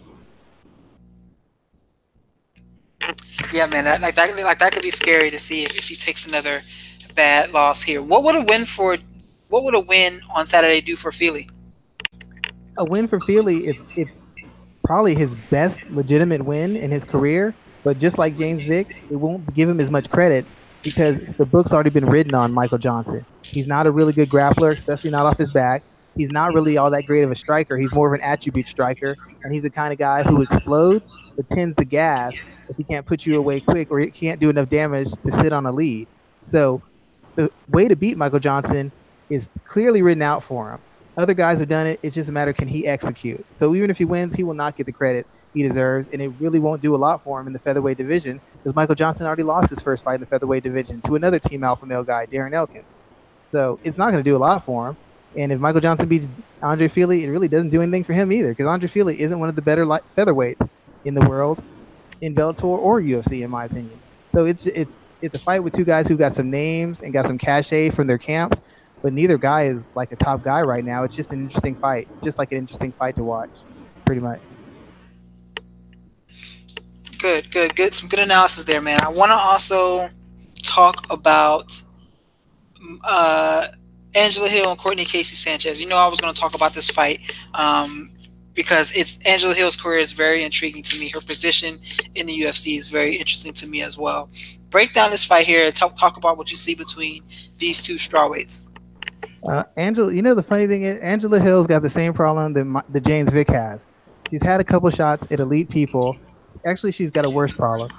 Yeah, 3.51 3.65
man, 3.65 3.83
that, 3.83 4.01
like 4.01 4.15
that 4.15 4.35
like 4.43 4.59
that 4.59 4.71
could 4.71 4.81
be 4.81 4.91
scary 4.91 5.29
to 5.29 5.39
see 5.39 5.63
if, 5.63 5.77
if 5.77 5.87
he 5.87 5.95
takes 5.95 6.27
another 6.27 6.61
bad 7.15 7.51
loss 7.51 7.81
here. 7.81 8.01
What 8.01 8.23
would 8.23 8.35
a 8.35 8.41
win 8.41 8.65
for 8.65 8.97
what 9.49 9.63
would 9.63 9.75
a 9.75 9.79
win 9.79 10.21
on 10.33 10.45
Saturday 10.45 10.81
do 10.81 10.95
for 10.95 11.11
Fili? 11.11 11.49
A 12.77 12.85
win 12.85 13.07
for 13.07 13.19
Fili 13.19 13.67
is 13.67 14.09
probably 14.83 15.13
his 15.13 15.35
best 15.49 15.79
legitimate 15.91 16.43
win 16.43 16.75
in 16.75 16.89
his 16.89 17.03
career, 17.03 17.53
but 17.83 17.99
just 17.99 18.17
like 18.17 18.37
James 18.37 18.63
Vick, 18.63 19.03
it 19.09 19.15
won't 19.15 19.53
give 19.53 19.69
him 19.69 19.79
as 19.79 19.89
much 19.89 20.09
credit 20.09 20.45
because 20.83 21.15
the 21.37 21.45
book's 21.45 21.71
already 21.71 21.89
been 21.89 22.05
written 22.05 22.33
on 22.33 22.51
Michael 22.51 22.77
Johnson. 22.77 23.25
He's 23.43 23.67
not 23.67 23.87
a 23.87 23.91
really 23.91 24.13
good 24.13 24.29
grappler, 24.29 24.71
especially 24.71 25.11
not 25.11 25.25
off 25.25 25.37
his 25.37 25.51
back. 25.51 25.83
He's 26.15 26.31
not 26.31 26.53
really 26.53 26.77
all 26.77 26.89
that 26.91 27.05
great 27.05 27.23
of 27.23 27.31
a 27.31 27.35
striker. 27.35 27.77
He's 27.77 27.93
more 27.93 28.07
of 28.07 28.13
an 28.13 28.21
attribute 28.21 28.67
striker, 28.67 29.15
and 29.43 29.53
he's 29.53 29.61
the 29.61 29.69
kind 29.69 29.93
of 29.93 29.99
guy 29.99 30.23
who 30.23 30.41
explodes 30.41 31.05
but 31.35 31.49
tends 31.49 31.77
to 31.77 31.85
gas 31.85 32.33
if 32.69 32.77
he 32.77 32.83
can't 32.83 33.05
put 33.05 33.25
you 33.25 33.37
away 33.37 33.59
quick 33.59 33.91
or 33.91 33.99
he 33.99 34.11
can't 34.11 34.39
do 34.39 34.49
enough 34.49 34.69
damage 34.69 35.09
to 35.25 35.31
sit 35.41 35.53
on 35.53 35.65
a 35.65 35.71
lead. 35.71 36.07
So 36.51 36.81
the 37.35 37.51
way 37.69 37.87
to 37.87 37.95
beat 37.95 38.17
Michael 38.17 38.39
Johnson 38.39 38.91
is 39.29 39.47
clearly 39.65 40.01
written 40.01 40.21
out 40.21 40.43
for 40.43 40.71
him. 40.71 40.79
Other 41.17 41.33
guys 41.33 41.59
have 41.59 41.69
done 41.69 41.87
it. 41.87 41.99
It's 42.03 42.15
just 42.15 42.29
a 42.29 42.31
matter 42.31 42.53
can 42.53 42.67
he 42.67 42.87
execute. 42.87 43.45
So 43.59 43.75
even 43.75 43.89
if 43.89 43.97
he 43.97 44.05
wins, 44.05 44.35
he 44.35 44.43
will 44.43 44.53
not 44.53 44.75
get 44.77 44.85
the 44.85 44.91
credit 44.91 45.27
he 45.53 45.63
deserves, 45.63 46.07
and 46.13 46.21
it 46.21 46.29
really 46.39 46.59
won't 46.59 46.81
do 46.81 46.95
a 46.95 46.97
lot 46.97 47.23
for 47.23 47.39
him 47.39 47.47
in 47.47 47.53
the 47.53 47.59
featherweight 47.59 47.97
division 47.97 48.39
because 48.57 48.75
Michael 48.75 48.95
Johnson 48.95 49.25
already 49.25 49.43
lost 49.43 49.69
his 49.69 49.81
first 49.81 50.03
fight 50.03 50.15
in 50.15 50.21
the 50.21 50.27
featherweight 50.27 50.63
division 50.63 51.01
to 51.01 51.15
another 51.15 51.39
team 51.39 51.63
alpha 51.63 51.85
male 51.85 52.03
guy, 52.03 52.25
Darren 52.25 52.53
Elkins. 52.53 52.85
So 53.51 53.79
it's 53.83 53.97
not 53.97 54.11
going 54.11 54.23
to 54.23 54.29
do 54.29 54.35
a 54.35 54.39
lot 54.39 54.63
for 54.65 54.89
him. 54.89 54.97
And 55.35 55.51
if 55.51 55.59
Michael 55.59 55.81
Johnson 55.81 56.07
beats 56.07 56.27
Andre 56.61 56.87
Fili, 56.87 57.23
it 57.23 57.29
really 57.29 57.47
doesn't 57.47 57.69
do 57.69 57.81
anything 57.81 58.03
for 58.03 58.13
him 58.13 58.31
either 58.31 58.49
because 58.49 58.67
Andre 58.67 58.87
Fili 58.87 59.19
isn't 59.19 59.39
one 59.39 59.49
of 59.49 59.55
the 59.55 59.61
better 59.61 59.85
light 59.85 60.03
featherweights 60.17 60.69
in 61.03 61.13
the 61.13 61.27
world 61.27 61.61
in 62.21 62.35
Bellator 62.35 62.63
or 62.63 63.01
UFC, 63.01 63.43
in 63.43 63.49
my 63.49 63.65
opinion. 63.65 63.99
So 64.33 64.45
it's 64.45 64.65
it's 64.67 64.91
it's 65.21 65.35
a 65.35 65.39
fight 65.39 65.59
with 65.59 65.73
two 65.73 65.85
guys 65.85 66.07
who 66.07 66.17
got 66.17 66.35
some 66.35 66.49
names 66.49 67.01
and 67.01 67.13
got 67.13 67.27
some 67.27 67.37
cachet 67.37 67.91
from 67.91 68.07
their 68.07 68.17
camps, 68.17 68.59
but 69.01 69.13
neither 69.13 69.37
guy 69.37 69.65
is 69.65 69.83
like 69.95 70.11
a 70.11 70.15
top 70.15 70.43
guy 70.43 70.61
right 70.61 70.83
now. 70.83 71.03
It's 71.03 71.15
just 71.15 71.31
an 71.31 71.41
interesting 71.43 71.75
fight, 71.75 72.07
just 72.23 72.37
like 72.37 72.51
an 72.51 72.57
interesting 72.57 72.91
fight 72.91 73.15
to 73.15 73.23
watch, 73.23 73.49
pretty 74.05 74.21
much. 74.21 74.39
Good, 77.17 77.51
good, 77.51 77.75
good. 77.75 77.93
Some 77.93 78.09
good 78.09 78.19
analysis 78.19 78.63
there, 78.63 78.81
man. 78.81 78.99
I 79.01 79.09
want 79.09 79.29
to 79.29 79.35
also 79.35 80.09
talk 80.63 81.05
about 81.11 81.79
uh, 83.03 83.67
Angela 84.15 84.49
Hill 84.49 84.71
and 84.71 84.79
Courtney 84.79 85.05
Casey 85.05 85.35
Sanchez. 85.35 85.79
You 85.79 85.87
know, 85.87 85.97
I 85.97 86.07
was 86.07 86.19
going 86.19 86.33
to 86.33 86.39
talk 86.39 86.55
about 86.55 86.73
this 86.73 86.89
fight 86.89 87.19
um, 87.53 88.11
because 88.53 88.91
it's 88.93 89.19
Angela 89.19 89.53
Hill's 89.53 89.75
career 89.75 89.99
is 89.99 90.11
very 90.13 90.43
intriguing 90.43 90.81
to 90.83 90.99
me. 90.99 91.09
Her 91.09 91.21
position 91.21 91.79
in 92.15 92.25
the 92.25 92.41
UFC 92.41 92.77
is 92.77 92.89
very 92.89 93.15
interesting 93.15 93.53
to 93.53 93.67
me 93.67 93.83
as 93.83 93.97
well. 93.99 94.29
Break 94.71 94.93
down 94.93 95.11
this 95.11 95.23
fight 95.23 95.45
here. 95.45 95.71
Talk, 95.71 95.95
talk 95.95 96.17
about 96.17 96.37
what 96.37 96.49
you 96.49 96.57
see 96.57 96.73
between 96.73 97.23
these 97.59 97.83
two 97.83 97.95
strawweights. 97.95 98.69
Uh, 99.47 99.63
Angela, 99.75 100.11
you 100.13 100.23
know 100.23 100.33
the 100.33 100.43
funny 100.43 100.65
thing 100.65 100.83
is 100.83 100.97
Angela 100.99 101.39
Hill's 101.39 101.67
got 101.67 101.83
the 101.83 101.89
same 101.89 102.13
problem 102.13 102.53
that, 102.53 102.85
that 102.89 103.03
James 103.03 103.31
Vick 103.31 103.49
has. 103.49 103.81
She's 104.29 104.41
had 104.41 104.59
a 104.59 104.63
couple 104.63 104.89
shots 104.89 105.31
at 105.31 105.39
elite 105.39 105.69
people 105.69 106.17
actually 106.65 106.91
she's 106.91 107.11
got 107.11 107.25
a 107.25 107.29
worse 107.29 107.53
problem. 107.53 107.91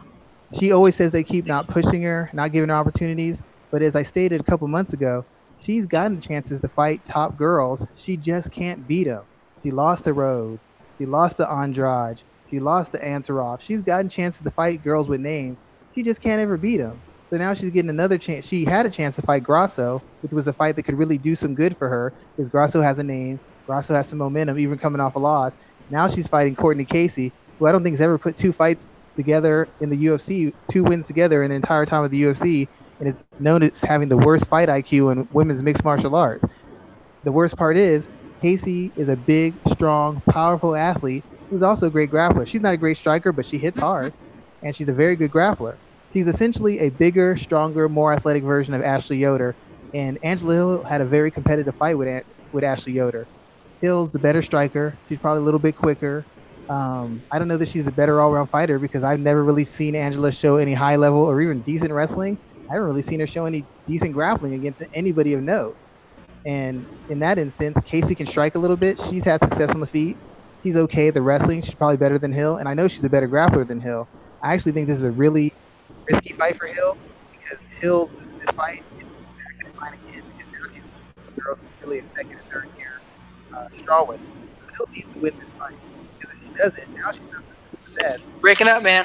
She 0.59 0.73
always 0.73 0.97
says 0.97 1.11
they 1.12 1.25
keep 1.25 1.47
not 1.47 1.66
pushing 1.68 2.03
her, 2.03 2.31
not 2.33 2.53
giving 2.53 2.68
her 2.68 2.75
opportunities. 2.75 3.39
But 3.70 3.83
as 3.83 3.97
I 3.97 4.03
stated 4.03 4.41
a 4.41 4.45
couple 4.45 4.68
months 4.68 4.93
ago, 4.93 5.25
she's 5.64 5.87
gotten 5.87 6.20
chances 6.20 6.61
to 6.61 6.68
fight 6.68 7.05
top 7.05 7.39
girls. 7.39 7.83
She 7.97 8.16
just 8.16 8.51
can't 8.51 8.87
beat 8.87 9.05
them. 9.05 9.25
She 9.62 9.70
lost 9.70 10.05
to 10.05 10.12
Rose. 10.12 10.59
She 10.99 11.07
lost 11.07 11.39
to 11.39 11.51
Andrade. 11.51 12.20
She 12.51 12.61
lost 12.61 12.93
to 12.93 12.99
Ansaroff. 12.99 13.61
She's 13.62 13.81
gotten 13.81 14.11
chances 14.11 14.43
to 14.43 14.51
fight 14.51 14.85
girls 14.85 15.09
with 15.09 15.20
names. 15.20 15.57
She 15.95 16.03
just 16.03 16.20
can't 16.20 16.40
ever 16.40 16.57
beat 16.57 16.80
him. 16.80 17.01
So 17.30 17.38
now 17.38 17.55
she's 17.55 17.70
getting 17.70 17.90
another 17.90 18.18
chance. 18.18 18.47
She 18.47 18.64
had 18.64 18.86
a 18.86 18.90
chance 18.90 19.16
to 19.16 19.22
fight 19.22 19.43
Grasso, 19.43 20.03
which 20.20 20.32
was 20.32 20.47
a 20.47 20.53
fight 20.53 20.76
that 20.76 20.82
could 20.82 20.99
really 20.99 21.18
do 21.18 21.34
some 21.34 21.55
good 21.55 21.76
for 21.78 21.88
her 21.88 22.14
because 22.36 22.51
Grasso 22.51 22.82
has 22.82 22.99
a 22.99 23.03
name. 23.05 23.40
Grasso 23.66 23.95
has 23.95 24.09
some 24.09 24.18
momentum, 24.18 24.59
even 24.59 24.78
coming 24.78 25.01
off 25.01 25.14
a 25.14 25.18
loss. 25.18 25.53
Now 25.88 26.09
she's 26.09 26.28
fighting 26.28 26.57
Courtney 26.57 26.84
Casey, 26.84 27.32
who 27.59 27.66
I 27.66 27.72
don't 27.72 27.82
think 27.82 27.95
has 27.95 28.03
ever 28.03 28.18
put 28.18 28.36
two 28.36 28.53
fights 28.53 28.86
together 29.16 29.68
in 29.80 29.90
the 29.90 30.05
UFC, 30.07 30.53
two 30.70 30.84
wins 30.84 31.07
together 31.07 31.43
in 31.43 31.51
the 31.51 31.57
entire 31.57 31.86
time 31.86 32.05
of 32.05 32.11
the 32.11 32.22
UFC, 32.22 32.68
and 32.99 33.09
is 33.09 33.16
known 33.38 33.62
as 33.62 33.80
having 33.80 34.09
the 34.09 34.16
worst 34.16 34.47
fight 34.47 34.68
IQ 34.68 35.12
in 35.12 35.28
women's 35.32 35.62
mixed 35.62 35.84
martial 35.84 36.14
arts. 36.14 36.45
The 37.24 37.32
worst 37.32 37.57
part 37.57 37.76
is 37.76 38.05
Casey 38.40 38.93
is 38.97 39.09
a 39.09 39.16
big, 39.16 39.55
strong, 39.72 40.22
powerful 40.28 40.74
athlete 40.74 41.24
who's 41.51 41.62
also 41.62 41.86
a 41.86 41.90
great 41.90 42.11
grappler. 42.11 42.47
She's 42.47 42.61
not 42.61 42.74
a 42.74 42.78
great 42.78 42.97
striker, 42.97 43.32
but 43.32 43.47
she 43.47 43.59
hits 43.59 43.78
hard, 43.78 44.12
and 44.63 44.75
she's 44.75 44.89
a 44.89 44.93
very 44.93 45.17
good 45.17 45.31
grappler. 45.31 45.77
She's 46.13 46.27
essentially 46.27 46.81
a 46.81 46.91
bigger, 46.91 47.37
stronger, 47.39 47.89
more 47.89 48.13
athletic 48.13 48.43
version 48.43 48.75
of 48.75 48.83
Ashley 48.83 49.19
Yoder, 49.19 49.55
and 49.95 50.19
Angela 50.23 50.55
Hill 50.55 50.83
had 50.83 51.01
a 51.01 51.05
very 51.05 51.31
competitive 51.31 51.75
fight 51.75 51.97
with 51.97 52.25
with 52.53 52.65
Ashley 52.65 52.93
Yoder. 52.93 53.27
Hill's 53.81 54.11
the 54.11 54.19
better 54.19 54.43
striker. 54.43 54.95
She's 55.09 55.19
probably 55.19 55.41
a 55.41 55.45
little 55.45 55.61
bit 55.61 55.77
quicker. 55.77 56.25
Um, 56.69 57.21
I 57.31 57.39
don't 57.39 57.49
know 57.49 57.57
that 57.57 57.69
she's 57.69 57.87
a 57.87 57.93
better 57.93 58.21
all-around 58.21 58.47
fighter 58.47 58.79
because 58.79 59.03
I've 59.03 59.21
never 59.21 59.43
really 59.43 59.65
seen 59.65 59.95
Angela 59.95 60.31
show 60.33 60.57
any 60.57 60.75
high 60.75 60.97
level 60.97 61.21
or 61.21 61.41
even 61.41 61.61
decent 61.63 61.91
wrestling. 61.91 62.39
I 62.71 62.75
haven't 62.75 62.89
really 62.89 63.03
seen 63.03 63.21
her 63.21 63.27
show 63.27 63.45
any 63.45 63.65
decent 63.89 64.13
grappling 64.13 64.55
against 64.55 64.83
anybody 64.95 65.35
of 65.35 65.43
note. 65.43 65.77
And 66.47 66.87
in 67.09 67.19
that 67.21 67.39
instance, 67.39 67.77
Casey 67.85 68.15
can 68.15 68.27
strike 68.27 68.55
a 68.55 68.59
little 68.59 68.77
bit. 68.77 69.01
She's 69.11 69.25
had 69.25 69.41
success 69.41 69.71
on 69.71 69.81
the 69.81 69.87
feet. 69.87 70.17
She's 70.63 70.77
okay 70.77 71.09
at 71.09 71.15
the 71.15 71.23
wrestling. 71.23 71.63
She's 71.63 71.75
probably 71.75 71.97
better 71.97 72.19
than 72.19 72.33
Hill, 72.33 72.57
and 72.57 72.69
I 72.69 72.75
know 72.75 72.89
she's 72.89 73.05
a 73.05 73.11
better 73.11 73.29
grappler 73.29 73.67
than 73.67 73.81
Hill. 73.81 74.09
I 74.43 74.53
actually 74.53 74.72
think 74.72 74.88
this 74.88 74.99
is 74.99 75.05
a 75.05 75.11
really 75.11 75.53
risky 76.11 76.32
fight 76.34 76.57
for 76.57 76.66
Hill 76.66 76.97
because 77.30 77.59
Hill 77.80 78.11
this 78.40 78.55
fight 78.55 78.82
is 78.99 79.07
good 79.78 79.95
again 79.95 80.22
because 80.36 80.51
now 80.53 81.45
girls 81.45 81.59
really 81.80 82.01
a 82.01 82.03
second 82.14 82.32
and 82.32 82.43
third 82.51 82.68
year 82.76 83.01
uh, 83.55 83.68
strawweight. 83.78 84.18
Hill 84.76 84.88
needs 84.93 85.12
to 85.12 85.18
win 85.20 85.38
this 85.38 85.49
fight 85.59 85.74
because 86.18 86.36
if 86.36 86.43
she 86.43 86.55
doesn't, 86.57 86.95
now 86.97 87.12
she's 87.12 87.20
not 87.32 87.43
the 87.70 88.01
best. 88.01 88.22
Breaking 88.40 88.68
up, 88.68 88.82
man. 88.82 89.05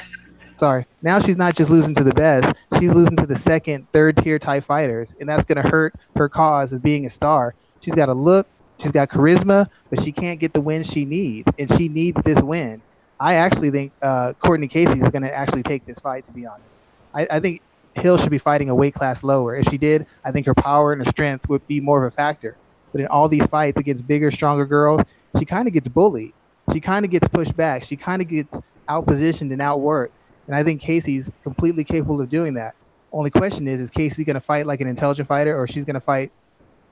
Sorry. 0.56 0.84
Now 1.02 1.20
she's 1.20 1.36
not 1.36 1.54
just 1.54 1.70
losing 1.70 1.94
to 1.94 2.02
the 2.02 2.14
best; 2.14 2.52
she's 2.80 2.92
losing 2.92 3.16
to 3.18 3.26
the 3.26 3.38
second, 3.38 3.86
third 3.92 4.16
tier 4.16 4.40
type 4.40 4.64
fighters, 4.64 5.12
and 5.20 5.28
that's 5.28 5.44
going 5.44 5.62
to 5.62 5.68
hurt 5.68 5.94
her 6.16 6.28
cause 6.28 6.72
of 6.72 6.82
being 6.82 7.06
a 7.06 7.10
star. 7.10 7.54
She's 7.80 7.94
got 7.94 8.08
a 8.08 8.14
look, 8.14 8.48
she's 8.80 8.90
got 8.90 9.08
charisma, 9.08 9.68
but 9.88 10.02
she 10.02 10.10
can't 10.10 10.40
get 10.40 10.52
the 10.52 10.60
win 10.60 10.82
she 10.82 11.04
needs, 11.04 11.48
and 11.58 11.72
she 11.76 11.88
needs 11.88 12.20
this 12.24 12.42
win. 12.42 12.82
I 13.20 13.34
actually 13.34 13.70
think 13.70 13.92
uh, 14.02 14.32
Courtney 14.34 14.68
Casey 14.68 14.92
is 14.92 15.10
going 15.10 15.22
to 15.22 15.34
actually 15.34 15.62
take 15.62 15.84
this 15.86 15.98
fight. 15.98 16.26
To 16.26 16.32
be 16.32 16.46
honest, 16.46 16.68
I, 17.14 17.26
I 17.30 17.40
think 17.40 17.62
Hill 17.94 18.18
should 18.18 18.30
be 18.30 18.38
fighting 18.38 18.70
a 18.70 18.74
weight 18.74 18.94
class 18.94 19.22
lower. 19.22 19.56
If 19.56 19.68
she 19.68 19.78
did, 19.78 20.06
I 20.24 20.32
think 20.32 20.46
her 20.46 20.54
power 20.54 20.92
and 20.92 21.04
her 21.04 21.10
strength 21.10 21.48
would 21.48 21.66
be 21.66 21.80
more 21.80 22.04
of 22.04 22.12
a 22.12 22.14
factor. 22.14 22.56
But 22.92 23.00
in 23.00 23.06
all 23.08 23.28
these 23.28 23.46
fights 23.46 23.78
against 23.78 24.06
bigger, 24.06 24.30
stronger 24.30 24.66
girls, 24.66 25.02
she 25.38 25.44
kind 25.44 25.66
of 25.68 25.74
gets 25.74 25.88
bullied. 25.88 26.32
She 26.72 26.80
kind 26.80 27.04
of 27.04 27.10
gets 27.10 27.26
pushed 27.28 27.56
back. 27.56 27.82
She 27.82 27.96
kind 27.96 28.22
of 28.22 28.28
gets 28.28 28.56
outpositioned 28.88 29.52
and 29.52 29.60
outworked. 29.60 30.10
And 30.46 30.56
I 30.56 30.62
think 30.62 30.80
Casey's 30.80 31.28
completely 31.42 31.84
capable 31.84 32.20
of 32.20 32.28
doing 32.30 32.54
that. 32.54 32.74
Only 33.12 33.30
question 33.30 33.66
is, 33.68 33.80
is 33.80 33.90
Casey 33.90 34.24
going 34.24 34.34
to 34.34 34.40
fight 34.40 34.66
like 34.66 34.80
an 34.80 34.88
intelligent 34.88 35.28
fighter, 35.28 35.58
or 35.58 35.66
she's 35.66 35.84
going 35.84 35.94
to 35.94 36.00
fight 36.00 36.30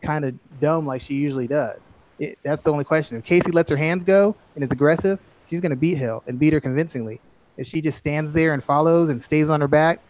kind 0.03 0.25
of 0.25 0.35
dumb 0.61 0.87
like 0.87 1.03
she 1.03 1.15
usually 1.15 1.47
does? 1.47 1.79
It, 2.19 2.39
that's 2.43 2.63
the 2.63 2.73
only 2.73 2.85
question. 2.85 3.17
If 3.17 3.25
Casey 3.25 3.51
lets 3.51 3.71
her 3.71 3.77
hands 3.77 4.05
go 4.05 4.35
and 4.55 4.65
is 4.65 4.71
aggressive, 4.71 5.19
she's 5.49 5.61
going 5.61 5.71
to 5.71 5.77
beat 5.77 5.99
Hill 5.99 6.23
and 6.27 6.39
beat 6.39 6.53
her 6.53 6.61
convincingly. 6.61 7.21
If 7.57 7.67
she 7.67 7.81
just 7.81 7.99
stands 7.99 8.33
there 8.33 8.53
and 8.53 8.63
follows 8.63 9.09
and 9.09 9.23
stays 9.23 9.49
on 9.49 9.61
her 9.61 9.69
back, 9.69 10.01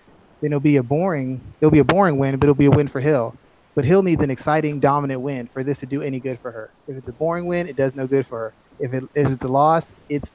then 0.40 0.52
it'll 0.52 0.60
be 0.60 0.76
a 0.76 0.82
boring. 0.82 1.40
It'll 1.60 1.70
be 1.70 1.78
a 1.78 1.84
boring 1.84 2.18
win, 2.18 2.36
but 2.36 2.44
it'll 2.44 2.54
be 2.54 2.66
a 2.66 2.70
win 2.70 2.88
for 2.88 3.00
Hill. 3.00 3.34
But 3.74 3.84
Hill 3.84 4.02
needs 4.02 4.22
an 4.22 4.30
exciting, 4.30 4.80
dominant 4.80 5.20
win 5.20 5.48
for 5.48 5.62
this 5.62 5.78
to 5.78 5.86
do 5.86 6.02
any 6.02 6.18
good 6.18 6.38
for 6.40 6.50
her. 6.50 6.70
If 6.88 6.96
it's 6.96 7.08
a 7.08 7.12
boring 7.12 7.46
win, 7.46 7.68
it 7.68 7.76
does 7.76 7.94
no 7.94 8.06
good 8.06 8.26
for 8.26 8.38
her. 8.38 8.54
If, 8.78 8.94
it, 8.94 9.04
if 9.14 9.30
it's 9.30 9.44
a 9.44 9.48
loss, 9.48 9.84
it's 10.08 10.28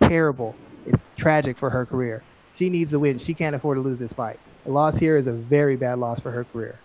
terrible. 0.00 0.54
It's 0.86 1.02
tragic 1.16 1.58
for 1.58 1.68
her 1.70 1.84
career. 1.84 2.22
She 2.56 2.70
needs 2.70 2.92
a 2.92 2.98
win. 2.98 3.18
She 3.18 3.34
can't 3.34 3.56
afford 3.56 3.76
to 3.76 3.80
lose 3.80 3.98
this 3.98 4.12
fight. 4.12 4.38
A 4.66 4.70
loss 4.70 4.96
here 4.96 5.16
is 5.16 5.26
a 5.26 5.32
very 5.32 5.76
bad 5.76 5.98
loss 5.98 6.20
for 6.20 6.30
her 6.30 6.44
career. 6.44 6.78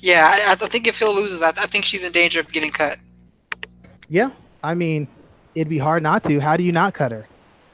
Yeah, 0.00 0.30
I, 0.32 0.52
I 0.52 0.54
think 0.54 0.86
if 0.86 0.98
Hill 0.98 1.14
loses, 1.14 1.42
I, 1.42 1.48
I 1.48 1.66
think 1.66 1.84
she's 1.84 2.04
in 2.04 2.12
danger 2.12 2.40
of 2.40 2.50
getting 2.52 2.70
cut. 2.70 2.98
Yeah, 4.08 4.30
I 4.62 4.74
mean, 4.74 5.08
it'd 5.56 5.68
be 5.70 5.78
hard 5.78 6.02
not 6.02 6.22
to. 6.24 6.38
How 6.38 6.56
do 6.56 6.62
you 6.62 6.70
not 6.70 6.94
cut 6.94 7.10
her? 7.10 7.26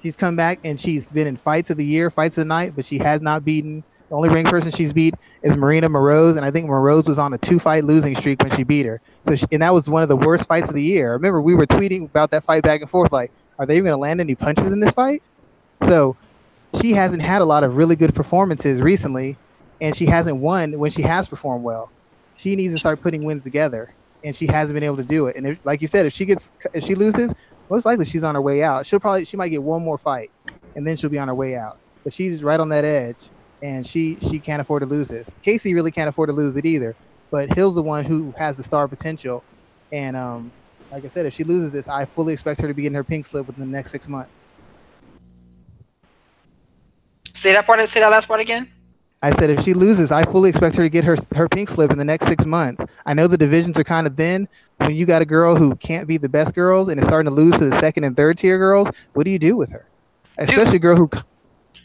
She's 0.02 0.16
come 0.16 0.36
back 0.36 0.60
and 0.64 0.80
she's 0.80 1.04
been 1.04 1.26
in 1.26 1.36
fights 1.36 1.68
of 1.68 1.76
the 1.76 1.84
year, 1.84 2.10
fights 2.10 2.38
of 2.38 2.42
the 2.42 2.46
night, 2.46 2.74
but 2.74 2.86
she 2.86 2.96
has 2.98 3.20
not 3.20 3.44
beaten. 3.44 3.84
The 4.08 4.14
only 4.14 4.28
ring 4.28 4.46
person 4.46 4.70
she's 4.70 4.92
beat 4.92 5.14
is 5.42 5.56
Marina 5.56 5.88
Moroz, 5.88 6.36
and 6.36 6.44
I 6.44 6.50
think 6.50 6.68
Moroz 6.68 7.06
was 7.06 7.18
on 7.18 7.32
a 7.32 7.38
two-fight 7.38 7.84
losing 7.84 8.14
streak 8.14 8.42
when 8.42 8.54
she 8.54 8.62
beat 8.62 8.86
her. 8.86 9.00
So, 9.26 9.34
she, 9.34 9.46
and 9.52 9.62
that 9.62 9.74
was 9.74 9.88
one 9.88 10.02
of 10.02 10.08
the 10.08 10.16
worst 10.16 10.46
fights 10.46 10.68
of 10.68 10.74
the 10.74 10.82
year. 10.82 11.12
Remember 11.12 11.40
we 11.40 11.54
were 11.54 11.66
tweeting 11.66 12.04
about 12.04 12.30
that 12.30 12.44
fight 12.44 12.62
back 12.62 12.82
and 12.82 12.90
forth, 12.90 13.10
like, 13.10 13.32
are 13.58 13.66
they 13.66 13.74
even 13.74 13.84
going 13.84 13.94
to 13.94 14.00
land 14.00 14.20
any 14.20 14.34
punches 14.34 14.70
in 14.70 14.80
this 14.80 14.92
fight? 14.92 15.22
So 15.84 16.16
she 16.80 16.92
hasn't 16.92 17.22
had 17.22 17.42
a 17.42 17.44
lot 17.44 17.64
of 17.64 17.76
really 17.76 17.96
good 17.96 18.14
performances 18.14 18.80
recently, 18.80 19.36
and 19.80 19.96
she 19.96 20.06
hasn't 20.06 20.36
won 20.36 20.78
when 20.78 20.90
she 20.90 21.02
has 21.02 21.26
performed 21.26 21.64
well. 21.64 21.90
She 22.36 22.54
needs 22.54 22.74
to 22.74 22.78
start 22.78 23.00
putting 23.00 23.24
wins 23.24 23.42
together, 23.42 23.94
and 24.22 24.36
she 24.36 24.46
hasn't 24.46 24.74
been 24.74 24.84
able 24.84 24.98
to 24.98 25.04
do 25.04 25.26
it. 25.26 25.36
And 25.36 25.46
if, 25.46 25.58
like 25.64 25.80
you 25.80 25.88
said, 25.88 26.06
if 26.06 26.12
she 26.12 26.26
gets 26.26 26.50
if 26.74 26.84
she 26.84 26.94
loses, 26.94 27.32
most 27.72 27.86
likely 27.86 28.04
she's 28.04 28.22
on 28.22 28.34
her 28.34 28.42
way 28.42 28.62
out. 28.62 28.86
She'll 28.86 29.00
probably 29.00 29.24
she 29.24 29.38
might 29.38 29.48
get 29.48 29.62
one 29.62 29.82
more 29.82 29.96
fight, 29.96 30.30
and 30.76 30.86
then 30.86 30.94
she'll 30.98 31.08
be 31.08 31.18
on 31.18 31.28
her 31.28 31.34
way 31.34 31.56
out. 31.56 31.78
But 32.04 32.12
she's 32.12 32.42
right 32.42 32.60
on 32.60 32.68
that 32.68 32.84
edge, 32.84 33.16
and 33.62 33.86
she 33.86 34.18
she 34.28 34.38
can't 34.38 34.60
afford 34.60 34.82
to 34.82 34.86
lose 34.86 35.08
this. 35.08 35.26
Casey 35.42 35.72
really 35.72 35.90
can't 35.90 36.10
afford 36.10 36.28
to 36.28 36.34
lose 36.34 36.54
it 36.56 36.66
either. 36.66 36.94
But 37.30 37.50
Hill's 37.50 37.74
the 37.74 37.82
one 37.82 38.04
who 38.04 38.30
has 38.36 38.56
the 38.56 38.62
star 38.62 38.86
potential, 38.88 39.42
and 39.90 40.18
um, 40.18 40.52
like 40.90 41.02
I 41.06 41.08
said, 41.14 41.24
if 41.24 41.32
she 41.32 41.44
loses 41.44 41.72
this, 41.72 41.88
I 41.88 42.04
fully 42.04 42.34
expect 42.34 42.60
her 42.60 42.68
to 42.68 42.74
be 42.74 42.82
getting 42.82 42.94
her 42.94 43.04
pink 43.04 43.24
slip 43.24 43.46
within 43.46 43.64
the 43.64 43.74
next 43.74 43.90
six 43.90 44.06
months. 44.06 44.30
Say 47.32 47.54
that 47.54 47.64
part. 47.64 47.80
Say 47.88 48.00
that 48.00 48.10
last 48.10 48.28
part 48.28 48.42
again. 48.42 48.70
I 49.22 49.32
said 49.36 49.50
if 49.50 49.64
she 49.64 49.72
loses, 49.72 50.10
I 50.10 50.24
fully 50.24 50.50
expect 50.50 50.74
her 50.76 50.82
to 50.82 50.88
get 50.88 51.04
her 51.04 51.16
her 51.36 51.48
pink 51.48 51.68
slip 51.68 51.92
in 51.92 51.98
the 51.98 52.04
next 52.04 52.26
six 52.26 52.44
months. 52.44 52.84
I 53.06 53.14
know 53.14 53.28
the 53.28 53.38
divisions 53.38 53.78
are 53.78 53.84
kind 53.84 54.06
of 54.06 54.16
thin. 54.16 54.48
When 54.78 54.94
you 54.96 55.06
got 55.06 55.22
a 55.22 55.24
girl 55.24 55.54
who 55.54 55.76
can't 55.76 56.08
be 56.08 56.16
the 56.16 56.28
best 56.28 56.54
girls 56.54 56.88
and 56.88 57.00
is 57.00 57.06
starting 57.06 57.30
to 57.30 57.34
lose 57.34 57.56
to 57.58 57.70
the 57.70 57.78
second 57.78 58.02
and 58.02 58.16
third 58.16 58.38
tier 58.38 58.58
girls, 58.58 58.88
what 59.12 59.22
do 59.24 59.30
you 59.30 59.38
do 59.38 59.56
with 59.56 59.70
her? 59.70 59.86
Especially 60.38 60.64
Dude, 60.64 60.74
a 60.74 60.78
girl 60.80 60.96
who 60.96 61.10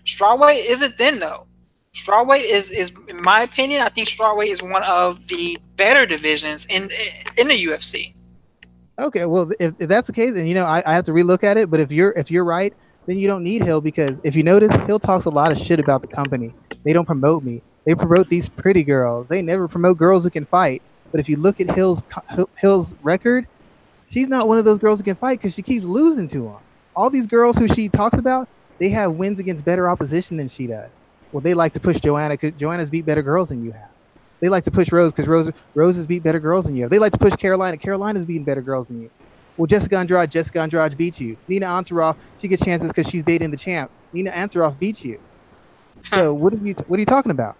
strawweight 0.03 0.67
isn't 0.67 0.93
thin 0.93 1.19
though. 1.19 1.45
Strawweight 1.93 2.43
is 2.43 2.71
is 2.71 2.91
in 3.07 3.21
my 3.21 3.41
opinion, 3.41 3.83
I 3.83 3.89
think 3.89 4.07
strawweight 4.07 4.47
is 4.47 4.63
one 4.63 4.83
of 4.83 5.27
the 5.27 5.59
better 5.75 6.07
divisions 6.07 6.65
in 6.65 6.89
in 7.37 7.47
the 7.47 7.65
UFC. 7.65 8.15
Okay, 8.97 9.25
well 9.25 9.51
if, 9.59 9.75
if 9.77 9.87
that's 9.87 10.07
the 10.07 10.13
case, 10.13 10.33
then 10.33 10.47
you 10.47 10.55
know 10.55 10.65
I, 10.65 10.81
I 10.87 10.93
have 10.93 11.05
to 11.05 11.11
relook 11.11 11.43
at 11.43 11.57
it. 11.57 11.69
But 11.69 11.81
if 11.81 11.91
you're 11.91 12.13
if 12.13 12.31
you're 12.31 12.45
right, 12.45 12.73
then 13.05 13.19
you 13.19 13.27
don't 13.27 13.43
need 13.43 13.61
Hill 13.61 13.81
because 13.81 14.11
if 14.23 14.35
you 14.35 14.41
notice, 14.41 14.71
Hill 14.87 14.99
talks 14.99 15.25
a 15.25 15.29
lot 15.29 15.51
of 15.51 15.59
shit 15.59 15.79
about 15.79 16.01
the 16.01 16.07
company. 16.07 16.51
They 16.87 16.93
don't 16.93 17.05
promote 17.05 17.43
me. 17.43 17.61
They 17.83 17.95
promote 17.95 18.29
these 18.29 18.47
pretty 18.47 18.81
girls. 18.81 19.27
They 19.27 19.41
never 19.41 19.67
promote 19.67 19.97
girls 19.97 20.23
who 20.23 20.29
can 20.29 20.45
fight. 20.45 20.81
But 21.11 21.19
if 21.19 21.27
you 21.27 21.35
look 21.35 21.59
at 21.59 21.69
Hill's 21.69 22.01
Hill's 22.57 22.93
record, 23.03 23.45
she's 24.09 24.29
not 24.29 24.47
one 24.47 24.57
of 24.57 24.63
those 24.63 24.79
girls 24.79 24.97
who 24.97 25.03
can 25.03 25.17
fight 25.17 25.39
because 25.39 25.53
she 25.53 25.61
keeps 25.61 25.83
losing 25.83 26.29
to 26.29 26.43
them. 26.43 26.55
All 26.95 27.09
these 27.09 27.27
girls 27.27 27.57
who 27.57 27.67
she 27.67 27.89
talks 27.89 28.17
about, 28.17 28.47
they 28.79 28.87
have 28.87 29.11
wins 29.11 29.37
against 29.37 29.65
better 29.65 29.89
opposition 29.89 30.37
than 30.37 30.47
she 30.47 30.65
does. 30.65 30.89
Well, 31.33 31.41
they 31.41 31.53
like 31.53 31.73
to 31.73 31.81
push 31.81 31.99
Joanna 31.99 32.35
because 32.35 32.53
Joanna's 32.53 32.89
beat 32.89 33.05
better 33.05 33.21
girls 33.21 33.49
than 33.49 33.65
you 33.65 33.73
have. 33.73 33.89
They 34.39 34.47
like 34.47 34.63
to 34.63 34.71
push 34.71 34.89
Rose 34.89 35.11
because 35.11 35.27
Rose 35.27 35.51
Rose 35.75 35.97
has 35.97 36.05
beat 36.05 36.23
better 36.23 36.39
girls 36.39 36.63
than 36.63 36.77
you 36.77 36.83
have. 36.83 36.89
They 36.89 36.99
like 36.99 37.11
to 37.11 37.19
push 37.19 37.33
Karolina. 37.33 37.81
Karolina's 37.81 38.23
beating 38.23 38.45
better 38.45 38.61
girls 38.61 38.87
than 38.87 39.01
you. 39.01 39.09
Well, 39.57 39.67
Jessica 39.67 39.97
Andrade, 39.97 40.31
Jessica 40.31 40.61
Andrade 40.61 40.95
beat 40.95 41.19
you. 41.19 41.35
Nina 41.49 41.65
Ansaroff, 41.65 42.15
she 42.39 42.47
gets 42.47 42.63
chances 42.63 42.87
because 42.87 43.09
she's 43.09 43.23
dating 43.23 43.51
the 43.51 43.57
champ. 43.57 43.91
Nina 44.13 44.31
Ansaroff 44.31 44.79
beats 44.79 45.03
you. 45.03 45.19
So 46.09 46.33
what 46.33 46.53
are 46.53 46.57
you 46.57 46.73
what 46.73 46.97
are 46.97 47.01
you 47.01 47.05
talking 47.05 47.31
about? 47.31 47.57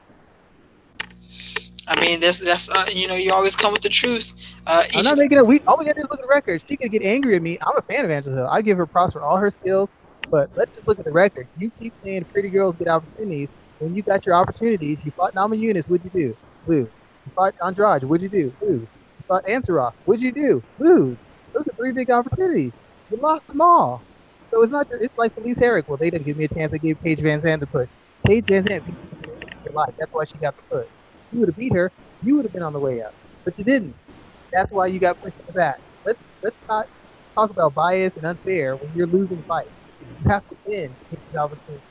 I 1.88 2.00
mean, 2.02 2.20
that's 2.20 2.40
that's 2.40 2.70
uh, 2.70 2.86
you 2.92 3.08
know 3.08 3.16
you 3.16 3.32
always 3.34 3.56
come 3.56 3.72
with 3.72 3.82
the 3.82 3.90
truth. 3.90 4.34
Uh, 4.66 4.84
I'm 4.96 5.04
not 5.04 5.18
making 5.18 5.38
it. 5.38 5.46
We 5.46 5.62
all 5.62 5.78
we 5.78 5.86
got 5.86 5.96
to 5.96 6.02
look 6.02 6.14
at 6.14 6.22
the 6.22 6.28
record. 6.28 6.62
She 6.68 6.76
could 6.76 6.92
get 6.92 7.02
angry 7.02 7.36
at 7.36 7.42
me. 7.42 7.58
I'm 7.62 7.78
a 7.78 7.82
fan 7.82 8.04
of 8.04 8.12
Angela 8.12 8.36
Hill. 8.36 8.48
I 8.48 8.62
give 8.62 8.78
her 8.78 8.86
props 8.86 9.14
for 9.14 9.22
all 9.22 9.38
her 9.38 9.52
skills, 9.52 9.90
but 10.30 10.50
let's 10.56 10.74
just 10.76 10.88
look 10.88 11.00
at 11.00 11.06
the 11.06 11.12
record. 11.12 11.48
You 11.58 11.72
keep 11.80 11.94
saying 12.04 12.26
pretty 12.26 12.50
girls 12.50 12.76
get 12.76 12.88
opportunities. 12.88 13.50
When 13.80 13.96
you 13.96 14.02
got 14.02 14.26
your 14.26 14.36
opportunities, 14.36 14.98
you 15.06 15.12
fought 15.12 15.34
Namajunas. 15.34 15.86
What'd 15.86 16.04
you 16.14 16.20
do? 16.20 16.38
Lose. 16.66 16.88
You 17.26 17.32
fought 17.36 17.54
Andrade. 17.64 18.04
What'd 18.04 18.24
you 18.24 18.30
do? 18.30 18.54
Lose. 18.62 18.82
You 18.82 19.24
fought 19.28 19.46
Ansaroff. 19.46 19.94
What'd 20.06 20.22
you 20.22 20.32
do? 20.32 20.64
Lose. 20.80 21.18
Those 21.54 21.68
are 21.68 21.72
three 21.74 21.92
big 21.92 22.10
opportunities. 22.10 22.74
You 23.10 23.18
lost 23.18 23.48
them 23.48 23.62
all. 23.62 24.02
So 24.52 24.64
it's 24.64 24.72
not. 24.72 24.88
It's 24.92 25.18
like 25.18 25.34
Felice 25.34 25.58
Herrig. 25.58 25.88
Well, 25.88 25.98
they 25.98 26.10
didn't 26.10 26.26
give 26.26 26.38
me 26.38 26.46
a 26.46 26.48
chance. 26.48 26.72
They 26.72 26.80
gave 26.80 27.02
Paige 27.02 27.20
VanZant 27.20 27.60
the 27.60 27.68
push. 27.68 27.90
Paige 28.26 28.45
VanZant 28.45 28.86
beat 28.86 28.95
your 29.65 29.74
life. 29.74 29.93
That's 29.97 30.11
why 30.13 30.26
she 30.26 30.38
got 30.38 30.55
the 30.55 30.63
push. 30.63 30.88
You 31.32 31.39
would 31.39 31.49
have 31.49 31.57
beat 31.57 31.74
her. 31.74 31.91
You 32.24 32.36
would 32.38 32.45
have 32.45 32.53
been 32.53 32.63
on 32.63 32.74
the 32.74 32.80
way 32.80 33.01
up, 33.01 33.13
but 33.45 33.57
you 33.57 33.63
didn't. 33.63 33.95
That's 34.51 34.72
why 34.72 34.88
you 34.88 34.99
got 34.99 35.22
pushed 35.22 35.38
to 35.39 35.45
the 35.45 35.53
back. 35.53 35.80
Let's 36.05 36.20
let's 36.41 36.55
not 36.68 36.88
talk 37.36 37.49
about 37.49 37.76
bias 37.76 38.15
and 38.15 38.26
unfair 38.26 38.76
when 38.76 38.91
you're 38.95 39.07
losing 39.07 39.41
fights. 39.43 39.70
You 40.24 40.30
have 40.30 40.47
to 40.49 40.57
win 40.65 40.95
these 41.09 41.36
opportunities. 41.38 41.82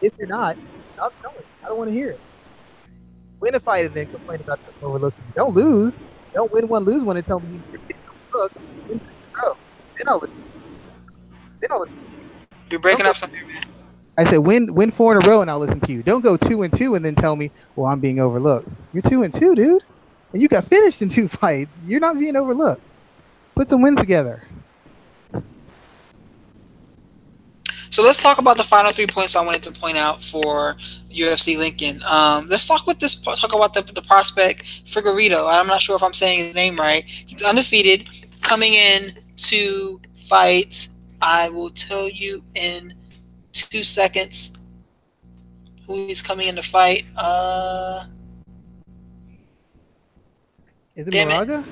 If 0.00 0.12
you're 0.18 0.28
not, 0.28 0.56
stop 0.94 1.12
telling. 1.20 1.44
I 1.62 1.68
don't 1.68 1.78
want 1.78 1.90
to 1.90 1.94
hear 1.94 2.10
it. 2.10 2.20
Win 3.40 3.54
a 3.54 3.60
fight 3.60 3.86
and 3.86 3.94
then 3.94 4.06
complain 4.06 4.40
about 4.40 4.58
the 4.64 4.86
overlooking. 4.86 5.24
Don't 5.34 5.54
lose. 5.54 5.92
Don't 6.34 6.52
win 6.52 6.68
one, 6.68 6.84
lose 6.84 7.02
one, 7.02 7.16
and 7.16 7.26
tell 7.26 7.40
me 7.40 7.60
you're 7.70 7.80
look 8.34 8.52
bro. 9.32 9.56
Then 9.96 10.08
I'll 10.08 10.18
listen. 10.18 10.42
Then 11.60 11.72
I'll 11.72 11.80
listen. 11.80 11.96
You're 12.70 12.80
breaking 12.80 13.06
up 13.06 13.16
something, 13.16 13.46
man. 13.46 13.75
I 14.18 14.24
said 14.24 14.38
win 14.38 14.74
win 14.74 14.90
four 14.90 15.16
in 15.16 15.22
a 15.22 15.28
row 15.28 15.42
and 15.42 15.50
I'll 15.50 15.58
listen 15.58 15.80
to 15.80 15.92
you. 15.92 16.02
Don't 16.02 16.22
go 16.22 16.36
two 16.36 16.62
and 16.62 16.76
two 16.76 16.94
and 16.94 17.04
then 17.04 17.14
tell 17.14 17.36
me, 17.36 17.50
well, 17.74 17.86
I'm 17.86 18.00
being 18.00 18.18
overlooked. 18.18 18.68
You're 18.92 19.02
two 19.02 19.22
and 19.22 19.34
two, 19.34 19.54
dude, 19.54 19.82
and 20.32 20.40
you 20.40 20.48
got 20.48 20.64
finished 20.66 21.02
in 21.02 21.08
two 21.08 21.28
fights. 21.40 21.70
You're 21.86 22.00
not 22.00 22.18
being 22.18 22.36
overlooked. 22.36 22.82
Put 23.54 23.68
some 23.68 23.82
wins 23.82 24.00
together. 24.00 24.42
So 27.90 28.02
let's 28.02 28.22
talk 28.22 28.36
about 28.36 28.58
the 28.58 28.64
final 28.64 28.92
three 28.92 29.06
points 29.06 29.34
I 29.36 29.44
wanted 29.44 29.62
to 29.62 29.72
point 29.72 29.96
out 29.96 30.22
for 30.22 30.74
UFC 31.08 31.56
Lincoln. 31.56 31.98
Um, 32.06 32.46
let's 32.48 32.66
talk 32.66 32.86
with 32.86 32.98
this. 32.98 33.18
Talk 33.22 33.54
about 33.54 33.72
the, 33.72 33.80
the 33.80 34.02
prospect 34.02 34.64
Figueiredo. 34.84 35.50
I'm 35.50 35.66
not 35.66 35.80
sure 35.80 35.96
if 35.96 36.02
I'm 36.02 36.12
saying 36.12 36.46
his 36.46 36.54
name 36.54 36.76
right. 36.76 37.04
He's 37.06 37.42
undefeated, 37.42 38.08
coming 38.42 38.74
in 38.74 39.16
to 39.44 39.98
fight. 40.14 40.88
I 41.22 41.48
will 41.48 41.70
tell 41.70 42.08
you 42.08 42.42
in 42.54 42.92
two 43.62 43.82
seconds. 43.82 44.58
who 45.86 46.06
he's 46.06 46.22
coming 46.22 46.48
in 46.48 46.56
to 46.56 46.62
fight. 46.62 47.04
Uh, 47.16 48.04
Is 50.96 51.06
it 51.06 51.14
Moraga? 51.14 51.60
It. 51.60 51.64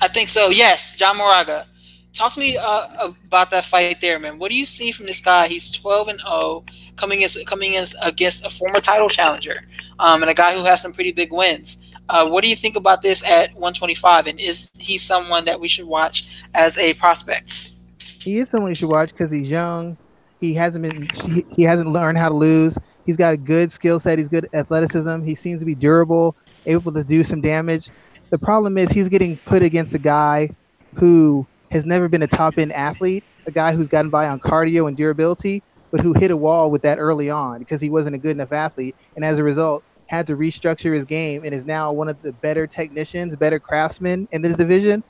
I 0.00 0.08
think 0.08 0.28
so. 0.28 0.48
Yes, 0.48 0.96
John 0.96 1.16
Moraga. 1.16 1.66
Talk 2.14 2.34
to 2.34 2.40
me 2.40 2.56
uh, 2.60 3.12
about 3.26 3.50
that 3.50 3.64
fight 3.64 4.00
there, 4.00 4.18
man. 4.18 4.38
What 4.38 4.50
do 4.50 4.56
you 4.56 4.64
see 4.64 4.92
from 4.92 5.06
this 5.06 5.20
guy? 5.20 5.46
He's 5.46 5.70
12 5.70 6.08
and 6.08 6.20
0, 6.20 6.64
coming 6.96 7.22
as 7.22 7.42
coming 7.46 7.76
as 7.76 7.94
against 8.02 8.46
a 8.46 8.50
former 8.50 8.80
title 8.80 9.08
challenger, 9.08 9.60
um, 9.98 10.22
and 10.22 10.30
a 10.30 10.34
guy 10.34 10.54
who 10.56 10.64
has 10.64 10.82
some 10.82 10.92
pretty 10.92 11.12
big 11.12 11.32
wins. 11.32 11.82
Uh, 12.08 12.28
what 12.28 12.42
do 12.42 12.48
you 12.48 12.56
think 12.56 12.74
about 12.74 13.02
this 13.02 13.22
at 13.28 13.50
125? 13.50 14.26
And 14.28 14.40
is 14.40 14.70
he 14.78 14.96
someone 14.96 15.44
that 15.44 15.60
we 15.60 15.68
should 15.68 15.86
watch 15.86 16.34
as 16.54 16.78
a 16.78 16.94
prospect? 16.94 17.72
He 18.00 18.38
is 18.38 18.48
someone 18.48 18.70
you 18.70 18.74
should 18.74 18.88
watch 18.90 19.10
because 19.10 19.30
he's 19.30 19.48
young. 19.48 19.96
He 20.40 20.54
hasn't 20.54 20.82
been. 20.82 21.44
He, 21.50 21.62
hasn't 21.62 21.88
learned 21.88 22.18
how 22.18 22.28
to 22.28 22.34
lose. 22.34 22.78
He's 23.04 23.16
got 23.16 23.34
a 23.34 23.36
good 23.36 23.72
skill 23.72 23.98
set. 23.98 24.18
He's 24.18 24.28
good 24.28 24.48
athleticism. 24.52 25.22
He 25.22 25.34
seems 25.34 25.60
to 25.60 25.64
be 25.64 25.74
durable, 25.74 26.36
able 26.66 26.92
to 26.92 27.02
do 27.02 27.24
some 27.24 27.40
damage. 27.40 27.90
The 28.30 28.38
problem 28.38 28.76
is 28.76 28.90
he's 28.90 29.08
getting 29.08 29.36
put 29.38 29.62
against 29.62 29.94
a 29.94 29.98
guy 29.98 30.50
who 30.94 31.46
has 31.70 31.84
never 31.84 32.08
been 32.08 32.22
a 32.22 32.26
top 32.26 32.58
end 32.58 32.72
athlete, 32.72 33.24
a 33.46 33.50
guy 33.50 33.72
who's 33.74 33.88
gotten 33.88 34.10
by 34.10 34.28
on 34.28 34.40
cardio 34.40 34.88
and 34.88 34.96
durability, 34.96 35.62
but 35.90 36.00
who 36.00 36.12
hit 36.12 36.30
a 36.30 36.36
wall 36.36 36.70
with 36.70 36.82
that 36.82 36.98
early 36.98 37.30
on 37.30 37.58
because 37.58 37.80
he 37.80 37.90
wasn't 37.90 38.14
a 38.14 38.18
good 38.18 38.32
enough 38.32 38.52
athlete. 38.52 38.94
And 39.16 39.24
as 39.24 39.38
a 39.38 39.42
result, 39.42 39.82
had 40.06 40.26
to 40.26 40.36
restructure 40.36 40.94
his 40.94 41.04
game 41.04 41.44
and 41.44 41.54
is 41.54 41.64
now 41.64 41.92
one 41.92 42.08
of 42.08 42.20
the 42.22 42.32
better 42.32 42.66
technicians, 42.66 43.36
better 43.36 43.58
craftsmen 43.58 44.26
in 44.32 44.42
this 44.42 44.56
division. 44.56 45.02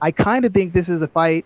I 0.00 0.12
kind 0.12 0.44
of 0.44 0.52
think 0.52 0.72
this 0.72 0.88
is 0.88 1.02
a 1.02 1.08
fight, 1.08 1.44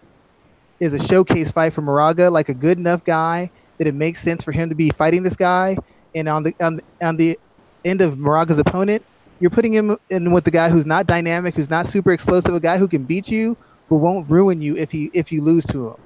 is 0.81 0.95
a 0.95 1.07
showcase 1.07 1.51
fight 1.51 1.73
for 1.73 1.83
Moraga, 1.83 2.31
like 2.31 2.49
a 2.49 2.55
good 2.55 2.79
enough 2.79 3.05
guy 3.05 3.51
that 3.79 3.87
it 3.87 3.95
makes 3.95 4.23
sense 4.23 4.43
for 4.43 4.53
him 4.53 4.69
to 4.69 4.75
be 4.75 4.91
fighting 4.91 5.23
this 5.23 5.37
guy. 5.37 5.77
And 6.15 6.29
on 6.29 6.43
the 6.43 6.55
on, 6.61 6.81
on 7.01 7.17
the 7.17 7.39
end 7.85 8.01
of 8.01 8.19
Moraga's 8.19 8.59
opponent, 8.59 9.05
you're 9.39 9.51
putting 9.51 9.73
him 9.73 9.97
in 10.11 10.33
with 10.33 10.45
the 10.45 10.51
guy 10.51 10.69
who's 10.69 10.87
not 10.87 11.07
dynamic, 11.07 11.55
who's 11.55 11.71
not 11.71 11.89
super 11.89 12.13
explosive, 12.13 12.55
a 12.55 12.61
guy 12.61 12.79
who 12.79 12.89
can 12.89 13.05
beat 13.05 13.29
you 13.29 13.57
but 13.91 13.97
won't 13.97 14.31
ruin 14.31 14.63
you 14.63 14.77
if 14.77 14.91
he 14.91 15.11
if 15.13 15.31
you 15.33 15.43
lose 15.43 15.67
to 15.67 15.89
him. 15.89 15.97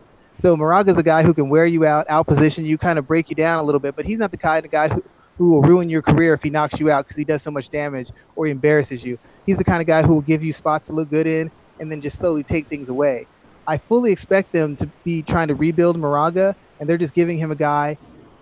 So 0.43 0.57
Moraga's 0.57 0.97
a 0.97 1.03
guy 1.03 1.23
who 1.23 1.33
can 1.33 1.49
wear 1.49 1.67
you 1.67 1.85
out, 1.87 2.09
outposition 2.09 2.65
you, 2.65 2.77
kind 2.77 2.99
of 2.99 3.07
break 3.07 3.31
you 3.31 3.37
down 3.37 3.59
a 3.61 3.63
little 3.63 3.79
bit, 3.79 3.95
but 3.95 4.05
he's 4.05 4.19
not 4.19 4.31
the 4.31 4.37
kind 4.37 4.65
of 4.65 4.73
guy 4.73 4.89
who, 4.89 5.03
who 5.39 5.51
will 5.51 5.63
ruin 5.63 5.89
your 5.89 6.03
career 6.03 6.35
if 6.35 6.43
he 6.43 6.51
knocks 6.51 6.81
you 6.81 6.91
out 6.91 7.05
because 7.05 7.17
he 7.17 7.25
does 7.25 7.43
so 7.43 7.51
much 7.51 7.71
damage 7.71 8.11
or 8.35 8.47
he 8.47 8.51
embarrasses 8.51 9.05
you. 9.05 9.19
He's 9.47 9.57
the 9.57 9.65
kind 9.65 9.81
of 9.81 9.87
guy 9.87 10.03
who 10.03 10.15
will 10.15 10.23
give 10.23 10.43
you 10.43 10.53
spots 10.53 10.87
to 10.87 10.93
look 10.93 11.11
good 11.11 11.27
in 11.27 11.51
and 11.79 11.91
then 11.91 12.01
just 12.01 12.19
slowly 12.19 12.43
take 12.43 12.67
things 12.69 12.89
away. 12.89 13.27
I 13.67 13.79
fully 13.79 14.13
expect 14.13 14.53
them 14.53 14.77
to 14.77 14.87
be 15.05 15.23
trying 15.23 15.49
to 15.49 15.55
rebuild 15.55 15.99
Moraga, 15.99 16.55
and 16.79 16.89
they're 16.89 16.99
just 16.99 17.15
giving 17.15 17.39
him 17.39 17.51
a 17.51 17.57
guy 17.57 17.97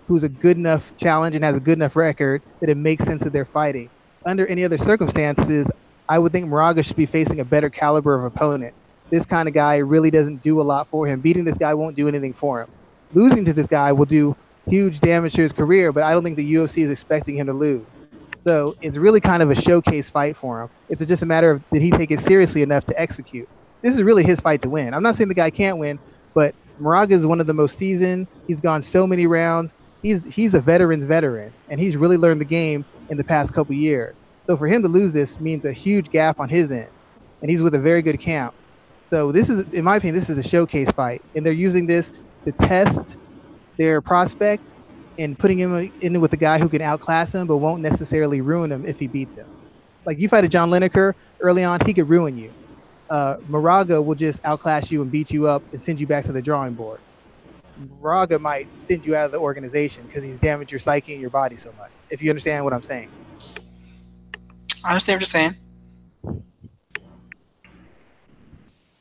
who's 0.07 0.23
a 0.23 0.29
good 0.29 0.57
enough 0.57 0.91
challenge 0.97 1.35
and 1.35 1.43
has 1.43 1.55
a 1.55 1.61
good 1.61 1.77
enough 1.77 1.95
record 1.95 2.41
that 2.59 2.69
it 2.69 2.75
makes 2.75 3.03
sense 3.05 3.23
that 3.23 3.31
they're 3.31 3.45
fighting. 3.45 3.89
Under 4.25 4.45
any 4.47 4.65
other 4.65 4.77
circumstances, 4.77 5.67
I 6.09 6.19
would 6.19 6.31
think 6.31 6.47
Moraga 6.47 6.83
should 6.83 6.97
be 6.97 7.05
facing 7.05 7.39
a 7.39 7.45
better 7.45 7.69
caliber 7.69 8.15
of 8.15 8.25
opponent. 8.25 8.73
This 9.09 9.25
kind 9.25 9.47
of 9.47 9.53
guy 9.53 9.77
really 9.77 10.11
doesn't 10.11 10.43
do 10.43 10.59
a 10.59 10.63
lot 10.63 10.87
for 10.89 11.07
him. 11.07 11.21
Beating 11.21 11.45
this 11.45 11.57
guy 11.57 11.73
won't 11.73 11.95
do 11.95 12.07
anything 12.07 12.33
for 12.33 12.61
him. 12.61 12.69
Losing 13.13 13.45
to 13.45 13.53
this 13.53 13.67
guy 13.67 13.91
will 13.91 14.05
do 14.05 14.35
huge 14.67 14.99
damage 14.99 15.33
to 15.33 15.41
his 15.41 15.53
career, 15.53 15.91
but 15.91 16.03
I 16.03 16.13
don't 16.13 16.23
think 16.23 16.35
the 16.35 16.53
UFC 16.55 16.83
is 16.83 16.91
expecting 16.91 17.37
him 17.37 17.47
to 17.47 17.53
lose. 17.53 17.85
So 18.43 18.75
it's 18.81 18.97
really 18.97 19.21
kind 19.21 19.41
of 19.41 19.51
a 19.51 19.55
showcase 19.55 20.09
fight 20.09 20.35
for 20.35 20.63
him. 20.63 20.69
It's 20.89 21.03
just 21.05 21.21
a 21.21 21.25
matter 21.25 21.51
of 21.51 21.69
did 21.69 21.81
he 21.81 21.91
take 21.91 22.11
it 22.11 22.19
seriously 22.21 22.61
enough 22.61 22.85
to 22.85 22.99
execute. 22.99 23.47
This 23.83 23.95
is 23.95 24.01
really 24.01 24.23
his 24.23 24.39
fight 24.39 24.61
to 24.61 24.69
win. 24.69 24.93
I'm 24.93 25.03
not 25.03 25.17
saying 25.17 25.27
the 25.27 25.35
guy 25.35 25.49
can't 25.49 25.77
win, 25.77 25.99
but 26.33 26.55
Moraga 26.79 27.15
is 27.15 27.25
one 27.25 27.41
of 27.41 27.47
the 27.47 27.53
most 27.53 27.77
seasoned. 27.77 28.27
He's 28.47 28.59
gone 28.61 28.81
so 28.81 29.05
many 29.05 29.27
rounds. 29.27 29.73
He's 30.01 30.23
he's 30.23 30.53
a 30.53 30.61
veteran's 30.61 31.05
veteran, 31.05 31.51
and 31.69 31.79
he's 31.79 31.97
really 31.97 32.17
learned 32.17 32.41
the 32.41 32.45
game 32.45 32.85
in 33.09 33.17
the 33.17 33.23
past 33.25 33.53
couple 33.53 33.75
years. 33.75 34.15
So 34.47 34.55
for 34.55 34.67
him 34.67 34.81
to 34.83 34.87
lose 34.87 35.11
this 35.11 35.39
means 35.39 35.65
a 35.65 35.73
huge 35.73 36.09
gap 36.11 36.39
on 36.39 36.47
his 36.47 36.71
end, 36.71 36.87
and 37.41 37.51
he's 37.51 37.61
with 37.61 37.75
a 37.75 37.79
very 37.79 38.01
good 38.01 38.19
camp. 38.21 38.53
So 39.09 39.33
this 39.33 39.49
is, 39.49 39.71
in 39.73 39.83
my 39.83 39.97
opinion, 39.97 40.19
this 40.19 40.29
is 40.29 40.43
a 40.43 40.47
showcase 40.47 40.89
fight, 40.91 41.21
and 41.35 41.45
they're 41.45 41.53
using 41.53 41.85
this 41.85 42.09
to 42.45 42.53
test 42.53 42.99
their 43.77 43.99
prospect 44.01 44.63
and 45.19 45.37
putting 45.37 45.59
him 45.59 45.91
in 46.01 46.21
with 46.21 46.31
a 46.33 46.37
guy 46.37 46.57
who 46.57 46.69
can 46.69 46.81
outclass 46.81 47.31
him 47.31 47.47
but 47.47 47.57
won't 47.57 47.81
necessarily 47.81 48.41
ruin 48.41 48.71
him 48.71 48.85
if 48.85 48.97
he 48.97 49.07
beats 49.07 49.35
him. 49.35 49.45
Like 50.05 50.19
you 50.19 50.29
fight 50.29 50.45
a 50.45 50.49
John 50.49 50.69
Lineker 50.69 51.13
early 51.41 51.63
on, 51.63 51.85
he 51.85 51.93
could 51.93 52.09
ruin 52.09 52.37
you. 52.37 52.51
Uh, 53.09 53.37
Moraga 53.47 54.01
will 54.01 54.15
just 54.15 54.39
outclass 54.43 54.89
you 54.89 55.01
and 55.01 55.11
beat 55.11 55.29
you 55.31 55.47
up 55.47 55.61
and 55.71 55.83
send 55.83 55.99
you 55.99 56.07
back 56.07 56.25
to 56.25 56.31
the 56.31 56.41
drawing 56.41 56.73
board. 56.73 56.99
Moraga 57.99 58.39
might 58.39 58.67
send 58.87 59.05
you 59.05 59.15
out 59.15 59.25
of 59.25 59.31
the 59.31 59.39
organization 59.39 60.03
because 60.07 60.23
he's 60.23 60.37
damaged 60.39 60.71
your 60.71 60.79
psyche 60.79 61.13
and 61.13 61.21
your 61.21 61.29
body 61.29 61.57
so 61.57 61.71
much. 61.77 61.91
If 62.09 62.21
you 62.21 62.29
understand 62.29 62.63
what 62.63 62.73
I'm 62.73 62.83
saying. 62.83 63.09
I 64.85 64.89
understand 64.89 65.15
what 65.15 65.21
you're 65.21 65.25
saying. 65.27 65.55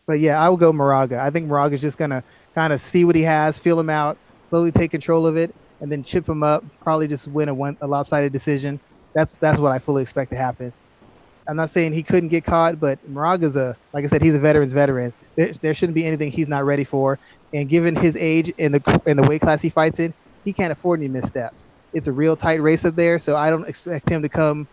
But 0.06 0.20
yeah, 0.20 0.40
I 0.40 0.48
will 0.48 0.56
go 0.56 0.72
Moraga. 0.72 1.20
I 1.20 1.30
think 1.30 1.46
Moraga 1.46 1.74
is 1.74 1.80
just 1.80 1.96
gonna 1.98 2.24
kind 2.54 2.72
of 2.72 2.82
see 2.86 3.04
what 3.04 3.14
he 3.14 3.22
has, 3.22 3.58
feel 3.58 3.78
him 3.78 3.90
out, 3.90 4.18
slowly 4.50 4.72
take 4.72 4.90
control 4.90 5.26
of 5.26 5.36
it, 5.36 5.54
and 5.80 5.90
then 5.90 6.02
chip 6.02 6.28
him 6.28 6.42
up. 6.42 6.64
Probably 6.80 7.08
just 7.08 7.26
win 7.28 7.48
a, 7.48 7.54
one, 7.54 7.76
a 7.80 7.86
lopsided 7.86 8.32
decision. 8.32 8.80
That's 9.14 9.32
that's 9.40 9.58
what 9.58 9.72
I 9.72 9.78
fully 9.78 10.02
expect 10.02 10.30
to 10.30 10.36
happen. 10.36 10.72
I'm 11.46 11.56
not 11.56 11.72
saying 11.72 11.92
he 11.92 12.02
couldn't 12.02 12.28
get 12.28 12.44
caught, 12.44 12.78
but 12.78 12.98
Moraga's 13.08 13.56
a 13.56 13.76
like 13.92 14.04
I 14.04 14.08
said, 14.08 14.22
he's 14.22 14.34
a 14.34 14.38
veteran's 14.38 14.72
veteran. 14.72 15.12
There, 15.36 15.52
there 15.60 15.74
shouldn't 15.74 15.94
be 15.94 16.06
anything 16.06 16.30
he's 16.30 16.48
not 16.48 16.64
ready 16.64 16.84
for. 16.84 17.18
And 17.52 17.68
given 17.68 17.96
his 17.96 18.16
age 18.16 18.52
and 18.58 18.74
the 18.74 19.02
and 19.06 19.18
the 19.18 19.24
weight 19.24 19.40
class 19.40 19.60
he 19.60 19.70
fights 19.70 19.98
in, 19.98 20.14
he 20.44 20.52
can't 20.52 20.72
afford 20.72 21.00
any 21.00 21.08
missteps. 21.08 21.56
It's 21.92 22.08
a 22.08 22.12
real 22.12 22.36
tight 22.36 22.62
race 22.62 22.84
up 22.84 22.96
there, 22.96 23.18
so 23.18 23.36
I 23.36 23.50
don't 23.50 23.68
expect 23.68 24.08
him 24.08 24.22
to 24.22 24.28
come 24.28 24.66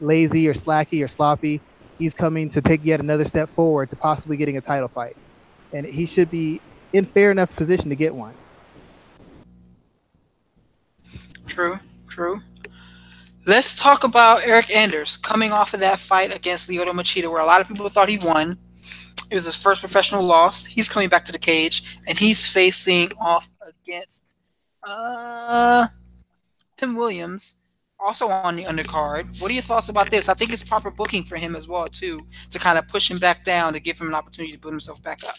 lazy 0.00 0.48
or 0.48 0.54
slacky 0.54 1.02
or 1.04 1.08
sloppy. 1.08 1.60
He's 1.98 2.12
coming 2.12 2.50
to 2.50 2.60
take 2.60 2.84
yet 2.84 3.00
another 3.00 3.24
step 3.24 3.48
forward 3.50 3.90
to 3.90 3.96
possibly 3.96 4.36
getting 4.36 4.58
a 4.58 4.60
title 4.60 4.88
fight, 4.88 5.16
and 5.72 5.86
he 5.86 6.06
should 6.06 6.30
be 6.30 6.60
in 6.92 7.06
fair 7.06 7.30
enough 7.30 7.54
position 7.56 7.88
to 7.88 7.96
get 7.96 8.14
one. 8.14 8.34
True, 11.46 11.78
true. 12.08 12.40
Let's 13.48 13.76
talk 13.76 14.02
about 14.02 14.40
Eryk 14.40 14.74
Anders 14.74 15.16
coming 15.16 15.52
off 15.52 15.72
of 15.72 15.78
that 15.78 16.00
fight 16.00 16.34
against 16.34 16.68
Lyoto 16.68 16.88
Machida, 16.88 17.30
where 17.30 17.40
a 17.40 17.46
lot 17.46 17.60
of 17.60 17.68
people 17.68 17.88
thought 17.88 18.08
he 18.08 18.18
won. 18.18 18.58
It 19.30 19.36
was 19.36 19.44
his 19.44 19.54
first 19.54 19.82
professional 19.82 20.24
loss. 20.24 20.64
He's 20.66 20.88
coming 20.88 21.08
back 21.08 21.24
to 21.26 21.32
the 21.32 21.38
cage, 21.38 21.96
and 22.08 22.18
he's 22.18 22.52
facing 22.52 23.12
off 23.20 23.48
against 23.64 24.34
uh, 24.82 25.86
Tim 26.76 26.96
Williams, 26.96 27.62
also 28.04 28.26
on 28.26 28.56
the 28.56 28.64
undercard. 28.64 29.40
What 29.40 29.48
are 29.52 29.54
your 29.54 29.62
thoughts 29.62 29.88
about 29.90 30.10
this? 30.10 30.28
I 30.28 30.34
think 30.34 30.52
it's 30.52 30.68
proper 30.68 30.90
booking 30.90 31.22
for 31.22 31.36
him 31.36 31.54
as 31.54 31.68
well, 31.68 31.86
too, 31.86 32.26
to 32.50 32.58
kind 32.58 32.78
of 32.78 32.88
push 32.88 33.08
him 33.08 33.18
back 33.18 33.44
down 33.44 33.74
to 33.74 33.80
give 33.80 33.96
him 33.96 34.08
an 34.08 34.14
opportunity 34.14 34.54
to 34.54 34.58
build 34.58 34.74
himself 34.74 35.00
back 35.04 35.22
up. 35.22 35.36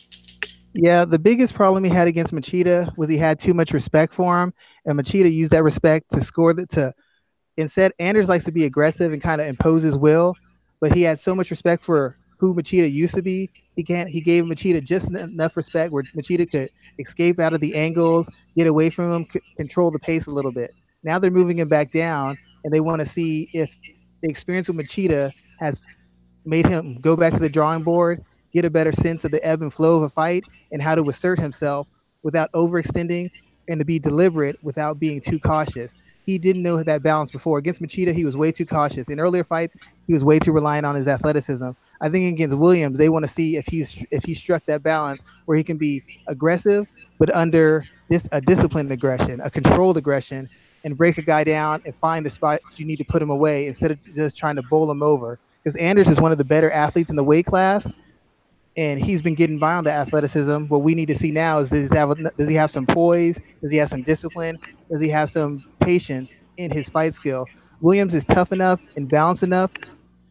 Yeah, 0.73 1.03
the 1.03 1.19
biggest 1.19 1.53
problem 1.53 1.83
he 1.83 1.89
had 1.89 2.07
against 2.07 2.33
Machida 2.33 2.95
was 2.97 3.09
he 3.09 3.17
had 3.17 3.37
too 3.37 3.53
much 3.53 3.73
respect 3.73 4.13
for 4.13 4.41
him, 4.41 4.53
and 4.85 4.97
Machida 4.97 5.29
used 5.29 5.51
that 5.51 5.63
respect 5.63 6.05
to 6.13 6.23
score 6.23 6.53
that 6.53 6.71
to. 6.71 6.93
Instead, 7.57 7.93
Anders 7.99 8.29
likes 8.29 8.45
to 8.45 8.51
be 8.51 8.65
aggressive 8.65 9.13
and 9.13 9.21
kind 9.21 9.41
of 9.41 9.47
impose 9.47 9.83
his 9.83 9.97
will, 9.97 10.35
but 10.79 10.93
he 10.93 11.01
had 11.01 11.19
so 11.19 11.35
much 11.35 11.51
respect 11.51 11.83
for 11.83 12.17
who 12.39 12.53
Machida 12.53 12.91
used 12.91 13.15
to 13.15 13.21
be. 13.23 13.49
He 13.75 13.83
can't. 13.83 14.09
He 14.09 14.21
gave 14.21 14.43
Machida 14.43 14.83
just 14.83 15.07
enough 15.07 15.57
respect 15.57 15.91
where 15.91 16.03
Machida 16.15 16.49
could 16.49 16.69
escape 16.99 17.39
out 17.39 17.53
of 17.53 17.61
the 17.61 17.75
angles, 17.75 18.27
get 18.55 18.67
away 18.67 18.89
from 18.89 19.11
him, 19.11 19.27
c- 19.31 19.41
control 19.57 19.91
the 19.91 19.99
pace 19.99 20.27
a 20.27 20.31
little 20.31 20.51
bit. 20.51 20.71
Now 21.03 21.19
they're 21.19 21.31
moving 21.31 21.59
him 21.59 21.67
back 21.67 21.91
down, 21.91 22.37
and 22.63 22.73
they 22.73 22.79
want 22.79 23.01
to 23.01 23.09
see 23.09 23.49
if 23.53 23.75
the 24.21 24.29
experience 24.29 24.67
with 24.67 24.77
Machida 24.77 25.33
has 25.59 25.81
made 26.45 26.67
him 26.67 26.99
go 27.01 27.15
back 27.15 27.33
to 27.33 27.39
the 27.39 27.49
drawing 27.49 27.83
board 27.83 28.23
get 28.53 28.65
a 28.65 28.69
better 28.69 28.93
sense 28.93 29.23
of 29.23 29.31
the 29.31 29.43
ebb 29.45 29.61
and 29.61 29.73
flow 29.73 29.97
of 29.97 30.03
a 30.03 30.09
fight 30.09 30.43
and 30.71 30.81
how 30.81 30.95
to 30.95 31.07
assert 31.09 31.39
himself 31.39 31.87
without 32.23 32.51
overextending 32.53 33.29
and 33.67 33.79
to 33.79 33.85
be 33.85 33.99
deliberate 33.99 34.57
without 34.63 34.99
being 34.99 35.21
too 35.21 35.39
cautious. 35.39 35.91
He 36.27 36.37
didn't 36.37 36.61
know 36.61 36.83
that 36.83 37.01
balance 37.01 37.31
before. 37.31 37.57
Against 37.57 37.81
Machida, 37.81 38.13
he 38.13 38.25
was 38.25 38.35
way 38.35 38.51
too 38.51 38.65
cautious. 38.65 39.07
In 39.07 39.17
earlier 39.17 39.45
fights, 39.45 39.73
he 40.07 40.13
was 40.13 40.25
way 40.25 40.39
too 40.39 40.51
reliant 40.51 40.85
on 40.85 40.93
his 40.93 41.07
athleticism. 41.07 41.69
I 42.01 42.09
think 42.09 42.33
against 42.33 42.57
Williams, 42.57 42.97
they 42.97 43.07
want 43.07 43.25
to 43.25 43.31
see 43.31 43.55
if 43.55 43.65
he's 43.65 44.05
if 44.11 44.25
he 44.25 44.35
struck 44.35 44.65
that 44.65 44.83
balance 44.83 45.21
where 45.45 45.57
he 45.57 45.63
can 45.63 45.77
be 45.77 46.03
aggressive, 46.27 46.85
but 47.17 47.33
under 47.33 47.85
this 48.09 48.23
a 48.33 48.41
disciplined 48.41 48.91
aggression, 48.91 49.39
a 49.39 49.49
controlled 49.49 49.95
aggression, 49.95 50.49
and 50.83 50.97
break 50.97 51.17
a 51.17 51.21
guy 51.21 51.45
down 51.45 51.81
and 51.85 51.95
find 51.95 52.25
the 52.25 52.29
spot 52.29 52.59
you 52.75 52.85
need 52.85 52.97
to 52.97 53.05
put 53.05 53.21
him 53.21 53.29
away 53.29 53.65
instead 53.67 53.91
of 53.91 54.03
just 54.13 54.37
trying 54.37 54.57
to 54.57 54.63
bowl 54.63 54.91
him 54.91 55.01
over. 55.01 55.39
Because 55.63 55.79
Anders 55.79 56.09
is 56.09 56.19
one 56.19 56.33
of 56.33 56.37
the 56.37 56.43
better 56.43 56.69
athletes 56.69 57.09
in 57.09 57.15
the 57.15 57.23
weight 57.23 57.45
class, 57.45 57.87
and 58.75 58.99
he's 58.99 59.21
been 59.21 59.33
getting 59.35 59.59
by 59.59 59.75
on 59.75 59.85
the 59.85 59.93
athleticism. 59.93 60.65
What 60.65 60.81
we 60.81 60.93
need 60.93 61.07
to 61.07 61.17
see 61.17 61.31
now 61.31 61.59
is 61.59 61.69
does 61.69 61.89
he 61.89 61.95
have 61.95 62.17
does 62.37 62.49
he 62.49 62.55
have 62.55 62.69
some 62.69 62.85
poise? 62.85 63.39
Does 63.61 63.71
he 63.71 63.77
have 63.77 63.89
some 63.89 64.03
discipline? 64.03 64.59
Does 64.91 65.01
he 65.01 65.07
have 65.07 65.31
some 65.31 65.63
in 66.57 66.71
his 66.71 66.89
fight 66.89 67.15
skill? 67.15 67.47
Williams 67.81 68.13
is 68.13 68.23
tough 68.25 68.51
enough 68.51 68.79
and 68.95 69.07
balanced 69.07 69.43
enough 69.43 69.71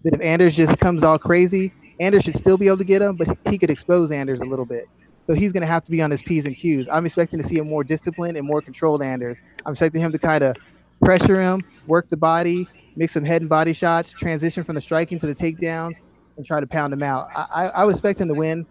that 0.05 0.15
if 0.15 0.21
Anders 0.21 0.55
just 0.55 0.79
comes 0.79 1.03
all 1.03 1.19
crazy, 1.19 1.73
Anders 1.99 2.25
should 2.25 2.37
still 2.37 2.59
be 2.59 2.67
able 2.67 2.79
to 2.79 2.85
get 2.85 3.01
him, 3.03 3.17
but 3.17 3.39
he 3.49 3.59
could 3.59 3.71
expose 3.71 4.11
Anders 4.11 4.41
a 4.41 4.45
little 4.45 4.65
bit. 4.65 4.87
So 5.27 5.35
he's 5.35 5.53
going 5.53 5.63
to 5.63 5.67
have 5.67 5.85
to 5.85 5.91
be 5.91 6.03
on 6.03 6.11
his 6.11 6.23
P's 6.23 6.45
and 6.45 6.55
Q's. 6.55 6.87
I'm 6.93 7.07
expecting 7.07 7.43
to 7.43 7.49
see 7.49 7.59
a 7.59 7.65
more 7.65 7.83
disciplined 7.83 8.37
and 8.37 8.47
more 8.47 8.61
controlled 8.61 9.03
Anders. 9.03 9.39
I'm 9.65 9.73
expecting 9.73 10.01
him 10.01 10.13
to 10.13 10.19
kind 10.19 10.45
of 10.45 10.57
pressure 11.03 11.41
him, 11.41 11.63
work 11.87 12.09
the 12.09 12.17
body, 12.17 12.69
make 12.95 13.11
some 13.11 13.25
head 13.25 13.43
and 13.43 13.49
body 13.49 13.73
shots, 13.73 14.11
transition 14.11 14.63
from 14.63 14.75
the 14.75 14.81
striking 14.81 15.19
to 15.21 15.27
the 15.27 15.35
takedown, 15.35 15.93
and 16.37 16.47
try 16.47 16.61
to 16.61 16.67
pound 16.67 16.93
him 16.93 17.03
out. 17.03 17.29
I, 17.35 17.69
I 17.75 17.85
would 17.85 17.95
expect 17.95 18.21
him 18.21 18.29
to 18.29 18.35
win. 18.35 18.67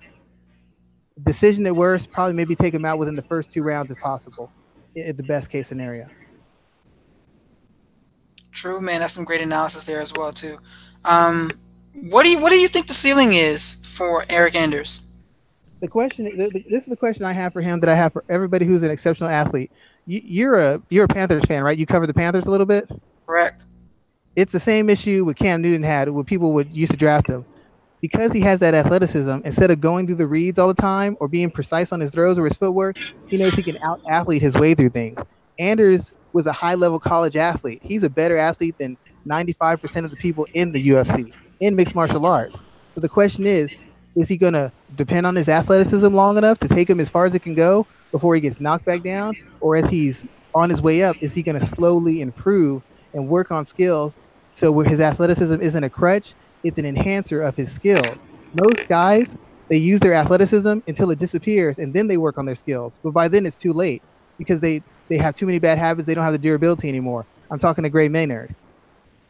Decision 1.23 1.65
at 1.65 1.75
worst, 1.75 2.11
probably 2.11 2.35
maybe 2.35 2.55
take 2.55 2.73
him 2.73 2.85
out 2.85 2.99
within 2.99 3.15
the 3.15 3.23
first 3.23 3.51
two 3.51 3.63
rounds 3.63 3.91
if 3.91 3.97
possible, 3.99 4.51
in 4.95 5.15
the 5.15 5.23
best 5.23 5.49
case 5.49 5.67
scenario. 5.67 6.07
True, 8.65 8.81
man. 8.81 9.01
That's 9.01 9.13
some 9.13 9.25
great 9.25 9.41
analysis 9.41 9.85
there 9.85 10.01
as 10.01 10.11
well 10.11 10.33
too. 10.33 10.57
Um, 11.03 11.51
what 12.09 12.23
do 12.23 12.29
you 12.29 12.39
what 12.39 12.49
do 12.49 12.55
you 12.55 12.67
think 12.67 12.87
the 12.87 12.95
ceiling 12.95 13.33
is 13.33 13.75
for 13.85 14.23
Eryk 14.23 14.55
Anders? 14.55 15.07
The 15.81 15.87
question, 15.87 16.25
this 16.35 16.65
is 16.65 16.85
the 16.87 16.97
question 16.97 17.25
I 17.25 17.33
have 17.33 17.53
for 17.53 17.61
him 17.61 17.79
that 17.81 17.89
I 17.89 17.95
have 17.95 18.11
for 18.11 18.23
everybody 18.27 18.65
who's 18.65 18.81
an 18.81 18.89
exceptional 18.89 19.29
athlete. 19.29 19.71
You, 20.07 20.19
you're 20.25 20.59
a 20.59 20.81
you're 20.89 21.03
a 21.03 21.07
Panthers 21.07 21.45
fan, 21.45 21.61
right? 21.61 21.77
You 21.77 21.85
cover 21.85 22.07
the 22.07 22.13
Panthers 22.15 22.47
a 22.47 22.49
little 22.49 22.65
bit. 22.65 22.89
Correct. 23.27 23.67
It's 24.35 24.51
the 24.51 24.59
same 24.59 24.89
issue 24.89 25.25
with 25.25 25.37
Cam 25.37 25.61
Newton 25.61 25.83
had 25.83 26.09
when 26.09 26.25
people 26.25 26.51
would 26.53 26.75
used 26.75 26.91
to 26.91 26.97
draft 26.97 27.27
him 27.27 27.45
because 28.01 28.31
he 28.31 28.39
has 28.39 28.59
that 28.61 28.73
athleticism, 28.73 29.41
instead 29.45 29.69
of 29.69 29.79
going 29.79 30.07
through 30.07 30.15
the 30.15 30.25
reads 30.25 30.57
all 30.57 30.69
the 30.69 30.81
time 30.81 31.17
or 31.19 31.27
being 31.27 31.51
precise 31.51 31.91
on 31.91 31.99
his 31.99 32.09
throws 32.09 32.39
or 32.39 32.45
his 32.45 32.57
footwork, 32.57 32.97
he 33.27 33.37
knows 33.37 33.53
he 33.53 33.61
can 33.61 33.77
out 33.83 34.01
athlete 34.09 34.41
his 34.41 34.55
way 34.55 34.73
through 34.73 34.89
things. 34.89 35.19
Anders 35.59 36.11
was 36.35 36.47
a 36.47 36.53
high 36.53 36.75
level 36.75 36.99
college 36.99 37.37
athlete. 37.37 37.81
He's 37.83 38.03
a 38.03 38.11
better 38.11 38.37
athlete 38.37 38.75
than 38.79 38.97
95% 39.29 40.05
of 40.05 40.11
the 40.11 40.17
people 40.17 40.47
in 40.53 40.73
the 40.73 40.89
UFC, 40.89 41.33
in 41.61 41.75
mixed 41.75 41.95
martial 41.95 42.27
arts. 42.27 42.55
So 42.95 43.01
the 43.01 43.09
question 43.09 43.47
is, 43.47 43.71
is 44.15 44.29
he 44.29 44.37
going 44.37 44.53
to 44.53 44.71
depend 44.95 45.25
on 45.27 45.35
his 45.35 45.49
athleticism 45.49 46.13
long 46.13 46.37
enough 46.37 46.59
to 46.59 46.69
take 46.69 46.89
him 46.89 46.99
as 46.99 47.09
far 47.09 47.25
as 47.25 47.35
it 47.35 47.41
can 47.41 47.55
go 47.55 47.87
before 48.11 48.35
he 48.35 48.41
gets 48.41 48.61
knocked 48.61 48.85
back 48.85 49.03
down? 49.03 49.33
Or 49.61 49.77
as 49.77 49.89
he's 49.89 50.25
on 50.53 50.69
his 50.69 50.81
way 50.81 51.03
up, 51.03 51.17
is 51.21 51.33
he 51.33 51.43
going 51.43 51.59
to 51.59 51.65
slowly 51.67 52.21
improve 52.21 52.83
and 53.13 53.27
work 53.27 53.51
on 53.51 53.65
skills 53.65 54.15
so 54.57 54.71
where 54.71 54.87
his 54.87 55.01
athleticism 55.01 55.61
isn't 55.61 55.83
a 55.83 55.89
crutch 55.89 56.35
it's 56.63 56.79
an 56.79 56.85
enhancer 56.85 57.41
of 57.41 57.55
his 57.55 57.71
skill. 57.71 58.19
Most 58.53 58.87
guys, 58.89 59.27
they 59.69 59.77
use 59.77 59.99
their 59.99 60.15
athleticism 60.15 60.79
until 60.87 61.11
it 61.11 61.19
disappears 61.19 61.77
and 61.77 61.93
then 61.93 62.07
they 62.07 62.17
work 62.17 62.39
on 62.39 62.45
their 62.45 62.55
skills. 62.55 62.93
But 63.03 63.13
by 63.13 63.27
then 63.27 63.45
it's 63.45 63.57
too 63.57 63.73
late 63.73 64.03
because 64.39 64.59
they, 64.61 64.83
they 65.07 65.18
have 65.18 65.36
too 65.36 65.45
many 65.45 65.60
bad 65.60 65.77
habits. 65.77 66.07
They 66.07 66.14
don't 66.14 66.23
have 66.23 66.34
the 66.34 66.40
durability 66.40 66.90
anymore. 66.90 67.26
I'm 67.52 67.60
talking 67.60 67.84
to 67.84 67.90
Gray 67.90 68.10
Maynard. 68.10 68.56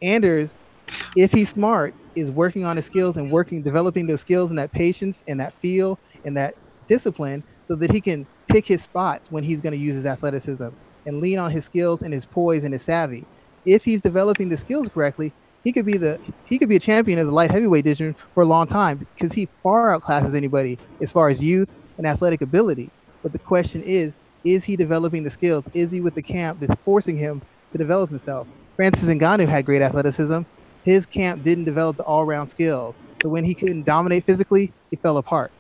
Anders, 0.02 0.50
if 1.16 1.32
he's 1.32 1.50
smart, 1.50 1.94
is 2.16 2.32
working 2.32 2.64
on 2.64 2.78
his 2.78 2.86
skills 2.86 3.18
and 3.18 3.32
working, 3.32 3.62
developing 3.62 4.08
those 4.08 4.22
skills 4.22 4.50
and 4.50 4.60
that 4.60 4.72
patience 4.72 5.18
and 5.28 5.40
that 5.40 5.54
feel 5.56 6.00
and 6.24 6.38
that 6.38 6.56
discipline 6.88 7.44
so 7.68 7.76
that 7.76 7.92
he 7.92 8.00
can 8.00 8.26
pick 8.48 8.66
his 8.66 8.82
spots 8.82 9.30
when 9.32 9.44
he's 9.44 9.60
going 9.60 9.74
to 9.74 9.78
use 9.78 9.96
his 9.96 10.06
athleticism 10.06 10.68
and 11.06 11.22
lean 11.22 11.40
on 11.40 11.52
his 11.52 11.66
skills 11.66 12.02
and 12.02 12.14
his 12.14 12.26
poise 12.26 12.64
and 12.64 12.74
his 12.74 12.82
savvy. 12.82 13.26
If 13.66 13.84
he's 13.84 14.00
developing 14.00 14.50
the 14.50 14.58
skills 14.58 14.88
correctly, 14.94 15.34
he 15.64 15.74
could 15.74 15.86
be 15.86 15.98
the 15.98 16.20
he 16.46 16.60
could 16.60 16.70
be 16.70 16.76
a 16.76 16.80
champion 16.80 17.18
of 17.18 17.26
the 17.26 17.34
light 17.34 17.52
heavyweight 17.52 17.84
division 17.84 18.16
for 18.34 18.44
a 18.44 18.46
long 18.46 18.68
time 18.68 19.08
because 19.16 19.34
he 19.34 19.50
far 19.64 20.00
outclasses 20.00 20.36
anybody 20.36 20.78
as 21.02 21.12
far 21.12 21.28
as 21.28 21.42
youth 21.42 21.70
and 21.98 22.06
athletic 22.06 22.42
ability. 22.42 22.92
But 23.24 23.32
the 23.32 23.40
question 23.40 23.82
is, 23.84 24.14
is 24.46 24.64
he 24.64 24.78
developing 24.78 25.24
the 25.24 25.32
skills? 25.32 25.66
Is 25.74 25.92
he 25.92 26.02
with 26.02 26.16
the 26.16 26.22
camp 26.22 26.60
that's 26.62 26.80
forcing 26.84 27.18
him 27.18 27.42
to 27.74 27.78
develop 27.78 28.10
himself? 28.10 28.48
Francis 28.78 29.10
Ngannou 29.10 29.48
had 29.48 29.66
great 29.66 29.82
athleticism. 29.82 30.42
His 30.84 31.06
camp 31.06 31.44
didn't 31.44 31.66
develop 31.66 31.98
the 31.98 32.04
all-round 32.04 32.50
skills. 32.50 32.96
So 33.22 33.30
when 33.30 33.44
he 33.44 33.56
couldn't 33.56 33.84
dominate 33.84 34.26
physically, 34.26 34.72
he 34.92 34.98
fell 34.98 35.18
apart. 35.18 35.52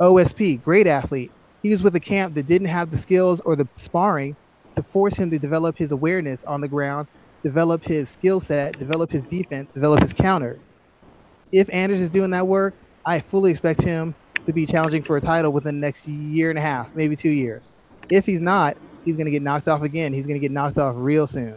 OSP, 0.00 0.62
great 0.62 0.86
athlete. 0.86 1.32
He 1.62 1.70
was 1.70 1.82
with 1.82 1.96
a 1.96 2.00
camp 2.00 2.34
that 2.34 2.46
didn't 2.46 2.68
have 2.68 2.90
the 2.90 2.98
skills 2.98 3.40
or 3.40 3.56
the 3.56 3.68
sparring 3.76 4.36
to 4.76 4.82
force 4.82 5.16
him 5.16 5.30
to 5.30 5.38
develop 5.38 5.76
his 5.76 5.90
awareness 5.90 6.44
on 6.44 6.60
the 6.60 6.68
ground 6.68 7.08
develop 7.42 7.84
his 7.84 8.08
skill 8.08 8.40
set, 8.40 8.78
develop 8.78 9.10
his 9.10 9.22
defense, 9.22 9.70
develop 9.72 10.00
his 10.00 10.12
counters. 10.12 10.62
If 11.50 11.68
Anders 11.72 12.00
is 12.00 12.08
doing 12.08 12.30
that 12.30 12.46
work, 12.46 12.74
I 13.04 13.20
fully 13.20 13.50
expect 13.50 13.82
him 13.82 14.14
to 14.46 14.52
be 14.52 14.66
challenging 14.66 15.02
for 15.02 15.16
a 15.16 15.20
title 15.20 15.52
within 15.52 15.80
the 15.80 15.86
next 15.86 16.06
year 16.06 16.50
and 16.50 16.58
a 16.58 16.62
half, 16.62 16.94
maybe 16.94 17.16
two 17.16 17.30
years. 17.30 17.71
If 18.12 18.26
he's 18.26 18.40
not, 18.40 18.76
he's 19.06 19.14
going 19.16 19.24
to 19.24 19.30
get 19.30 19.42
knocked 19.42 19.68
off 19.68 19.82
again. 19.82 20.12
He's 20.12 20.26
going 20.26 20.34
to 20.34 20.40
get 20.40 20.52
knocked 20.52 20.76
off 20.76 20.94
real 20.98 21.26
soon. 21.26 21.54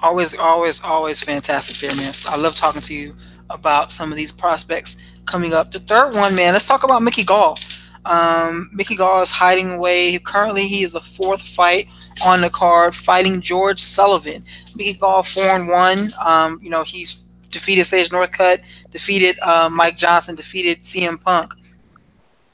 Always, 0.00 0.36
always, 0.38 0.80
always 0.82 1.20
fantastic 1.22 1.76
there, 1.76 1.96
man. 1.96 2.12
I 2.28 2.36
love 2.36 2.54
talking 2.54 2.82
to 2.82 2.94
you 2.94 3.16
about 3.50 3.90
some 3.90 4.12
of 4.12 4.16
these 4.16 4.30
prospects 4.30 4.96
coming 5.24 5.52
up. 5.52 5.72
The 5.72 5.80
third 5.80 6.14
one, 6.14 6.36
man, 6.36 6.52
let's 6.52 6.68
talk 6.68 6.84
about 6.84 7.02
Mickey 7.02 7.24
Gall. 7.24 7.58
Um, 8.04 8.70
Mickey 8.72 8.94
Gall 8.94 9.22
is 9.22 9.32
hiding 9.32 9.72
away. 9.72 10.16
Currently, 10.20 10.68
he 10.68 10.84
is 10.84 10.92
the 10.92 11.00
fourth 11.00 11.42
fight 11.42 11.88
on 12.24 12.40
the 12.40 12.50
card, 12.50 12.94
fighting 12.94 13.40
George 13.40 13.80
Sullivan. 13.80 14.44
Mickey 14.76 14.94
Gall 14.94 15.24
four 15.24 15.42
and 15.42 15.66
one. 15.66 16.10
Um, 16.24 16.60
you 16.62 16.70
know, 16.70 16.84
he's 16.84 17.24
defeated 17.50 17.86
Sage 17.86 18.10
Northcutt, 18.10 18.60
defeated 18.90 19.38
uh, 19.40 19.68
Mike 19.68 19.96
Johnson, 19.96 20.36
defeated 20.36 20.82
CM 20.82 21.20
Punk. 21.20 21.52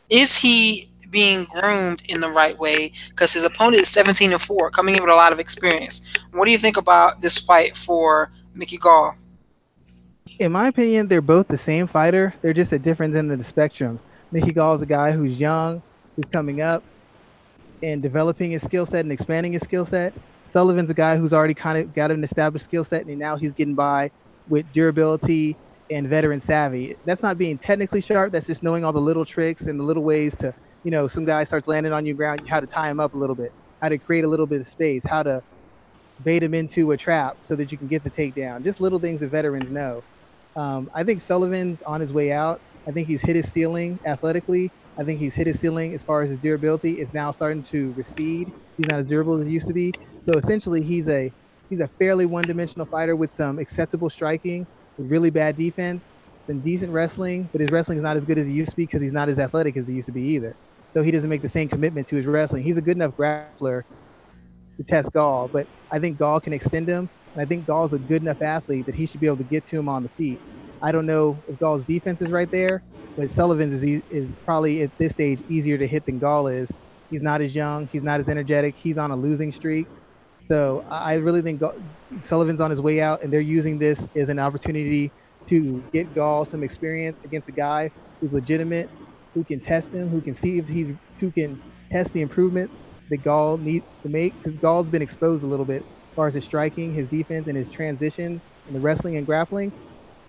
Is 0.09 0.37
he 0.37 0.92
being 1.13 1.45
groomed 1.45 2.03
in 2.09 2.21
the 2.21 2.31
right 2.31 2.59
way? 2.59 2.91
Because 3.11 3.33
his 3.33 3.45
opponent 3.45 3.83
is 3.83 3.89
17 3.89 4.33
and 4.33 4.43
four, 4.43 4.69
coming 4.71 4.97
in 4.97 5.03
with 5.03 5.11
a 5.13 5.15
lot 5.15 5.33
of 5.33 5.39
experience. 5.39 6.03
What 6.33 6.47
do 6.47 6.51
you 6.51 6.59
think 6.59 6.77
about 6.77 7.21
this 7.21 7.39
fight 7.39 7.77
for 7.77 8.33
Mickey 8.55 8.79
Gall? 8.79 9.15
In 10.41 10.51
my 10.51 10.69
opinion, 10.69 11.07
they're 11.07 11.21
both 11.21 11.47
the 11.47 11.59
same 11.59 11.87
fighter. 11.87 12.35
They're 12.43 12.53
just 12.53 12.71
different 12.83 13.15
ends 13.15 13.33
of 13.33 13.39
the 13.39 13.45
spectrums. 13.45 14.01
Mickey 14.33 14.51
Gall 14.53 14.75
is 14.75 14.83
a 14.83 14.87
guy 14.87 15.13
who's 15.13 15.39
young, 15.39 15.83
who's 16.17 16.25
coming 16.33 16.61
up 16.61 16.83
and 17.83 18.01
developing 18.01 18.53
his 18.53 18.63
skill 18.63 18.87
set 18.87 19.01
and 19.01 19.13
expanding 19.13 19.53
his 19.53 19.63
skill 19.63 19.87
set. 19.87 20.15
Sullivan's 20.53 20.91
a 20.91 20.95
guy 20.95 21.17
who's 21.17 21.33
already 21.33 21.55
kind 21.55 21.79
of 21.79 21.95
got 21.95 22.11
an 22.11 22.25
established 22.25 22.65
skill 22.65 22.85
set, 22.85 23.07
and 23.07 23.19
now 23.19 23.37
he's 23.37 23.53
getting 23.53 23.75
by 23.75 24.11
with 24.49 24.65
durability 24.73 25.57
and 25.91 26.09
veteran 26.09 26.41
savvy. 26.41 26.97
That's 27.05 27.23
not 27.23 27.39
being 27.39 27.59
technically 27.59 28.01
sharp. 28.01 28.33
That's 28.33 28.47
just 28.47 28.63
knowing 28.63 28.85
all 28.85 28.93
the 28.93 29.01
little 29.01 29.25
tricks 29.25 29.63
and 29.63 29.79
the 29.79 29.85
little 29.85 30.03
ways 30.03 30.35
to, 30.41 30.55
you 30.85 30.91
know, 30.91 31.09
some 31.09 31.25
guy 31.25 31.45
starts 31.45 31.69
landing 31.69 31.93
on 31.93 32.07
your 32.07 32.17
ground, 32.17 32.43
how 32.49 32.61
to 32.61 32.67
tie 32.67 32.91
him 32.91 33.01
up 33.01 33.15
a 33.15 33.19
little 33.19 33.37
bit, 33.37 33.53
how 33.81 33.89
to 33.89 33.99
create 33.99 34.25
a 34.25 34.29
little 34.29 34.47
bit 34.47 34.61
of 34.61 34.69
space, 34.69 35.03
how 35.07 35.23
to 35.23 35.43
bait 36.23 36.43
him 36.43 36.55
into 36.55 36.93
a 36.93 36.97
trap 36.97 37.39
so 37.43 37.57
that 37.57 37.73
you 37.73 37.79
can 37.79 37.89
get 37.89 38.05
the 38.05 38.11
takedown. 38.11 38.65
Just 38.65 38.81
little 38.81 39.01
things 39.01 39.21
that 39.21 39.31
veterans 39.31 39.71
know. 39.71 40.05
Um, 40.57 40.91
I 40.95 41.05
think 41.05 41.23
Sullivan's 41.23 41.83
on 41.83 42.01
his 42.01 42.13
way 42.13 42.33
out. 42.33 42.63
I 42.89 42.93
think 42.93 43.09
he's 43.09 43.23
hit 43.23 43.37
his 43.37 43.51
ceiling 43.53 44.01
athletically. 44.07 44.73
I 44.99 45.05
think 45.05 45.21
he's 45.21 45.35
hit 45.35 45.47
his 45.47 45.61
ceiling 45.61 45.95
as 45.95 46.03
far 46.03 46.23
as 46.23 46.31
his 46.31 46.41
durability. 46.41 47.01
It's 47.01 47.15
now 47.15 47.33
starting 47.33 47.65
to 47.65 47.93
recede. 47.95 48.53
He's 48.77 48.87
not 48.89 49.01
as 49.01 49.07
durable 49.07 49.41
as 49.41 49.47
he 49.47 49.53
used 49.55 49.69
to 49.69 49.75
be. 49.75 49.95
So 50.29 50.39
essentially, 50.39 50.83
he's 50.83 51.09
a 51.09 51.33
he's 51.69 51.81
a 51.81 51.91
fairly 51.99 52.27
one-dimensional 52.27 52.87
fighter 52.87 53.17
with 53.17 53.31
some 53.37 53.59
acceptable 53.59 54.11
striking, 54.11 54.67
really 54.99 55.31
bad 55.31 55.57
defense, 55.57 56.05
some 56.47 56.61
decent 56.61 56.93
wrestling, 56.93 57.49
but 57.53 57.61
his 57.63 57.71
wrestling 57.71 57.99
is 57.99 58.03
not 58.03 58.17
as 58.17 58.25
good 58.25 58.39
as 58.39 58.47
he 58.47 58.53
used 58.53 58.71
to 58.71 58.77
be 58.77 58.85
because 58.85 59.01
he's 59.03 59.13
not 59.13 59.29
as 59.31 59.39
athletic 59.39 59.77
as 59.77 59.87
he 59.87 59.95
used 59.95 60.07
to 60.07 60.13
be 60.13 60.23
either. 60.23 60.57
So 60.95 61.03
he 61.03 61.11
doesn't 61.11 61.29
make 61.29 61.43
the 61.43 61.49
same 61.49 61.69
commitment 61.69 62.09
to 62.09 62.17
his 62.17 62.27
wrestling. 62.27 62.63
He's 62.63 62.77
a 62.77 62.83
good 62.83 62.97
enough 62.97 63.15
grappler 63.17 63.83
to 64.77 64.85
test 64.89 65.13
Gall, 65.13 65.49
but 65.49 65.67
I 65.91 65.99
think 65.99 66.19
Gall 66.19 66.41
can 66.41 66.53
extend 66.53 66.89
him, 66.89 67.09
and 67.35 67.43
I 67.43 67.47
think 67.47 67.67
Gall's 67.67 67.93
a 67.93 67.99
good 67.99 68.23
enough 68.23 68.43
athlete 68.43 68.87
that 68.87 68.95
he 68.95 69.07
should 69.07 69.21
be 69.21 69.27
able 69.27 69.39
to 69.39 69.45
get 69.45 69.67
to 69.69 69.79
him 69.79 69.89
on 69.89 70.03
the 70.03 70.09
feet. 70.11 70.41
I 70.83 70.93
don't 70.93 71.07
know 71.07 71.43
if 71.49 71.59
Gall's 71.59 71.85
defense 71.85 72.21
is 72.21 72.31
right 72.31 72.51
there, 72.51 72.83
but 73.17 73.31
Sullivan 73.31 73.73
is 73.73 74.03
is 74.11 74.29
probably 74.45 74.83
at 74.83 74.91
this 74.99 75.13
stage 75.13 75.43
easier 75.49 75.79
to 75.79 75.87
hit 75.87 76.07
than 76.07 76.19
Gall 76.19 76.49
is. 76.49 76.69
He's 77.11 77.23
not 77.23 77.41
as 77.41 77.55
young. 77.55 77.87
He's 77.89 78.03
not 78.03 78.21
as 78.21 78.29
energetic. 78.29 78.75
He's 78.77 78.97
on 78.99 79.11
a 79.11 79.17
losing 79.17 79.53
streak. 79.53 79.89
So 80.49 80.85
I 80.91 81.15
really 81.15 81.43
think 81.43 81.61
Gall, 81.61 81.75
Sullivan's 82.27 82.61
on 82.61 82.71
his 82.71 82.81
way 82.81 83.01
out, 83.01 83.23
and 83.23 83.33
they're 83.33 83.41
using 83.41 83.79
this 83.79 83.99
as 84.17 84.29
an 84.29 84.39
opportunity 84.39 85.13
to 85.49 85.85
get 85.93 86.15
Gall 86.15 86.45
some 86.45 86.63
experience 86.63 87.19
against 87.25 87.49
a 87.49 87.53
guy 87.53 87.91
who's 88.21 88.33
legitimate, 88.33 88.91
who 89.35 89.45
can 89.45 89.61
test 89.61 89.89
him, 89.89 90.09
who 90.09 90.21
can 90.21 90.37
see 90.37 90.59
if 90.59 90.67
he's 90.69 90.97
who 91.21 91.31
can 91.31 91.61
test 91.91 92.13
the 92.13 92.23
improvements 92.23 92.75
that 93.11 93.23
Gall 93.23 93.59
needs 93.59 93.87
to 94.03 94.09
make. 94.09 94.35
Because 94.43 94.59
Gall's 94.61 94.89
been 94.89 95.03
exposed 95.03 95.43
a 95.43 95.47
little 95.47 95.67
bit 95.67 95.83
as 95.83 96.15
far 96.17 96.29
as 96.29 96.35
his 96.35 96.45
striking, 96.45 96.95
his 96.95 97.09
defense, 97.09 97.49
and 97.49 97.57
his 97.57 97.71
transitions, 97.71 98.41
and 98.67 98.77
the 98.77 98.81
wrestling 98.81 99.17
and 99.17 99.27
grappling 99.27 99.73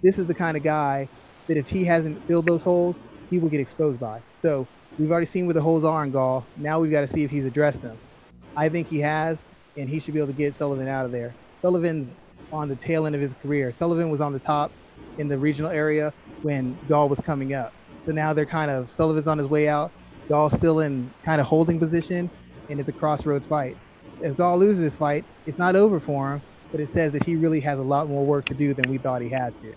this 0.03 0.17
is 0.17 0.27
the 0.27 0.35
kind 0.35 0.57
of 0.57 0.63
guy 0.63 1.07
that 1.47 1.57
if 1.57 1.67
he 1.67 1.85
hasn't 1.85 2.25
filled 2.27 2.45
those 2.45 2.61
holes, 2.61 2.95
he 3.30 3.39
will 3.39 3.49
get 3.49 3.61
exposed 3.61 3.99
by. 3.99 4.21
So 4.41 4.67
we've 4.99 5.09
already 5.09 5.27
seen 5.27 5.47
where 5.47 5.53
the 5.53 5.61
holes 5.61 5.85
are 5.85 6.03
in 6.03 6.11
Gall. 6.11 6.45
Now 6.57 6.80
we've 6.80 6.91
got 6.91 7.01
to 7.01 7.07
see 7.07 7.23
if 7.23 7.31
he's 7.31 7.45
addressed 7.45 7.81
them. 7.81 7.97
I 8.55 8.69
think 8.69 8.88
he 8.88 8.99
has, 8.99 9.38
and 9.77 9.89
he 9.89 9.99
should 9.99 10.13
be 10.13 10.19
able 10.19 10.34
to 10.34 10.38
get 10.38 10.55
Sullivan 10.57 10.88
out 10.88 11.05
of 11.05 11.11
there. 11.11 11.34
Sullivan's 11.61 12.09
on 12.51 12.67
the 12.67 12.75
tail 12.75 13.05
end 13.05 13.15
of 13.15 13.21
his 13.21 13.34
career. 13.35 13.71
Sullivan 13.71 14.09
was 14.09 14.21
on 14.21 14.34
the 14.34 14.39
top 14.39 14.71
in 15.17 15.27
the 15.27 15.38
regional 15.38 15.71
area 15.71 16.13
when 16.41 16.77
Gall 16.88 17.09
was 17.09 17.19
coming 17.21 17.53
up. 17.53 17.73
So 18.05 18.11
now 18.11 18.34
they're 18.34 18.45
kind 18.45 18.71
of 18.71 18.89
Sullivan's 18.91 19.27
on 19.27 19.38
his 19.38 19.47
way 19.47 19.67
out. 19.67 19.93
Gall's 20.30 20.53
still 20.53 20.80
in 20.80 21.13
kind 21.25 21.41
of 21.41 21.47
holding 21.47 21.80
position, 21.80 22.30
and 22.69 22.80
it's 22.80 22.89
a 22.89 22.93
crossroads 22.93 23.47
fight. 23.47 23.77
If 24.19 24.38
Gall 24.38 24.57
loses 24.59 24.80
this 24.81 24.97
fight, 24.97 25.25
it's 25.45 25.57
not 25.57 25.75
over 25.75 25.99
for 25.99 26.34
him, 26.35 26.43
but 26.71 26.81
it 26.81 26.89
says 26.93 27.13
that 27.13 27.23
he 27.23 27.35
really 27.35 27.61
has 27.61 27.80
a 27.80 27.84
lot 27.84 28.07
more 28.07 28.25
work 28.25 28.47
to 28.47 28.53
do 28.53 28.73
than 28.73 28.88
we 28.88 28.97
thought 28.97 29.21
he 29.21 29.30
had 29.30 29.53
to. 29.61 29.73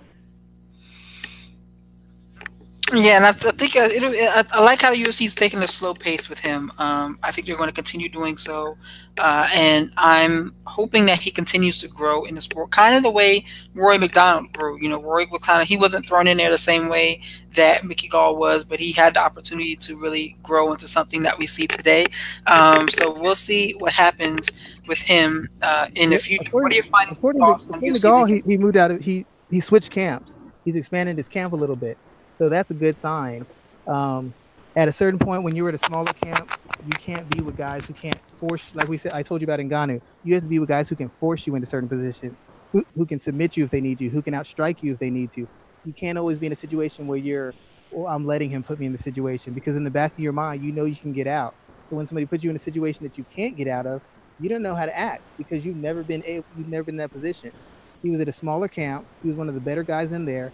Yeah, 2.95 3.17
and 3.17 3.25
I, 3.25 3.31
I 3.31 3.33
think 3.33 3.75
uh, 3.75 3.89
I, 3.91 4.45
I, 4.53 4.63
like 4.63 4.81
how 4.81 4.93
the 4.93 5.03
UFC 5.03 5.27
is 5.27 5.35
taking 5.35 5.61
a 5.61 5.67
slow 5.67 5.93
pace 5.93 6.29
with 6.29 6.39
him. 6.39 6.71
Um, 6.79 7.19
I 7.21 7.33
think 7.33 7.49
they're 7.49 7.57
going 7.57 7.69
to 7.69 7.75
continue 7.75 8.09
doing 8.09 8.37
so, 8.37 8.79
uh, 9.19 9.49
and 9.53 9.91
I'm 9.97 10.55
hoping 10.67 11.07
that 11.07 11.19
he 11.19 11.33
continues 11.33 11.79
to 11.79 11.89
grow 11.89 12.25
in 12.27 12.37
the 12.37 12.41
sport, 12.41 12.71
kind 12.71 12.95
of 12.95 13.03
the 13.03 13.11
way 13.11 13.45
Rory 13.75 13.99
MacDonald 13.99 14.53
grew. 14.53 14.81
You 14.81 14.89
know, 14.89 15.03
Rory 15.03 15.27
was 15.27 15.43
kind 15.43 15.61
of 15.61 15.67
he 15.67 15.77
wasn't 15.77 16.07
thrown 16.07 16.29
in 16.29 16.37
there 16.37 16.49
the 16.49 16.59
same 16.59 16.89
way 16.89 17.23
that 17.57 17.85
Mickey 17.85 18.07
Gall 18.07 18.37
was, 18.37 18.63
but 18.63 18.79
he 18.79 18.93
had 18.93 19.15
the 19.15 19.21
opportunity 19.21 19.75
to 19.75 19.99
really 19.99 20.37
grow 20.45 20.73
into 20.73 20.87
something 20.87 21.23
that 21.23 21.37
we 21.37 21.47
see 21.47 21.67
today. 21.67 22.07
Um, 22.47 22.89
so 22.89 23.13
we'll 23.13 23.35
see 23.35 23.73
what 23.79 23.93
happens 23.93 24.79
with 24.87 24.99
him 24.99 25.49
uh, 25.61 25.89
in 25.97 26.11
the 26.11 26.19
future. 26.21 26.45
According, 26.47 26.63
what 26.63 26.73
are 26.73 26.75
your 26.77 26.85
final 26.85 27.15
thoughts 27.17 27.65
to, 27.65 27.71
according 27.71 27.95
to 27.95 28.01
Gall, 28.01 28.25
he, 28.27 28.43
he 28.47 28.57
moved 28.57 28.77
out 28.77 28.93
of 28.93 29.01
he 29.01 29.27
he 29.51 29.61
switched 29.61 29.91
camps. 29.91 30.33
He's 30.65 30.77
expanded 30.77 31.17
his 31.17 31.27
camp 31.27 31.53
a 31.53 31.57
little 31.57 31.77
bit. 31.77 31.99
So 32.39 32.49
that's 32.49 32.71
a 32.71 32.75
good 32.75 33.01
sign. 33.01 33.47
Um, 33.87 34.35
at 34.77 34.89
a 34.89 34.93
certain 34.93 35.19
point, 35.19 35.43
when 35.43 35.55
you're 35.57 35.69
at 35.69 35.75
a 35.75 35.79
smaller 35.79 36.13
camp, 36.13 36.51
you 36.83 36.97
can't 36.99 37.29
be 37.29 37.43
with 37.43 37.57
guys 37.57 37.87
who 37.87 37.95
can't 37.95 38.21
force. 38.39 38.71
Like 38.75 38.89
we 38.89 38.99
said, 38.99 39.13
I 39.13 39.23
told 39.23 39.41
you 39.41 39.47
about 39.47 39.61
Ngannou. 39.61 40.01
You 40.23 40.35
have 40.35 40.43
to 40.43 40.49
be 40.49 40.59
with 40.59 40.69
guys 40.69 40.89
who 40.89 40.97
can 40.97 41.11
force 41.21 41.47
you 41.47 41.55
into 41.55 41.67
certain 41.67 41.89
positions, 41.89 42.39
who, 42.73 42.85
who 42.95 43.07
can 43.07 43.21
submit 43.21 43.57
you 43.57 43.65
if 43.65 43.71
they 43.71 43.81
need 43.81 44.01
you, 44.01 44.11
who 44.11 44.23
can 44.23 44.35
outstrike 44.35 44.79
you 44.83 44.93
if 44.93 44.99
they 44.99 45.11
need 45.11 45.33
to. 45.35 45.47
You 45.85 45.95
can't 45.99 46.19
always 46.19 46.39
be 46.39 46.47
in 46.47 46.53
a 46.53 46.57
situation 46.57 47.07
where 47.07 47.19
you're, 47.19 47.57
well, 47.91 48.13
I'm 48.13 48.27
letting 48.27 48.51
him 48.51 48.65
put 48.65 48.79
me 48.79 48.87
in 48.87 48.93
the 48.93 48.99
situation 48.99 49.55
because 49.55 49.77
in 49.77 49.85
the 49.85 49.91
back 49.91 50.13
of 50.13 50.19
your 50.19 50.33
mind, 50.33 50.63
you 50.63 50.73
know 50.73 50.85
you 50.85 50.97
can 51.01 51.13
get 51.13 51.27
out. 51.27 51.55
So 51.89 51.97
when 51.97 52.07
somebody 52.07 52.27
puts 52.27 52.45
you 52.45 52.51
in 52.51 52.57
a 52.57 52.61
situation 52.61 53.05
that 53.05 53.17
you 53.17 53.25
can't 53.35 53.57
get 53.57 53.69
out 53.69 53.87
of, 53.87 54.03
you 54.39 54.49
don't 54.51 54.63
know 54.63 54.75
how 54.75 54.87
to 54.87 54.97
act 54.97 55.25
because 55.39 55.65
you've 55.65 55.77
never 55.77 56.05
been 56.05 56.23
able, 56.27 56.47
you've 56.55 56.69
never 56.69 56.85
been 56.85 56.95
in 56.95 56.99
that 56.99 57.13
position. 57.13 57.53
He 58.03 58.11
was 58.11 58.21
at 58.21 58.29
a 58.29 58.33
smaller 58.33 58.69
camp. 58.69 59.07
He 59.23 59.29
was 59.29 59.37
one 59.39 59.49
of 59.49 59.55
the 59.55 59.61
better 59.61 59.85
guys 59.85 60.13
in 60.13 60.27
there 60.27 60.53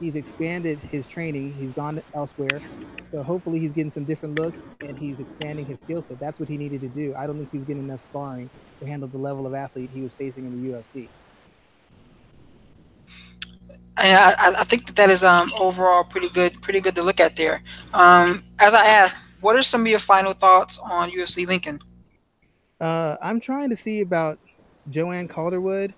he's 0.00 0.16
expanded 0.16 0.78
his 0.78 1.06
training. 1.06 1.54
He's 1.54 1.72
gone 1.72 2.02
elsewhere. 2.14 2.60
So 3.12 3.22
hopefully 3.22 3.58
he's 3.58 3.72
getting 3.72 3.92
some 3.92 4.04
different 4.04 4.38
looks 4.38 4.58
and 4.80 4.98
he's 4.98 5.18
expanding 5.20 5.66
his 5.66 5.78
skill 5.84 6.04
set. 6.08 6.18
That's 6.18 6.38
what 6.40 6.48
he 6.48 6.56
needed 6.56 6.80
to 6.80 6.88
do. 6.88 7.14
I 7.16 7.26
don't 7.26 7.36
think 7.36 7.52
he 7.52 7.58
was 7.58 7.66
getting 7.66 7.84
enough 7.84 8.02
sparring 8.10 8.48
to 8.80 8.86
handle 8.86 9.08
the 9.08 9.18
level 9.18 9.46
of 9.46 9.54
athlete 9.54 9.90
he 9.92 10.00
was 10.00 10.12
facing 10.12 10.46
in 10.46 10.62
the 10.62 10.72
UFC. 10.72 11.08
I, 13.96 14.54
I 14.58 14.64
think 14.64 14.86
that 14.86 14.96
that 14.96 15.10
is 15.10 15.22
um, 15.22 15.52
overall 15.58 16.04
pretty 16.04 16.30
good, 16.30 16.60
pretty 16.62 16.80
good 16.80 16.94
to 16.94 17.02
look 17.02 17.20
at 17.20 17.36
there. 17.36 17.62
Um, 17.92 18.40
as 18.58 18.72
I 18.72 18.86
asked, 18.86 19.24
what 19.40 19.56
are 19.56 19.62
some 19.62 19.82
of 19.82 19.86
your 19.88 19.98
final 19.98 20.32
thoughts 20.32 20.78
on 20.78 21.10
UFC 21.10 21.46
Lincoln? 21.46 21.80
Uh, 22.80 23.16
I'm 23.20 23.40
trying 23.40 23.68
to 23.70 23.76
see 23.76 24.00
about 24.00 24.38
Joanne 24.90 25.28
Calderwood. 25.28 25.92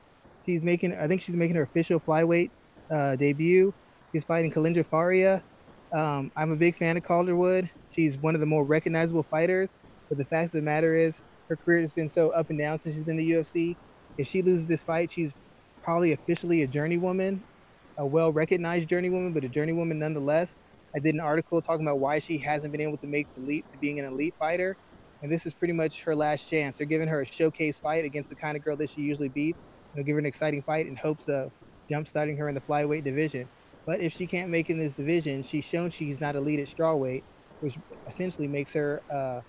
She's 0.46 0.62
making, 0.62 0.94
I 0.94 1.06
think 1.06 1.22
she's 1.22 1.36
making 1.36 1.54
her 1.56 1.62
official 1.62 2.00
flyweight 2.00 2.50
uh, 2.90 3.14
debut. 3.14 3.72
She's 4.12 4.24
fighting 4.24 4.52
Kalindra 4.52 4.86
Faria. 4.86 5.42
Um, 5.94 6.30
I'm 6.36 6.52
a 6.52 6.56
big 6.56 6.76
fan 6.76 6.96
of 6.98 7.02
Calderwood. 7.02 7.70
She's 7.92 8.16
one 8.18 8.34
of 8.34 8.40
the 8.40 8.46
more 8.46 8.64
recognizable 8.64 9.26
fighters. 9.30 9.70
But 10.08 10.18
the 10.18 10.24
fact 10.26 10.46
of 10.46 10.52
the 10.52 10.62
matter 10.62 10.94
is, 10.94 11.14
her 11.48 11.56
career 11.56 11.80
has 11.80 11.92
been 11.92 12.10
so 12.14 12.30
up 12.30 12.50
and 12.50 12.58
down 12.58 12.80
since 12.82 12.94
she's 12.96 13.08
in 13.08 13.16
the 13.16 13.30
UFC. 13.30 13.76
If 14.18 14.28
she 14.28 14.42
loses 14.42 14.68
this 14.68 14.82
fight, 14.82 15.10
she's 15.10 15.30
probably 15.82 16.12
officially 16.12 16.62
a 16.62 16.68
journeywoman, 16.68 17.40
a 17.96 18.04
well-recognized 18.04 18.88
journeywoman, 18.88 19.32
but 19.32 19.44
a 19.44 19.48
journeywoman 19.48 19.96
nonetheless. 19.96 20.48
I 20.94 20.98
did 20.98 21.14
an 21.14 21.20
article 21.20 21.62
talking 21.62 21.86
about 21.86 21.98
why 21.98 22.18
she 22.18 22.36
hasn't 22.36 22.70
been 22.72 22.82
able 22.82 22.98
to 22.98 23.06
make 23.06 23.26
the 23.34 23.40
leap 23.40 23.70
to 23.72 23.78
being 23.78 23.98
an 23.98 24.04
elite 24.04 24.34
fighter, 24.38 24.76
and 25.22 25.32
this 25.32 25.40
is 25.46 25.54
pretty 25.54 25.72
much 25.72 26.00
her 26.00 26.14
last 26.14 26.48
chance. 26.50 26.76
They're 26.76 26.86
giving 26.86 27.08
her 27.08 27.22
a 27.22 27.26
showcase 27.26 27.76
fight 27.82 28.04
against 28.04 28.28
the 28.28 28.36
kind 28.36 28.56
of 28.56 28.64
girl 28.64 28.76
that 28.76 28.90
she 28.90 29.00
usually 29.00 29.28
beats. 29.28 29.58
They'll 29.94 30.04
give 30.04 30.14
her 30.14 30.18
an 30.18 30.26
exciting 30.26 30.62
fight 30.62 30.86
in 30.86 30.96
hopes 30.96 31.24
of 31.28 31.50
jump-starting 31.88 32.36
her 32.36 32.48
in 32.48 32.54
the 32.54 32.60
flyweight 32.60 33.04
division. 33.04 33.48
But 33.86 34.00
if 34.00 34.12
she 34.12 34.26
can't 34.26 34.48
make 34.48 34.70
in 34.70 34.78
this 34.78 34.92
division, 34.92 35.44
she's 35.48 35.64
shown 35.64 35.90
she's 35.90 36.20
not 36.20 36.36
elite 36.36 36.60
at 36.60 36.68
strawweight, 36.68 37.22
which 37.60 37.74
essentially 38.12 38.46
makes 38.46 38.72
her 38.72 39.02
uh, 39.12 39.40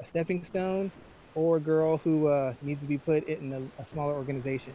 a 0.00 0.08
stepping 0.10 0.44
stone 0.46 0.90
or 1.34 1.56
a 1.56 1.60
girl 1.60 1.98
who 1.98 2.28
uh, 2.28 2.54
needs 2.62 2.80
to 2.80 2.86
be 2.86 2.98
put 2.98 3.24
in 3.24 3.52
a, 3.52 3.82
a, 3.82 3.86
smaller 3.92 4.14
organization. 4.14 4.72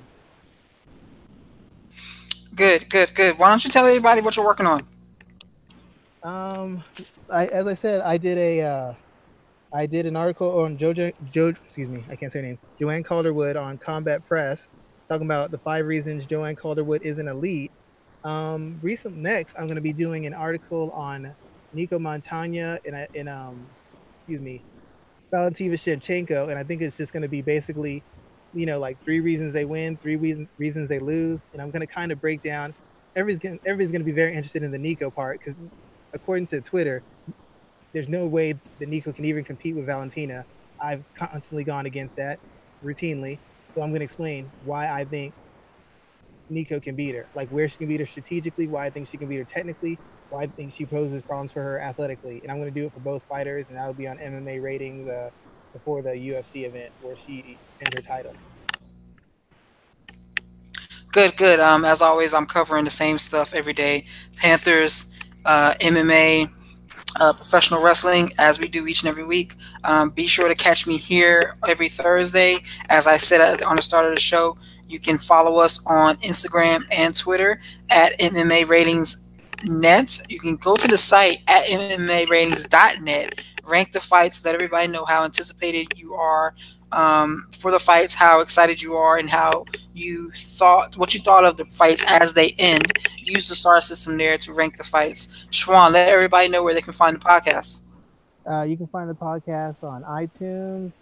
Good, 2.56 2.89
good, 2.89 3.14
good. 3.14 3.38
Why 3.38 3.49
don't 3.49 3.64
you 3.64 3.69
tell 3.69 3.85
everybody 3.85 4.22
what 4.22 4.35
you're 4.35 4.45
working 4.45 4.65
on? 4.65 4.84
Um, 6.23 6.84
I, 7.30 7.48
as 7.48 7.68
I 7.68 7.76
said, 7.76 8.02
I 8.02 8.18
did 8.18 8.38
a, 8.38 8.61
uh, 8.61 8.94
I 9.73 9.85
did 9.85 10.06
an 10.06 10.15
article 10.15 10.61
on 10.61 10.77
Jojo, 10.77 11.14
Jo, 11.31 11.53
excuse 11.65 11.89
me, 11.89 12.03
I 12.10 12.15
can't 12.15 12.31
say 12.31 12.39
her 12.39 12.45
name, 12.45 12.60
Joanne 12.80 13.03
Calderwood 13.03 13.56
on 13.56 13.77
Combat 13.77 14.26
Press, 14.26 14.60
talking 15.10 15.27
about 15.27 15.52
the 15.52 15.60
five 15.60 15.85
reasons 15.85 16.26
Joanne 16.26 16.56
Calderwood 16.56 17.02
isn't 17.03 17.27
elite. 17.27 17.72
Um, 18.23 18.80
recent 18.81 19.15
next, 19.15 19.56
I'm 19.57 19.68
going 19.68 19.76
to 19.76 19.81
be 19.81 19.94
doing 19.94 20.26
an 20.26 20.34
article 20.34 20.91
on 20.91 21.35
Nicco 21.76 21.94
Montaño 21.99 22.80
and 22.85 23.07
in 23.14 23.27
um, 23.27 23.72
excuse 24.22 24.41
me, 24.41 24.65
Valentina 25.34 25.76
Shevchenko, 25.77 26.49
and 26.49 26.60
I 26.60 26.64
think 26.64 26.81
it's 26.81 26.98
just 26.98 27.14
going 27.14 27.23
to 27.23 27.30
be 27.30 27.41
basically, 27.41 28.06
you 28.53 28.65
know, 28.65 28.80
like 28.80 28.99
three 29.03 29.19
reasons 29.22 29.53
they 29.53 29.65
win, 29.65 29.98
three 30.02 30.18
reasons 30.18 30.49
reasons 30.57 30.89
they 30.89 30.99
lose, 30.99 31.41
and 31.53 31.61
I'm 31.61 31.72
going 31.72 31.81
to 31.81 31.88
kind 31.94 32.11
of 32.11 32.22
break 32.22 32.44
down. 32.44 32.73
Everybody's 33.15 33.41
going 33.41 33.60
everybody's 33.65 33.91
going 33.91 34.02
to 34.02 34.06
be 34.06 34.14
very 34.15 34.35
interested 34.35 34.64
in 34.64 34.72
the 34.72 34.77
Nicco 34.80 35.14
part 35.14 35.39
because, 35.45 35.60
according 36.14 36.48
to 36.49 36.61
Twitter, 36.61 37.03
there's 37.94 38.10
no 38.10 38.27
way 38.27 38.53
that 38.80 38.89
Nicco 38.89 39.15
can 39.15 39.26
even 39.26 39.44
compete 39.45 39.76
with 39.76 39.85
Valentina. 39.88 40.45
I've 40.81 41.03
constantly 41.18 41.64
gone 41.64 41.85
against 41.85 42.15
that 42.18 42.39
routinely, 42.84 43.39
so 43.76 43.81
I'm 43.81 43.89
going 43.91 43.99
to 44.02 44.06
explain 44.06 44.53
why 44.61 44.89
I 44.89 45.06
think 45.06 45.35
Nicco 46.51 46.81
can 46.81 46.95
beat 46.95 47.15
her. 47.15 47.25
Like 47.35 47.49
where 47.49 47.67
she 47.67 47.77
can 47.77 47.87
beat 47.87 47.99
her 47.99 48.07
strategically, 48.07 48.67
why 48.67 48.85
I 48.85 48.89
think 48.89 49.09
she 49.09 49.17
can 49.17 49.27
beat 49.27 49.37
her 49.37 49.43
technically, 49.43 49.97
why 50.29 50.43
I 50.43 50.47
think 50.47 50.73
she 50.75 50.85
poses 50.85 51.21
problems 51.21 51.51
for 51.51 51.61
her 51.61 51.79
athletically. 51.79 52.39
And 52.41 52.51
I'm 52.51 52.57
going 52.57 52.73
to 52.73 52.79
do 52.79 52.85
it 52.87 52.93
for 52.93 52.99
both 52.99 53.23
fighters, 53.29 53.65
and 53.69 53.77
that'll 53.77 53.93
be 53.93 54.07
on 54.07 54.17
MMA 54.17 54.61
ratings 54.61 55.07
uh, 55.07 55.29
before 55.73 56.01
the 56.01 56.11
UFC 56.11 56.65
event 56.65 56.91
where 57.01 57.15
she 57.25 57.57
ends 57.81 57.95
her 57.95 58.01
title. 58.01 58.33
Good, 61.11 61.37
good. 61.37 61.59
Um, 61.59 61.85
as 61.85 62.01
always, 62.01 62.33
I'm 62.33 62.45
covering 62.45 62.85
the 62.85 62.91
same 62.91 63.17
stuff 63.17 63.53
every 63.53 63.73
day: 63.73 64.05
Panthers, 64.37 65.13
uh, 65.45 65.73
MMA, 65.79 66.51
uh, 67.19 67.33
professional 67.33 67.81
wrestling 67.81 68.29
as 68.37 68.59
we 68.59 68.67
do 68.67 68.87
each 68.87 69.01
and 69.01 69.09
every 69.09 69.23
week. 69.23 69.55
Um, 69.83 70.09
be 70.09 70.27
sure 70.27 70.47
to 70.47 70.55
catch 70.55 70.85
me 70.85 70.97
here 70.97 71.57
every 71.67 71.89
Thursday. 71.89 72.59
As 72.89 73.07
I 73.07 73.17
said 73.17 73.63
on 73.63 73.77
the 73.77 73.81
start 73.81 74.05
of 74.05 74.13
the 74.13 74.21
show, 74.21 74.57
you 74.88 74.99
can 74.99 75.18
follow 75.18 75.57
us 75.57 75.85
on 75.85 76.15
Instagram 76.18 76.84
and 76.91 77.15
Twitter 77.15 77.59
at 77.89 78.18
MMA 78.19 78.68
Ratings 78.68 79.23
Net. 79.64 80.19
You 80.30 80.39
can 80.39 80.55
go 80.55 80.76
to 80.76 80.88
the 80.88 80.97
site 80.97 81.39
at 81.47 81.65
MMA 81.65 82.27
MMARatings.net, 82.27 83.41
rank 83.64 83.91
the 83.91 83.99
fights, 83.99 84.43
let 84.45 84.55
everybody 84.55 84.88
know 84.88 85.05
how 85.05 85.23
anticipated 85.23 85.97
you 85.97 86.14
are 86.14 86.53
um, 86.91 87.47
for 87.51 87.72
the 87.72 87.80
fights, 87.80 88.14
how 88.14 88.39
excited 88.39 88.81
you 88.81 88.95
are, 88.95 89.18
and 89.18 89.30
how 89.30 89.65
you 89.93 90.31
thought 90.31 90.95
what 90.97 91.14
you 91.14 91.19
thought 91.19 91.43
of 91.43 91.57
the 91.57 91.65
fights 91.65 92.03
as 92.07 92.34
they 92.34 92.55
end. 92.59 92.93
Use 93.18 93.49
the 93.49 93.55
star 93.55 93.81
system 93.81 94.18
there 94.18 94.38
to 94.38 94.53
rank 94.53 94.77
the 94.77 94.84
fights. 94.84 95.47
Schwan, 95.51 95.91
let 95.91 96.09
everybody 96.09 96.49
know 96.49 96.64
where 96.64 96.73
they 96.73 96.81
can 96.81 96.93
find 96.93 97.15
the 97.15 97.19
podcast. 97.19 97.81
Uh, 98.49 98.64
you 98.64 98.77
can 98.77 98.88
find 98.88 99.09
the 99.09 99.15
podcast 99.15 99.84
on 99.84 100.03
iTunes, 100.03 100.93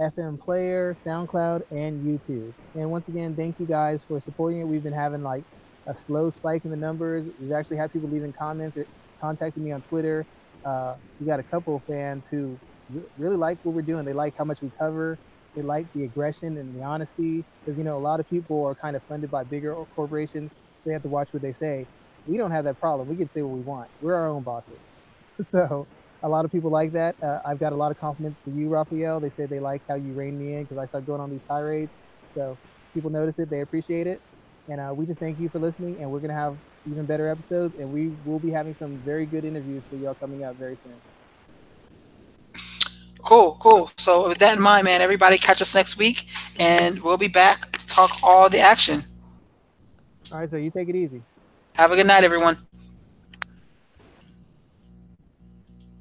FM 0.00 0.38
Player, 0.40 0.96
SoundCloud, 1.06 1.60
and 1.70 2.04
YouTube. 2.04 2.54
And 2.74 2.90
once 2.90 3.08
again, 3.08 3.36
thank 3.36 3.58
you 3.58 3.66
guys 3.66 4.02
for 4.06 4.20
supporting 4.20 4.60
it. 4.60 4.64
We've 4.64 4.82
been 4.82 4.92
having 4.92 5.22
like 5.22 5.44
a 5.88 5.94
slow 6.06 6.30
spike 6.30 6.64
in 6.64 6.70
the 6.70 6.76
numbers. 6.76 7.26
We've 7.40 7.52
actually 7.52 7.76
had 7.78 7.92
people 7.92 8.10
leaving 8.10 8.32
comments, 8.38 8.76
or 8.76 8.86
contacting 9.20 9.64
me 9.64 9.72
on 9.72 9.82
Twitter. 9.82 10.26
Uh, 10.64 10.94
we 11.18 11.26
got 11.26 11.40
a 11.40 11.44
couple 11.44 11.76
of 11.76 11.82
fans 11.84 12.24
who 12.30 12.60
really 13.16 13.36
like 13.36 13.58
what 13.62 13.74
we're 13.74 13.82
doing. 13.82 14.04
They 14.04 14.12
like 14.12 14.34
how 14.36 14.44
much 14.44 14.58
we 14.62 14.70
cover. 14.80 15.18
They 15.54 15.62
like 15.62 15.86
the 15.94 16.04
aggression 16.04 16.56
and 16.58 16.74
the 16.74 16.82
honesty. 16.84 17.44
Because 17.64 17.78
you 17.78 17.84
know, 17.84 17.96
a 17.96 18.00
lot 18.00 18.20
of 18.20 18.28
people 18.28 18.64
are 18.64 18.74
kind 18.74 18.96
of 18.96 19.02
funded 19.08 19.30
by 19.30 19.44
bigger 19.44 19.74
corporations. 19.94 20.50
They 20.84 20.92
have 20.92 21.02
to 21.02 21.08
watch 21.08 21.28
what 21.32 21.42
they 21.42 21.54
say. 21.54 21.86
We 22.24 22.36
don't 22.38 22.50
have 22.52 22.64
that 22.64 22.78
problem. 22.78 23.08
We 23.08 23.16
can 23.16 23.30
say 23.34 23.42
what 23.42 23.52
we 23.56 23.62
want. 23.62 23.90
We're 24.00 24.14
our 24.14 24.28
own 24.28 24.42
bosses. 24.44 24.80
so 25.54 25.88
a 26.22 26.28
lot 26.28 26.44
of 26.44 26.52
people 26.52 26.70
like 26.70 26.92
that. 26.92 27.16
Uh, 27.22 27.40
I've 27.44 27.58
got 27.58 27.72
a 27.72 27.76
lot 27.76 27.90
of 27.90 27.98
compliments 27.98 28.38
for 28.44 28.50
you, 28.50 28.68
Raphael. 28.68 29.20
They 29.20 29.32
said 29.36 29.50
they 29.50 29.60
like 29.60 29.82
how 29.88 29.96
you 29.96 30.12
rein 30.12 30.38
me 30.38 30.54
in 30.54 30.64
because 30.64 30.78
I 30.78 30.86
start 30.86 31.06
going 31.06 31.20
on 31.20 31.30
these 31.30 31.40
tirades. 31.48 31.90
So 32.34 32.56
people 32.94 33.10
notice 33.10 33.34
it, 33.38 33.50
they 33.50 33.60
appreciate 33.60 34.06
it, 34.06 34.20
and 34.68 34.80
uh, 34.80 34.92
we 34.94 35.06
just 35.06 35.18
thank 35.20 35.38
you 35.40 35.48
for 35.48 35.58
listening. 35.58 35.96
And 36.00 36.10
we're 36.10 36.20
gonna 36.20 36.34
have 36.34 36.56
even 36.90 37.06
better 37.06 37.28
episodes, 37.28 37.74
and 37.78 37.92
we 37.92 38.08
will 38.24 38.38
be 38.38 38.50
having 38.50 38.76
some 38.78 38.98
very 39.04 39.26
good 39.26 39.44
interviews 39.44 39.82
for 39.90 39.96
y'all 39.96 40.14
coming 40.14 40.44
out 40.44 40.56
very 40.56 40.78
soon. 40.84 40.94
Cool, 43.22 43.56
cool. 43.60 43.90
So 43.98 44.28
with 44.28 44.38
that 44.38 44.56
in 44.56 44.62
mind, 44.62 44.84
man, 44.84 45.00
everybody 45.00 45.38
catch 45.38 45.62
us 45.62 45.74
next 45.74 45.96
week, 45.96 46.26
and 46.58 47.00
we'll 47.02 47.18
be 47.18 47.28
back 47.28 47.76
to 47.78 47.86
talk 47.86 48.10
all 48.22 48.48
the 48.48 48.60
action. 48.60 49.04
All 50.32 50.40
right, 50.40 50.50
so 50.50 50.56
you 50.56 50.70
take 50.70 50.88
it 50.88 50.96
easy. 50.96 51.22
Have 51.74 51.92
a 51.92 51.96
good 51.96 52.06
night, 52.06 52.24
everyone. 52.24 52.58